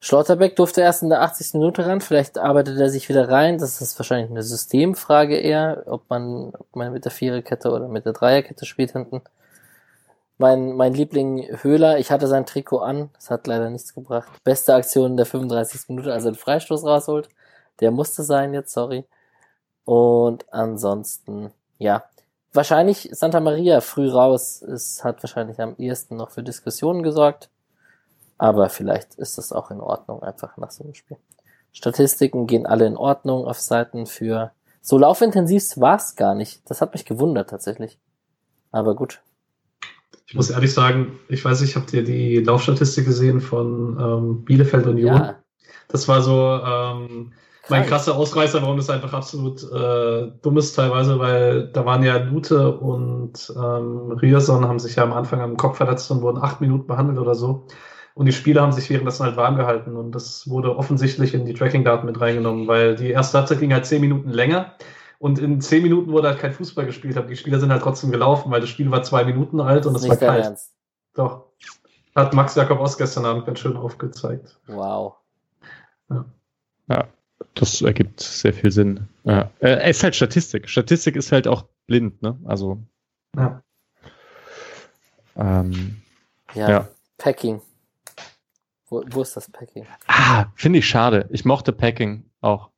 Schlotterbeck 0.00 0.54
durfte 0.54 0.80
erst 0.80 1.02
in 1.02 1.08
der 1.08 1.22
80. 1.22 1.54
Minute 1.54 1.84
ran, 1.84 2.00
vielleicht 2.00 2.38
arbeitet 2.38 2.78
er 2.78 2.88
sich 2.88 3.08
wieder 3.08 3.28
rein. 3.28 3.58
Das 3.58 3.80
ist 3.80 3.98
wahrscheinlich 3.98 4.30
eine 4.30 4.44
Systemfrage 4.44 5.36
eher, 5.36 5.82
ob 5.86 6.08
man, 6.08 6.52
ob 6.56 6.76
man 6.76 6.92
mit 6.92 7.04
der 7.04 7.12
Viererkette 7.12 7.70
oder 7.70 7.88
mit 7.88 8.06
der 8.06 8.12
Dreierkette 8.12 8.64
spielt 8.64 8.92
hinten. 8.92 9.22
Mein, 10.38 10.76
mein 10.76 10.94
Liebling 10.94 11.48
Höhler, 11.62 11.98
ich 11.98 12.12
hatte 12.12 12.28
sein 12.28 12.46
Trikot 12.46 12.78
an, 12.78 13.10
es 13.18 13.28
hat 13.28 13.48
leider 13.48 13.70
nichts 13.70 13.92
gebracht. 13.92 14.28
Beste 14.44 14.72
Aktion 14.72 15.12
in 15.12 15.16
der 15.16 15.26
35. 15.26 15.88
Minute, 15.88 16.12
als 16.12 16.24
er 16.24 16.30
den 16.32 16.36
Freistoß 16.38 16.84
rausholt. 16.84 17.28
Der 17.80 17.90
musste 17.90 18.22
sein 18.22 18.54
jetzt, 18.54 18.72
sorry. 18.72 19.04
Und 19.84 20.46
ansonsten, 20.52 21.52
ja, 21.78 22.04
wahrscheinlich 22.52 23.08
Santa 23.12 23.40
Maria 23.40 23.80
früh 23.80 24.08
raus. 24.08 24.62
Es 24.62 25.02
hat 25.02 25.22
wahrscheinlich 25.24 25.60
am 25.60 25.74
ehesten 25.76 26.16
noch 26.16 26.30
für 26.30 26.44
Diskussionen 26.44 27.02
gesorgt. 27.02 27.50
Aber 28.38 28.68
vielleicht 28.68 29.16
ist 29.16 29.36
das 29.36 29.52
auch 29.52 29.70
in 29.70 29.80
Ordnung, 29.80 30.22
einfach 30.22 30.56
nach 30.56 30.70
so 30.70 30.84
einem 30.84 30.94
Spiel. 30.94 31.16
Statistiken 31.72 32.46
gehen 32.46 32.66
alle 32.66 32.86
in 32.86 32.96
Ordnung 32.96 33.44
auf 33.44 33.60
Seiten 33.60 34.06
für. 34.06 34.52
So 34.80 34.96
laufintensiv 34.96 35.76
war 35.76 35.96
es 35.96 36.16
gar 36.16 36.34
nicht. 36.34 36.62
Das 36.70 36.80
hat 36.80 36.94
mich 36.94 37.04
gewundert 37.04 37.50
tatsächlich. 37.50 37.98
Aber 38.70 38.94
gut. 38.94 39.20
Ich 40.26 40.34
muss 40.34 40.50
ehrlich 40.50 40.72
sagen, 40.72 41.18
ich 41.28 41.44
weiß 41.44 41.60
nicht, 41.60 41.74
habt 41.74 41.92
ihr 41.92 42.04
die 42.04 42.38
Laufstatistik 42.38 43.06
gesehen 43.06 43.40
von 43.40 43.98
ähm, 44.00 44.44
Bielefeld 44.44 44.86
Union? 44.86 45.14
Ja, 45.16 45.36
Das 45.88 46.06
war 46.06 46.22
so 46.22 46.60
ähm, 46.64 47.32
mein 47.68 47.86
krasser 47.86 48.16
Ausreißer, 48.16 48.62
warum 48.62 48.76
das 48.76 48.90
einfach 48.90 49.12
absolut 49.12 49.62
äh, 49.62 50.30
dumm 50.42 50.56
ist 50.56 50.74
teilweise, 50.74 51.18
weil 51.18 51.68
da 51.68 51.84
waren 51.84 52.02
ja 52.02 52.16
Lute 52.16 52.76
und 52.78 53.52
ähm, 53.56 54.12
Rierson 54.12 54.66
haben 54.66 54.78
sich 54.78 54.96
ja 54.96 55.02
am 55.02 55.12
Anfang 55.12 55.40
am 55.40 55.56
Kopf 55.56 55.76
verletzt 55.76 56.10
und 56.10 56.22
wurden 56.22 56.42
acht 56.42 56.60
Minuten 56.60 56.86
behandelt 56.86 57.18
oder 57.18 57.34
so. 57.34 57.66
Und 58.14 58.26
die 58.26 58.32
Spieler 58.32 58.62
haben 58.62 58.72
sich 58.72 58.90
währenddessen 58.90 59.24
halt 59.24 59.36
warm 59.36 59.56
gehalten 59.56 59.96
und 59.96 60.12
das 60.12 60.48
wurde 60.48 60.76
offensichtlich 60.76 61.34
in 61.34 61.46
die 61.46 61.54
Tracking-Daten 61.54 62.04
mit 62.06 62.20
reingenommen, 62.20 62.66
weil 62.66 62.96
die 62.96 63.10
erste 63.10 63.38
Halbzeit 63.38 63.60
ging 63.60 63.72
halt 63.72 63.86
zehn 63.86 64.00
Minuten 64.00 64.30
länger 64.30 64.74
und 65.18 65.38
in 65.38 65.60
zehn 65.60 65.82
Minuten 65.84 66.10
wurde 66.10 66.28
halt 66.28 66.40
kein 66.40 66.52
Fußball 66.52 66.84
gespielt, 66.86 67.16
aber 67.16 67.28
die 67.28 67.36
Spieler 67.36 67.60
sind 67.60 67.70
halt 67.70 67.82
trotzdem 67.82 68.10
gelaufen, 68.10 68.50
weil 68.50 68.60
das 68.60 68.70
Spiel 68.70 68.90
war 68.90 69.04
zwei 69.04 69.24
Minuten 69.24 69.60
alt 69.60 69.86
und 69.86 69.94
Das 69.94 70.02
es 70.02 70.08
ist 70.10 70.20
war 70.20 70.28
kalt. 70.28 70.44
Ernst. 70.44 70.72
Doch. 71.14 71.46
Hat 72.16 72.34
Max 72.34 72.56
Jakob 72.56 72.80
Ost 72.80 72.98
gestern 72.98 73.24
Abend 73.24 73.46
ganz 73.46 73.60
schön 73.60 73.76
aufgezeigt. 73.76 74.58
Wow. 74.66 75.14
Ja, 76.88 77.04
das 77.54 77.82
ergibt 77.82 78.18
sehr 78.20 78.52
viel 78.52 78.72
Sinn. 78.72 79.06
Ja. 79.24 79.50
Äh, 79.60 79.76
es 79.82 79.98
ist 79.98 80.02
halt 80.04 80.16
Statistik. 80.16 80.68
Statistik 80.68 81.14
ist 81.16 81.30
halt 81.30 81.46
auch 81.46 81.64
blind, 81.86 82.20
ne? 82.22 82.36
Also, 82.46 82.78
Ja. 83.36 83.62
ähm, 85.36 86.00
Ja. 86.54 86.70
Ja. 86.70 86.88
Packing. 87.18 87.60
Wo, 88.90 89.02
wo 89.10 89.22
ist 89.22 89.36
das 89.36 89.50
Packing? 89.50 89.86
ah, 90.06 90.46
finde 90.54 90.78
ich 90.78 90.86
schade. 90.88 91.28
Ich 91.30 91.44
mochte 91.44 91.72
Packing 91.72 92.24
auch 92.40 92.70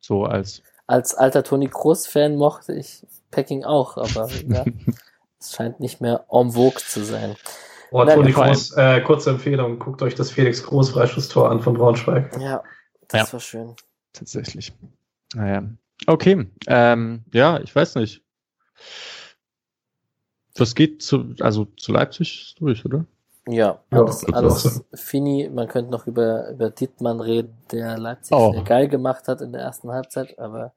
so 0.00 0.24
als, 0.24 0.62
Als 0.86 1.14
alter 1.14 1.42
Toni 1.42 1.68
Kroos-Fan 1.68 2.36
mochte 2.36 2.72
ich 2.74 3.06
Packing 3.30 3.64
auch, 3.64 3.96
aber 3.96 4.28
ja, 4.48 4.64
es 5.38 5.52
scheint 5.54 5.80
nicht 5.80 6.00
mehr 6.00 6.24
en 6.30 6.52
vogue 6.52 6.80
zu 6.82 7.04
sein. 7.04 7.36
Oh, 7.90 8.04
Nein, 8.04 8.16
Toni 8.16 8.32
Groß, 8.32 8.72
äh, 8.76 9.00
kurze 9.02 9.30
Empfehlung, 9.30 9.78
guckt 9.78 10.02
euch 10.02 10.14
das 10.14 10.30
Felix 10.30 10.62
Groß 10.62 10.90
Freischusstor 10.90 11.50
an 11.50 11.60
von 11.60 11.74
Braunschweig. 11.74 12.38
Ja, 12.40 12.62
das 13.08 13.28
Ja. 13.28 13.32
war 13.32 13.40
schön. 13.40 13.74
tatsächlich. 14.12 14.72
Naja. 15.34 15.64
Okay. 16.06 16.46
Ähm, 16.66 17.24
ja, 17.32 17.60
ich 17.60 17.74
weiß 17.74 17.96
nicht. 17.96 18.22
Das 20.54 20.74
geht 20.74 21.02
zu, 21.02 21.34
also 21.40 21.66
zu 21.76 21.92
Leipzig 21.92 22.54
durch, 22.58 22.84
oder? 22.84 23.04
Ja, 23.48 23.78
Ja, 23.90 23.98
alles, 24.00 24.24
alles 24.32 24.84
fini. 24.94 25.50
Man 25.52 25.68
könnte 25.68 25.90
noch 25.90 26.06
über, 26.06 26.50
über 26.50 26.70
Dittmann 26.70 27.20
reden, 27.20 27.56
der 27.72 27.98
Leipzig 27.98 28.36
Oh. 28.36 28.52
sehr 28.52 28.62
geil 28.62 28.88
gemacht 28.88 29.26
hat 29.28 29.40
in 29.40 29.52
der 29.52 29.62
ersten 29.62 29.90
Halbzeit, 29.90 30.38
aber 30.38 30.72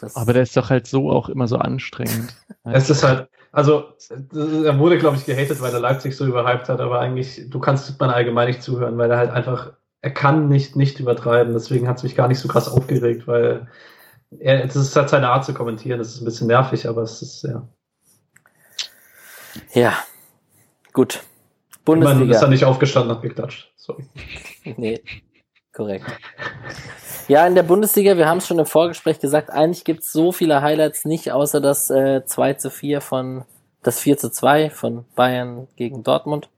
das, 0.00 0.16
Aber 0.16 0.32
der 0.32 0.42
ist 0.42 0.56
doch 0.56 0.70
halt 0.70 0.86
so 0.86 1.10
auch 1.10 1.28
immer 1.28 1.48
so 1.48 1.56
anstrengend. 1.56 2.34
Es 2.64 2.90
ist 2.90 3.02
halt, 3.02 3.28
also, 3.52 3.84
er 4.30 4.78
wurde, 4.78 4.98
glaube 4.98 5.16
ich, 5.16 5.24
gehatet, 5.24 5.60
weil 5.60 5.72
er 5.72 5.80
Leipzig 5.80 6.16
so 6.16 6.24
überhyped 6.26 6.68
hat, 6.68 6.78
aber 6.80 7.00
eigentlich, 7.00 7.48
du 7.48 7.58
kannst 7.58 7.98
man 7.98 8.10
allgemein 8.10 8.46
nicht 8.46 8.62
zuhören, 8.62 8.96
weil 8.96 9.10
er 9.10 9.16
halt 9.16 9.30
einfach, 9.30 9.72
er 10.02 10.12
kann 10.12 10.48
nicht, 10.48 10.76
nicht 10.76 11.00
übertreiben. 11.00 11.52
Deswegen 11.52 11.88
hat 11.88 11.96
es 11.96 12.02
mich 12.04 12.14
gar 12.14 12.28
nicht 12.28 12.38
so 12.38 12.46
krass 12.48 12.68
aufgeregt, 12.68 13.26
weil 13.26 13.66
er, 14.38 14.66
das 14.66 14.76
ist 14.76 14.94
halt 14.94 15.08
seine 15.08 15.30
Art 15.30 15.44
zu 15.44 15.54
kommentieren. 15.54 15.98
Das 15.98 16.08
ist 16.08 16.20
ein 16.20 16.26
bisschen 16.26 16.46
nervig, 16.46 16.86
aber 16.88 17.02
es 17.02 17.22
ist, 17.22 17.42
ja. 17.42 17.66
ja, 19.72 19.94
gut. 20.92 21.24
Man 21.98 22.02
ist 22.02 22.18
Bundesliga. 22.18 22.40
da 22.40 22.48
nicht 22.48 22.64
aufgestanden, 22.64 23.16
hat 23.16 23.22
geklatscht. 23.22 23.72
Sorry. 23.76 24.04
Nee, 24.76 25.02
korrekt. 25.72 26.06
Ja, 27.28 27.46
in 27.46 27.54
der 27.54 27.62
Bundesliga, 27.62 28.16
wir 28.16 28.28
haben 28.28 28.38
es 28.38 28.46
schon 28.46 28.58
im 28.58 28.66
Vorgespräch 28.66 29.20
gesagt, 29.20 29.50
eigentlich 29.50 29.84
gibt 29.84 30.00
es 30.00 30.12
so 30.12 30.32
viele 30.32 30.62
Highlights 30.62 31.04
nicht, 31.04 31.32
außer 31.32 31.60
das 31.60 31.88
äh, 31.88 32.24
2 32.24 32.54
zu 32.54 32.70
4 32.70 33.00
von, 33.00 33.44
das 33.82 34.00
4 34.00 34.18
zu 34.18 34.30
2 34.30 34.70
von 34.70 35.04
Bayern 35.14 35.68
gegen 35.76 36.02
Dortmund, 36.02 36.50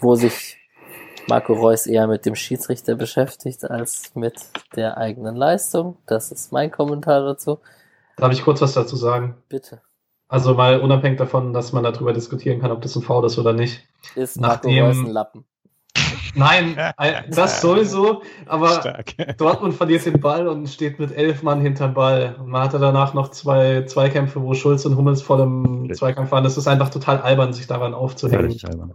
wo 0.00 0.14
sich 0.14 0.56
Marco 1.26 1.52
Reus 1.52 1.86
eher 1.86 2.06
mit 2.06 2.26
dem 2.26 2.34
Schiedsrichter 2.34 2.94
beschäftigt 2.94 3.64
als 3.64 4.14
mit 4.14 4.34
der 4.76 4.98
eigenen 4.98 5.36
Leistung. 5.36 5.96
Das 6.06 6.32
ist 6.32 6.52
mein 6.52 6.70
Kommentar 6.70 7.24
dazu. 7.24 7.60
Darf 8.16 8.32
ich 8.32 8.42
kurz 8.42 8.60
was 8.60 8.74
dazu 8.74 8.96
sagen? 8.96 9.36
Bitte. 9.48 9.80
Also 10.28 10.54
mal 10.54 10.80
unabhängig 10.80 11.18
davon, 11.18 11.52
dass 11.52 11.72
man 11.72 11.84
darüber 11.84 12.12
diskutieren 12.12 12.60
kann, 12.60 12.70
ob 12.70 12.82
das 12.82 12.96
ein 12.96 13.02
Foul 13.02 13.26
ist 13.26 13.38
oder 13.38 13.52
nicht. 13.52 13.86
Ist 14.14 14.40
Marco 14.40 14.68
Nachdem- 14.68 14.84
Reus 14.84 14.96
ein 14.98 15.06
Lappen? 15.06 15.44
Nein, 16.36 16.76
das 17.30 17.60
sowieso, 17.60 18.22
aber 18.46 18.80
Stark. 18.80 19.14
Dortmund 19.38 19.74
verliert 19.74 20.04
den 20.04 20.20
Ball 20.20 20.48
und 20.48 20.68
steht 20.68 20.98
mit 20.98 21.12
elf 21.16 21.42
Mann 21.44 21.60
hinterm 21.60 21.94
Ball. 21.94 22.34
Und 22.40 22.48
man 22.48 22.62
hatte 22.62 22.80
danach 22.80 23.14
noch 23.14 23.28
zwei 23.30 23.82
Zweikämpfe, 23.82 24.42
wo 24.42 24.54
Schulz 24.54 24.84
und 24.84 24.96
Hummels 24.96 25.22
voll 25.22 25.40
im 25.40 25.94
Zweikampf 25.94 26.32
waren. 26.32 26.42
Das 26.42 26.56
ist 26.56 26.66
einfach 26.66 26.88
total 26.90 27.18
albern, 27.20 27.52
sich 27.52 27.68
daran 27.68 27.94
aufzuhängen. 27.94 28.40
Völlig 28.40 28.66
albern. 28.66 28.94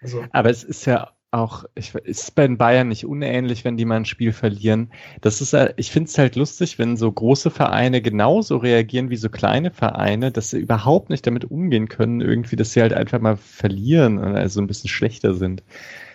Also, 0.00 0.24
Aber 0.32 0.48
es 0.48 0.64
ist 0.64 0.86
ja 0.86 1.10
auch, 1.32 1.64
ich, 1.74 1.94
ist 1.94 2.34
bei 2.34 2.46
den 2.46 2.58
Bayern 2.58 2.88
nicht 2.88 3.06
unähnlich, 3.06 3.64
wenn 3.64 3.76
die 3.76 3.84
mal 3.84 3.96
ein 3.96 4.04
Spiel 4.04 4.32
verlieren. 4.32 4.90
Das 5.20 5.40
ist, 5.40 5.52
äh, 5.52 5.72
ich 5.76 5.90
finde 5.92 6.08
es 6.08 6.18
halt 6.18 6.36
lustig, 6.36 6.78
wenn 6.78 6.96
so 6.96 7.10
große 7.10 7.50
Vereine 7.50 8.02
genauso 8.02 8.56
reagieren 8.56 9.10
wie 9.10 9.16
so 9.16 9.28
kleine 9.28 9.70
Vereine, 9.70 10.32
dass 10.32 10.50
sie 10.50 10.58
überhaupt 10.58 11.10
nicht 11.10 11.26
damit 11.26 11.44
umgehen 11.44 11.88
können, 11.88 12.20
irgendwie, 12.20 12.56
dass 12.56 12.72
sie 12.72 12.82
halt 12.82 12.92
einfach 12.92 13.20
mal 13.20 13.36
verlieren 13.36 14.18
und 14.18 14.34
also 14.34 14.60
ein 14.60 14.66
bisschen 14.66 14.90
schlechter 14.90 15.34
sind. 15.34 15.62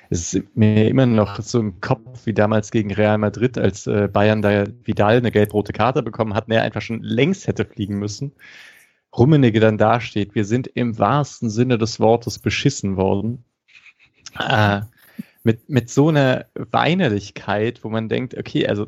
Es 0.09 0.33
ist 0.33 0.55
mir 0.55 0.87
immer 0.87 1.05
noch 1.05 1.41
so 1.41 1.59
im 1.59 1.81
Kopf 1.81 2.25
wie 2.25 2.33
damals 2.33 2.69
gegen 2.71 2.93
Real 2.93 3.17
Madrid, 3.17 3.57
als 3.57 3.87
äh, 3.87 4.07
Bayern 4.11 4.41
da 4.41 4.65
Vidal 4.83 5.17
eine 5.17 5.31
gelb-rote 5.31 5.73
Karte 5.73 6.03
bekommen 6.03 6.33
hat, 6.33 6.47
und 6.47 6.53
er 6.53 6.63
einfach 6.63 6.81
schon 6.81 7.01
längst 7.01 7.47
hätte 7.47 7.65
fliegen 7.65 7.97
müssen. 7.97 8.33
Rummenigge 9.17 9.59
dann 9.61 9.77
dasteht, 9.77 10.35
wir 10.35 10.45
sind 10.45 10.67
im 10.67 10.99
wahrsten 10.99 11.49
Sinne 11.49 11.77
des 11.77 11.99
Wortes 11.99 12.37
beschissen 12.37 12.97
worden. 12.97 13.45
Äh, 14.37 14.81
mit, 15.45 15.69
mit 15.69 15.89
so 15.89 16.09
einer 16.09 16.47
Weinerlichkeit, 16.55 17.83
wo 17.83 17.89
man 17.89 18.09
denkt, 18.09 18.35
okay, 18.37 18.67
also 18.67 18.87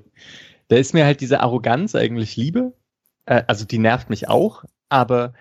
da 0.68 0.76
ist 0.76 0.93
mir 0.93 1.05
halt 1.05 1.22
diese 1.22 1.39
Arroganz 1.39 1.95
eigentlich 1.95 2.36
Liebe. 2.36 2.74
Äh, 3.26 3.43
also 3.47 3.64
die 3.64 3.78
nervt 3.78 4.10
mich 4.10 4.28
auch, 4.28 4.64
aber 4.89 5.34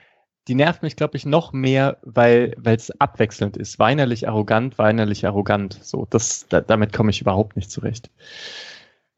die 0.46 0.54
nervt 0.54 0.82
mich, 0.82 0.94
glaube 0.94 1.16
ich, 1.16 1.26
noch 1.26 1.52
mehr, 1.52 1.98
weil 2.02 2.54
es 2.64 2.92
abwechselnd 3.00 3.56
ist. 3.56 3.78
Weinerlich 3.78 4.28
arrogant, 4.28 4.78
weinerlich 4.78 5.26
arrogant. 5.26 5.80
So, 5.82 6.06
das, 6.08 6.46
da, 6.48 6.60
damit 6.60 6.92
komme 6.92 7.10
ich 7.10 7.20
überhaupt 7.20 7.56
nicht 7.56 7.70
zurecht. 7.70 8.10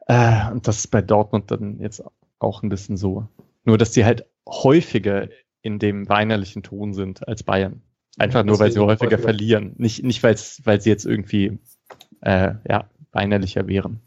Äh, 0.07 0.51
und 0.53 0.67
das 0.67 0.79
ist 0.79 0.87
bei 0.89 1.03
Dortmund 1.03 1.51
dann 1.51 1.81
jetzt 1.81 2.03
auch 2.39 2.63
ein 2.63 2.71
bisschen 2.71 2.97
so. 2.97 3.27
Nur, 3.65 3.77
dass 3.77 3.91
die 3.91 4.05
halt 4.05 4.25
häufiger 4.47 5.29
in 5.61 5.79
dem 5.79 6.09
weinerlichen 6.09 6.63
Ton 6.63 6.95
sind 6.95 7.27
als 7.27 7.43
Bayern. 7.43 7.83
Einfach 8.17 8.45
nur, 8.45 8.59
weil 8.59 8.73
sie 8.73 8.79
häufiger 8.79 9.11
häufiger. 9.11 9.19
verlieren. 9.19 9.75
Nicht, 9.77 10.03
nicht 10.05 10.23
weil 10.23 10.37
sie 10.37 10.89
jetzt 10.89 11.05
irgendwie 11.05 11.59
äh, 12.21 12.55
ja, 12.69 12.85
weinerlicher 13.13 13.67
wären. 13.67 14.01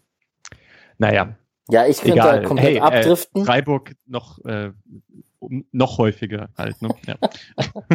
Naja, 0.97 1.35
Ja, 1.69 1.85
ich 1.87 1.97
könnte 2.01 2.13
egal. 2.13 2.43
komplett 2.43 2.67
Hey, 2.67 2.77
äh, 2.77 2.81
abdriften. 2.81 3.45
Freiburg 3.45 3.95
noch, 4.05 4.39
äh, 4.45 4.71
um- 5.39 5.65
noch 5.71 5.97
häufiger 5.97 6.49
halt. 6.57 6.81
Ne? 6.81 6.89
Ja. 7.07 7.15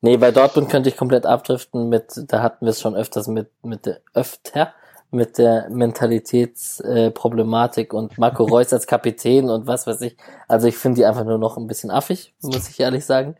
Nee, 0.00 0.16
bei 0.18 0.30
Dortmund 0.30 0.68
könnte 0.70 0.88
ich 0.90 0.96
komplett 0.96 1.26
abdriften 1.26 1.88
mit, 1.88 2.12
da 2.28 2.42
hatten 2.42 2.66
wir 2.66 2.70
es 2.70 2.80
schon 2.80 2.94
öfters 2.94 3.26
mit, 3.26 3.50
mit 3.64 3.86
der, 3.86 4.00
öfter, 4.12 4.72
mit 5.10 5.38
der 5.38 5.68
Mentalitätsproblematik 5.70 7.92
äh, 7.92 7.96
und 7.96 8.16
Marco 8.18 8.44
Reus 8.44 8.72
als 8.72 8.86
Kapitän 8.86 9.48
und 9.50 9.66
was 9.66 9.86
weiß 9.86 10.00
ich. 10.02 10.16
Also 10.48 10.68
ich 10.68 10.76
finde 10.76 10.96
die 11.00 11.06
einfach 11.06 11.24
nur 11.24 11.38
noch 11.38 11.56
ein 11.56 11.66
bisschen 11.66 11.90
affig, 11.90 12.34
muss 12.42 12.68
ich 12.68 12.78
ehrlich 12.80 13.04
sagen. 13.06 13.36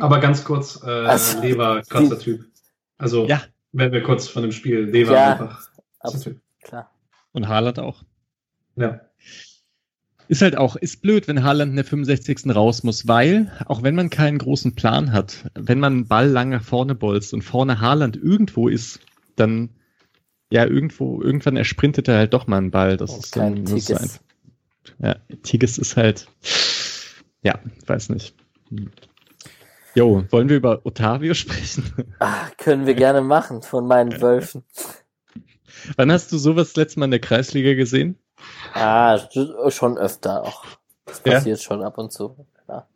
aber 0.00 0.18
ganz 0.20 0.42
kurz, 0.44 0.82
äh, 0.82 0.86
Also, 0.88 1.40
Lever, 1.40 1.82
krasser 1.88 2.18
Typ. 2.18 2.46
Also, 2.96 3.26
Ja. 3.26 3.42
Wenn 3.72 3.92
wir 3.92 4.02
kurz 4.02 4.28
von 4.28 4.42
dem 4.42 4.52
Spiel, 4.52 4.80
Lever 4.84 5.14
Ja. 5.14 5.32
einfach. 5.32 5.68
Absolut, 6.00 6.38
klar. 6.62 6.90
Und 7.32 7.48
Haaland 7.48 7.78
auch. 7.78 8.04
Ja. 8.76 9.00
Ist 10.28 10.42
halt 10.42 10.56
auch, 10.58 10.76
ist 10.76 11.00
blöd, 11.00 11.26
wenn 11.26 11.42
Haaland 11.42 11.70
in 11.70 11.76
der 11.76 11.84
65. 11.86 12.54
raus 12.54 12.82
muss, 12.82 13.08
weil, 13.08 13.50
auch 13.66 13.82
wenn 13.82 13.94
man 13.94 14.10
keinen 14.10 14.38
großen 14.38 14.74
Plan 14.74 15.12
hat, 15.12 15.50
wenn 15.54 15.80
man 15.80 15.92
einen 15.94 16.08
Ball 16.08 16.28
lange 16.28 16.60
vorne 16.60 16.94
bolzt 16.94 17.32
und 17.32 17.42
vorne 17.42 17.80
Haaland 17.80 18.16
irgendwo 18.16 18.68
ist, 18.68 19.00
dann, 19.36 19.70
ja, 20.50 20.66
irgendwo, 20.66 21.22
irgendwann 21.22 21.56
ersprintet 21.56 22.08
er 22.08 22.18
halt 22.18 22.34
doch 22.34 22.46
mal 22.46 22.58
einen 22.58 22.70
Ball. 22.70 22.96
Das 22.98 23.10
Und 23.12 23.24
ist 23.24 23.36
dann 23.36 23.54
kein 23.54 23.64
das 23.64 23.72
ist 23.72 23.86
so 23.86 23.94
Tigges. 23.94 24.02
einfach. 24.02 24.24
Ja, 25.00 25.16
Tigges 25.42 25.78
ist 25.78 25.96
halt, 25.96 26.28
ja, 27.42 27.58
weiß 27.86 28.10
nicht. 28.10 28.34
Jo, 29.94 30.24
wollen 30.30 30.48
wir 30.48 30.56
über 30.56 30.80
Otavio 30.84 31.34
sprechen? 31.34 31.84
Ah, 32.20 32.48
können 32.56 32.86
wir 32.86 32.94
gerne 32.94 33.20
machen 33.20 33.62
von 33.62 33.86
meinen 33.86 34.20
Wölfen. 34.20 34.64
Wann 35.96 36.12
hast 36.12 36.30
du 36.32 36.38
sowas 36.38 36.68
das 36.68 36.76
letzte 36.76 37.00
Mal 37.00 37.06
in 37.06 37.10
der 37.12 37.20
Kreisliga 37.20 37.74
gesehen? 37.74 38.18
Ah, 38.74 39.18
schon 39.68 39.98
öfter 39.98 40.42
auch. 40.44 40.64
Das 41.06 41.22
Ja? 41.24 41.34
passiert 41.34 41.60
schon 41.62 41.82
ab 41.82 41.98
und 41.98 42.12
zu. 42.12 42.36
Klar. 42.64 42.86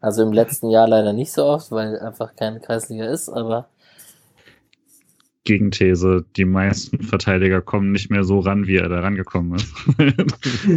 Also 0.00 0.22
im 0.22 0.32
letzten 0.32 0.68
Jahr 0.70 0.88
leider 0.88 1.12
nicht 1.12 1.32
so 1.32 1.44
oft, 1.44 1.70
weil 1.70 1.98
einfach 2.00 2.34
keine 2.36 2.60
Kreisliga 2.60 3.06
ist, 3.06 3.28
aber 3.28 3.68
Gegenthese, 5.46 6.24
die 6.36 6.44
meisten 6.44 7.02
Verteidiger 7.02 7.62
kommen 7.62 7.90
nicht 7.92 8.10
mehr 8.10 8.24
so 8.24 8.40
ran, 8.40 8.66
wie 8.66 8.76
er 8.76 8.88
da 8.90 9.00
rangekommen 9.00 9.54
ist. 9.54 9.66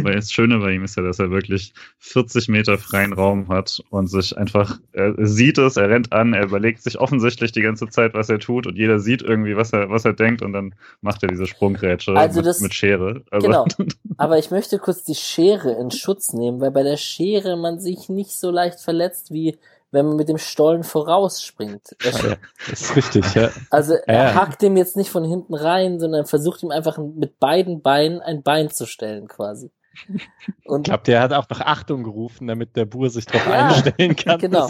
Weil 0.04 0.14
das 0.14 0.32
Schöne 0.32 0.58
bei 0.58 0.72
ihm 0.72 0.84
ist 0.84 0.96
ja, 0.96 1.02
dass 1.02 1.18
er 1.18 1.30
wirklich 1.30 1.74
40 1.98 2.48
Meter 2.48 2.78
freien 2.78 3.12
Raum 3.12 3.48
hat 3.48 3.82
und 3.90 4.06
sich 4.08 4.36
einfach, 4.38 4.78
er 4.92 5.14
sieht 5.26 5.58
es, 5.58 5.76
er 5.76 5.90
rennt 5.90 6.12
an, 6.12 6.32
er 6.32 6.44
überlegt 6.44 6.82
sich 6.82 6.98
offensichtlich 6.98 7.52
die 7.52 7.60
ganze 7.62 7.88
Zeit, 7.88 8.14
was 8.14 8.30
er 8.30 8.38
tut 8.38 8.66
und 8.66 8.76
jeder 8.76 8.98
sieht 8.98 9.20
irgendwie, 9.22 9.56
was 9.56 9.72
er, 9.72 9.90
was 9.90 10.04
er 10.06 10.14
denkt 10.14 10.40
und 10.40 10.52
dann 10.54 10.74
macht 11.02 11.22
er 11.22 11.28
diese 11.28 11.46
Sprungrätsche 11.46 12.12
Also 12.14 12.38
mit, 12.40 12.46
das- 12.46 12.60
mit 12.60 12.72
Schere. 12.74 13.22
Also, 13.30 13.46
Genau. 13.46 13.66
Aber 14.16 14.38
ich 14.38 14.50
möchte 14.50 14.78
kurz 14.78 15.02
die 15.04 15.14
Schere 15.14 15.72
in 15.80 15.90
Schutz 15.90 16.32
nehmen, 16.32 16.60
weil 16.60 16.70
bei 16.70 16.82
der 16.82 16.96
Schere 16.96 17.56
man 17.56 17.80
sich 17.80 18.08
nicht 18.08 18.30
so 18.32 18.50
leicht 18.50 18.80
verletzt, 18.80 19.32
wie 19.32 19.58
wenn 19.92 20.06
man 20.06 20.16
mit 20.16 20.28
dem 20.28 20.38
Stollen 20.38 20.84
vorausspringt. 20.84 21.96
Ja, 22.02 22.36
das 22.68 22.80
ist 22.80 22.96
richtig, 22.96 23.34
ja. 23.34 23.50
Also 23.70 23.94
er 24.06 24.24
Ja. 24.30 24.34
hackt 24.34 24.62
dem 24.62 24.76
jetzt 24.76 24.96
nicht 24.96 25.10
von 25.10 25.24
hinten 25.24 25.54
rein, 25.54 25.98
sondern 26.00 26.26
versucht 26.26 26.62
ihm 26.62 26.70
einfach 26.70 26.98
mit 26.98 27.38
beiden 27.40 27.82
Beinen 27.82 28.20
ein 28.20 28.42
Bein 28.42 28.70
zu 28.70 28.86
stellen 28.86 29.28
quasi. 29.28 29.70
Ich 30.08 30.66
Und 30.66 30.84
glaube, 30.84 31.02
der 31.04 31.20
hat 31.20 31.32
auch 31.32 31.48
noch 31.50 31.60
Achtung 31.60 32.04
gerufen, 32.04 32.46
damit 32.46 32.76
der 32.76 32.84
Bur 32.84 33.10
sich 33.10 33.26
darauf 33.26 33.46
Ja, 33.46 33.66
einstellen 33.68 34.16
kann. 34.16 34.38
genau. 34.40 34.68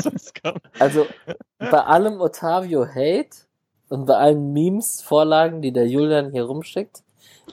also 0.79 1.07
bei 1.59 1.85
allem 1.85 2.21
Otavio 2.21 2.87
Hate 2.87 3.29
und 3.91 4.07
bei 4.07 4.15
allen 4.17 4.53
Memes, 4.53 5.03
Vorlagen, 5.03 5.61
die 5.61 5.73
der 5.73 5.87
Julian 5.87 6.31
hier 6.33 6.45
rumschickt, 6.45 7.03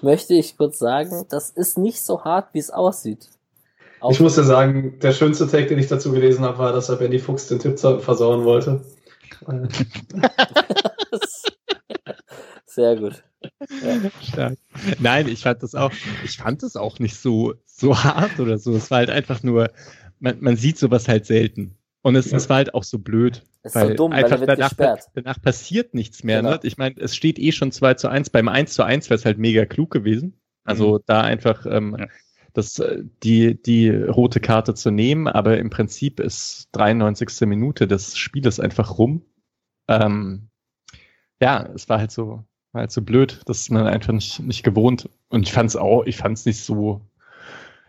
möchte 0.01 0.33
ich 0.33 0.55
kurz 0.57 0.79
sagen, 0.79 1.25
das 1.29 1.49
ist 1.49 1.77
nicht 1.77 2.01
so 2.03 2.23
hart, 2.23 2.53
wie 2.53 2.59
es 2.59 2.69
aussieht. 2.71 3.27
Auch- 3.99 4.11
Ich 4.11 4.19
muss 4.19 4.37
ja 4.37 4.43
sagen, 4.43 4.99
der 5.01 5.11
schönste 5.13 5.47
Take, 5.47 5.67
den 5.67 5.79
ich 5.79 5.87
dazu 5.87 6.11
gelesen 6.11 6.43
habe, 6.45 6.57
war, 6.59 6.73
dass 6.73 6.89
er 6.89 6.97
Benny 6.97 7.19
Fuchs 7.19 7.47
den 7.47 7.59
Tipp 7.59 7.79
versauen 7.79 8.43
wollte. 8.45 8.81
Sehr 12.65 12.95
gut. 12.97 13.23
Stark. 14.21 14.57
Nein, 14.99 15.27
ich 15.27 15.41
fand 15.41 15.63
das 15.63 15.73
auch, 15.75 15.91
ich 16.23 16.37
fand 16.37 16.63
das 16.63 16.75
auch 16.75 16.99
nicht 16.99 17.15
so, 17.17 17.53
so 17.65 18.03
hart 18.03 18.39
oder 18.39 18.57
so. 18.57 18.75
Es 18.75 18.91
war 18.91 18.99
halt 18.99 19.09
einfach 19.09 19.41
nur, 19.43 19.69
man, 20.19 20.37
man 20.41 20.57
sieht 20.57 20.77
sowas 20.77 21.07
halt 21.07 21.25
selten. 21.25 21.75
Und 22.01 22.15
es, 22.15 22.29
Ja. 22.31 22.37
es 22.37 22.49
war 22.49 22.57
halt 22.57 22.73
auch 22.73 22.83
so 22.83 22.99
blöd. 22.99 23.43
Ist 23.63 23.73
so 23.73 23.93
dumm, 23.93 24.11
weil 24.11 24.23
er 24.23 24.39
wird 24.39 24.49
danach, 24.49 24.69
gesperrt. 24.69 25.03
danach 25.15 25.41
passiert 25.41 25.93
nichts 25.93 26.23
mehr. 26.23 26.37
Genau. 26.41 26.51
Ne? 26.51 26.59
Ich 26.63 26.77
meine, 26.77 26.95
es 26.99 27.15
steht 27.15 27.37
eh 27.39 27.51
schon 27.51 27.71
2 27.71 27.95
zu 27.95 28.07
1. 28.09 28.29
Beim 28.29 28.47
1 28.47 28.73
zu 28.73 28.83
1 28.83 29.09
wäre 29.09 29.15
es 29.17 29.25
halt 29.25 29.37
mega 29.39 29.65
klug 29.65 29.91
gewesen. 29.91 30.39
Also 30.63 30.99
da 31.05 31.21
einfach 31.21 31.65
ähm, 31.65 31.95
Ja. 31.99 32.07
Das, 32.57 32.79
äh, 32.79 33.03
die, 33.23 33.61
die 33.61 33.89
rote 33.89 34.39
Karte 34.39 34.73
zu 34.73 34.89
nehmen, 34.89 35.27
aber 35.27 35.59
im 35.59 35.69
Prinzip 35.69 36.19
ist 36.19 36.69
93. 36.71 37.47
Minute 37.47 37.87
des 37.87 38.17
Spieles 38.17 38.59
einfach 38.59 38.97
rum. 38.97 39.21
Ähm, 39.87 40.49
ja, 41.39 41.69
es 41.75 41.87
war 41.87 41.99
halt 41.99 42.11
so, 42.11 42.43
war 42.71 42.81
halt 42.81 42.91
so 42.91 43.03
blöd, 43.03 43.41
das 43.45 43.59
ist 43.59 43.69
man 43.69 43.85
einfach 43.85 44.11
nicht, 44.11 44.39
nicht 44.39 44.63
gewohnt. 44.63 45.07
Und 45.29 45.43
ich 45.43 45.53
fand's 45.53 45.75
auch, 45.75 46.03
ich 46.05 46.17
fand's 46.17 46.47
nicht 46.47 46.59
so, 46.59 47.01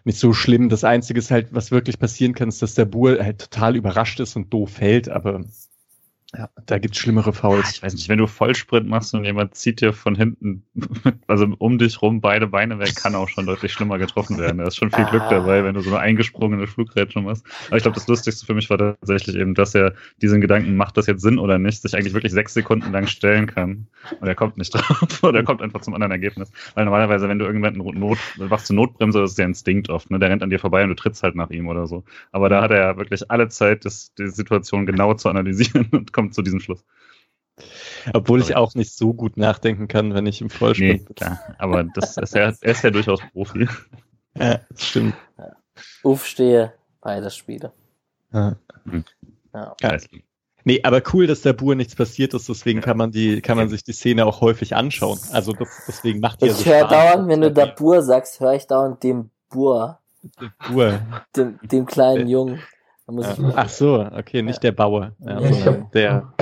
nicht 0.05 0.19
so 0.19 0.35
schlimm. 0.35 0.69
Das 0.69 0.85
Einzige 0.85 1.19
ist 1.19 1.31
halt, 1.31 1.55
was 1.55 1.71
wirklich 1.71 1.99
passieren 1.99 2.35
kann, 2.35 2.51
ist, 2.51 2.61
dass 2.61 2.75
der 2.75 2.85
Buhr 2.85 3.19
halt 3.25 3.39
total 3.41 3.75
überrascht 3.75 4.21
ist 4.21 4.37
und 4.37 4.53
doof 4.53 4.71
fällt, 4.71 5.09
aber 5.09 5.45
Ja, 6.37 6.51
da 6.67 6.77
gibt's 6.79 6.99
schlimmere 6.99 7.33
Fouls. 7.33 7.71
Ich 7.71 7.83
weiß 7.83 7.95
nicht, 7.95 8.11
wenn 8.11 8.19
du 8.19 8.27
Vollsprint 8.27 8.87
machst 8.87 9.15
und 9.15 9.25
jemand 9.25 9.55
zieht 9.55 9.81
dir 9.81 9.95
von 9.95 10.15
hinten, 10.15 10.63
also 11.27 11.47
um 11.57 11.79
dich 11.79 12.03
rum 12.03 12.21
beide 12.21 12.47
Beine 12.49 12.79
weg, 12.79 12.97
kann 12.97 13.15
auch 13.15 13.31
schon 13.31 13.47
deutlich 13.47 13.73
schlimmer 13.73 13.97
getroffen 13.97 14.37
werden. 14.37 14.59
Da 14.59 14.65
ist 14.67 14.77
schon 14.77 14.91
viel 14.91 15.07
Glück 15.07 15.23
Ah. 15.23 15.31
dabei, 15.31 15.65
wenn 15.65 15.75
du 15.75 15.81
so 15.81 15.89
eine 15.89 16.01
eingesprungene 16.01 16.67
Flugrätsche 16.67 17.23
machst. 17.23 17.47
Aber 17.69 17.79
ich 17.79 17.83
glaube, 17.83 17.95
das 17.95 18.07
Lustigste 18.09 18.45
für 18.45 18.53
mich 18.53 18.69
war 18.69 18.77
tatsächlich 18.77 19.37
eben, 19.37 19.55
dass 19.55 19.75
er 19.75 19.95
diesen 20.21 20.43
Gedanken, 20.43 20.77
macht 20.77 20.99
das 20.99 21.07
jetzt 21.07 21.23
Sinn 21.23 21.39
oder 21.39 21.59
nicht, 21.59 21.81
sich 21.81 21.95
eigentlich 21.97 22.13
wirklich 22.13 22.33
sechs 22.35 22.53
Sekunden 22.53 22.93
lang 22.93 23.07
stellen 23.07 23.47
kann. 23.47 23.87
Und 24.21 24.29
er 24.29 24.35
kommt 24.35 24.59
nicht 24.59 24.71
drauf. 24.75 25.23
Oder 25.23 25.39
er 25.39 25.45
kommt 25.45 25.63
einfach 25.63 25.81
zum 25.81 25.95
anderen 25.95 26.13
Ergebnis. 26.13 26.53
Weil 26.75 26.85
normalerweise, 26.85 27.27
wenn 27.31 27.39
du 27.39 27.47
irgendwann 27.47 27.75
Not, 27.75 28.19
machst 28.37 28.69
du 28.69 28.75
Notbremse, 28.75 29.19
das 29.23 29.31
ist 29.31 29.39
der 29.39 29.47
Instinkt 29.47 29.89
oft, 29.89 30.11
ne? 30.11 30.19
Der 30.19 30.29
rennt 30.29 30.43
an 30.43 30.51
dir 30.51 30.59
vorbei 30.59 30.83
und 30.83 30.91
du 30.91 30.95
trittst 30.95 31.23
halt 31.23 31.37
nach 31.37 31.49
ihm 31.49 31.69
oder 31.69 31.87
so. 31.87 32.05
Aber 32.33 32.51
da 32.51 32.61
hat 32.61 32.71
er 32.71 32.79
ja 32.79 32.97
wirklich 32.99 33.31
alle 33.31 33.49
Zeit, 33.49 33.87
das, 33.87 34.13
die 34.19 34.29
Situation 34.29 34.85
genau 34.85 35.15
zu 35.15 35.31
analysieren 35.31 35.87
und 35.93 36.13
kommt 36.19 36.35
zu 36.35 36.43
diesem 36.43 36.59
Schluss. 36.61 36.85
Obwohl 38.13 38.41
ich 38.41 38.57
auch 38.57 38.75
nicht 38.75 38.93
so 38.97 39.15
gut 39.15 39.37
nachdenken 39.37 39.87
kann, 39.89 40.15
wenn 40.15 40.27
ich 40.27 40.41
im 40.41 40.49
Nee, 40.49 40.55
Vollsprint 40.55 41.05
bin. 41.07 41.15
klar. 41.15 41.41
Aber 41.59 41.85
das 41.85 42.17
ist 42.17 42.35
ja, 42.35 42.53
er 42.61 42.71
ist 42.73 42.83
ja 42.83 42.91
durchaus 42.91 43.21
Profi. 43.33 43.69
Ja, 44.35 44.61
das 44.71 44.85
stimmt. 44.85 45.15
Aufstehe, 46.05 46.73
beide 47.01 47.31
Spiele. 47.31 47.73
Ja. 48.33 48.57
Ja. 49.53 49.75
Ja. 49.81 49.97
Nee, 50.65 50.81
aber 50.85 51.03
cool, 51.13 51.27
dass 51.27 51.43
der 51.43 51.55
Bur 51.55 51.75
nichts 51.75 51.97
passiert 51.97 52.35
ist, 52.35 52.49
deswegen 52.49 52.79
Ja. 52.81 52.85
kann 52.85 52.97
man 52.99 53.11
die, 53.11 53.41
kann 53.41 53.57
man 53.57 53.69
sich 53.69 53.83
die 53.83 53.93
Szene 53.95 54.27
auch 54.27 54.41
häufig 54.41 54.77
anschauen. 54.77 55.19
Also 55.33 55.53
das, 55.55 55.69
deswegen 55.89 56.21
macht 56.21 56.43
ja 56.43 56.49
Ich 56.49 56.55
so 56.55 56.67
höre 56.67 56.87
dauernd, 56.87 57.27
wenn 57.29 57.41
du 57.41 57.51
da 57.51 57.67
Bur 57.67 58.03
sagst, 58.03 58.39
höre 58.39 58.55
ich 58.55 58.67
dauernd 58.69 59.03
dem 59.03 59.31
Bur, 59.51 59.99
Bur. 60.69 61.01
dem, 61.35 61.59
dem 61.63 61.87
kleinen 61.87 62.29
Jungen. 62.29 62.61
Da 63.09 63.15
muss 63.15 63.27
ich 63.27 63.39
Ja. 63.39 63.53
Ach 63.57 63.69
so, 63.71 64.07
okay, 64.13 64.43
nicht 64.43 64.63
der 64.63 64.73
Bauer, 64.73 65.13
ja, 65.21 65.41
Ja, 65.41 65.53
sondern 65.53 65.91
der, 65.93 66.33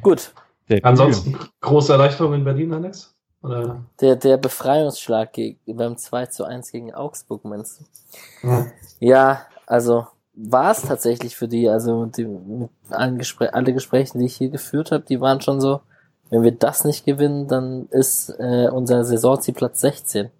Gut, 0.00 0.32
der 0.68 0.84
Ansonsten 0.84 1.36
große 1.60 1.92
Erleichterung 1.92 2.34
in 2.34 2.44
Berlin, 2.44 2.72
Alex? 2.72 3.12
Oder? 3.42 3.82
der, 4.00 4.14
der 4.16 4.36
Befreiungsschlag 4.36 5.32
gegen, 5.32 5.58
beim 5.66 5.96
2 5.96 6.26
zu 6.26 6.44
1 6.44 6.70
gegen 6.70 6.94
Augsburg, 6.94 7.44
meinst 7.44 7.80
du? 7.80 8.48
Ja. 8.48 8.66
Ja, 9.00 9.46
also 9.66 10.06
war 10.34 10.70
es 10.70 10.82
tatsächlich 10.82 11.36
für 11.36 11.48
die, 11.48 11.68
also 11.68 12.06
die, 12.06 12.24
mit 12.24 12.70
allen 12.90 13.18
Gespräch, 13.18 13.52
alle 13.52 13.72
Gespräche, 13.72 14.16
die 14.16 14.26
ich 14.26 14.36
hier 14.36 14.50
geführt 14.50 14.92
habe, 14.92 15.04
die 15.08 15.20
waren 15.20 15.40
schon 15.40 15.60
so, 15.60 15.80
wenn 16.30 16.44
wir 16.44 16.52
das 16.52 16.84
nicht 16.84 17.04
gewinnen, 17.04 17.48
dann 17.48 17.88
ist 17.90 18.30
äh, 18.38 18.68
unser 18.68 19.04
Saisonziel 19.04 19.54
Platz 19.54 19.80
16. 19.80 20.30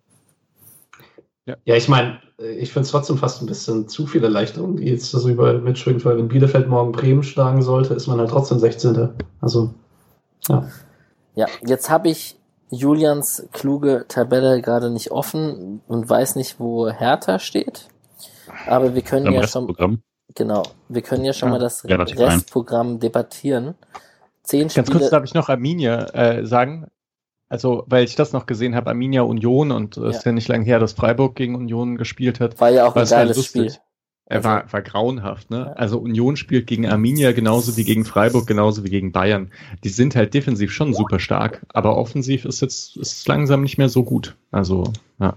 Ja, 1.47 1.77
ich 1.77 1.89
meine, 1.89 2.21
ich 2.39 2.73
finde 2.73 2.87
es 2.87 2.91
trotzdem 2.91 3.19
fast 3.19 3.41
ein 3.41 3.47
bisschen 3.47 3.89
zu 3.89 4.07
viel 4.07 4.23
Erleichterung, 4.25 4.77
die 4.77 4.87
jetzt 4.87 5.11
so 5.11 5.29
über 5.29 5.53
mitschwingt, 5.55 6.05
weil 6.05 6.19
wenn 6.19 6.29
Bielefeld 6.29 6.69
morgen 6.69 6.93
Bremen 6.93 7.23
schlagen 7.23 7.63
sollte, 7.63 7.95
ist 7.95 8.09
man 8.09 8.19
halt 8.19 8.31
trotzdem 8.31 8.59
16. 8.59 9.11
Also, 9.41 9.73
ja. 10.49 10.69
Ja, 11.37 11.47
jetzt 11.65 11.89
habe 11.89 12.09
ich 12.09 12.37
Julians 12.71 13.47
kluge 13.53 14.07
Tabelle 14.09 14.61
gerade 14.61 14.91
nicht 14.91 15.13
offen 15.13 15.83
und 15.87 16.09
weiß 16.09 16.35
nicht, 16.37 16.59
wo 16.59 16.91
Hertha 16.91 17.39
steht. 17.39 17.89
Aber 18.67 18.95
wir 18.95 19.03
können 19.03 19.31
ja 19.33 19.47
schon, 19.47 19.75
genau, 20.35 20.63
wir 20.89 21.03
können 21.03 21.25
ja 21.25 21.33
schon 21.33 21.49
Ja, 21.51 21.53
mal 21.53 21.59
das. 21.61 21.85
Restprogramm 21.85 22.99
debattieren. 22.99 23.75
Zehn 24.43 24.69
Ganz 24.69 24.75
kurz 24.75 24.89
Spiele, 24.89 25.11
darf 25.11 25.25
ich 25.25 25.35
noch 25.35 25.49
Arminia 25.49 26.07
äh, 26.15 26.47
sagen. 26.47 26.87
Also, 27.49 27.85
weil 27.87 28.05
ich 28.05 28.17
das 28.17 28.33
noch 28.33 28.47
gesehen 28.47 28.75
habe, 28.75 28.91
Arminia 28.91 29.23
Union 29.23 29.71
und 29.71 29.97
es 29.97 30.03
Ja. 30.03 30.09
ist 30.19 30.27
ja 30.27 30.33
nicht 30.33 30.49
lange 30.49 30.65
her, 30.65 30.79
dass 30.81 30.95
Freiburg 30.95 31.37
gegen 31.37 31.55
Union 31.55 31.97
gespielt 31.97 32.41
hat. 32.41 32.61
war 32.61 32.71
ja 32.71 32.87
auch 32.87 32.95
war 32.97 33.03
ein 33.03 33.09
halt 33.09 33.29
geiles. 33.29 33.45
Spiel. 33.47 33.73
Er 34.29 34.43
war, 34.43 34.73
war 34.73 34.83
grauenhaft, 34.83 35.51
ne? 35.51 35.59
Ja. 35.59 35.73
Also 35.75 35.99
Union 36.01 36.37
spielt 36.37 36.67
gegen 36.67 36.89
Arminia 36.89 37.31
genauso 37.31 37.77
wie 37.77 37.85
gegen 37.85 38.05
Freiburg, 38.05 38.49
genauso 38.49 38.83
wie 38.83 38.91
gegen 38.91 39.13
Bayern. 39.13 39.53
Die 39.85 39.89
sind 39.89 40.17
halt 40.17 40.35
defensiv 40.35 40.73
schon 40.73 40.93
super 40.93 41.21
stark, 41.21 41.65
aber 41.73 41.97
offensiv 41.97 42.45
ist 42.45 42.61
jetzt 42.61 42.97
ist 42.97 43.29
langsam 43.29 43.63
nicht 43.63 43.79
mehr 43.79 43.89
so 43.89 44.03
gut. 44.03 44.35
Also, 44.51 44.93
ja. 45.21 45.37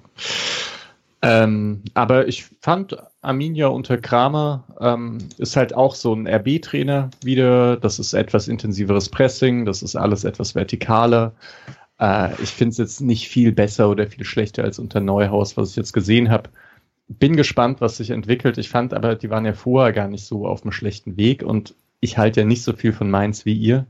Ähm, 1.21 1.83
aber 1.95 2.27
ich 2.29 2.45
fand 2.61 2.95
Arminia 3.21 3.67
unter 3.67 3.97
Kramer 3.97 4.63
ähm, 4.79 5.17
ist 5.37 5.57
halt 5.57 5.75
auch 5.75 5.93
so 5.93 6.13
ein 6.13 6.25
RB-Trainer 6.27 7.09
wieder. 7.23 7.75
Das 7.75 7.99
ist 7.99 8.13
etwas 8.13 8.47
intensiveres 8.47 9.09
Pressing, 9.09 9.65
das 9.65 9.83
ist 9.83 9.97
alles 9.97 10.23
etwas 10.23 10.53
vertikaler. 10.53 11.33
Äh, 11.99 12.41
ich 12.41 12.49
finde 12.49 12.71
es 12.71 12.77
jetzt 12.77 13.01
nicht 13.01 13.27
viel 13.29 13.51
besser 13.51 13.89
oder 13.89 14.07
viel 14.07 14.25
schlechter 14.25 14.63
als 14.63 14.79
unter 14.79 14.99
Neuhaus, 14.99 15.57
was 15.57 15.71
ich 15.71 15.75
jetzt 15.75 15.93
gesehen 15.93 16.29
habe 16.29 16.49
bin 17.09 17.35
gespannt, 17.35 17.81
was 17.81 17.97
sich 17.97 18.11
entwickelt. 18.11 18.57
Ich 18.57 18.69
fand 18.69 18.93
aber, 18.93 19.15
die 19.15 19.29
waren 19.29 19.45
ja 19.45 19.53
vorher 19.53 19.91
gar 19.91 20.07
nicht 20.07 20.25
so 20.25 20.47
auf 20.47 20.61
einem 20.61 20.71
schlechten 20.71 21.17
Weg 21.17 21.43
und 21.43 21.75
ich 21.99 22.17
halte 22.17 22.41
ja 22.41 22.45
nicht 22.45 22.63
so 22.63 22.73
viel 22.73 22.93
von 22.93 23.09
Mainz 23.09 23.45
wie 23.45 23.55
ihr. 23.55 23.87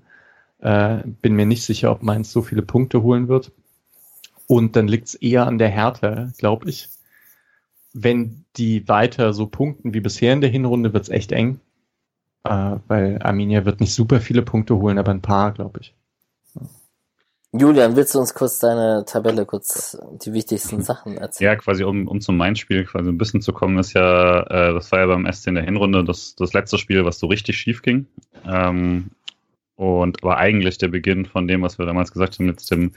Äh, 0.59 0.99
bin 1.21 1.35
mir 1.35 1.45
nicht 1.45 1.63
sicher, 1.63 1.91
ob 1.91 2.01
Mainz 2.01 2.31
so 2.31 2.41
viele 2.41 2.61
Punkte 2.61 3.03
holen 3.03 3.27
wird. 3.27 3.51
Und 4.47 4.75
dann 4.75 4.87
liegt 4.87 5.09
es 5.09 5.15
eher 5.15 5.45
an 5.45 5.57
der 5.57 5.69
Härte, 5.69 6.33
glaube 6.37 6.69
ich. 6.69 6.89
Wenn 7.93 8.45
die 8.55 8.87
weiter 8.87 9.33
so 9.33 9.47
punkten 9.47 9.93
wie 9.93 9.99
bisher 9.99 10.33
in 10.33 10.41
der 10.41 10.49
Hinrunde, 10.49 10.93
wird 10.93 11.03
es 11.03 11.09
echt 11.09 11.31
eng. 11.31 11.59
Äh, 12.45 12.77
weil 12.87 13.21
Arminia 13.21 13.65
wird 13.65 13.81
nicht 13.81 13.93
super 13.93 14.21
viele 14.21 14.41
Punkte 14.41 14.77
holen, 14.77 14.97
aber 14.97 15.11
ein 15.11 15.21
paar, 15.21 15.51
glaube 15.51 15.81
ich. 15.81 15.93
Julian, 17.51 17.95
willst 17.95 18.13
du 18.13 18.19
uns 18.19 18.35
kurz 18.35 18.59
deine 18.59 19.05
Tabelle, 19.07 19.45
kurz 19.45 19.97
die 20.23 20.33
wichtigsten 20.33 20.81
Sachen 20.83 21.17
erzählen? 21.17 21.51
Ja, 21.51 21.55
quasi 21.55 21.83
um, 21.83 22.07
um 22.07 22.21
zum 22.21 22.37
Main-Spiel 22.37 22.85
quasi 22.85 23.09
ein 23.09 23.17
bisschen 23.17 23.41
zu 23.41 23.53
kommen, 23.53 23.79
ist 23.79 23.93
ja, 23.93 24.41
äh, 24.43 24.73
das 24.73 24.91
war 24.91 24.99
ja 24.99 25.07
beim 25.07 25.31
SC 25.31 25.47
in 25.47 25.55
der 25.55 25.63
Hinrunde 25.63 26.03
das, 26.03 26.35
das 26.35 26.53
letzte 26.53 26.77
Spiel, 26.77 27.05
was 27.05 27.17
so 27.17 27.25
richtig 27.27 27.57
schief 27.57 27.81
ging. 27.81 28.05
Ähm, 28.45 29.09
und 29.75 30.21
war 30.21 30.37
eigentlich 30.37 30.77
der 30.77 30.89
Beginn 30.89 31.25
von 31.25 31.47
dem, 31.47 31.61
was 31.61 31.79
wir 31.79 31.85
damals 31.85 32.11
gesagt 32.11 32.37
haben, 32.37 32.47
jetzt 32.47 32.69
dem, 32.69 32.91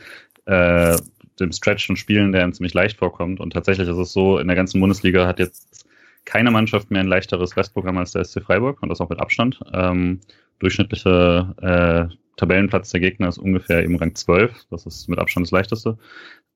äh, 0.45 0.97
dem 1.41 1.53
Stretch 1.53 1.89
und 1.89 1.97
Spielen, 1.97 2.33
der 2.33 2.43
einem 2.43 2.53
ziemlich 2.53 2.74
leicht 2.74 2.99
vorkommt. 2.99 3.41
Und 3.41 3.53
tatsächlich 3.53 3.89
ist 3.89 3.97
es 3.97 4.12
so, 4.12 4.39
in 4.39 4.49
der 4.49 4.57
ganzen 4.57 4.81
Bundesliga 4.81 5.27
hat 5.27 5.39
jetzt 5.39 5.87
keine 6.24 6.51
Mannschaft 6.51 6.91
mehr 6.91 7.01
ein 7.01 7.07
leichteres 7.07 7.57
Restprogramm 7.57 7.99
als 7.99 8.12
der 8.12 8.24
SC 8.24 8.43
Freiburg 8.43 8.83
und 8.83 8.91
das 8.91 9.01
auch 9.01 9.09
mit 9.09 9.20
Abstand. 9.20 9.61
Ähm, 9.73 10.20
durchschnittliche 10.62 11.55
äh, 11.60 12.14
Tabellenplatz 12.36 12.90
der 12.90 13.01
Gegner 13.01 13.28
ist 13.28 13.39
ungefähr 13.39 13.82
eben 13.82 13.97
Rang 13.97 14.14
12. 14.14 14.66
Das 14.70 14.86
ist 14.86 15.09
mit 15.09 15.18
Abstand 15.18 15.47
das 15.47 15.51
leichteste. 15.51 15.98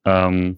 Ähm, 0.05 0.57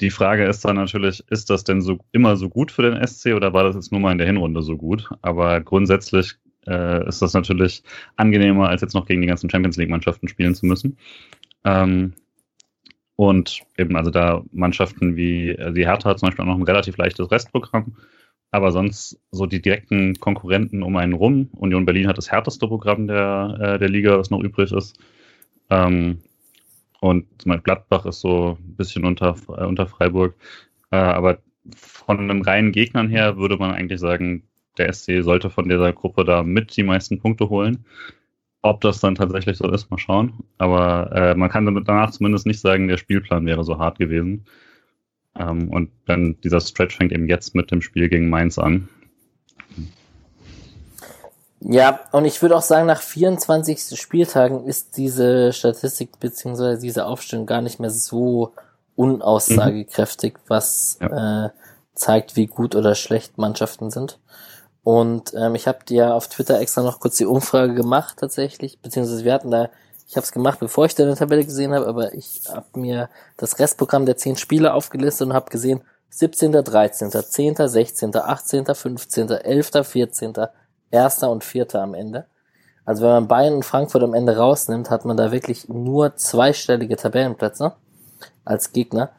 die 0.00 0.10
Frage 0.10 0.44
ist 0.44 0.64
dann 0.64 0.76
natürlich, 0.76 1.24
ist 1.28 1.50
das 1.50 1.64
denn 1.64 1.80
so 1.80 1.98
immer 2.12 2.36
so 2.36 2.48
gut 2.48 2.70
für 2.70 2.82
den 2.82 3.04
SC 3.04 3.34
oder 3.34 3.52
war 3.52 3.64
das 3.64 3.74
jetzt 3.74 3.90
nur 3.90 4.00
mal 4.00 4.12
in 4.12 4.18
der 4.18 4.26
Hinrunde 4.26 4.62
so 4.62 4.76
gut? 4.76 5.08
Aber 5.22 5.60
grundsätzlich 5.60 6.36
äh, 6.66 7.06
ist 7.08 7.20
das 7.20 7.34
natürlich 7.34 7.82
angenehmer, 8.16 8.68
als 8.68 8.82
jetzt 8.82 8.94
noch 8.94 9.06
gegen 9.06 9.22
die 9.22 9.26
ganzen 9.26 9.50
Champions 9.50 9.76
League-Mannschaften 9.76 10.28
spielen 10.28 10.54
zu 10.54 10.66
müssen. 10.66 10.98
Ähm, 11.64 12.12
und 13.16 13.62
eben, 13.76 13.96
also 13.96 14.10
da 14.10 14.44
Mannschaften 14.52 15.16
wie 15.16 15.48
äh, 15.48 15.72
die 15.72 15.86
Hertha 15.86 16.16
zum 16.16 16.28
Beispiel 16.28 16.44
auch 16.44 16.48
noch 16.48 16.58
ein 16.58 16.62
relativ 16.62 16.96
leichtes 16.96 17.30
Restprogramm. 17.30 17.96
Aber 18.50 18.72
sonst 18.72 19.20
so 19.30 19.46
die 19.46 19.60
direkten 19.60 20.14
Konkurrenten 20.20 20.82
um 20.82 20.96
einen 20.96 21.12
rum. 21.12 21.50
Union 21.56 21.84
Berlin 21.84 22.08
hat 22.08 22.18
das 22.18 22.30
härteste 22.30 22.66
Programm 22.66 23.06
der, 23.06 23.58
äh, 23.60 23.78
der 23.78 23.88
Liga, 23.88 24.18
was 24.18 24.30
noch 24.30 24.40
übrig 24.40 24.72
ist. 24.72 24.98
Ähm, 25.70 26.20
und 27.00 27.26
zum 27.38 27.50
Beispiel 27.50 27.64
Gladbach 27.64 28.06
ist 28.06 28.20
so 28.20 28.58
ein 28.60 28.76
bisschen 28.76 29.04
unter, 29.04 29.36
äh, 29.48 29.64
unter 29.64 29.86
Freiburg. 29.86 30.34
Äh, 30.90 30.96
aber 30.96 31.38
von 31.76 32.28
den 32.28 32.42
reinen 32.42 32.72
Gegnern 32.72 33.08
her 33.08 33.36
würde 33.36 33.56
man 33.56 33.72
eigentlich 33.72 34.00
sagen, 34.00 34.44
der 34.78 34.92
SC 34.92 35.22
sollte 35.22 35.50
von 35.50 35.68
dieser 35.68 35.92
Gruppe 35.92 36.24
da 36.24 36.42
mit 36.42 36.76
die 36.76 36.82
meisten 36.82 37.20
Punkte 37.20 37.48
holen. 37.48 37.84
Ob 38.62 38.80
das 38.80 39.00
dann 39.00 39.14
tatsächlich 39.14 39.56
so 39.58 39.70
ist, 39.70 39.90
mal 39.90 39.98
schauen. 39.98 40.32
Aber 40.58 41.12
äh, 41.12 41.34
man 41.34 41.50
kann 41.50 41.84
danach 41.84 42.10
zumindest 42.10 42.46
nicht 42.46 42.60
sagen, 42.60 42.88
der 42.88 42.96
Spielplan 42.96 43.46
wäre 43.46 43.64
so 43.64 43.78
hart 43.78 43.98
gewesen. 43.98 44.46
Ähm, 45.38 45.68
und 45.70 45.90
dann 46.06 46.36
dieser 46.42 46.60
Stretch 46.60 46.96
fängt 46.96 47.12
eben 47.12 47.28
jetzt 47.28 47.54
mit 47.54 47.70
dem 47.70 47.82
Spiel 47.82 48.08
gegen 48.08 48.28
Mainz 48.30 48.58
an. 48.58 48.88
Ja, 51.60 52.00
und 52.12 52.24
ich 52.24 52.40
würde 52.40 52.56
auch 52.56 52.62
sagen, 52.62 52.86
nach 52.86 53.02
24 53.02 54.00
Spieltagen 54.00 54.64
ist 54.64 54.96
diese 54.96 55.52
Statistik 55.52 56.20
beziehungsweise 56.20 56.80
diese 56.80 57.06
Aufstellung 57.06 57.46
gar 57.46 57.62
nicht 57.62 57.80
mehr 57.80 57.90
so 57.90 58.52
unaussagekräftig, 58.94 60.36
was 60.46 60.98
äh, 61.00 61.48
zeigt, 61.94 62.36
wie 62.36 62.46
gut 62.46 62.76
oder 62.76 62.94
schlecht 62.94 63.38
Mannschaften 63.38 63.90
sind. 63.90 64.18
Und 64.84 65.34
ähm, 65.34 65.54
ich 65.54 65.66
habe 65.66 65.84
dir 65.84 66.14
auf 66.14 66.28
Twitter 66.28 66.60
extra 66.60 66.82
noch 66.82 67.00
kurz 67.00 67.16
die 67.16 67.26
Umfrage 67.26 67.74
gemacht 67.74 68.16
tatsächlich, 68.18 68.80
beziehungsweise 68.80 69.24
wir 69.24 69.34
hatten 69.34 69.50
da, 69.50 69.68
ich 70.08 70.16
habe 70.16 70.24
es 70.24 70.32
gemacht, 70.32 70.58
bevor 70.58 70.86
ich 70.86 70.94
deine 70.94 71.14
Tabelle 71.14 71.44
gesehen 71.44 71.74
habe, 71.74 71.86
aber 71.86 72.14
ich 72.14 72.40
habe 72.48 72.80
mir 72.80 73.10
das 73.36 73.58
Restprogramm 73.58 74.06
der 74.06 74.16
10 74.16 74.36
Spiele 74.36 74.72
aufgelistet 74.72 75.26
und 75.26 75.34
habe 75.34 75.50
gesehen, 75.50 75.82
17., 76.08 76.52
13., 76.52 77.10
10., 77.10 77.56
16., 77.68 78.16
18., 78.16 78.64
15., 78.64 79.28
11., 79.30 79.70
14., 79.86 80.34
1. 80.90 81.22
und 81.24 81.44
4. 81.44 81.74
am 81.74 81.92
Ende. 81.92 82.24
Also 82.86 83.02
wenn 83.02 83.10
man 83.10 83.28
Bayern 83.28 83.56
und 83.56 83.66
Frankfurt 83.66 84.02
am 84.02 84.14
Ende 84.14 84.38
rausnimmt, 84.38 84.88
hat 84.88 85.04
man 85.04 85.18
da 85.18 85.30
wirklich 85.30 85.68
nur 85.68 86.16
zweistellige 86.16 86.96
Tabellenplätze 86.96 87.74
als 88.46 88.72
Gegner. 88.72 89.10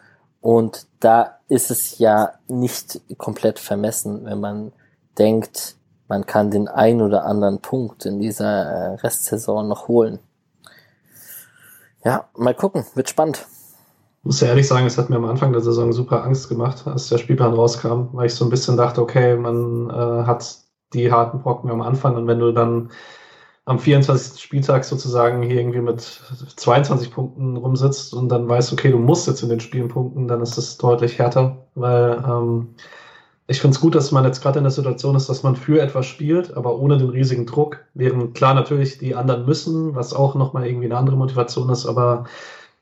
Und 0.41 0.87
da 0.99 1.37
ist 1.49 1.69
es 1.69 1.99
ja 1.99 2.33
nicht 2.47 2.99
komplett 3.19 3.59
vermessen, 3.59 4.25
wenn 4.25 4.39
man 4.39 4.71
denkt, 5.19 5.75
man 6.07 6.25
kann 6.25 6.49
den 6.49 6.67
ein 6.67 7.03
oder 7.03 7.25
anderen 7.25 7.59
Punkt 7.59 8.07
in 8.07 8.19
dieser 8.19 8.63
äh, 8.63 8.95
Restsaison 8.95 9.67
noch 9.67 9.87
holen. 9.87 10.17
Ja, 12.03 12.29
mal 12.37 12.53
gucken, 12.53 12.85
wird 12.95 13.09
spannend. 13.09 13.45
Ich 14.19 14.25
muss 14.25 14.41
ja 14.41 14.47
ehrlich 14.49 14.67
sagen, 14.67 14.85
es 14.85 14.97
hat 14.97 15.09
mir 15.09 15.15
am 15.15 15.25
Anfang 15.25 15.53
der 15.53 15.61
Saison 15.61 15.93
super 15.93 16.23
Angst 16.23 16.49
gemacht, 16.49 16.85
als 16.85 17.07
der 17.07 17.17
Spielplan 17.17 17.53
rauskam, 17.53 18.09
weil 18.11 18.27
ich 18.27 18.35
so 18.35 18.45
ein 18.45 18.49
bisschen 18.49 18.77
dachte, 18.77 19.01
okay, 19.01 19.35
man 19.37 19.89
äh, 19.89 20.25
hat 20.25 20.59
die 20.93 21.11
harten 21.11 21.41
Brocken 21.41 21.69
am 21.71 21.81
Anfang 21.81 22.15
und 22.15 22.27
wenn 22.27 22.39
du 22.39 22.51
dann 22.51 22.89
am 23.65 23.77
24. 23.77 24.41
Spieltag 24.41 24.83
sozusagen 24.83 25.43
hier 25.43 25.59
irgendwie 25.59 25.81
mit 25.81 26.01
22 26.01 27.11
Punkten 27.11 27.55
rumsitzt 27.55 28.13
und 28.15 28.29
dann 28.29 28.49
weißt, 28.49 28.73
okay, 28.73 28.89
du 28.89 28.97
musst 28.97 29.27
jetzt 29.27 29.43
in 29.43 29.49
den 29.49 29.59
Spielen 29.59 29.89
punkten, 29.89 30.27
dann 30.27 30.41
ist 30.41 30.57
es 30.57 30.77
deutlich 30.77 31.19
härter, 31.19 31.67
weil 31.75 32.23
ähm, 32.27 32.75
ich 33.49 33.61
finde 33.61 33.75
es 33.75 33.81
gut, 33.81 33.95
dass 33.95 34.11
man 34.11 34.25
jetzt 34.25 34.43
gerade 34.43 34.59
in 34.59 34.63
der 34.63 34.71
Situation 34.71 35.15
ist, 35.15 35.27
dass 35.27 35.41
man 35.41 35.55
für 35.55 35.81
etwas 35.81 36.05
spielt, 36.05 36.55
aber 36.55 36.77
ohne 36.77 36.99
den 36.99 37.09
riesigen 37.09 37.47
Druck. 37.47 37.79
Während 37.95 38.35
klar 38.35 38.53
natürlich 38.53 38.99
die 38.99 39.15
anderen 39.15 39.45
müssen, 39.47 39.95
was 39.95 40.13
auch 40.13 40.35
nochmal 40.35 40.67
irgendwie 40.67 40.85
eine 40.85 40.97
andere 40.97 41.17
Motivation 41.17 41.67
ist, 41.71 41.87
aber 41.87 42.25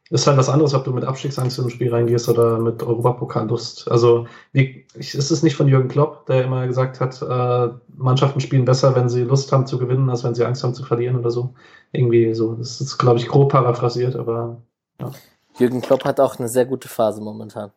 ist 0.09 0.27
halt 0.27 0.37
was 0.37 0.49
anderes, 0.49 0.73
ob 0.73 0.83
du 0.83 0.91
mit 0.91 1.05
Abstiegsangst 1.05 1.57
in 1.57 1.65
ein 1.65 1.69
Spiel 1.69 1.93
reingehst 1.93 2.27
oder 2.27 2.59
mit 2.59 2.83
Europapokallust. 2.83 3.89
Also 3.89 4.27
wie, 4.51 4.85
ich, 4.93 5.15
ist 5.15 5.31
es 5.31 5.41
nicht 5.41 5.55
von 5.55 5.69
Jürgen 5.69 5.87
Klopp, 5.87 6.25
der 6.25 6.43
immer 6.43 6.67
gesagt 6.67 6.99
hat, 6.99 7.21
äh, 7.21 7.73
Mannschaften 7.95 8.41
spielen 8.41 8.65
besser, 8.65 8.93
wenn 8.93 9.07
sie 9.07 9.23
Lust 9.23 9.49
haben 9.53 9.67
zu 9.67 9.77
gewinnen, 9.77 10.09
als 10.09 10.25
wenn 10.25 10.35
sie 10.35 10.43
Angst 10.43 10.65
haben 10.65 10.73
zu 10.73 10.83
verlieren 10.83 11.17
oder 11.17 11.31
so. 11.31 11.53
Irgendwie 11.93 12.33
so. 12.33 12.55
Das 12.55 12.81
ist, 12.81 12.97
glaube 12.97 13.19
ich, 13.19 13.27
grob 13.29 13.53
paraphrasiert, 13.53 14.17
aber 14.17 14.61
ja. 14.99 15.11
Jürgen 15.57 15.81
Klopp 15.81 16.03
hat 16.03 16.19
auch 16.19 16.37
eine 16.37 16.49
sehr 16.49 16.65
gute 16.65 16.89
Phase 16.89 17.21
momentan. 17.21 17.71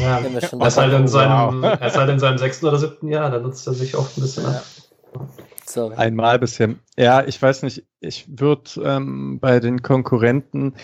Ja, 0.00 0.20
er, 0.20 0.66
ist 0.66 0.76
halt 0.76 0.92
in 0.92 1.08
seinem, 1.08 1.62
wow. 1.62 1.78
er 1.80 1.86
ist 1.86 1.96
halt 1.96 2.10
in 2.10 2.18
seinem 2.18 2.38
sechsten 2.38 2.66
oder 2.66 2.78
siebten 2.78 3.08
Jahr, 3.08 3.30
da 3.30 3.38
nutzt 3.38 3.66
er 3.66 3.74
sich 3.74 3.96
oft 3.96 4.16
ein 4.16 4.20
bisschen 4.22 4.44
ja. 4.44 4.62
Sorry. 5.64 5.96
Einmal 5.96 6.38
bisher. 6.38 6.74
Ja, 6.96 7.24
ich 7.24 7.40
weiß 7.40 7.62
nicht, 7.62 7.84
ich 8.00 8.26
würde 8.28 8.70
ähm, 8.84 9.40
bei 9.40 9.58
den 9.60 9.82
Konkurrenten 9.82 10.74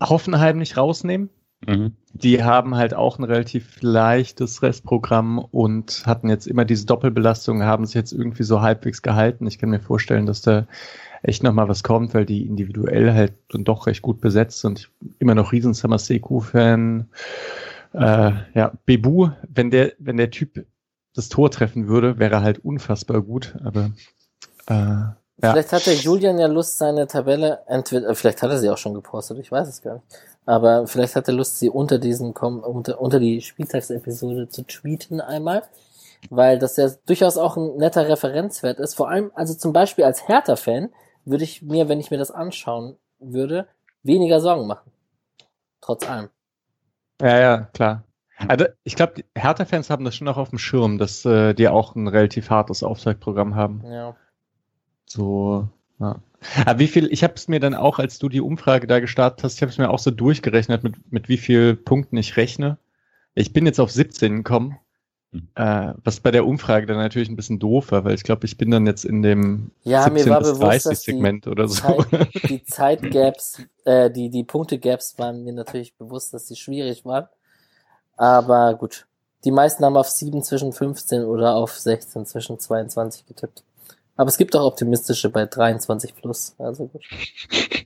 Hoffenheim 0.00 0.58
nicht 0.58 0.76
rausnehmen. 0.76 1.30
Mhm. 1.66 1.92
Die 2.12 2.42
haben 2.42 2.74
halt 2.74 2.94
auch 2.94 3.18
ein 3.18 3.24
relativ 3.24 3.80
leichtes 3.80 4.62
Restprogramm 4.62 5.38
und 5.38 6.02
hatten 6.04 6.28
jetzt 6.28 6.46
immer 6.46 6.64
diese 6.64 6.86
Doppelbelastung, 6.86 7.62
haben 7.62 7.86
sich 7.86 7.94
jetzt 7.94 8.12
irgendwie 8.12 8.42
so 8.42 8.60
halbwegs 8.60 9.02
gehalten. 9.02 9.46
Ich 9.46 9.58
kann 9.58 9.70
mir 9.70 9.80
vorstellen, 9.80 10.26
dass 10.26 10.42
da 10.42 10.66
echt 11.22 11.44
nochmal 11.44 11.68
was 11.68 11.84
kommt, 11.84 12.14
weil 12.14 12.26
die 12.26 12.44
individuell 12.46 13.12
halt 13.14 13.34
dann 13.50 13.64
doch 13.64 13.86
recht 13.86 14.02
gut 14.02 14.20
besetzt 14.20 14.60
sind. 14.60 14.80
Ich 14.80 14.90
bin 14.98 15.14
immer 15.20 15.34
noch 15.36 15.52
riesen 15.52 15.72
Samaseku-Fan. 15.72 17.08
Äh, 17.94 18.32
ja, 18.54 18.72
Bebu, 18.86 19.28
wenn 19.48 19.70
der, 19.70 19.92
wenn 19.98 20.16
der 20.16 20.30
Typ 20.30 20.66
das 21.14 21.28
Tor 21.28 21.50
treffen 21.50 21.88
würde, 21.88 22.18
wäre 22.18 22.42
halt 22.42 22.64
unfassbar 22.64 23.22
gut, 23.22 23.54
aber 23.62 23.90
äh, 24.66 25.12
Vielleicht 25.40 25.72
ja. 25.72 25.78
hat 25.78 25.86
der 25.86 25.94
Julian 25.94 26.38
ja 26.38 26.46
Lust, 26.46 26.78
seine 26.78 27.08
Tabelle, 27.08 27.64
entweder, 27.66 28.10
äh, 28.10 28.14
vielleicht 28.14 28.42
hat 28.42 28.50
er 28.50 28.58
sie 28.58 28.70
auch 28.70 28.78
schon 28.78 28.94
gepostet, 28.94 29.38
ich 29.38 29.50
weiß 29.50 29.66
es 29.66 29.82
gar 29.82 29.94
nicht. 29.94 30.06
Aber 30.46 30.86
vielleicht 30.86 31.16
hat 31.16 31.26
er 31.26 31.34
Lust, 31.34 31.58
sie 31.58 31.68
unter 31.68 31.98
diesen, 31.98 32.32
unter, 32.32 33.00
unter 33.00 33.18
die 33.18 33.40
Spieltagsepisode 33.40 34.48
zu 34.48 34.62
tweeten 34.62 35.20
einmal. 35.20 35.64
Weil 36.30 36.60
das 36.60 36.76
ja 36.76 36.88
durchaus 37.06 37.36
auch 37.36 37.56
ein 37.56 37.76
netter 37.76 38.08
Referenzwert 38.08 38.78
ist. 38.78 38.94
Vor 38.94 39.08
allem, 39.08 39.32
also 39.34 39.54
zum 39.54 39.72
Beispiel 39.72 40.04
als 40.04 40.28
Hertha-Fan 40.28 40.90
würde 41.24 41.42
ich 41.42 41.62
mir, 41.62 41.88
wenn 41.88 41.98
ich 41.98 42.12
mir 42.12 42.18
das 42.18 42.30
anschauen 42.30 42.96
würde, 43.18 43.66
weniger 44.04 44.38
Sorgen 44.38 44.68
machen. 44.68 44.92
Trotz 45.80 46.08
allem. 46.08 46.28
Ja, 47.22 47.38
ja, 47.38 47.58
klar. 47.72 48.04
Also 48.48 48.66
ich 48.82 48.96
glaube, 48.96 49.22
Hertha-Fans 49.36 49.88
haben 49.90 50.04
das 50.04 50.16
schon 50.16 50.24
noch 50.24 50.36
auf 50.36 50.50
dem 50.50 50.58
Schirm, 50.58 50.98
dass 50.98 51.24
äh, 51.24 51.54
die 51.54 51.68
auch 51.68 51.94
ein 51.94 52.08
relativ 52.08 52.50
hartes 52.50 52.82
Aufzeigprogramm 52.82 53.54
haben. 53.54 53.82
Ja. 53.86 54.16
So, 55.06 55.68
ja. 56.00 56.20
Aber 56.66 56.78
wie 56.80 56.88
viel, 56.88 57.12
ich 57.12 57.22
habe 57.22 57.34
es 57.34 57.46
mir 57.46 57.60
dann 57.60 57.74
auch, 57.74 58.00
als 58.00 58.18
du 58.18 58.28
die 58.28 58.40
Umfrage 58.40 58.88
da 58.88 58.98
gestartet 58.98 59.44
hast, 59.44 59.54
ich 59.54 59.62
habe 59.62 59.70
es 59.70 59.78
mir 59.78 59.90
auch 59.90 60.00
so 60.00 60.10
durchgerechnet, 60.10 60.82
mit, 60.82 61.12
mit 61.12 61.28
wie 61.28 61.36
viel 61.36 61.76
Punkten 61.76 62.16
ich 62.16 62.36
rechne. 62.36 62.78
Ich 63.34 63.52
bin 63.52 63.66
jetzt 63.66 63.78
auf 63.78 63.92
17 63.92 64.38
gekommen. 64.38 64.78
Äh, 65.54 65.94
was 66.04 66.20
bei 66.20 66.30
der 66.30 66.46
Umfrage 66.46 66.86
dann 66.86 66.98
natürlich 66.98 67.30
ein 67.30 67.36
bisschen 67.36 67.58
doof 67.58 67.90
war, 67.90 68.04
weil 68.04 68.14
ich 68.14 68.22
glaube, 68.22 68.44
ich 68.44 68.58
bin 68.58 68.70
dann 68.70 68.86
jetzt 68.86 69.04
in 69.04 69.22
dem 69.22 69.70
ja, 69.82 70.02
17 70.02 70.24
mir 70.24 70.30
war 70.30 70.40
bis 70.40 70.52
bewusst, 70.52 70.86
30 70.86 70.98
Segment 70.98 71.46
oder 71.46 71.68
so. 71.68 72.02
Zeit, 72.02 72.34
die 72.50 72.64
Zeitgaps, 72.64 73.62
äh, 73.84 74.10
die, 74.10 74.28
die 74.28 74.44
Punktegaps 74.44 75.18
waren 75.18 75.42
mir 75.42 75.54
natürlich 75.54 75.96
bewusst, 75.96 76.34
dass 76.34 76.48
sie 76.48 76.56
schwierig 76.56 77.04
waren. 77.04 77.28
Aber 78.16 78.74
gut. 78.74 79.06
Die 79.44 79.50
meisten 79.50 79.84
haben 79.84 79.96
auf 79.96 80.08
7 80.08 80.42
zwischen 80.42 80.72
15 80.72 81.24
oder 81.24 81.56
auf 81.56 81.76
16 81.76 82.26
zwischen 82.26 82.60
22 82.60 83.26
getippt. 83.26 83.64
Aber 84.14 84.28
es 84.28 84.36
gibt 84.36 84.54
auch 84.54 84.66
optimistische 84.66 85.30
bei 85.30 85.46
23 85.46 86.14
plus. 86.14 86.54
Also 86.58 86.86
gut. 86.86 87.02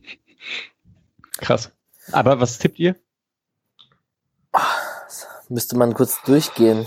Krass. 1.39 1.70
Aber 2.12 2.40
was 2.40 2.59
tippt 2.59 2.78
ihr? 2.78 2.97
Müsste 5.48 5.77
man 5.77 5.94
kurz 5.94 6.20
durchgehen. 6.24 6.86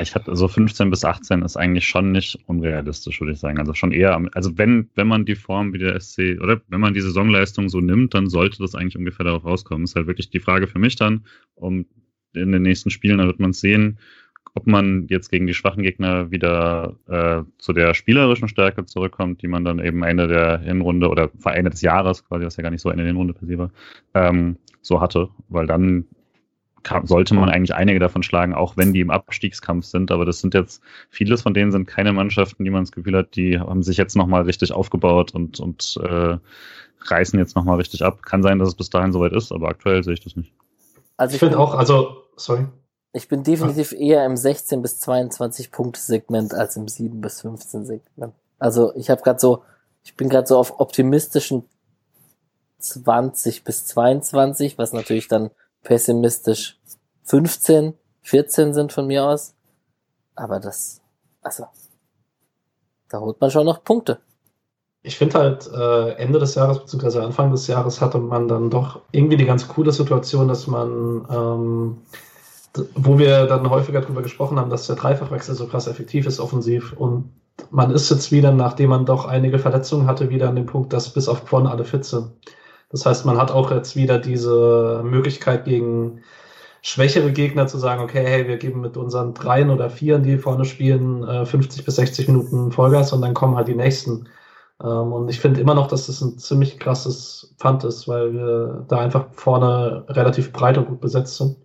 Ich 0.00 0.14
hatte 0.14 0.30
also 0.30 0.48
15 0.48 0.88
bis 0.90 1.04
18 1.04 1.42
ist 1.42 1.56
eigentlich 1.56 1.86
schon 1.86 2.12
nicht 2.12 2.38
unrealistisch, 2.46 3.20
würde 3.20 3.32
ich 3.32 3.40
sagen. 3.40 3.58
Also 3.58 3.74
schon 3.74 3.92
eher, 3.92 4.20
also 4.32 4.56
wenn, 4.56 4.88
wenn 4.94 5.06
man 5.06 5.26
die 5.26 5.34
Form 5.34 5.74
wie 5.74 5.78
der 5.78 6.00
SC 6.00 6.38
oder 6.40 6.62
wenn 6.68 6.80
man 6.80 6.94
die 6.94 7.00
Saisonleistung 7.00 7.68
so 7.68 7.80
nimmt, 7.80 8.14
dann 8.14 8.28
sollte 8.28 8.58
das 8.58 8.74
eigentlich 8.74 8.96
ungefähr 8.96 9.24
darauf 9.24 9.44
rauskommen. 9.44 9.84
Ist 9.84 9.94
halt 9.94 10.06
wirklich 10.06 10.30
die 10.30 10.40
Frage 10.40 10.66
für 10.66 10.78
mich 10.78 10.96
dann, 10.96 11.26
um 11.54 11.84
in 12.34 12.52
den 12.52 12.62
nächsten 12.62 12.88
Spielen, 12.90 13.18
dann 13.18 13.26
wird 13.26 13.40
man 13.40 13.52
sehen, 13.52 13.98
ob 14.54 14.66
man 14.66 15.06
jetzt 15.08 15.30
gegen 15.30 15.46
die 15.46 15.54
schwachen 15.54 15.82
Gegner 15.82 16.30
wieder 16.30 16.96
äh, 17.08 17.42
zu 17.58 17.72
der 17.72 17.94
spielerischen 17.94 18.48
Stärke 18.48 18.84
zurückkommt, 18.86 19.42
die 19.42 19.48
man 19.48 19.64
dann 19.64 19.78
eben 19.78 20.02
Ende 20.02 20.28
der 20.28 20.58
Hinrunde 20.58 21.08
oder 21.08 21.30
vor 21.38 21.54
Ende 21.54 21.70
des 21.70 21.80
Jahres, 21.80 22.24
quasi, 22.24 22.44
was 22.44 22.56
ja 22.56 22.62
gar 22.62 22.70
nicht 22.70 22.82
so 22.82 22.90
Ende 22.90 23.04
der 23.04 23.12
Hinrunde 23.12 23.34
se 23.40 23.58
war, 23.58 23.70
ähm, 24.14 24.56
so 24.82 25.00
hatte, 25.00 25.28
weil 25.48 25.66
dann 25.66 26.06
kann, 26.82 27.06
sollte 27.06 27.34
man 27.34 27.48
eigentlich 27.48 27.74
einige 27.74 27.98
davon 27.98 28.22
schlagen, 28.22 28.54
auch 28.54 28.76
wenn 28.76 28.92
die 28.92 29.00
im 29.00 29.10
Abstiegskampf 29.10 29.84
sind. 29.84 30.10
Aber 30.10 30.24
das 30.24 30.40
sind 30.40 30.54
jetzt, 30.54 30.82
vieles 31.10 31.42
von 31.42 31.54
denen 31.54 31.72
sind 31.72 31.86
keine 31.86 32.12
Mannschaften, 32.12 32.64
die 32.64 32.70
man 32.70 32.82
das 32.82 32.92
Gefühl 32.92 33.16
hat, 33.16 33.36
die 33.36 33.58
haben 33.58 33.82
sich 33.82 33.96
jetzt 33.96 34.16
nochmal 34.16 34.42
richtig 34.42 34.72
aufgebaut 34.72 35.34
und, 35.34 35.60
und 35.60 35.98
äh, 36.02 36.36
reißen 37.00 37.38
jetzt 37.38 37.56
nochmal 37.56 37.76
richtig 37.76 38.02
ab. 38.02 38.22
Kann 38.22 38.42
sein, 38.42 38.58
dass 38.58 38.68
es 38.68 38.74
bis 38.74 38.90
dahin 38.90 39.12
soweit 39.12 39.32
ist, 39.32 39.52
aber 39.52 39.68
aktuell 39.68 40.02
sehe 40.02 40.14
ich 40.14 40.20
das 40.20 40.36
nicht. 40.36 40.52
Also 41.16 41.32
ich, 41.32 41.34
ich 41.36 41.40
finde 41.40 41.58
auch, 41.58 41.74
also, 41.74 42.24
sorry. 42.36 42.66
Ich 43.12 43.28
bin 43.28 43.42
definitiv 43.42 43.92
eher 43.92 44.24
im 44.24 44.36
16 44.36 44.80
bis 44.80 44.98
22 45.00 45.70
Punkte 45.70 46.00
Segment 46.00 46.54
als 46.54 46.76
im 46.76 46.88
7 46.88 47.20
bis 47.20 47.42
15 47.42 47.84
Segment. 47.84 48.34
Also 48.58 48.94
ich 48.94 49.10
habe 49.10 49.22
gerade 49.22 49.38
so, 49.38 49.62
ich 50.02 50.16
bin 50.16 50.28
gerade 50.28 50.46
so 50.46 50.56
auf 50.56 50.80
optimistischen 50.80 51.64
20 52.78 53.64
bis 53.64 53.84
22, 53.86 54.78
was 54.78 54.92
natürlich 54.92 55.28
dann 55.28 55.50
pessimistisch 55.82 56.78
15, 57.24 57.94
14 58.22 58.74
sind 58.74 58.92
von 58.92 59.06
mir 59.06 59.24
aus. 59.24 59.54
Aber 60.34 60.60
das, 60.60 61.00
also, 61.42 61.64
da 63.08 63.20
holt 63.20 63.40
man 63.40 63.50
schon 63.50 63.66
noch 63.66 63.84
Punkte. 63.84 64.18
Ich 65.02 65.18
finde 65.18 65.38
halt, 65.38 65.68
äh, 65.72 66.12
Ende 66.12 66.38
des 66.38 66.54
Jahres 66.54 66.78
bzw. 66.78 67.20
Anfang 67.20 67.50
des 67.50 67.66
Jahres 67.66 68.00
hatte 68.00 68.18
man 68.18 68.46
dann 68.46 68.70
doch 68.70 69.00
irgendwie 69.10 69.36
die 69.36 69.44
ganz 69.44 69.66
coole 69.66 69.92
Situation, 69.92 70.46
dass 70.46 70.68
man 70.68 71.26
ähm, 71.28 72.02
wo 72.94 73.18
wir 73.18 73.46
dann 73.46 73.68
häufiger 73.68 74.00
darüber 74.00 74.22
gesprochen 74.22 74.58
haben, 74.58 74.70
dass 74.70 74.86
der 74.86 74.96
Dreifachwechsel 74.96 75.54
so 75.54 75.66
krass 75.66 75.86
effektiv 75.86 76.26
ist 76.26 76.40
offensiv. 76.40 76.92
Und 76.94 77.30
man 77.70 77.90
ist 77.90 78.10
jetzt 78.10 78.32
wieder, 78.32 78.52
nachdem 78.52 78.90
man 78.90 79.04
doch 79.04 79.26
einige 79.26 79.58
Verletzungen 79.58 80.06
hatte, 80.06 80.30
wieder 80.30 80.48
an 80.48 80.56
dem 80.56 80.66
Punkt, 80.66 80.92
dass 80.92 81.12
bis 81.12 81.28
auf 81.28 81.44
Quan 81.44 81.66
alle 81.66 81.84
fit 81.84 82.04
sind. 82.04 82.30
Das 82.92 83.06
heißt, 83.06 83.24
man 83.24 83.38
hat 83.38 83.50
auch 83.50 83.70
jetzt 83.70 83.96
wieder 83.96 84.18
diese 84.18 85.02
Möglichkeit 85.02 85.64
gegen 85.64 86.20
schwächere 86.82 87.32
Gegner 87.32 87.66
zu 87.66 87.78
sagen, 87.78 88.02
okay, 88.02 88.24
hey, 88.26 88.46
wir 88.46 88.58
geben 88.58 88.80
mit 88.80 88.96
unseren 88.96 89.34
Dreien 89.34 89.70
oder 89.70 89.88
Vieren, 89.88 90.24
die 90.24 90.36
vorne 90.36 90.64
spielen, 90.64 91.24
50 91.46 91.80
äh, 91.80 91.84
bis 91.84 91.96
60 91.96 92.28
Minuten 92.28 92.72
Vollgas 92.72 93.12
und 93.12 93.22
dann 93.22 93.34
kommen 93.34 93.56
halt 93.56 93.68
die 93.68 93.74
nächsten. 93.74 94.28
Ähm, 94.82 95.12
und 95.12 95.28
ich 95.28 95.40
finde 95.40 95.60
immer 95.60 95.74
noch, 95.74 95.86
dass 95.86 96.06
das 96.08 96.20
ein 96.20 96.38
ziemlich 96.38 96.78
krasses 96.78 97.54
Pfand 97.58 97.84
ist, 97.84 98.08
weil 98.08 98.34
wir 98.34 98.84
da 98.88 98.98
einfach 98.98 99.26
vorne 99.32 100.04
relativ 100.08 100.52
breit 100.52 100.76
und 100.76 100.88
gut 100.88 101.00
besetzt 101.00 101.36
sind. 101.36 101.56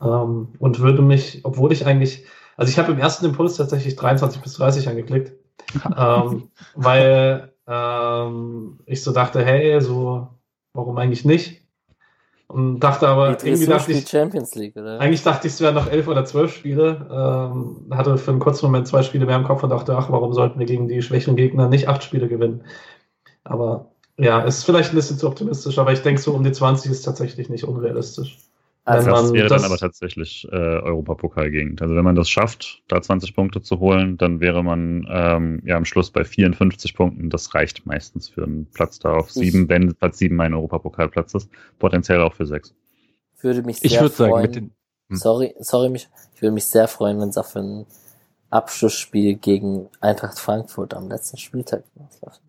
Ähm, 0.00 0.48
und 0.58 0.78
würde 0.78 1.02
mich, 1.02 1.40
obwohl 1.44 1.72
ich 1.72 1.84
eigentlich, 1.84 2.24
also 2.56 2.70
ich 2.70 2.78
habe 2.78 2.92
im 2.92 2.98
ersten 2.98 3.26
Impuls 3.26 3.56
tatsächlich 3.56 3.96
23 3.96 4.40
bis 4.40 4.54
30 4.54 4.88
angeklickt, 4.88 5.32
ähm, 5.96 6.50
weil 6.74 7.52
ich 8.86 9.02
so 9.02 9.12
dachte, 9.12 9.44
hey, 9.44 9.78
so, 9.82 10.28
warum 10.78 10.96
eigentlich 10.96 11.24
nicht? 11.24 11.62
Und 12.46 12.80
dachte 12.80 13.06
aber, 13.08 13.44
irgendwie 13.44 13.66
dachte 13.66 13.92
ich, 13.92 14.08
Champions 14.08 14.54
League, 14.54 14.74
oder? 14.74 14.98
eigentlich 15.00 15.22
dachte 15.22 15.46
ich, 15.46 15.52
es 15.52 15.60
wären 15.60 15.74
noch 15.74 15.90
elf 15.90 16.08
oder 16.08 16.24
zwölf 16.24 16.54
Spiele. 16.54 17.06
Ähm, 17.10 17.94
hatte 17.94 18.16
für 18.16 18.30
einen 18.30 18.40
kurzen 18.40 18.64
Moment 18.66 18.88
zwei 18.88 19.02
Spiele 19.02 19.26
mehr 19.26 19.36
im 19.36 19.44
Kopf 19.44 19.62
und 19.62 19.68
dachte, 19.68 19.94
ach, 19.94 20.10
warum 20.10 20.32
sollten 20.32 20.58
wir 20.58 20.64
gegen 20.64 20.88
die 20.88 21.02
schwächeren 21.02 21.36
Gegner 21.36 21.68
nicht 21.68 21.88
acht 21.88 22.02
Spiele 22.02 22.26
gewinnen? 22.26 22.64
Aber 23.44 23.90
ja, 24.16 24.40
ist 24.40 24.64
vielleicht 24.64 24.92
ein 24.92 24.96
bisschen 24.96 25.18
zu 25.18 25.26
optimistisch, 25.26 25.78
aber 25.78 25.92
ich 25.92 26.00
denke, 26.00 26.22
so 26.22 26.32
um 26.32 26.42
die 26.42 26.52
20 26.52 26.90
ist 26.90 27.02
tatsächlich 27.02 27.50
nicht 27.50 27.64
unrealistisch. 27.64 28.38
Also, 28.88 29.10
das 29.10 29.22
man 29.24 29.32
wäre 29.34 29.48
das- 29.48 29.62
dann 29.62 29.70
aber 29.70 29.78
tatsächlich 29.78 30.46
äh, 30.50 30.56
Europapokal-Gegend. 30.56 31.82
Also 31.82 31.94
wenn 31.94 32.04
man 32.04 32.14
das 32.16 32.28
schafft, 32.30 32.82
da 32.88 33.00
20 33.02 33.34
Punkte 33.34 33.60
zu 33.62 33.78
holen, 33.80 34.16
dann 34.16 34.40
wäre 34.40 34.62
man 34.64 35.06
ähm, 35.10 35.62
ja 35.64 35.76
am 35.76 35.84
Schluss 35.84 36.10
bei 36.10 36.24
54 36.24 36.94
Punkten. 36.94 37.30
Das 37.30 37.54
reicht 37.54 37.86
meistens 37.86 38.28
für 38.28 38.44
einen 38.44 38.66
Platz 38.66 38.98
da 38.98 39.12
auf 39.14 39.28
Ich- 39.28 39.34
sieben, 39.34 39.68
wenn 39.68 39.94
Platz 39.94 40.18
sieben 40.18 40.40
ein 40.40 40.54
Europapokalplatz 40.54 41.34
ist. 41.34 41.50
Potenziell 41.78 42.20
auch 42.22 42.34
für 42.34 42.46
sechs. 42.46 42.74
würde 43.40 43.62
mich 43.62 43.84
Ich 43.84 43.92
sehr 43.92 44.00
würde 44.02 44.14
sagen, 44.14 44.30
freuen. 44.32 44.42
mit 44.42 44.56
den, 44.56 44.70
Hm. 45.10 45.16
sorry, 45.16 45.54
sorry, 45.60 45.88
mich, 45.90 46.08
ich 46.34 46.42
würde 46.42 46.52
mich 46.52 46.66
sehr 46.66 46.88
freuen, 46.88 47.20
wenn 47.20 47.28
es 47.28 47.36
auf 47.38 47.54
ein 47.56 47.86
Abschlussspiel 48.50 49.36
gegen 49.36 49.88
Eintracht 50.00 50.38
Frankfurt 50.38 50.94
am 50.94 51.08
letzten 51.08 51.36
Spieltag 51.36 51.84
läuft. 52.22 52.40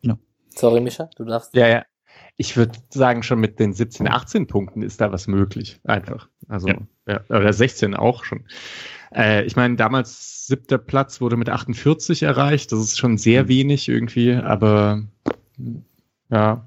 Ja. 0.00 0.18
Sorry, 0.54 0.80
Micha, 0.80 1.08
du 1.16 1.24
darfst. 1.24 1.54
ja, 1.54 1.68
ja. 1.68 1.84
Ich 2.40 2.56
würde 2.56 2.78
sagen, 2.90 3.24
schon 3.24 3.40
mit 3.40 3.58
den 3.58 3.72
17, 3.72 4.06
18 4.08 4.46
Punkten 4.46 4.82
ist 4.82 5.00
da 5.00 5.10
was 5.10 5.26
möglich. 5.26 5.80
Einfach. 5.84 6.28
Also, 6.48 6.68
Ja. 6.68 6.78
ja. 7.06 7.20
oder 7.28 7.52
16 7.52 7.96
auch 7.96 8.24
schon. 8.24 8.44
Äh, 9.12 9.44
ich 9.44 9.56
meine, 9.56 9.74
damals 9.74 10.46
siebter 10.46 10.78
Platz 10.78 11.20
wurde 11.20 11.36
mit 11.36 11.48
48 11.50 12.22
erreicht. 12.22 12.70
Das 12.70 12.78
ist 12.78 12.96
schon 12.96 13.18
sehr 13.18 13.42
Mhm. 13.44 13.48
wenig 13.48 13.88
irgendwie, 13.88 14.34
aber 14.34 15.02
ja, 16.30 16.64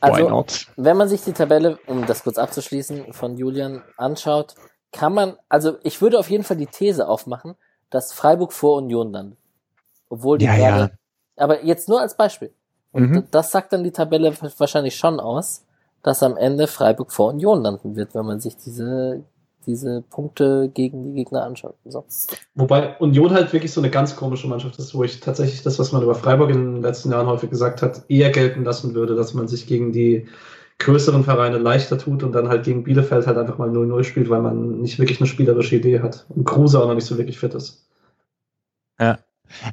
Also, 0.00 0.44
wenn 0.76 0.96
man 0.96 1.08
sich 1.08 1.22
die 1.22 1.32
Tabelle, 1.32 1.78
um 1.86 2.06
das 2.06 2.22
kurz 2.22 2.38
abzuschließen, 2.38 3.12
von 3.12 3.36
Julian 3.36 3.82
anschaut, 3.96 4.54
kann 4.92 5.14
man, 5.14 5.36
also 5.48 5.78
ich 5.82 6.00
würde 6.02 6.18
auf 6.18 6.30
jeden 6.30 6.44
Fall 6.44 6.56
die 6.56 6.66
These 6.66 7.06
aufmachen, 7.08 7.54
dass 7.90 8.12
Freiburg 8.12 8.52
vor 8.52 8.76
Union 8.78 9.12
landet. 9.12 9.38
Obwohl 10.08 10.38
die 10.38 10.46
Ja, 10.46 10.56
gerade, 10.56 10.98
aber 11.36 11.64
jetzt 11.64 11.88
nur 11.88 12.00
als 12.00 12.16
Beispiel. 12.16 12.52
Und 12.92 13.10
Mhm. 13.10 13.24
das 13.30 13.50
sagt 13.50 13.72
dann 13.72 13.84
die 13.84 13.92
Tabelle 13.92 14.32
wahrscheinlich 14.58 14.96
schon 14.96 15.20
aus, 15.20 15.64
dass 16.02 16.22
am 16.22 16.36
Ende 16.36 16.66
Freiburg 16.66 17.12
vor 17.12 17.28
Union 17.32 17.62
landen 17.62 17.94
wird, 17.94 18.14
wenn 18.14 18.26
man 18.26 18.40
sich 18.40 18.56
diese, 18.56 19.22
diese 19.66 20.02
Punkte 20.10 20.70
gegen 20.72 21.02
die 21.04 21.12
Gegner 21.12 21.44
anschaut. 21.44 21.74
So. 21.84 22.04
Wobei 22.54 22.96
Union 22.98 23.32
halt 23.32 23.52
wirklich 23.52 23.72
so 23.72 23.80
eine 23.80 23.90
ganz 23.90 24.16
komische 24.16 24.48
Mannschaft 24.48 24.78
ist, 24.78 24.94
wo 24.94 25.04
ich 25.04 25.20
tatsächlich 25.20 25.62
das, 25.62 25.78
was 25.78 25.92
man 25.92 26.02
über 26.02 26.14
Freiburg 26.14 26.50
in 26.50 26.74
den 26.74 26.82
letzten 26.82 27.12
Jahren 27.12 27.26
häufig 27.26 27.50
gesagt 27.50 27.82
hat, 27.82 28.02
eher 28.08 28.30
gelten 28.30 28.64
lassen 28.64 28.94
würde, 28.94 29.14
dass 29.14 29.34
man 29.34 29.46
sich 29.46 29.66
gegen 29.66 29.92
die 29.92 30.26
größeren 30.78 31.24
Vereine 31.24 31.58
leichter 31.58 31.98
tut 31.98 32.22
und 32.22 32.32
dann 32.32 32.48
halt 32.48 32.64
gegen 32.64 32.84
Bielefeld 32.84 33.26
halt 33.26 33.36
einfach 33.36 33.58
mal 33.58 33.68
0-0 33.68 34.02
spielt, 34.02 34.30
weil 34.30 34.40
man 34.40 34.80
nicht 34.80 34.98
wirklich 34.98 35.20
eine 35.20 35.26
spielerische 35.26 35.76
Idee 35.76 36.00
hat 36.00 36.24
und 36.30 36.44
Kruse 36.44 36.80
auch 36.82 36.86
noch 36.86 36.94
nicht 36.94 37.04
so 37.04 37.18
wirklich 37.18 37.38
fit 37.38 37.52
ist. 37.54 37.86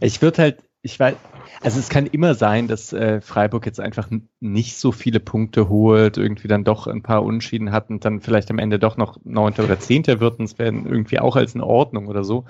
Ich 0.01 0.21
würde 0.21 0.41
halt, 0.41 0.63
ich 0.81 0.99
weiß, 0.99 1.15
also 1.61 1.79
es 1.79 1.89
kann 1.89 2.05
immer 2.05 2.33
sein, 2.33 2.67
dass 2.67 2.93
äh, 2.93 3.19
Freiburg 3.19 3.65
jetzt 3.65 3.79
einfach 3.79 4.09
nicht 4.39 4.77
so 4.77 4.91
viele 4.91 5.19
Punkte 5.19 5.69
holt, 5.69 6.17
irgendwie 6.17 6.47
dann 6.47 6.63
doch 6.63 6.87
ein 6.87 7.03
paar 7.03 7.23
Unschieden 7.23 7.71
hat 7.71 7.89
und 7.89 8.05
dann 8.05 8.21
vielleicht 8.21 8.49
am 8.51 8.59
Ende 8.59 8.79
doch 8.79 8.95
noch 8.95 9.17
Neunter 9.23 9.63
oder 9.63 9.79
Zehnter 9.79 10.19
wird 10.19 10.39
und 10.39 10.45
es 10.45 10.59
werden 10.59 10.85
irgendwie 10.85 11.19
auch 11.19 11.35
als 11.35 11.55
in 11.55 11.61
Ordnung 11.61 12.07
oder 12.07 12.23
so. 12.23 12.45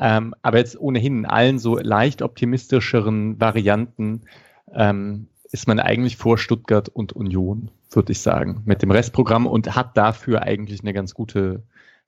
Ähm, 0.00 0.34
aber 0.42 0.58
jetzt 0.58 0.78
ohnehin 0.78 1.18
in 1.18 1.26
allen 1.26 1.58
so 1.58 1.76
leicht 1.76 2.22
optimistischeren 2.22 3.40
Varianten 3.40 4.22
ähm, 4.72 5.28
ist 5.50 5.68
man 5.68 5.78
eigentlich 5.78 6.16
vor 6.16 6.38
Stuttgart 6.38 6.88
und 6.88 7.12
Union, 7.12 7.70
würde 7.90 8.12
ich 8.12 8.20
sagen, 8.20 8.62
mit 8.64 8.82
dem 8.82 8.90
Restprogramm 8.90 9.46
und 9.46 9.76
hat 9.76 9.96
dafür 9.96 10.42
eigentlich 10.42 10.80
eine 10.80 10.92
ganz 10.92 11.14
gute, 11.14 11.62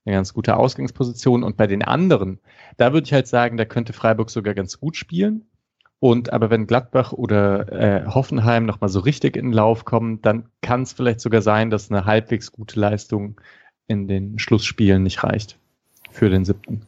eine 0.05 0.17
ganz 0.17 0.33
gute 0.35 0.57
Ausgangsposition. 0.57 1.45
Und 1.45 1.57
bei 1.57 1.67
den 1.67 1.83
anderen, 1.83 2.41
da 2.77 2.93
würde 2.93 3.07
ich 3.07 3.13
halt 3.13 3.29
sagen, 3.29 3.57
da 3.57 3.65
könnte 3.65 3.93
Freiburg 3.93 4.31
sogar 4.31 4.55
ganz 4.55 4.81
gut 4.81 4.97
spielen. 4.97 5.47
Und 5.99 6.33
aber 6.33 6.51
wenn 6.51 6.67
Gladbach 6.67 7.13
oder 7.13 7.73
äh, 7.73 8.07
Hoffenheim 8.07 8.67
nochmal 8.67 8.91
so 8.91 9.01
richtig 9.01 9.37
in 9.37 9.47
den 9.47 9.53
Lauf 9.53 9.85
kommen, 9.85 10.21
dann 10.21 10.49
kann 10.61 10.83
es 10.83 10.93
vielleicht 10.93 11.21
sogar 11.21 11.43
sein, 11.43 11.71
dass 11.71 11.91
eine 11.91 12.05
halbwegs 12.05 12.53
gute 12.53 12.79
Leistung 12.79 13.41
in 13.87 14.07
den 14.07 14.39
Schlussspielen 14.39 15.03
nicht 15.03 15.25
reicht 15.25 15.59
für 16.11 16.29
den 16.29 16.45
siebten. 16.45 16.87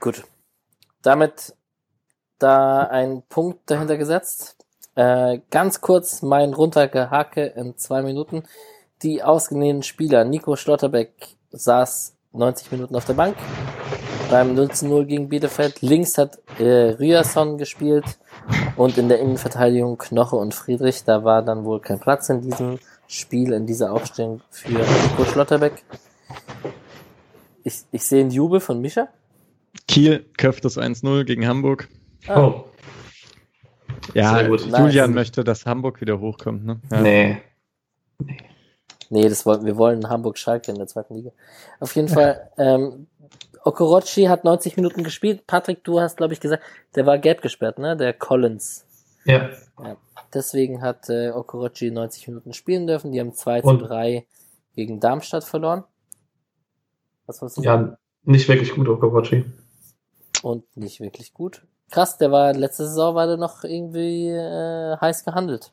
Gut. 0.00 0.24
Damit 1.02 1.54
da 2.38 2.84
ein 2.84 3.22
Punkt 3.28 3.70
dahinter 3.70 3.96
gesetzt. 3.96 4.56
Äh, 4.94 5.40
ganz 5.50 5.80
kurz 5.80 6.22
mein 6.22 6.52
runtergehake 6.54 7.46
in 7.46 7.76
zwei 7.76 8.02
Minuten. 8.02 8.44
Die 9.02 9.22
ausgeliehenen 9.22 9.82
Spieler. 9.82 10.24
Nico 10.24 10.56
Schlotterbeck 10.56 11.36
saß 11.50 12.16
90 12.32 12.72
Minuten 12.72 12.96
auf 12.96 13.04
der 13.04 13.14
Bank. 13.14 13.36
Beim 14.32 14.54
0 14.54 14.70
zu 14.70 14.88
0 14.88 15.04
gegen 15.04 15.28
Bielefeld. 15.28 15.82
Links 15.82 16.16
hat 16.16 16.38
äh, 16.58 16.64
Ryerson 16.98 17.58
gespielt. 17.58 18.06
Und 18.76 18.96
in 18.96 19.10
der 19.10 19.18
Innenverteidigung 19.20 19.98
Knoche 19.98 20.36
und 20.36 20.54
Friedrich. 20.54 21.04
Da 21.04 21.22
war 21.22 21.42
dann 21.42 21.66
wohl 21.66 21.80
kein 21.80 22.00
Platz 22.00 22.30
in 22.30 22.40
diesem 22.40 22.78
Spiel, 23.06 23.52
in 23.52 23.66
dieser 23.66 23.92
Aufstellung 23.92 24.40
für 24.48 24.70
Nico 24.72 25.26
Schlotterbeck. 25.26 25.84
Ich, 27.62 27.82
ich 27.92 28.02
sehe 28.04 28.22
einen 28.22 28.30
Jubel 28.30 28.60
von 28.60 28.80
Mischa. 28.80 29.08
Kiel 29.86 30.24
köpft 30.38 30.64
das 30.64 30.78
1-0 30.78 31.24
gegen 31.24 31.46
Hamburg. 31.46 31.88
Ah. 32.26 32.40
Oh, 32.46 32.64
Ja. 34.14 34.40
Julian 34.40 35.10
Nice. 35.10 35.14
möchte, 35.14 35.44
dass 35.44 35.66
Hamburg 35.66 36.00
wieder 36.00 36.20
hochkommt. 36.20 36.64
Ne? 36.64 36.80
Ja. 36.90 37.00
nee. 37.02 37.42
Nee, 39.10 39.28
das 39.28 39.44
wollten, 39.44 39.66
wir 39.66 39.76
wollen 39.76 40.08
Hamburg-Schalke 40.08 40.70
in 40.70 40.78
der 40.78 40.86
zweiten 40.86 41.14
Liga. 41.16 41.32
Auf 41.80 41.94
jeden 41.96 42.08
Fall, 42.16 42.50
ähm, 42.56 43.08
Okorochi 43.64 44.24
hat 44.24 44.44
90 44.44 44.76
Minuten 44.76 45.04
gespielt. 45.04 45.46
Patrick, 45.46 45.84
du 45.84 46.00
hast, 46.00 46.16
glaube 46.16 46.32
ich, 46.32 46.40
gesagt, 46.40 46.62
der 46.94 47.06
war 47.06 47.18
gelb 47.18 47.42
gesperrt, 47.42 47.78
ne? 47.78 47.96
Der 47.96 48.12
Collins. 48.12 48.86
Ja, 49.24 49.50
Deswegen 50.34 50.80
hat 50.82 51.08
äh, 51.10 51.30
Okorochi 51.30 51.90
90 51.90 52.26
Minuten 52.28 52.52
spielen 52.54 52.86
dürfen. 52.86 53.12
Die 53.12 53.20
haben 53.20 53.34
2 53.34 53.60
zu 53.60 53.68
Und- 53.68 53.78
3 53.80 54.26
gegen 54.74 54.98
Darmstadt 55.00 55.44
verloren. 55.44 55.84
Was 57.26 57.38
du 57.38 57.62
ja, 57.62 57.96
nicht 58.24 58.48
wirklich 58.48 58.74
gut, 58.74 58.88
Okawachi. 58.88 59.44
Und 60.42 60.76
nicht 60.76 61.00
wirklich 61.00 61.32
gut. 61.32 61.62
Krass, 61.90 62.18
der 62.18 62.32
war, 62.32 62.52
letzte 62.52 62.86
Saison 62.88 63.14
war 63.14 63.26
der 63.26 63.36
noch 63.36 63.62
irgendwie 63.64 64.28
äh, 64.28 64.96
heiß 65.00 65.24
gehandelt. 65.24 65.72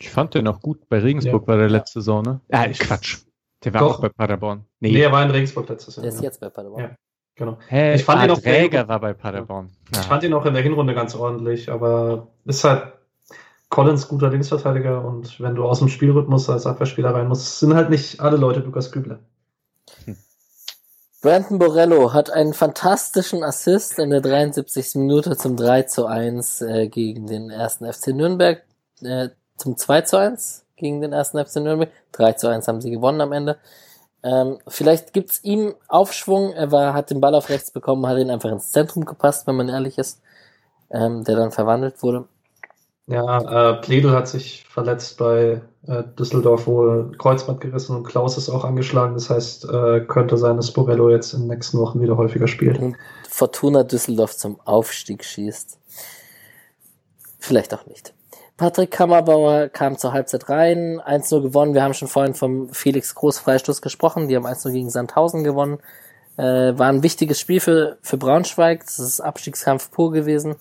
Ich 0.00 0.10
fand 0.10 0.34
den 0.34 0.48
auch 0.48 0.60
gut. 0.60 0.88
Bei 0.88 0.98
Regensburg 0.98 1.42
Ja. 1.42 1.48
war 1.48 1.56
der 1.58 1.68
letzte 1.70 2.00
Saison, 2.00 2.22
ne? 2.22 2.40
Ah, 2.50 2.66
Quatsch. 2.68 3.18
Der 3.64 3.74
war 3.74 3.80
Doch. 3.80 3.96
auch 3.96 4.00
bei 4.00 4.08
Paderborn. 4.08 4.64
Nee, 4.80 5.00
er 5.00 5.10
war 5.12 5.22
in 5.24 5.30
Regensburg 5.30 5.68
letztes 5.68 5.96
Jahr. 5.96 6.02
Der 6.02 6.12
ist 6.12 6.18
ja. 6.18 6.24
jetzt 6.24 6.40
bei 6.40 6.50
Paderborn. 6.50 6.82
Ja. 6.82 6.90
Genau. 7.36 7.58
Hä, 7.68 7.94
Ich 7.94 8.04
fand 8.04 8.20
ah, 8.20 8.24
ihn 8.24 8.30
auch 8.30 8.38
sehr 8.38 8.52
Träger 8.54 8.88
war 8.88 9.00
bei 9.00 9.12
Paderborn. 9.12 9.70
Ich 9.90 9.96
Ja. 9.96 10.02
fand 10.04 10.22
ihn 10.24 10.32
auch 10.32 10.46
in 10.46 10.54
der 10.54 10.62
Hinrunde 10.62 10.94
ganz 10.94 11.14
ordentlich, 11.14 11.70
aber 11.70 12.28
ist 12.44 12.64
halt 12.64 12.92
Collins 13.68 14.08
guter 14.08 14.30
Linksverteidiger 14.30 15.04
und 15.04 15.40
wenn 15.40 15.54
du 15.54 15.64
aus 15.64 15.80
dem 15.80 15.88
Spielrhythmus 15.88 16.48
als 16.48 16.66
Abwehrspieler 16.66 17.14
rein 17.14 17.28
musst, 17.28 17.58
sind 17.58 17.74
halt 17.74 17.90
nicht 17.90 18.20
alle 18.20 18.36
Leute 18.36 18.60
Lukas 18.60 18.90
Kübler. 18.92 19.18
Brandon 21.22 21.58
Borello 21.58 22.12
hat 22.12 22.30
einen 22.30 22.54
fantastischen 22.54 23.42
Assist 23.42 23.98
in 23.98 24.10
der 24.10 24.20
73. 24.20 24.94
Minute 24.94 25.36
zum 25.36 25.56
3 25.56 25.82
zu 25.82 26.06
1 26.06 26.60
äh, 26.62 26.88
gegen 26.88 27.26
den 27.26 27.50
ersten 27.50 27.90
FC 27.90 28.08
Nürnberg, 28.08 28.62
äh, 29.02 29.30
zum 29.56 29.76
2 29.76 30.02
zu 30.02 30.18
1 30.18 30.64
gegen 30.76 31.00
den 31.00 31.12
ersten 31.12 31.44
FC 31.44 31.56
Nürnberg. 31.56 31.90
3 32.12 32.32
zu 32.34 32.48
1 32.48 32.68
haben 32.68 32.80
sie 32.80 32.90
gewonnen 32.90 33.20
am 33.20 33.32
Ende. 33.32 33.58
Ähm, 34.22 34.58
vielleicht 34.66 35.12
gibt's 35.12 35.42
ihm 35.44 35.74
Aufschwung. 35.88 36.52
Er 36.52 36.72
war, 36.72 36.94
hat 36.94 37.10
den 37.10 37.20
Ball 37.20 37.34
auf 37.34 37.48
rechts 37.48 37.70
bekommen, 37.70 38.06
hat 38.06 38.18
ihn 38.18 38.30
einfach 38.30 38.50
ins 38.50 38.72
Zentrum 38.72 39.04
gepasst, 39.04 39.46
wenn 39.46 39.56
man 39.56 39.68
ehrlich 39.68 39.98
ist, 39.98 40.20
ähm, 40.90 41.24
der 41.24 41.36
dann 41.36 41.52
verwandelt 41.52 42.02
wurde. 42.02 42.24
Ja, 43.08 43.70
äh, 43.70 43.80
Pledel 43.80 44.10
hat 44.10 44.26
sich 44.26 44.64
verletzt 44.68 45.16
bei 45.16 45.62
äh, 45.86 46.02
Düsseldorf 46.18 46.66
wohl 46.66 47.12
Kreuzband 47.18 47.60
gerissen 47.60 47.94
und 47.94 48.02
Klaus 48.02 48.36
ist 48.36 48.48
auch 48.48 48.64
angeschlagen. 48.64 49.14
Das 49.14 49.30
heißt, 49.30 49.68
äh, 49.70 50.00
könnte 50.00 50.36
sein, 50.36 50.56
dass 50.56 50.72
Borello 50.72 51.10
jetzt 51.10 51.32
in 51.32 51.42
den 51.42 51.48
nächsten 51.48 51.78
Wochen 51.78 52.00
wieder 52.00 52.16
häufiger 52.16 52.48
spielt. 52.48 52.78
Und 52.78 52.96
Fortuna 53.28 53.84
Düsseldorf 53.84 54.36
zum 54.36 54.60
Aufstieg 54.64 55.24
schießt. 55.24 55.78
Vielleicht 57.38 57.72
auch 57.74 57.86
nicht. 57.86 58.12
Patrick 58.56 58.90
Kammerbauer 58.90 59.68
kam 59.68 59.98
zur 59.98 60.14
Halbzeit 60.14 60.48
rein, 60.48 61.00
1-0 61.00 61.42
gewonnen. 61.42 61.74
Wir 61.74 61.82
haben 61.82 61.92
schon 61.92 62.08
vorhin 62.08 62.32
vom 62.32 62.70
Felix 62.70 63.14
Groß 63.14 63.38
Freistoß 63.38 63.82
gesprochen. 63.82 64.28
Die 64.28 64.36
haben 64.36 64.46
1-0 64.46 64.72
gegen 64.72 64.88
Sandhausen 64.88 65.44
gewonnen. 65.44 65.78
Äh, 66.38 66.78
war 66.78 66.88
ein 66.88 67.02
wichtiges 67.02 67.38
Spiel 67.38 67.60
für, 67.60 67.98
für 68.00 68.16
Braunschweig. 68.16 68.80
Das 68.80 68.98
ist 68.98 69.20
Abstiegskampf 69.20 69.90
pur 69.90 70.10
gewesen. 70.10 70.56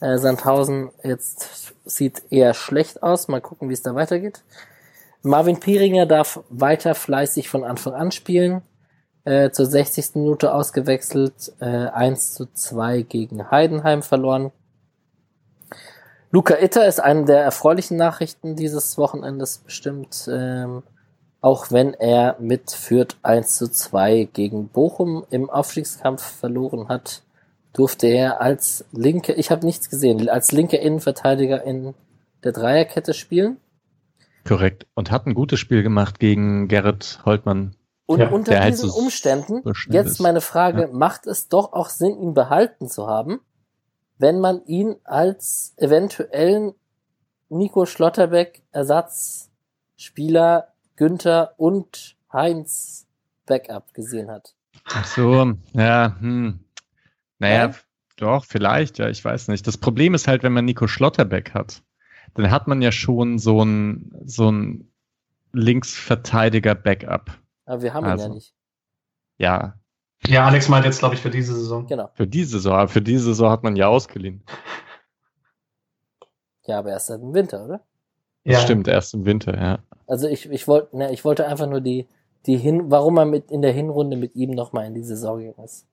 Äh, 0.00 0.18
Sandhausen 0.18 0.90
jetzt 1.04 1.74
sieht 1.84 2.22
eher 2.30 2.54
schlecht 2.54 3.04
aus. 3.04 3.28
Mal 3.28 3.40
gucken, 3.40 3.68
wie 3.68 3.74
es 3.74 3.82
da 3.82 3.94
weitergeht. 3.94 4.42
Marvin 5.22 5.60
Pieringer 5.60 6.06
darf 6.06 6.40
weiter 6.48 6.96
fleißig 6.96 7.48
von 7.48 7.62
Anfang 7.62 7.94
an 7.94 8.10
spielen. 8.10 8.62
Äh, 9.24 9.50
zur 9.50 9.66
60. 9.66 10.14
Minute 10.14 10.52
ausgewechselt, 10.54 11.52
äh, 11.60 11.66
1 11.66 12.34
zu 12.34 12.52
2 12.52 13.02
gegen 13.02 13.48
Heidenheim 13.50 14.02
verloren. 14.02 14.50
Luca 16.30 16.56
Itter 16.60 16.86
ist 16.86 17.00
eine 17.00 17.24
der 17.24 17.40
erfreulichen 17.40 17.96
Nachrichten 17.96 18.54
dieses 18.54 18.98
Wochenendes 18.98 19.58
bestimmt, 19.58 20.28
ähm, 20.30 20.82
auch 21.40 21.70
wenn 21.70 21.94
er 21.94 22.36
mit 22.38 22.70
Fürth 22.70 23.16
1 23.22 23.56
zu 23.56 23.70
2 23.70 24.28
gegen 24.32 24.68
Bochum 24.68 25.24
im 25.30 25.48
Aufstiegskampf 25.48 26.22
verloren 26.22 26.88
hat, 26.88 27.22
durfte 27.72 28.08
er 28.08 28.40
als 28.40 28.84
linke, 28.92 29.32
ich 29.32 29.50
habe 29.50 29.64
nichts 29.64 29.88
gesehen, 29.88 30.28
als 30.28 30.52
linker 30.52 30.80
Innenverteidiger 30.80 31.62
in 31.64 31.94
der 32.44 32.52
Dreierkette 32.52 33.14
spielen. 33.14 33.58
Korrekt. 34.44 34.86
Und 34.94 35.10
hat 35.10 35.26
ein 35.26 35.34
gutes 35.34 35.60
Spiel 35.60 35.82
gemacht 35.82 36.18
gegen 36.18 36.68
Gerrit 36.68 37.20
Holtmann. 37.24 37.76
Und 38.06 38.20
Ja, 38.20 38.30
unter 38.30 38.52
der 38.52 38.62
halt 38.62 38.72
diesen 38.72 38.90
so 38.90 38.98
Umständen, 38.98 39.62
so 39.62 39.74
schnell 39.74 40.02
jetzt 40.02 40.20
meine 40.20 40.40
Frage, 40.40 40.88
macht 40.92 41.26
es 41.26 41.48
doch 41.48 41.72
auch 41.72 41.90
Sinn, 41.90 42.18
ihn 42.20 42.34
behalten 42.34 42.88
zu 42.88 43.06
haben, 43.06 43.40
wenn 44.18 44.40
man 44.40 44.64
ihn 44.66 44.96
als 45.04 45.74
eventuellen 45.76 46.74
Nico 47.48 47.86
Schlotterbeck 47.86 48.62
Ersatzspieler 48.72 50.68
Günther 50.96 51.54
und 51.56 52.16
Heinz 52.32 53.06
Backup 53.46 53.94
gesehen 53.94 54.30
hat? 54.30 54.54
Ach 54.84 55.04
so, 55.06 55.54
ja, 55.72 56.16
hm. 56.20 56.60
Naja, 57.38 57.66
Ja? 57.68 57.74
doch, 58.16 58.44
vielleicht, 58.44 58.98
ja, 58.98 59.08
ich 59.08 59.24
weiß 59.24 59.48
nicht. 59.48 59.66
Das 59.66 59.78
Problem 59.78 60.14
ist 60.14 60.26
halt, 60.28 60.42
wenn 60.42 60.52
man 60.52 60.64
Nico 60.64 60.86
Schlotterbeck 60.88 61.54
hat, 61.54 61.82
dann 62.34 62.50
hat 62.50 62.66
man 62.66 62.82
ja 62.82 62.92
schon 62.92 63.38
so 63.38 63.62
ein, 63.64 64.12
so 64.24 64.50
ein 64.50 64.90
Linksverteidiger-Backup. 65.52 67.30
Aber 67.64 67.82
wir 67.82 67.94
haben 67.94 68.04
ihn 68.04 68.08
ja 68.08 68.12
Also. 68.12 68.34
nicht. 68.34 68.54
Ja, 69.38 69.77
Ja, 70.28 70.46
Alex 70.46 70.68
meint 70.68 70.84
jetzt, 70.84 70.98
glaube 70.98 71.14
ich, 71.14 71.20
für 71.20 71.30
diese 71.30 71.54
Saison. 71.54 71.86
Genau. 71.86 72.10
für 72.14 72.26
diese 72.26 72.52
Saison, 72.52 72.74
aber 72.74 72.88
für 72.88 73.02
diese 73.02 73.24
Saison 73.24 73.50
hat 73.50 73.62
man 73.62 73.76
ja 73.76 73.88
ausgeliehen. 73.88 74.42
Ja, 76.66 76.80
aber 76.80 76.90
erst 76.90 77.06
seit 77.06 77.20
dem 77.20 77.32
Winter, 77.32 77.64
oder? 77.64 77.80
Das 78.44 78.62
stimmt, 78.62 78.88
erst 78.88 79.14
im 79.14 79.24
Winter, 79.24 79.56
ja. 79.56 79.78
Also 80.06 80.28
ich, 80.28 80.50
ich 80.50 80.68
wollte, 80.68 80.96
ne, 80.96 81.12
ich 81.12 81.24
wollte 81.24 81.46
einfach 81.46 81.66
nur 81.66 81.80
die, 81.80 82.06
die 82.46 82.56
hin, 82.56 82.90
warum 82.90 83.14
man 83.14 83.30
mit 83.30 83.50
in 83.50 83.62
der 83.62 83.72
Hinrunde 83.72 84.16
mit 84.16 84.34
ihm 84.34 84.50
nochmal 84.50 84.86
in 84.86 84.94
die 84.94 85.02
Saison 85.02 85.38
gegangen 85.38 85.64
ist. 85.64 85.86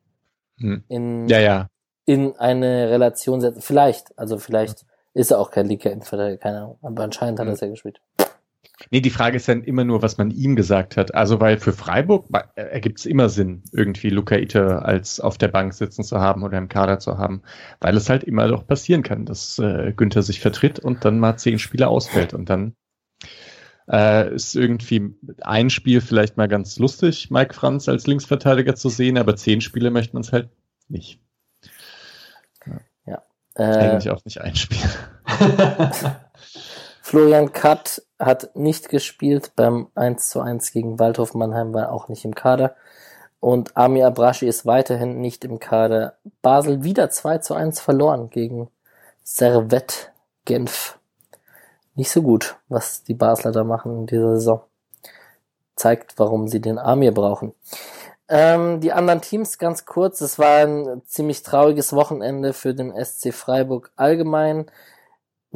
Hm. 0.57 0.83
In, 0.87 1.27
Ja, 1.27 1.39
ja. 1.39 1.67
in 2.05 2.35
eine 2.37 2.89
Relation 2.89 3.41
setzen. 3.41 3.61
Vielleicht, 3.61 4.17
also 4.17 4.37
vielleicht 4.37 4.85
ist 5.13 5.31
er 5.31 5.39
auch 5.39 5.51
kein 5.51 5.67
linker 5.67 5.91
Innenverteidiger, 5.91 6.37
keine 6.37 6.57
Ahnung. 6.59 6.77
Aber 6.81 7.03
anscheinend 7.03 7.39
hat 7.39 7.47
er 7.47 7.53
es 7.53 7.61
ja 7.61 7.67
gespielt. 7.67 8.01
Nee, 8.91 9.01
die 9.01 9.09
Frage 9.09 9.37
ist 9.37 9.47
dann 9.47 9.63
immer 9.63 9.83
nur, 9.83 10.01
was 10.01 10.17
man 10.17 10.31
ihm 10.31 10.55
gesagt 10.55 10.97
hat. 10.97 11.15
Also, 11.15 11.39
weil 11.39 11.57
für 11.57 11.73
Freiburg 11.73 12.27
äh, 12.55 12.61
ergibt 12.61 12.99
es 12.99 13.05
immer 13.05 13.29
Sinn, 13.29 13.63
irgendwie 13.71 14.09
Luca 14.09 14.35
Ite 14.35 14.81
als 14.83 15.19
auf 15.19 15.37
der 15.37 15.47
Bank 15.47 15.73
sitzen 15.73 16.03
zu 16.03 16.19
haben 16.19 16.43
oder 16.43 16.57
im 16.57 16.67
Kader 16.67 16.99
zu 16.99 17.17
haben, 17.17 17.41
weil 17.79 17.95
es 17.95 18.09
halt 18.09 18.23
immer 18.23 18.47
doch 18.47 18.67
passieren 18.67 19.03
kann, 19.03 19.25
dass 19.25 19.59
äh, 19.59 19.93
Günther 19.95 20.23
sich 20.23 20.39
vertritt 20.39 20.79
und 20.79 21.05
dann 21.05 21.19
mal 21.19 21.37
zehn 21.37 21.59
Spieler 21.59 21.89
ausfällt 21.89 22.33
und 22.33 22.49
dann 22.49 22.75
äh, 23.89 24.33
ist 24.33 24.55
irgendwie 24.55 25.15
ein 25.41 25.69
Spiel 25.69 26.01
vielleicht 26.01 26.37
mal 26.37 26.47
ganz 26.47 26.77
lustig, 26.77 27.31
Mike 27.31 27.53
Franz 27.53 27.87
als 27.87 28.07
Linksverteidiger 28.07 28.75
zu 28.75 28.89
sehen, 28.89 29.17
aber 29.17 29.35
zehn 29.35 29.61
Spiele 29.61 29.91
möchte 29.91 30.13
man 30.13 30.21
es 30.21 30.33
halt 30.33 30.49
nicht. 30.89 31.19
Äh, 33.55 33.63
Eigentlich 33.63 34.09
auch 34.09 34.23
nicht 34.25 34.41
einspielen. 34.41 34.89
Florian 37.07 37.53
Katt 37.53 38.01
hat 38.17 38.55
nicht 38.55 38.89
gespielt 38.89 39.51
beim 39.55 39.89
1 39.93 40.27
zu 40.27 40.41
1 40.41 40.71
gegen 40.71 40.97
Waldhof 40.97 41.35
Mannheim, 41.35 41.71
war 41.71 41.91
auch 41.91 42.07
nicht 42.07 42.25
im 42.25 42.33
Kader. 42.33 42.75
Und 43.39 43.77
Ami 43.77 44.01
Abrashi 44.01 44.47
ist 44.47 44.65
weiterhin 44.65 45.21
nicht 45.21 45.45
im 45.45 45.59
Kader. 45.59 46.17
Basel 46.41 46.83
wieder 46.83 47.11
2 47.11 47.37
zu 47.37 47.53
1 47.53 47.79
verloren 47.79 48.31
gegen 48.31 48.71
Servette 49.21 50.07
Genf. 50.45 50.97
Nicht 51.93 52.09
so 52.09 52.23
gut, 52.23 52.57
was 52.69 53.03
die 53.03 53.13
Basler 53.13 53.51
da 53.51 53.63
machen 53.63 53.99
in 53.99 54.07
dieser 54.07 54.33
Saison. 54.37 54.61
Zeigt, 55.75 56.17
warum 56.17 56.47
sie 56.47 56.59
den 56.59 56.79
Amir 56.79 57.13
brauchen. 57.13 57.53
Ähm, 58.29 58.79
die 58.79 58.93
anderen 58.93 59.21
Teams 59.21 59.59
ganz 59.59 59.85
kurz. 59.85 60.21
Es 60.21 60.39
war 60.39 60.65
ein 60.65 61.03
ziemlich 61.05 61.43
trauriges 61.43 61.93
Wochenende 61.93 62.51
für 62.53 62.73
den 62.73 62.91
SC 62.95 63.31
Freiburg 63.31 63.91
allgemein. 63.95 64.65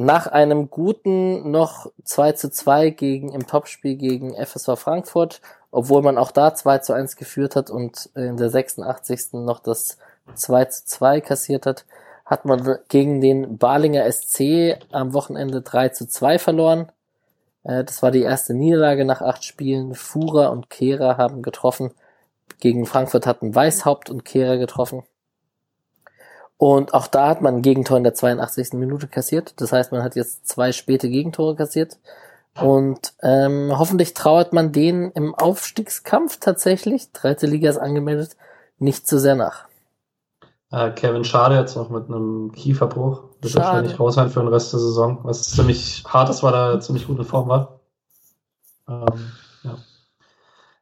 Nach 0.02 0.26
einem 0.26 0.70
guten 0.70 1.50
noch 1.50 1.92
2 2.04 2.32
zu 2.32 2.50
2 2.50 2.88
gegen, 2.88 3.34
im 3.34 3.46
Topspiel 3.46 3.96
gegen 3.96 4.34
FSV 4.34 4.78
Frankfurt, 4.78 5.42
obwohl 5.70 6.00
man 6.00 6.16
auch 6.16 6.30
da 6.30 6.54
2 6.54 6.78
zu 6.78 6.94
1 6.94 7.16
geführt 7.16 7.54
hat 7.54 7.68
und 7.68 8.08
in 8.14 8.38
der 8.38 8.48
86. 8.48 9.34
noch 9.34 9.58
das 9.58 9.98
2 10.32 10.64
zu 10.64 10.86
2 10.86 11.20
kassiert 11.20 11.66
hat, 11.66 11.84
hat 12.24 12.46
man 12.46 12.78
gegen 12.88 13.20
den 13.20 13.58
Balinger 13.58 14.10
SC 14.10 14.78
am 14.90 15.12
Wochenende 15.12 15.60
3 15.60 15.90
zu 15.90 16.08
2 16.08 16.38
verloren. 16.38 16.90
Äh, 17.64 17.84
Das 17.84 18.02
war 18.02 18.10
die 18.10 18.22
erste 18.22 18.54
Niederlage 18.54 19.04
nach 19.04 19.20
acht 19.20 19.44
Spielen. 19.44 19.94
Fuhrer 19.94 20.50
und 20.50 20.70
Kehrer 20.70 21.18
haben 21.18 21.42
getroffen. 21.42 21.92
Gegen 22.58 22.86
Frankfurt 22.86 23.26
hatten 23.26 23.54
Weishaupt 23.54 24.08
und 24.08 24.24
Kehrer 24.24 24.56
getroffen. 24.56 25.02
Und 26.60 26.92
auch 26.92 27.06
da 27.06 27.28
hat 27.28 27.40
man 27.40 27.54
ein 27.54 27.62
Gegentor 27.62 27.96
in 27.96 28.04
der 28.04 28.12
82. 28.12 28.74
Minute 28.74 29.08
kassiert. 29.08 29.54
Das 29.62 29.72
heißt, 29.72 29.92
man 29.92 30.02
hat 30.02 30.14
jetzt 30.14 30.46
zwei 30.46 30.72
späte 30.72 31.08
Gegentore 31.08 31.56
kassiert. 31.56 31.96
Und 32.54 33.14
ähm, 33.22 33.72
hoffentlich 33.78 34.12
trauert 34.12 34.52
man 34.52 34.70
denen 34.70 35.10
im 35.12 35.34
Aufstiegskampf 35.34 36.36
tatsächlich, 36.38 37.12
dritte 37.12 37.46
Liga 37.46 37.70
ist 37.70 37.78
angemeldet, 37.78 38.36
nicht 38.78 39.06
zu 39.06 39.18
sehr 39.18 39.36
nach. 39.36 39.64
Äh, 40.70 40.90
Kevin 40.90 41.24
Schade 41.24 41.54
jetzt 41.54 41.76
noch 41.76 41.88
mit 41.88 42.10
einem 42.10 42.52
Kieferbruch. 42.52 43.22
Wird 43.40 43.54
Schade. 43.54 43.64
wahrscheinlich 43.64 43.98
raus 43.98 44.16
sein 44.16 44.28
für 44.28 44.40
den 44.40 44.48
Rest 44.48 44.74
der 44.74 44.80
Saison. 44.80 45.20
Was 45.22 45.48
ziemlich 45.48 46.04
hart 46.06 46.28
ist, 46.28 46.42
weil 46.42 46.52
er 46.52 46.80
ziemlich 46.80 47.06
gut 47.06 47.18
in 47.18 47.24
Form 47.24 47.48
war. 47.48 47.80
Ähm, 48.86 49.32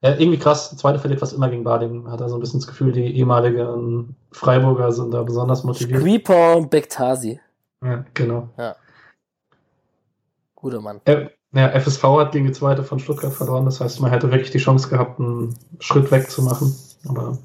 ja. 0.03 0.11
ja. 0.11 0.17
Irgendwie 0.19 0.39
krass. 0.39 0.77
Zweite 0.77 0.99
verliert 0.99 1.21
fast 1.21 1.33
immer 1.33 1.49
gegen 1.49 1.65
Bading. 1.65 2.11
Hat 2.11 2.21
er 2.21 2.29
so 2.29 2.37
ein 2.37 2.41
bisschen 2.41 2.61
das 2.61 2.67
Gefühl, 2.67 2.93
die 2.93 3.17
ehemaligen 3.17 4.17
Freiburger 4.33 4.93
sind 4.93 5.13
da 5.13 5.23
besonders 5.23 5.65
motiviert. 5.65 6.01
Squeeper 6.01 6.57
und 6.57 6.71
Bektasi. 6.71 7.41
Ja, 7.83 8.05
genau. 8.15 8.49
Guter 10.55 10.81
Mann. 10.81 11.01
Äh, 11.05 11.29
ja, 11.53 11.69
FSV 11.69 12.03
hat 12.03 12.33
gegen 12.33 12.47
die 12.47 12.53
zweite 12.53 12.83
von 12.83 12.99
Stuttgart 12.99 13.33
verloren. 13.33 13.65
Das 13.65 13.81
heißt, 13.81 14.01
man 14.01 14.11
hätte 14.11 14.31
wirklich 14.31 14.51
die 14.51 14.59
Chance 14.59 14.89
gehabt, 14.89 15.19
einen 15.21 15.57
Schritt 15.79 16.11
wegzumachen. 16.11 16.75
Aber 17.09 17.39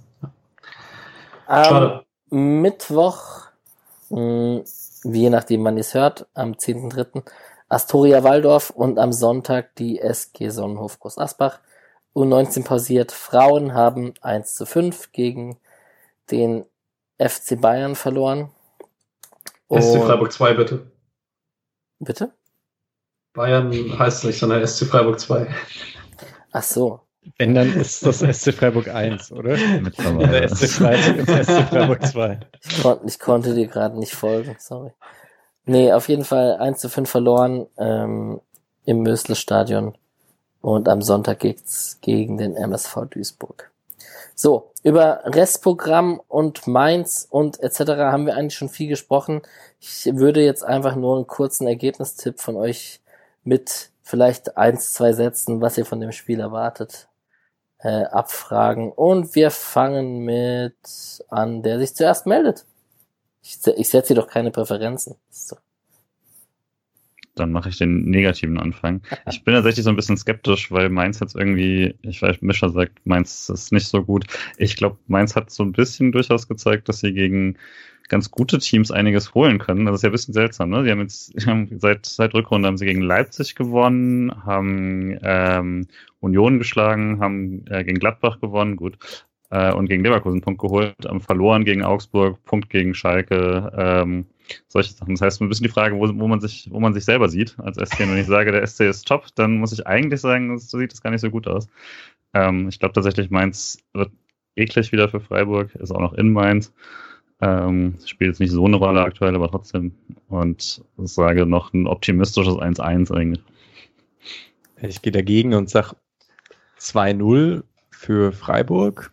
Am 1.46 1.64
schade. 1.64 2.04
Mittwoch, 2.30 3.48
mh, 4.10 4.62
je 5.04 5.30
nachdem 5.30 5.62
man 5.62 5.78
es 5.78 5.94
hört, 5.94 6.26
am 6.34 6.54
10.3. 6.54 7.24
Astoria 7.70 8.24
Waldorf 8.24 8.72
und 8.72 9.00
am 9.00 9.14
Sonntag 9.14 9.76
die 9.76 10.00
SG 10.00 10.50
Sonnenhof 10.50 11.00
Groß 11.00 11.18
Asbach. 11.18 11.60
U19 12.16 12.64
pausiert. 12.64 13.12
Frauen 13.12 13.74
haben 13.74 14.14
1 14.22 14.56
zu 14.56 14.66
5 14.66 15.12
gegen 15.12 15.58
den 16.32 16.66
FC 17.18 17.60
Bayern 17.60 17.96
verloren. 17.96 18.52
SC 19.70 20.02
Freiburg 20.04 20.32
2, 20.32 20.54
bitte. 20.54 20.92
Bitte? 22.00 22.34
Bayern 23.34 23.72
heißt 23.98 24.20
es 24.20 24.24
nicht, 24.24 24.40
sondern 24.40 24.66
SC 24.66 24.86
Freiburg 24.86 25.20
2. 25.20 25.48
Ach 26.52 26.64
so. 26.64 27.02
Wenn, 27.38 27.56
dann 27.56 27.74
ist 27.74 28.06
das 28.06 28.20
SC 28.20 28.54
Freiburg 28.54 28.88
1, 28.90 29.32
oder? 29.32 29.56
Der 29.56 30.50
SC 30.50 30.68
Freiburg 30.68 31.46
SC 31.46 31.70
Freiburg 31.70 32.06
2. 32.06 32.40
Ich, 32.62 32.84
kon 32.84 33.00
ich 33.08 33.20
konnte 33.20 33.56
dir 33.56 33.68
gerade 33.68 33.98
nicht 33.98 34.14
folgen, 34.14 34.56
sorry. 34.60 34.92
Nee, 35.66 35.94
auf 35.94 36.10
jeden 36.10 36.26
Fall 36.26 36.58
1 36.58 36.80
zu 36.80 36.90
5 36.90 37.10
verloren 37.10 37.68
ähm, 37.78 38.42
im 38.86 39.02
Mösle-Stadion. 39.02 39.98
Und 40.64 40.88
am 40.88 41.02
Sonntag 41.02 41.40
geht's 41.40 41.98
gegen 42.00 42.38
den 42.38 42.56
MSV 42.56 43.08
Duisburg. 43.10 43.70
So, 44.34 44.72
über 44.82 45.20
Restprogramm 45.26 46.22
und 46.30 46.68
Mainz 46.68 47.28
und 47.30 47.60
etc. 47.60 47.80
haben 47.98 48.26
wir 48.26 48.38
eigentlich 48.38 48.56
schon 48.56 48.70
viel 48.70 48.88
gesprochen. 48.88 49.42
Ich 49.82 50.06
würde 50.16 50.42
jetzt 50.42 50.64
einfach 50.64 50.96
nur 50.96 51.18
einen 51.18 51.28
kurzen 51.28 51.68
Ergebnistipp 51.68 52.40
von 52.40 52.56
euch 52.56 53.02
mit 53.44 53.90
vielleicht 54.04 54.56
eins, 54.56 54.94
zwei 54.94 55.12
Sätzen, 55.12 55.60
was 55.60 55.78
ihr 55.78 55.86
von 55.86 56.00
dem 56.00 56.14
Spiel 56.14 56.40
erwartet, 56.40 57.10
äh, 57.80 58.06
abfragen. 58.06 58.90
Und 58.94 59.36
wir 59.36 59.52
fangen 59.52 60.20
mit 60.20 60.78
an, 61.28 61.62
der 61.62 61.78
sich 61.78 61.94
zuerst 61.94 62.26
meldet. 62.26 62.66
Ich, 63.42 63.60
ich 63.68 63.90
setze 63.90 64.14
doch 64.14 64.28
keine 64.30 64.52
Präferenzen. 64.52 65.18
Doch- 65.50 65.58
Dann 67.36 67.52
mache 67.52 67.70
ich 67.70 67.78
den 67.78 68.10
negativen 68.10 68.60
Anfang. 68.60 69.02
Ich 69.30 69.44
bin 69.44 69.54
tatsächlich 69.54 69.84
so 69.84 69.90
ein 69.90 69.96
bisschen 69.96 70.18
skeptisch, 70.18 70.72
weil 70.72 70.90
Mainz 70.90 71.20
jetzt 71.20 71.36
irgendwie, 71.36 71.96
ich 72.02 72.22
weiß, 72.22 72.42
Mischer 72.42 72.70
sagt, 72.70 73.06
Mainz 73.06 73.50
ist 73.50 73.72
nicht 73.72 73.88
so 73.88 74.04
gut. 74.04 74.26
Ich 74.58 74.76
glaube, 74.76 74.98
Mainz 75.08 75.36
hat 75.36 75.50
so 75.50 75.64
ein 75.64 75.72
bisschen 75.72 76.12
durchaus 76.12 76.48
gezeigt, 76.48 76.90
dass 76.90 77.00
sie 77.00 77.14
gegen 77.14 77.58
ganz 78.10 78.32
gute 78.32 78.60
Teams 78.60 78.92
einiges 78.92 79.34
holen 79.34 79.60
können. 79.60 79.86
Das 79.86 79.96
ist 79.96 80.02
ja 80.04 80.10
ein 80.10 80.14
bisschen 80.14 80.34
seltsam, 80.34 80.70
ne? 80.70 80.84
Die 80.84 80.92
haben 80.92 81.00
jetzt 81.00 81.34
haben 81.48 81.68
seit, 81.80 82.06
seit 82.06 82.34
Rückrunde 82.34 82.68
haben 82.68 82.78
sie 82.78 82.86
gegen 82.86 83.02
Leipzig 83.02 83.56
gewonnen, 83.56 84.46
haben 84.46 85.18
ähm, 85.24 85.88
Union 86.20 86.60
geschlagen, 86.60 87.20
haben 87.20 87.66
äh, 87.68 87.84
gegen 87.84 88.00
Gladbach 88.00 88.40
gewonnen, 88.40 88.76
gut. 88.76 88.98
Äh, 89.50 89.74
und 89.74 89.88
gegen 89.88 90.04
Leverkusen 90.04 90.42
Punkt 90.42 90.62
geholt, 90.62 90.96
haben 91.08 91.22
verloren 91.22 91.66
gegen 91.66 91.84
Augsburg, 91.84 92.44
Punkt 92.44 92.70
gegen 92.70 92.94
Schalke, 92.94 93.72
ähm, 93.76 94.26
solche 94.68 94.94
Sachen. 94.94 95.16
Das 95.16 95.22
heißt, 95.22 95.42
ein 95.42 95.50
bisschen 95.50 95.66
die 95.66 95.72
Frage, 95.72 95.96
wo, 95.96 96.08
wo 96.08 96.28
man 96.28 96.42
sich, 96.42 96.70
wo 96.72 96.80
man 96.80 96.94
sich 96.94 97.06
selber 97.06 97.30
sieht 97.30 97.56
als 97.60 97.78
SC. 97.78 98.02
Und 98.02 98.12
wenn 98.12 98.18
ich 98.18 98.28
sage, 98.28 98.52
der 98.52 98.66
SC 98.66 98.82
ist 98.82 99.08
top, 99.08 99.28
dann 99.36 99.58
muss 99.58 99.74
ich 99.74 99.88
eigentlich 99.88 100.22
sagen, 100.22 100.58
so 100.60 100.78
sieht 100.78 100.92
das 100.92 101.02
gar 101.02 101.12
nicht 101.12 101.22
so 101.22 101.30
gut 101.30 101.48
aus. 101.48 101.68
Ähm, 102.34 102.68
ich 102.70 102.80
glaube 102.80 102.94
tatsächlich, 102.94 103.30
Mainz 103.30 103.78
wird 103.94 104.12
eklig 104.56 104.92
wieder 104.92 105.10
für 105.10 105.20
Freiburg, 105.20 105.74
ist 105.76 105.92
auch 105.92 106.00
noch 106.00 106.14
in 106.14 106.32
Mainz. 106.32 106.74
Ähm, 107.42 107.96
spielt 108.06 108.30
jetzt 108.30 108.40
nicht 108.40 108.52
so 108.52 108.66
eine 108.66 108.78
Rolle 108.78 109.02
aktuell, 109.02 109.36
aber 109.36 109.50
trotzdem. 109.50 109.94
Und 110.30 110.84
sage 110.98 111.46
noch 111.46 111.74
ein 111.74 111.88
optimistisches 111.88 112.56
1-1 112.56 113.12
eigentlich. 113.12 113.44
Ich 114.82 115.02
gehe 115.02 115.12
dagegen 115.12 115.54
und 115.54 115.70
sag 115.70 115.94
2-0 116.80 117.64
für 117.92 118.32
Freiburg. 118.32 119.12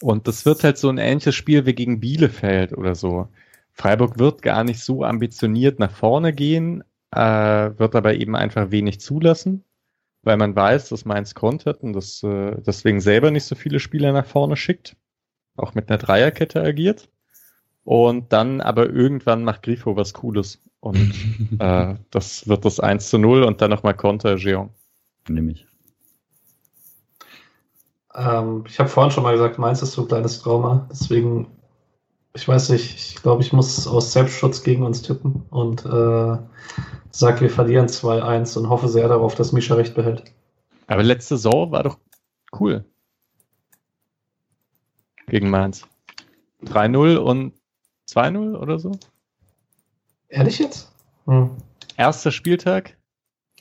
Und 0.00 0.28
das 0.28 0.44
wird 0.44 0.64
halt 0.64 0.78
so 0.78 0.88
ein 0.88 0.98
ähnliches 0.98 1.34
Spiel 1.34 1.66
wie 1.66 1.74
gegen 1.74 2.00
Bielefeld 2.00 2.76
oder 2.76 2.94
so. 2.94 3.28
Freiburg 3.74 4.18
wird 4.18 4.42
gar 4.42 4.64
nicht 4.64 4.80
so 4.80 5.04
ambitioniert 5.04 5.78
nach 5.78 5.90
vorne 5.90 6.32
gehen, 6.32 6.84
äh, 7.10 7.18
wird 7.76 7.94
aber 7.94 8.14
eben 8.14 8.36
einfach 8.36 8.70
wenig 8.70 9.00
zulassen, 9.00 9.64
weil 10.22 10.36
man 10.36 10.56
weiß, 10.56 10.88
dass 10.88 11.04
Mainz 11.04 11.34
kontert 11.34 11.82
und 11.82 11.92
das, 11.92 12.22
äh, 12.22 12.56
deswegen 12.62 13.00
selber 13.00 13.30
nicht 13.30 13.44
so 13.44 13.54
viele 13.54 13.80
Spieler 13.80 14.12
nach 14.12 14.26
vorne 14.26 14.56
schickt, 14.56 14.96
auch 15.56 15.74
mit 15.74 15.90
einer 15.90 15.98
Dreierkette 15.98 16.62
agiert. 16.62 17.08
Und 17.82 18.32
dann 18.32 18.62
aber 18.62 18.88
irgendwann 18.88 19.44
macht 19.44 19.62
Grifo 19.62 19.94
was 19.94 20.14
Cooles. 20.14 20.62
Und 20.80 21.12
äh, 21.58 21.94
das 22.10 22.48
wird 22.48 22.64
das 22.64 22.80
1 22.80 23.10
zu 23.10 23.18
0 23.18 23.42
und 23.42 23.60
dann 23.60 23.70
nochmal 23.70 23.94
Konter 23.94 24.36
Jeong. 24.36 24.70
Nehme 25.28 25.52
ich. 25.52 25.66
Ähm, 28.14 28.64
ich 28.68 28.78
habe 28.78 28.88
vorhin 28.88 29.10
schon 29.10 29.24
mal 29.24 29.32
gesagt, 29.32 29.58
Mainz 29.58 29.82
ist 29.82 29.92
so 29.92 30.02
ein 30.02 30.08
kleines 30.08 30.40
Trauma. 30.40 30.86
Deswegen, 30.90 31.48
ich 32.34 32.48
weiß 32.48 32.70
nicht, 32.70 32.94
ich 32.96 33.22
glaube, 33.22 33.42
ich 33.42 33.52
muss 33.52 33.86
aus 33.86 34.12
Selbstschutz 34.12 34.64
gegen 34.64 34.82
uns 34.82 35.02
tippen 35.02 35.44
und 35.50 35.84
äh, 35.84 36.36
sage, 37.10 37.40
wir 37.40 37.50
verlieren 37.50 37.86
2-1 37.86 38.58
und 38.58 38.68
hoffe 38.68 38.88
sehr 38.88 39.06
darauf, 39.08 39.36
dass 39.36 39.52
Misha 39.52 39.74
recht 39.74 39.94
behält. 39.94 40.24
Aber 40.88 41.02
letzte 41.02 41.36
Saison 41.36 41.70
war 41.70 41.84
doch 41.84 41.98
cool. 42.58 42.84
Gegen 45.28 45.48
Mainz. 45.48 45.86
3-0 46.64 47.16
und 47.16 47.54
2-0 48.10 48.56
oder 48.56 48.78
so? 48.78 48.92
Ehrlich 50.28 50.58
jetzt? 50.58 50.92
Hm. 51.26 51.50
Erster 51.96 52.32
Spieltag. 52.32 52.96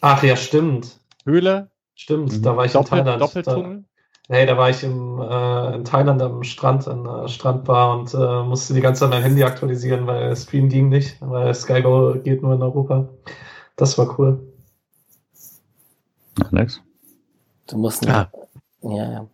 Ach 0.02 0.24
ja, 0.24 0.36
stimmt. 0.36 1.00
Höhler. 1.26 1.70
Stimmt, 1.94 2.34
mhm. 2.34 2.42
da 2.42 2.58
war 2.58 2.66
ich 2.66 2.72
Doppel, 2.72 2.98
in 2.98 3.06
Thailand. 3.06 3.22
Doppeltunnel. 3.22 3.86
Hey, 4.30 4.46
da 4.46 4.58
war 4.58 4.70
ich 4.70 4.84
im, 4.84 5.20
äh, 5.20 5.76
in 5.76 5.84
Thailand 5.84 6.22
am 6.22 6.44
Strand, 6.44 6.88
an 6.88 7.04
der 7.04 7.28
Strandbar 7.28 7.98
und 7.98 8.14
äh, 8.14 8.44
musste 8.44 8.74
die 8.74 8.80
ganze 8.80 9.02
Zeit 9.02 9.10
mein 9.10 9.22
Handy 9.22 9.44
aktualisieren, 9.44 10.08
weil 10.08 10.34
Stream 10.36 10.70
ging 10.70 10.88
nicht, 10.88 11.18
weil 11.20 11.54
SkyGo 11.54 12.16
geht 12.24 12.42
nur 12.42 12.54
in 12.54 12.62
Europa. 12.62 13.10
Das 13.76 13.98
war 13.98 14.18
cool. 14.18 14.40
Alex? 16.52 16.82
Du 17.68 17.78
musst. 17.78 18.08
Ah. 18.08 18.32
Ja, 18.82 19.12
ja. 19.12 19.28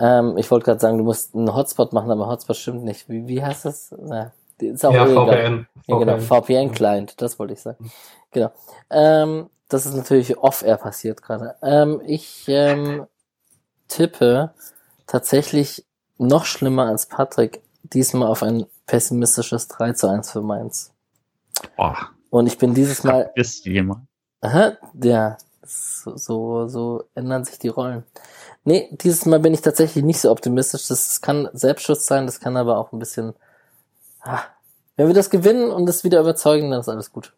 Ähm, 0.00 0.36
ich 0.38 0.50
wollte 0.50 0.64
gerade 0.64 0.80
sagen, 0.80 0.96
du 0.96 1.04
musst 1.04 1.34
einen 1.34 1.54
Hotspot 1.54 1.92
machen, 1.92 2.10
aber 2.10 2.26
Hotspot 2.26 2.56
stimmt 2.56 2.84
nicht. 2.84 3.08
Wie, 3.08 3.28
wie 3.28 3.42
heißt 3.42 3.66
das? 3.66 3.94
Na, 3.98 4.32
ist 4.58 4.84
auch 4.84 4.92
ja, 4.92 5.06
VPN. 5.06 5.66
Ja, 5.86 5.98
genau, 5.98 6.18
VPN-Client, 6.18 7.20
das 7.20 7.38
wollte 7.38 7.52
ich 7.52 7.60
sagen. 7.60 7.90
Genau. 8.32 8.50
Ähm, 8.90 9.50
das 9.68 9.86
ist 9.86 9.94
natürlich 9.94 10.38
off-air 10.38 10.78
passiert 10.78 11.22
gerade. 11.22 11.54
Ähm, 11.62 12.00
ich 12.04 12.44
ähm, 12.48 13.06
tippe 13.90 14.54
tatsächlich 15.06 15.84
noch 16.16 16.46
schlimmer 16.46 16.86
als 16.86 17.06
Patrick 17.06 17.60
diesmal 17.82 18.28
auf 18.28 18.42
ein 18.42 18.66
pessimistisches 18.86 19.68
3 19.68 19.92
zu 19.92 20.08
1 20.08 20.30
für 20.30 20.42
Mainz. 20.42 20.92
Oh. 21.76 21.92
Und 22.30 22.46
ich 22.46 22.58
bin 22.58 22.74
dieses 22.74 23.04
Mal. 23.04 23.30
Ist 23.34 23.66
jemand? 23.66 24.06
Aha, 24.40 24.76
ja, 25.02 25.36
so, 25.62 26.16
so, 26.16 26.68
so 26.68 27.04
ändern 27.14 27.44
sich 27.44 27.58
die 27.58 27.68
Rollen. 27.68 28.04
Nee, 28.64 28.88
dieses 28.92 29.26
Mal 29.26 29.40
bin 29.40 29.54
ich 29.54 29.60
tatsächlich 29.60 30.04
nicht 30.04 30.20
so 30.20 30.30
optimistisch. 30.30 30.88
Das 30.88 31.20
kann 31.20 31.48
Selbstschutz 31.52 32.06
sein, 32.06 32.26
das 32.26 32.40
kann 32.40 32.56
aber 32.56 32.78
auch 32.78 32.92
ein 32.92 32.98
bisschen. 32.98 33.34
Ah, 34.20 34.42
wenn 34.96 35.06
wir 35.06 35.14
das 35.14 35.30
gewinnen 35.30 35.70
und 35.70 35.88
es 35.88 36.04
wieder 36.04 36.20
überzeugen, 36.20 36.70
dann 36.70 36.80
ist 36.80 36.88
alles 36.88 37.12
gut. 37.12 37.32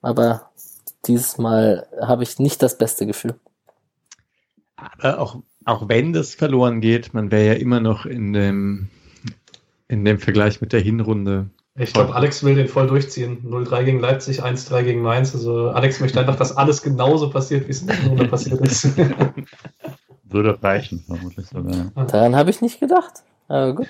Aber 0.00 0.50
dieses 1.06 1.38
Mal 1.38 1.88
habe 2.00 2.22
ich 2.22 2.38
nicht 2.38 2.62
das 2.62 2.78
beste 2.78 3.06
Gefühl. 3.06 3.34
Aber 4.78 5.18
auch, 5.18 5.42
auch 5.64 5.88
wenn 5.88 6.12
das 6.12 6.34
verloren 6.34 6.80
geht, 6.80 7.14
man 7.14 7.30
wäre 7.30 7.46
ja 7.46 7.52
immer 7.54 7.80
noch 7.80 8.06
in 8.06 8.32
dem, 8.32 8.88
in 9.88 10.04
dem 10.04 10.18
Vergleich 10.18 10.60
mit 10.60 10.72
der 10.72 10.80
Hinrunde 10.80 11.50
ich 11.80 11.92
glaube, 11.92 12.14
Alex 12.14 12.42
will 12.42 12.56
den 12.56 12.66
voll 12.66 12.88
durchziehen. 12.88 13.38
0-3 13.44 13.84
gegen 13.84 14.00
Leipzig, 14.00 14.42
1-3 14.42 14.82
gegen 14.82 15.02
Mainz. 15.02 15.32
Also 15.34 15.70
Alex 15.70 16.00
möchte 16.00 16.18
einfach, 16.18 16.36
dass 16.36 16.56
alles 16.56 16.82
genauso 16.82 17.30
passiert, 17.30 17.66
wie 17.66 17.70
es 17.70 17.82
in 17.82 17.86
der 17.86 18.04
Runde 18.04 18.26
passiert 18.28 18.60
ist. 18.60 18.98
Würde 20.24 20.60
reichen, 20.62 21.04
vermutlich 21.06 21.46
sogar. 21.46 21.92
Daran 21.94 22.34
habe 22.34 22.50
ich 22.50 22.60
nicht 22.60 22.80
gedacht. 22.80 23.22
Aber 23.46 23.74
gut. 23.74 23.88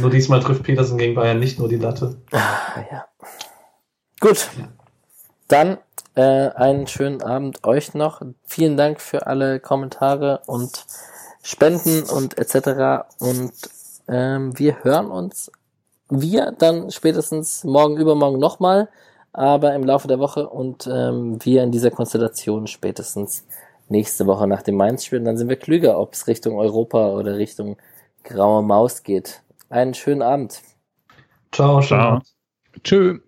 Nur 0.00 0.10
diesmal 0.10 0.40
trifft 0.40 0.64
Petersen 0.64 0.98
gegen 0.98 1.14
Bayern 1.14 1.38
nicht 1.38 1.58
nur 1.58 1.68
die 1.68 1.76
Latte. 1.76 2.20
Ah, 2.32 2.82
ja. 2.90 3.04
Gut. 4.20 4.50
Dann 5.46 5.78
äh, 6.18 6.50
einen 6.54 6.86
schönen 6.86 7.22
Abend 7.22 7.64
euch 7.64 7.94
noch. 7.94 8.20
Vielen 8.44 8.76
Dank 8.76 9.00
für 9.00 9.26
alle 9.26 9.60
Kommentare 9.60 10.42
und 10.46 10.84
Spenden 11.42 12.02
und 12.04 12.36
etc. 12.38 13.06
Und 13.20 13.52
ähm, 14.08 14.58
wir 14.58 14.82
hören 14.82 15.10
uns 15.10 15.50
wir 16.10 16.52
dann 16.52 16.90
spätestens 16.90 17.64
morgen, 17.64 17.96
übermorgen 17.96 18.38
nochmal, 18.38 18.88
aber 19.32 19.74
im 19.74 19.84
Laufe 19.84 20.08
der 20.08 20.18
Woche 20.18 20.48
und 20.48 20.86
ähm, 20.86 21.38
wir 21.44 21.62
in 21.62 21.70
dieser 21.70 21.90
Konstellation 21.90 22.66
spätestens 22.66 23.46
nächste 23.88 24.26
Woche 24.26 24.46
nach 24.46 24.62
dem 24.62 24.76
Mainz-Spiel. 24.76 25.20
Dann 25.20 25.36
sind 25.36 25.48
wir 25.48 25.56
klüger, 25.56 25.98
ob 25.98 26.14
es 26.14 26.26
Richtung 26.26 26.58
Europa 26.58 27.10
oder 27.10 27.36
Richtung 27.36 27.76
graue 28.24 28.62
Maus 28.62 29.02
geht. 29.02 29.42
Einen 29.68 29.94
schönen 29.94 30.22
Abend. 30.22 30.62
Ciao, 31.52 31.80
ciao. 31.80 32.20
Tschö. 32.82 33.18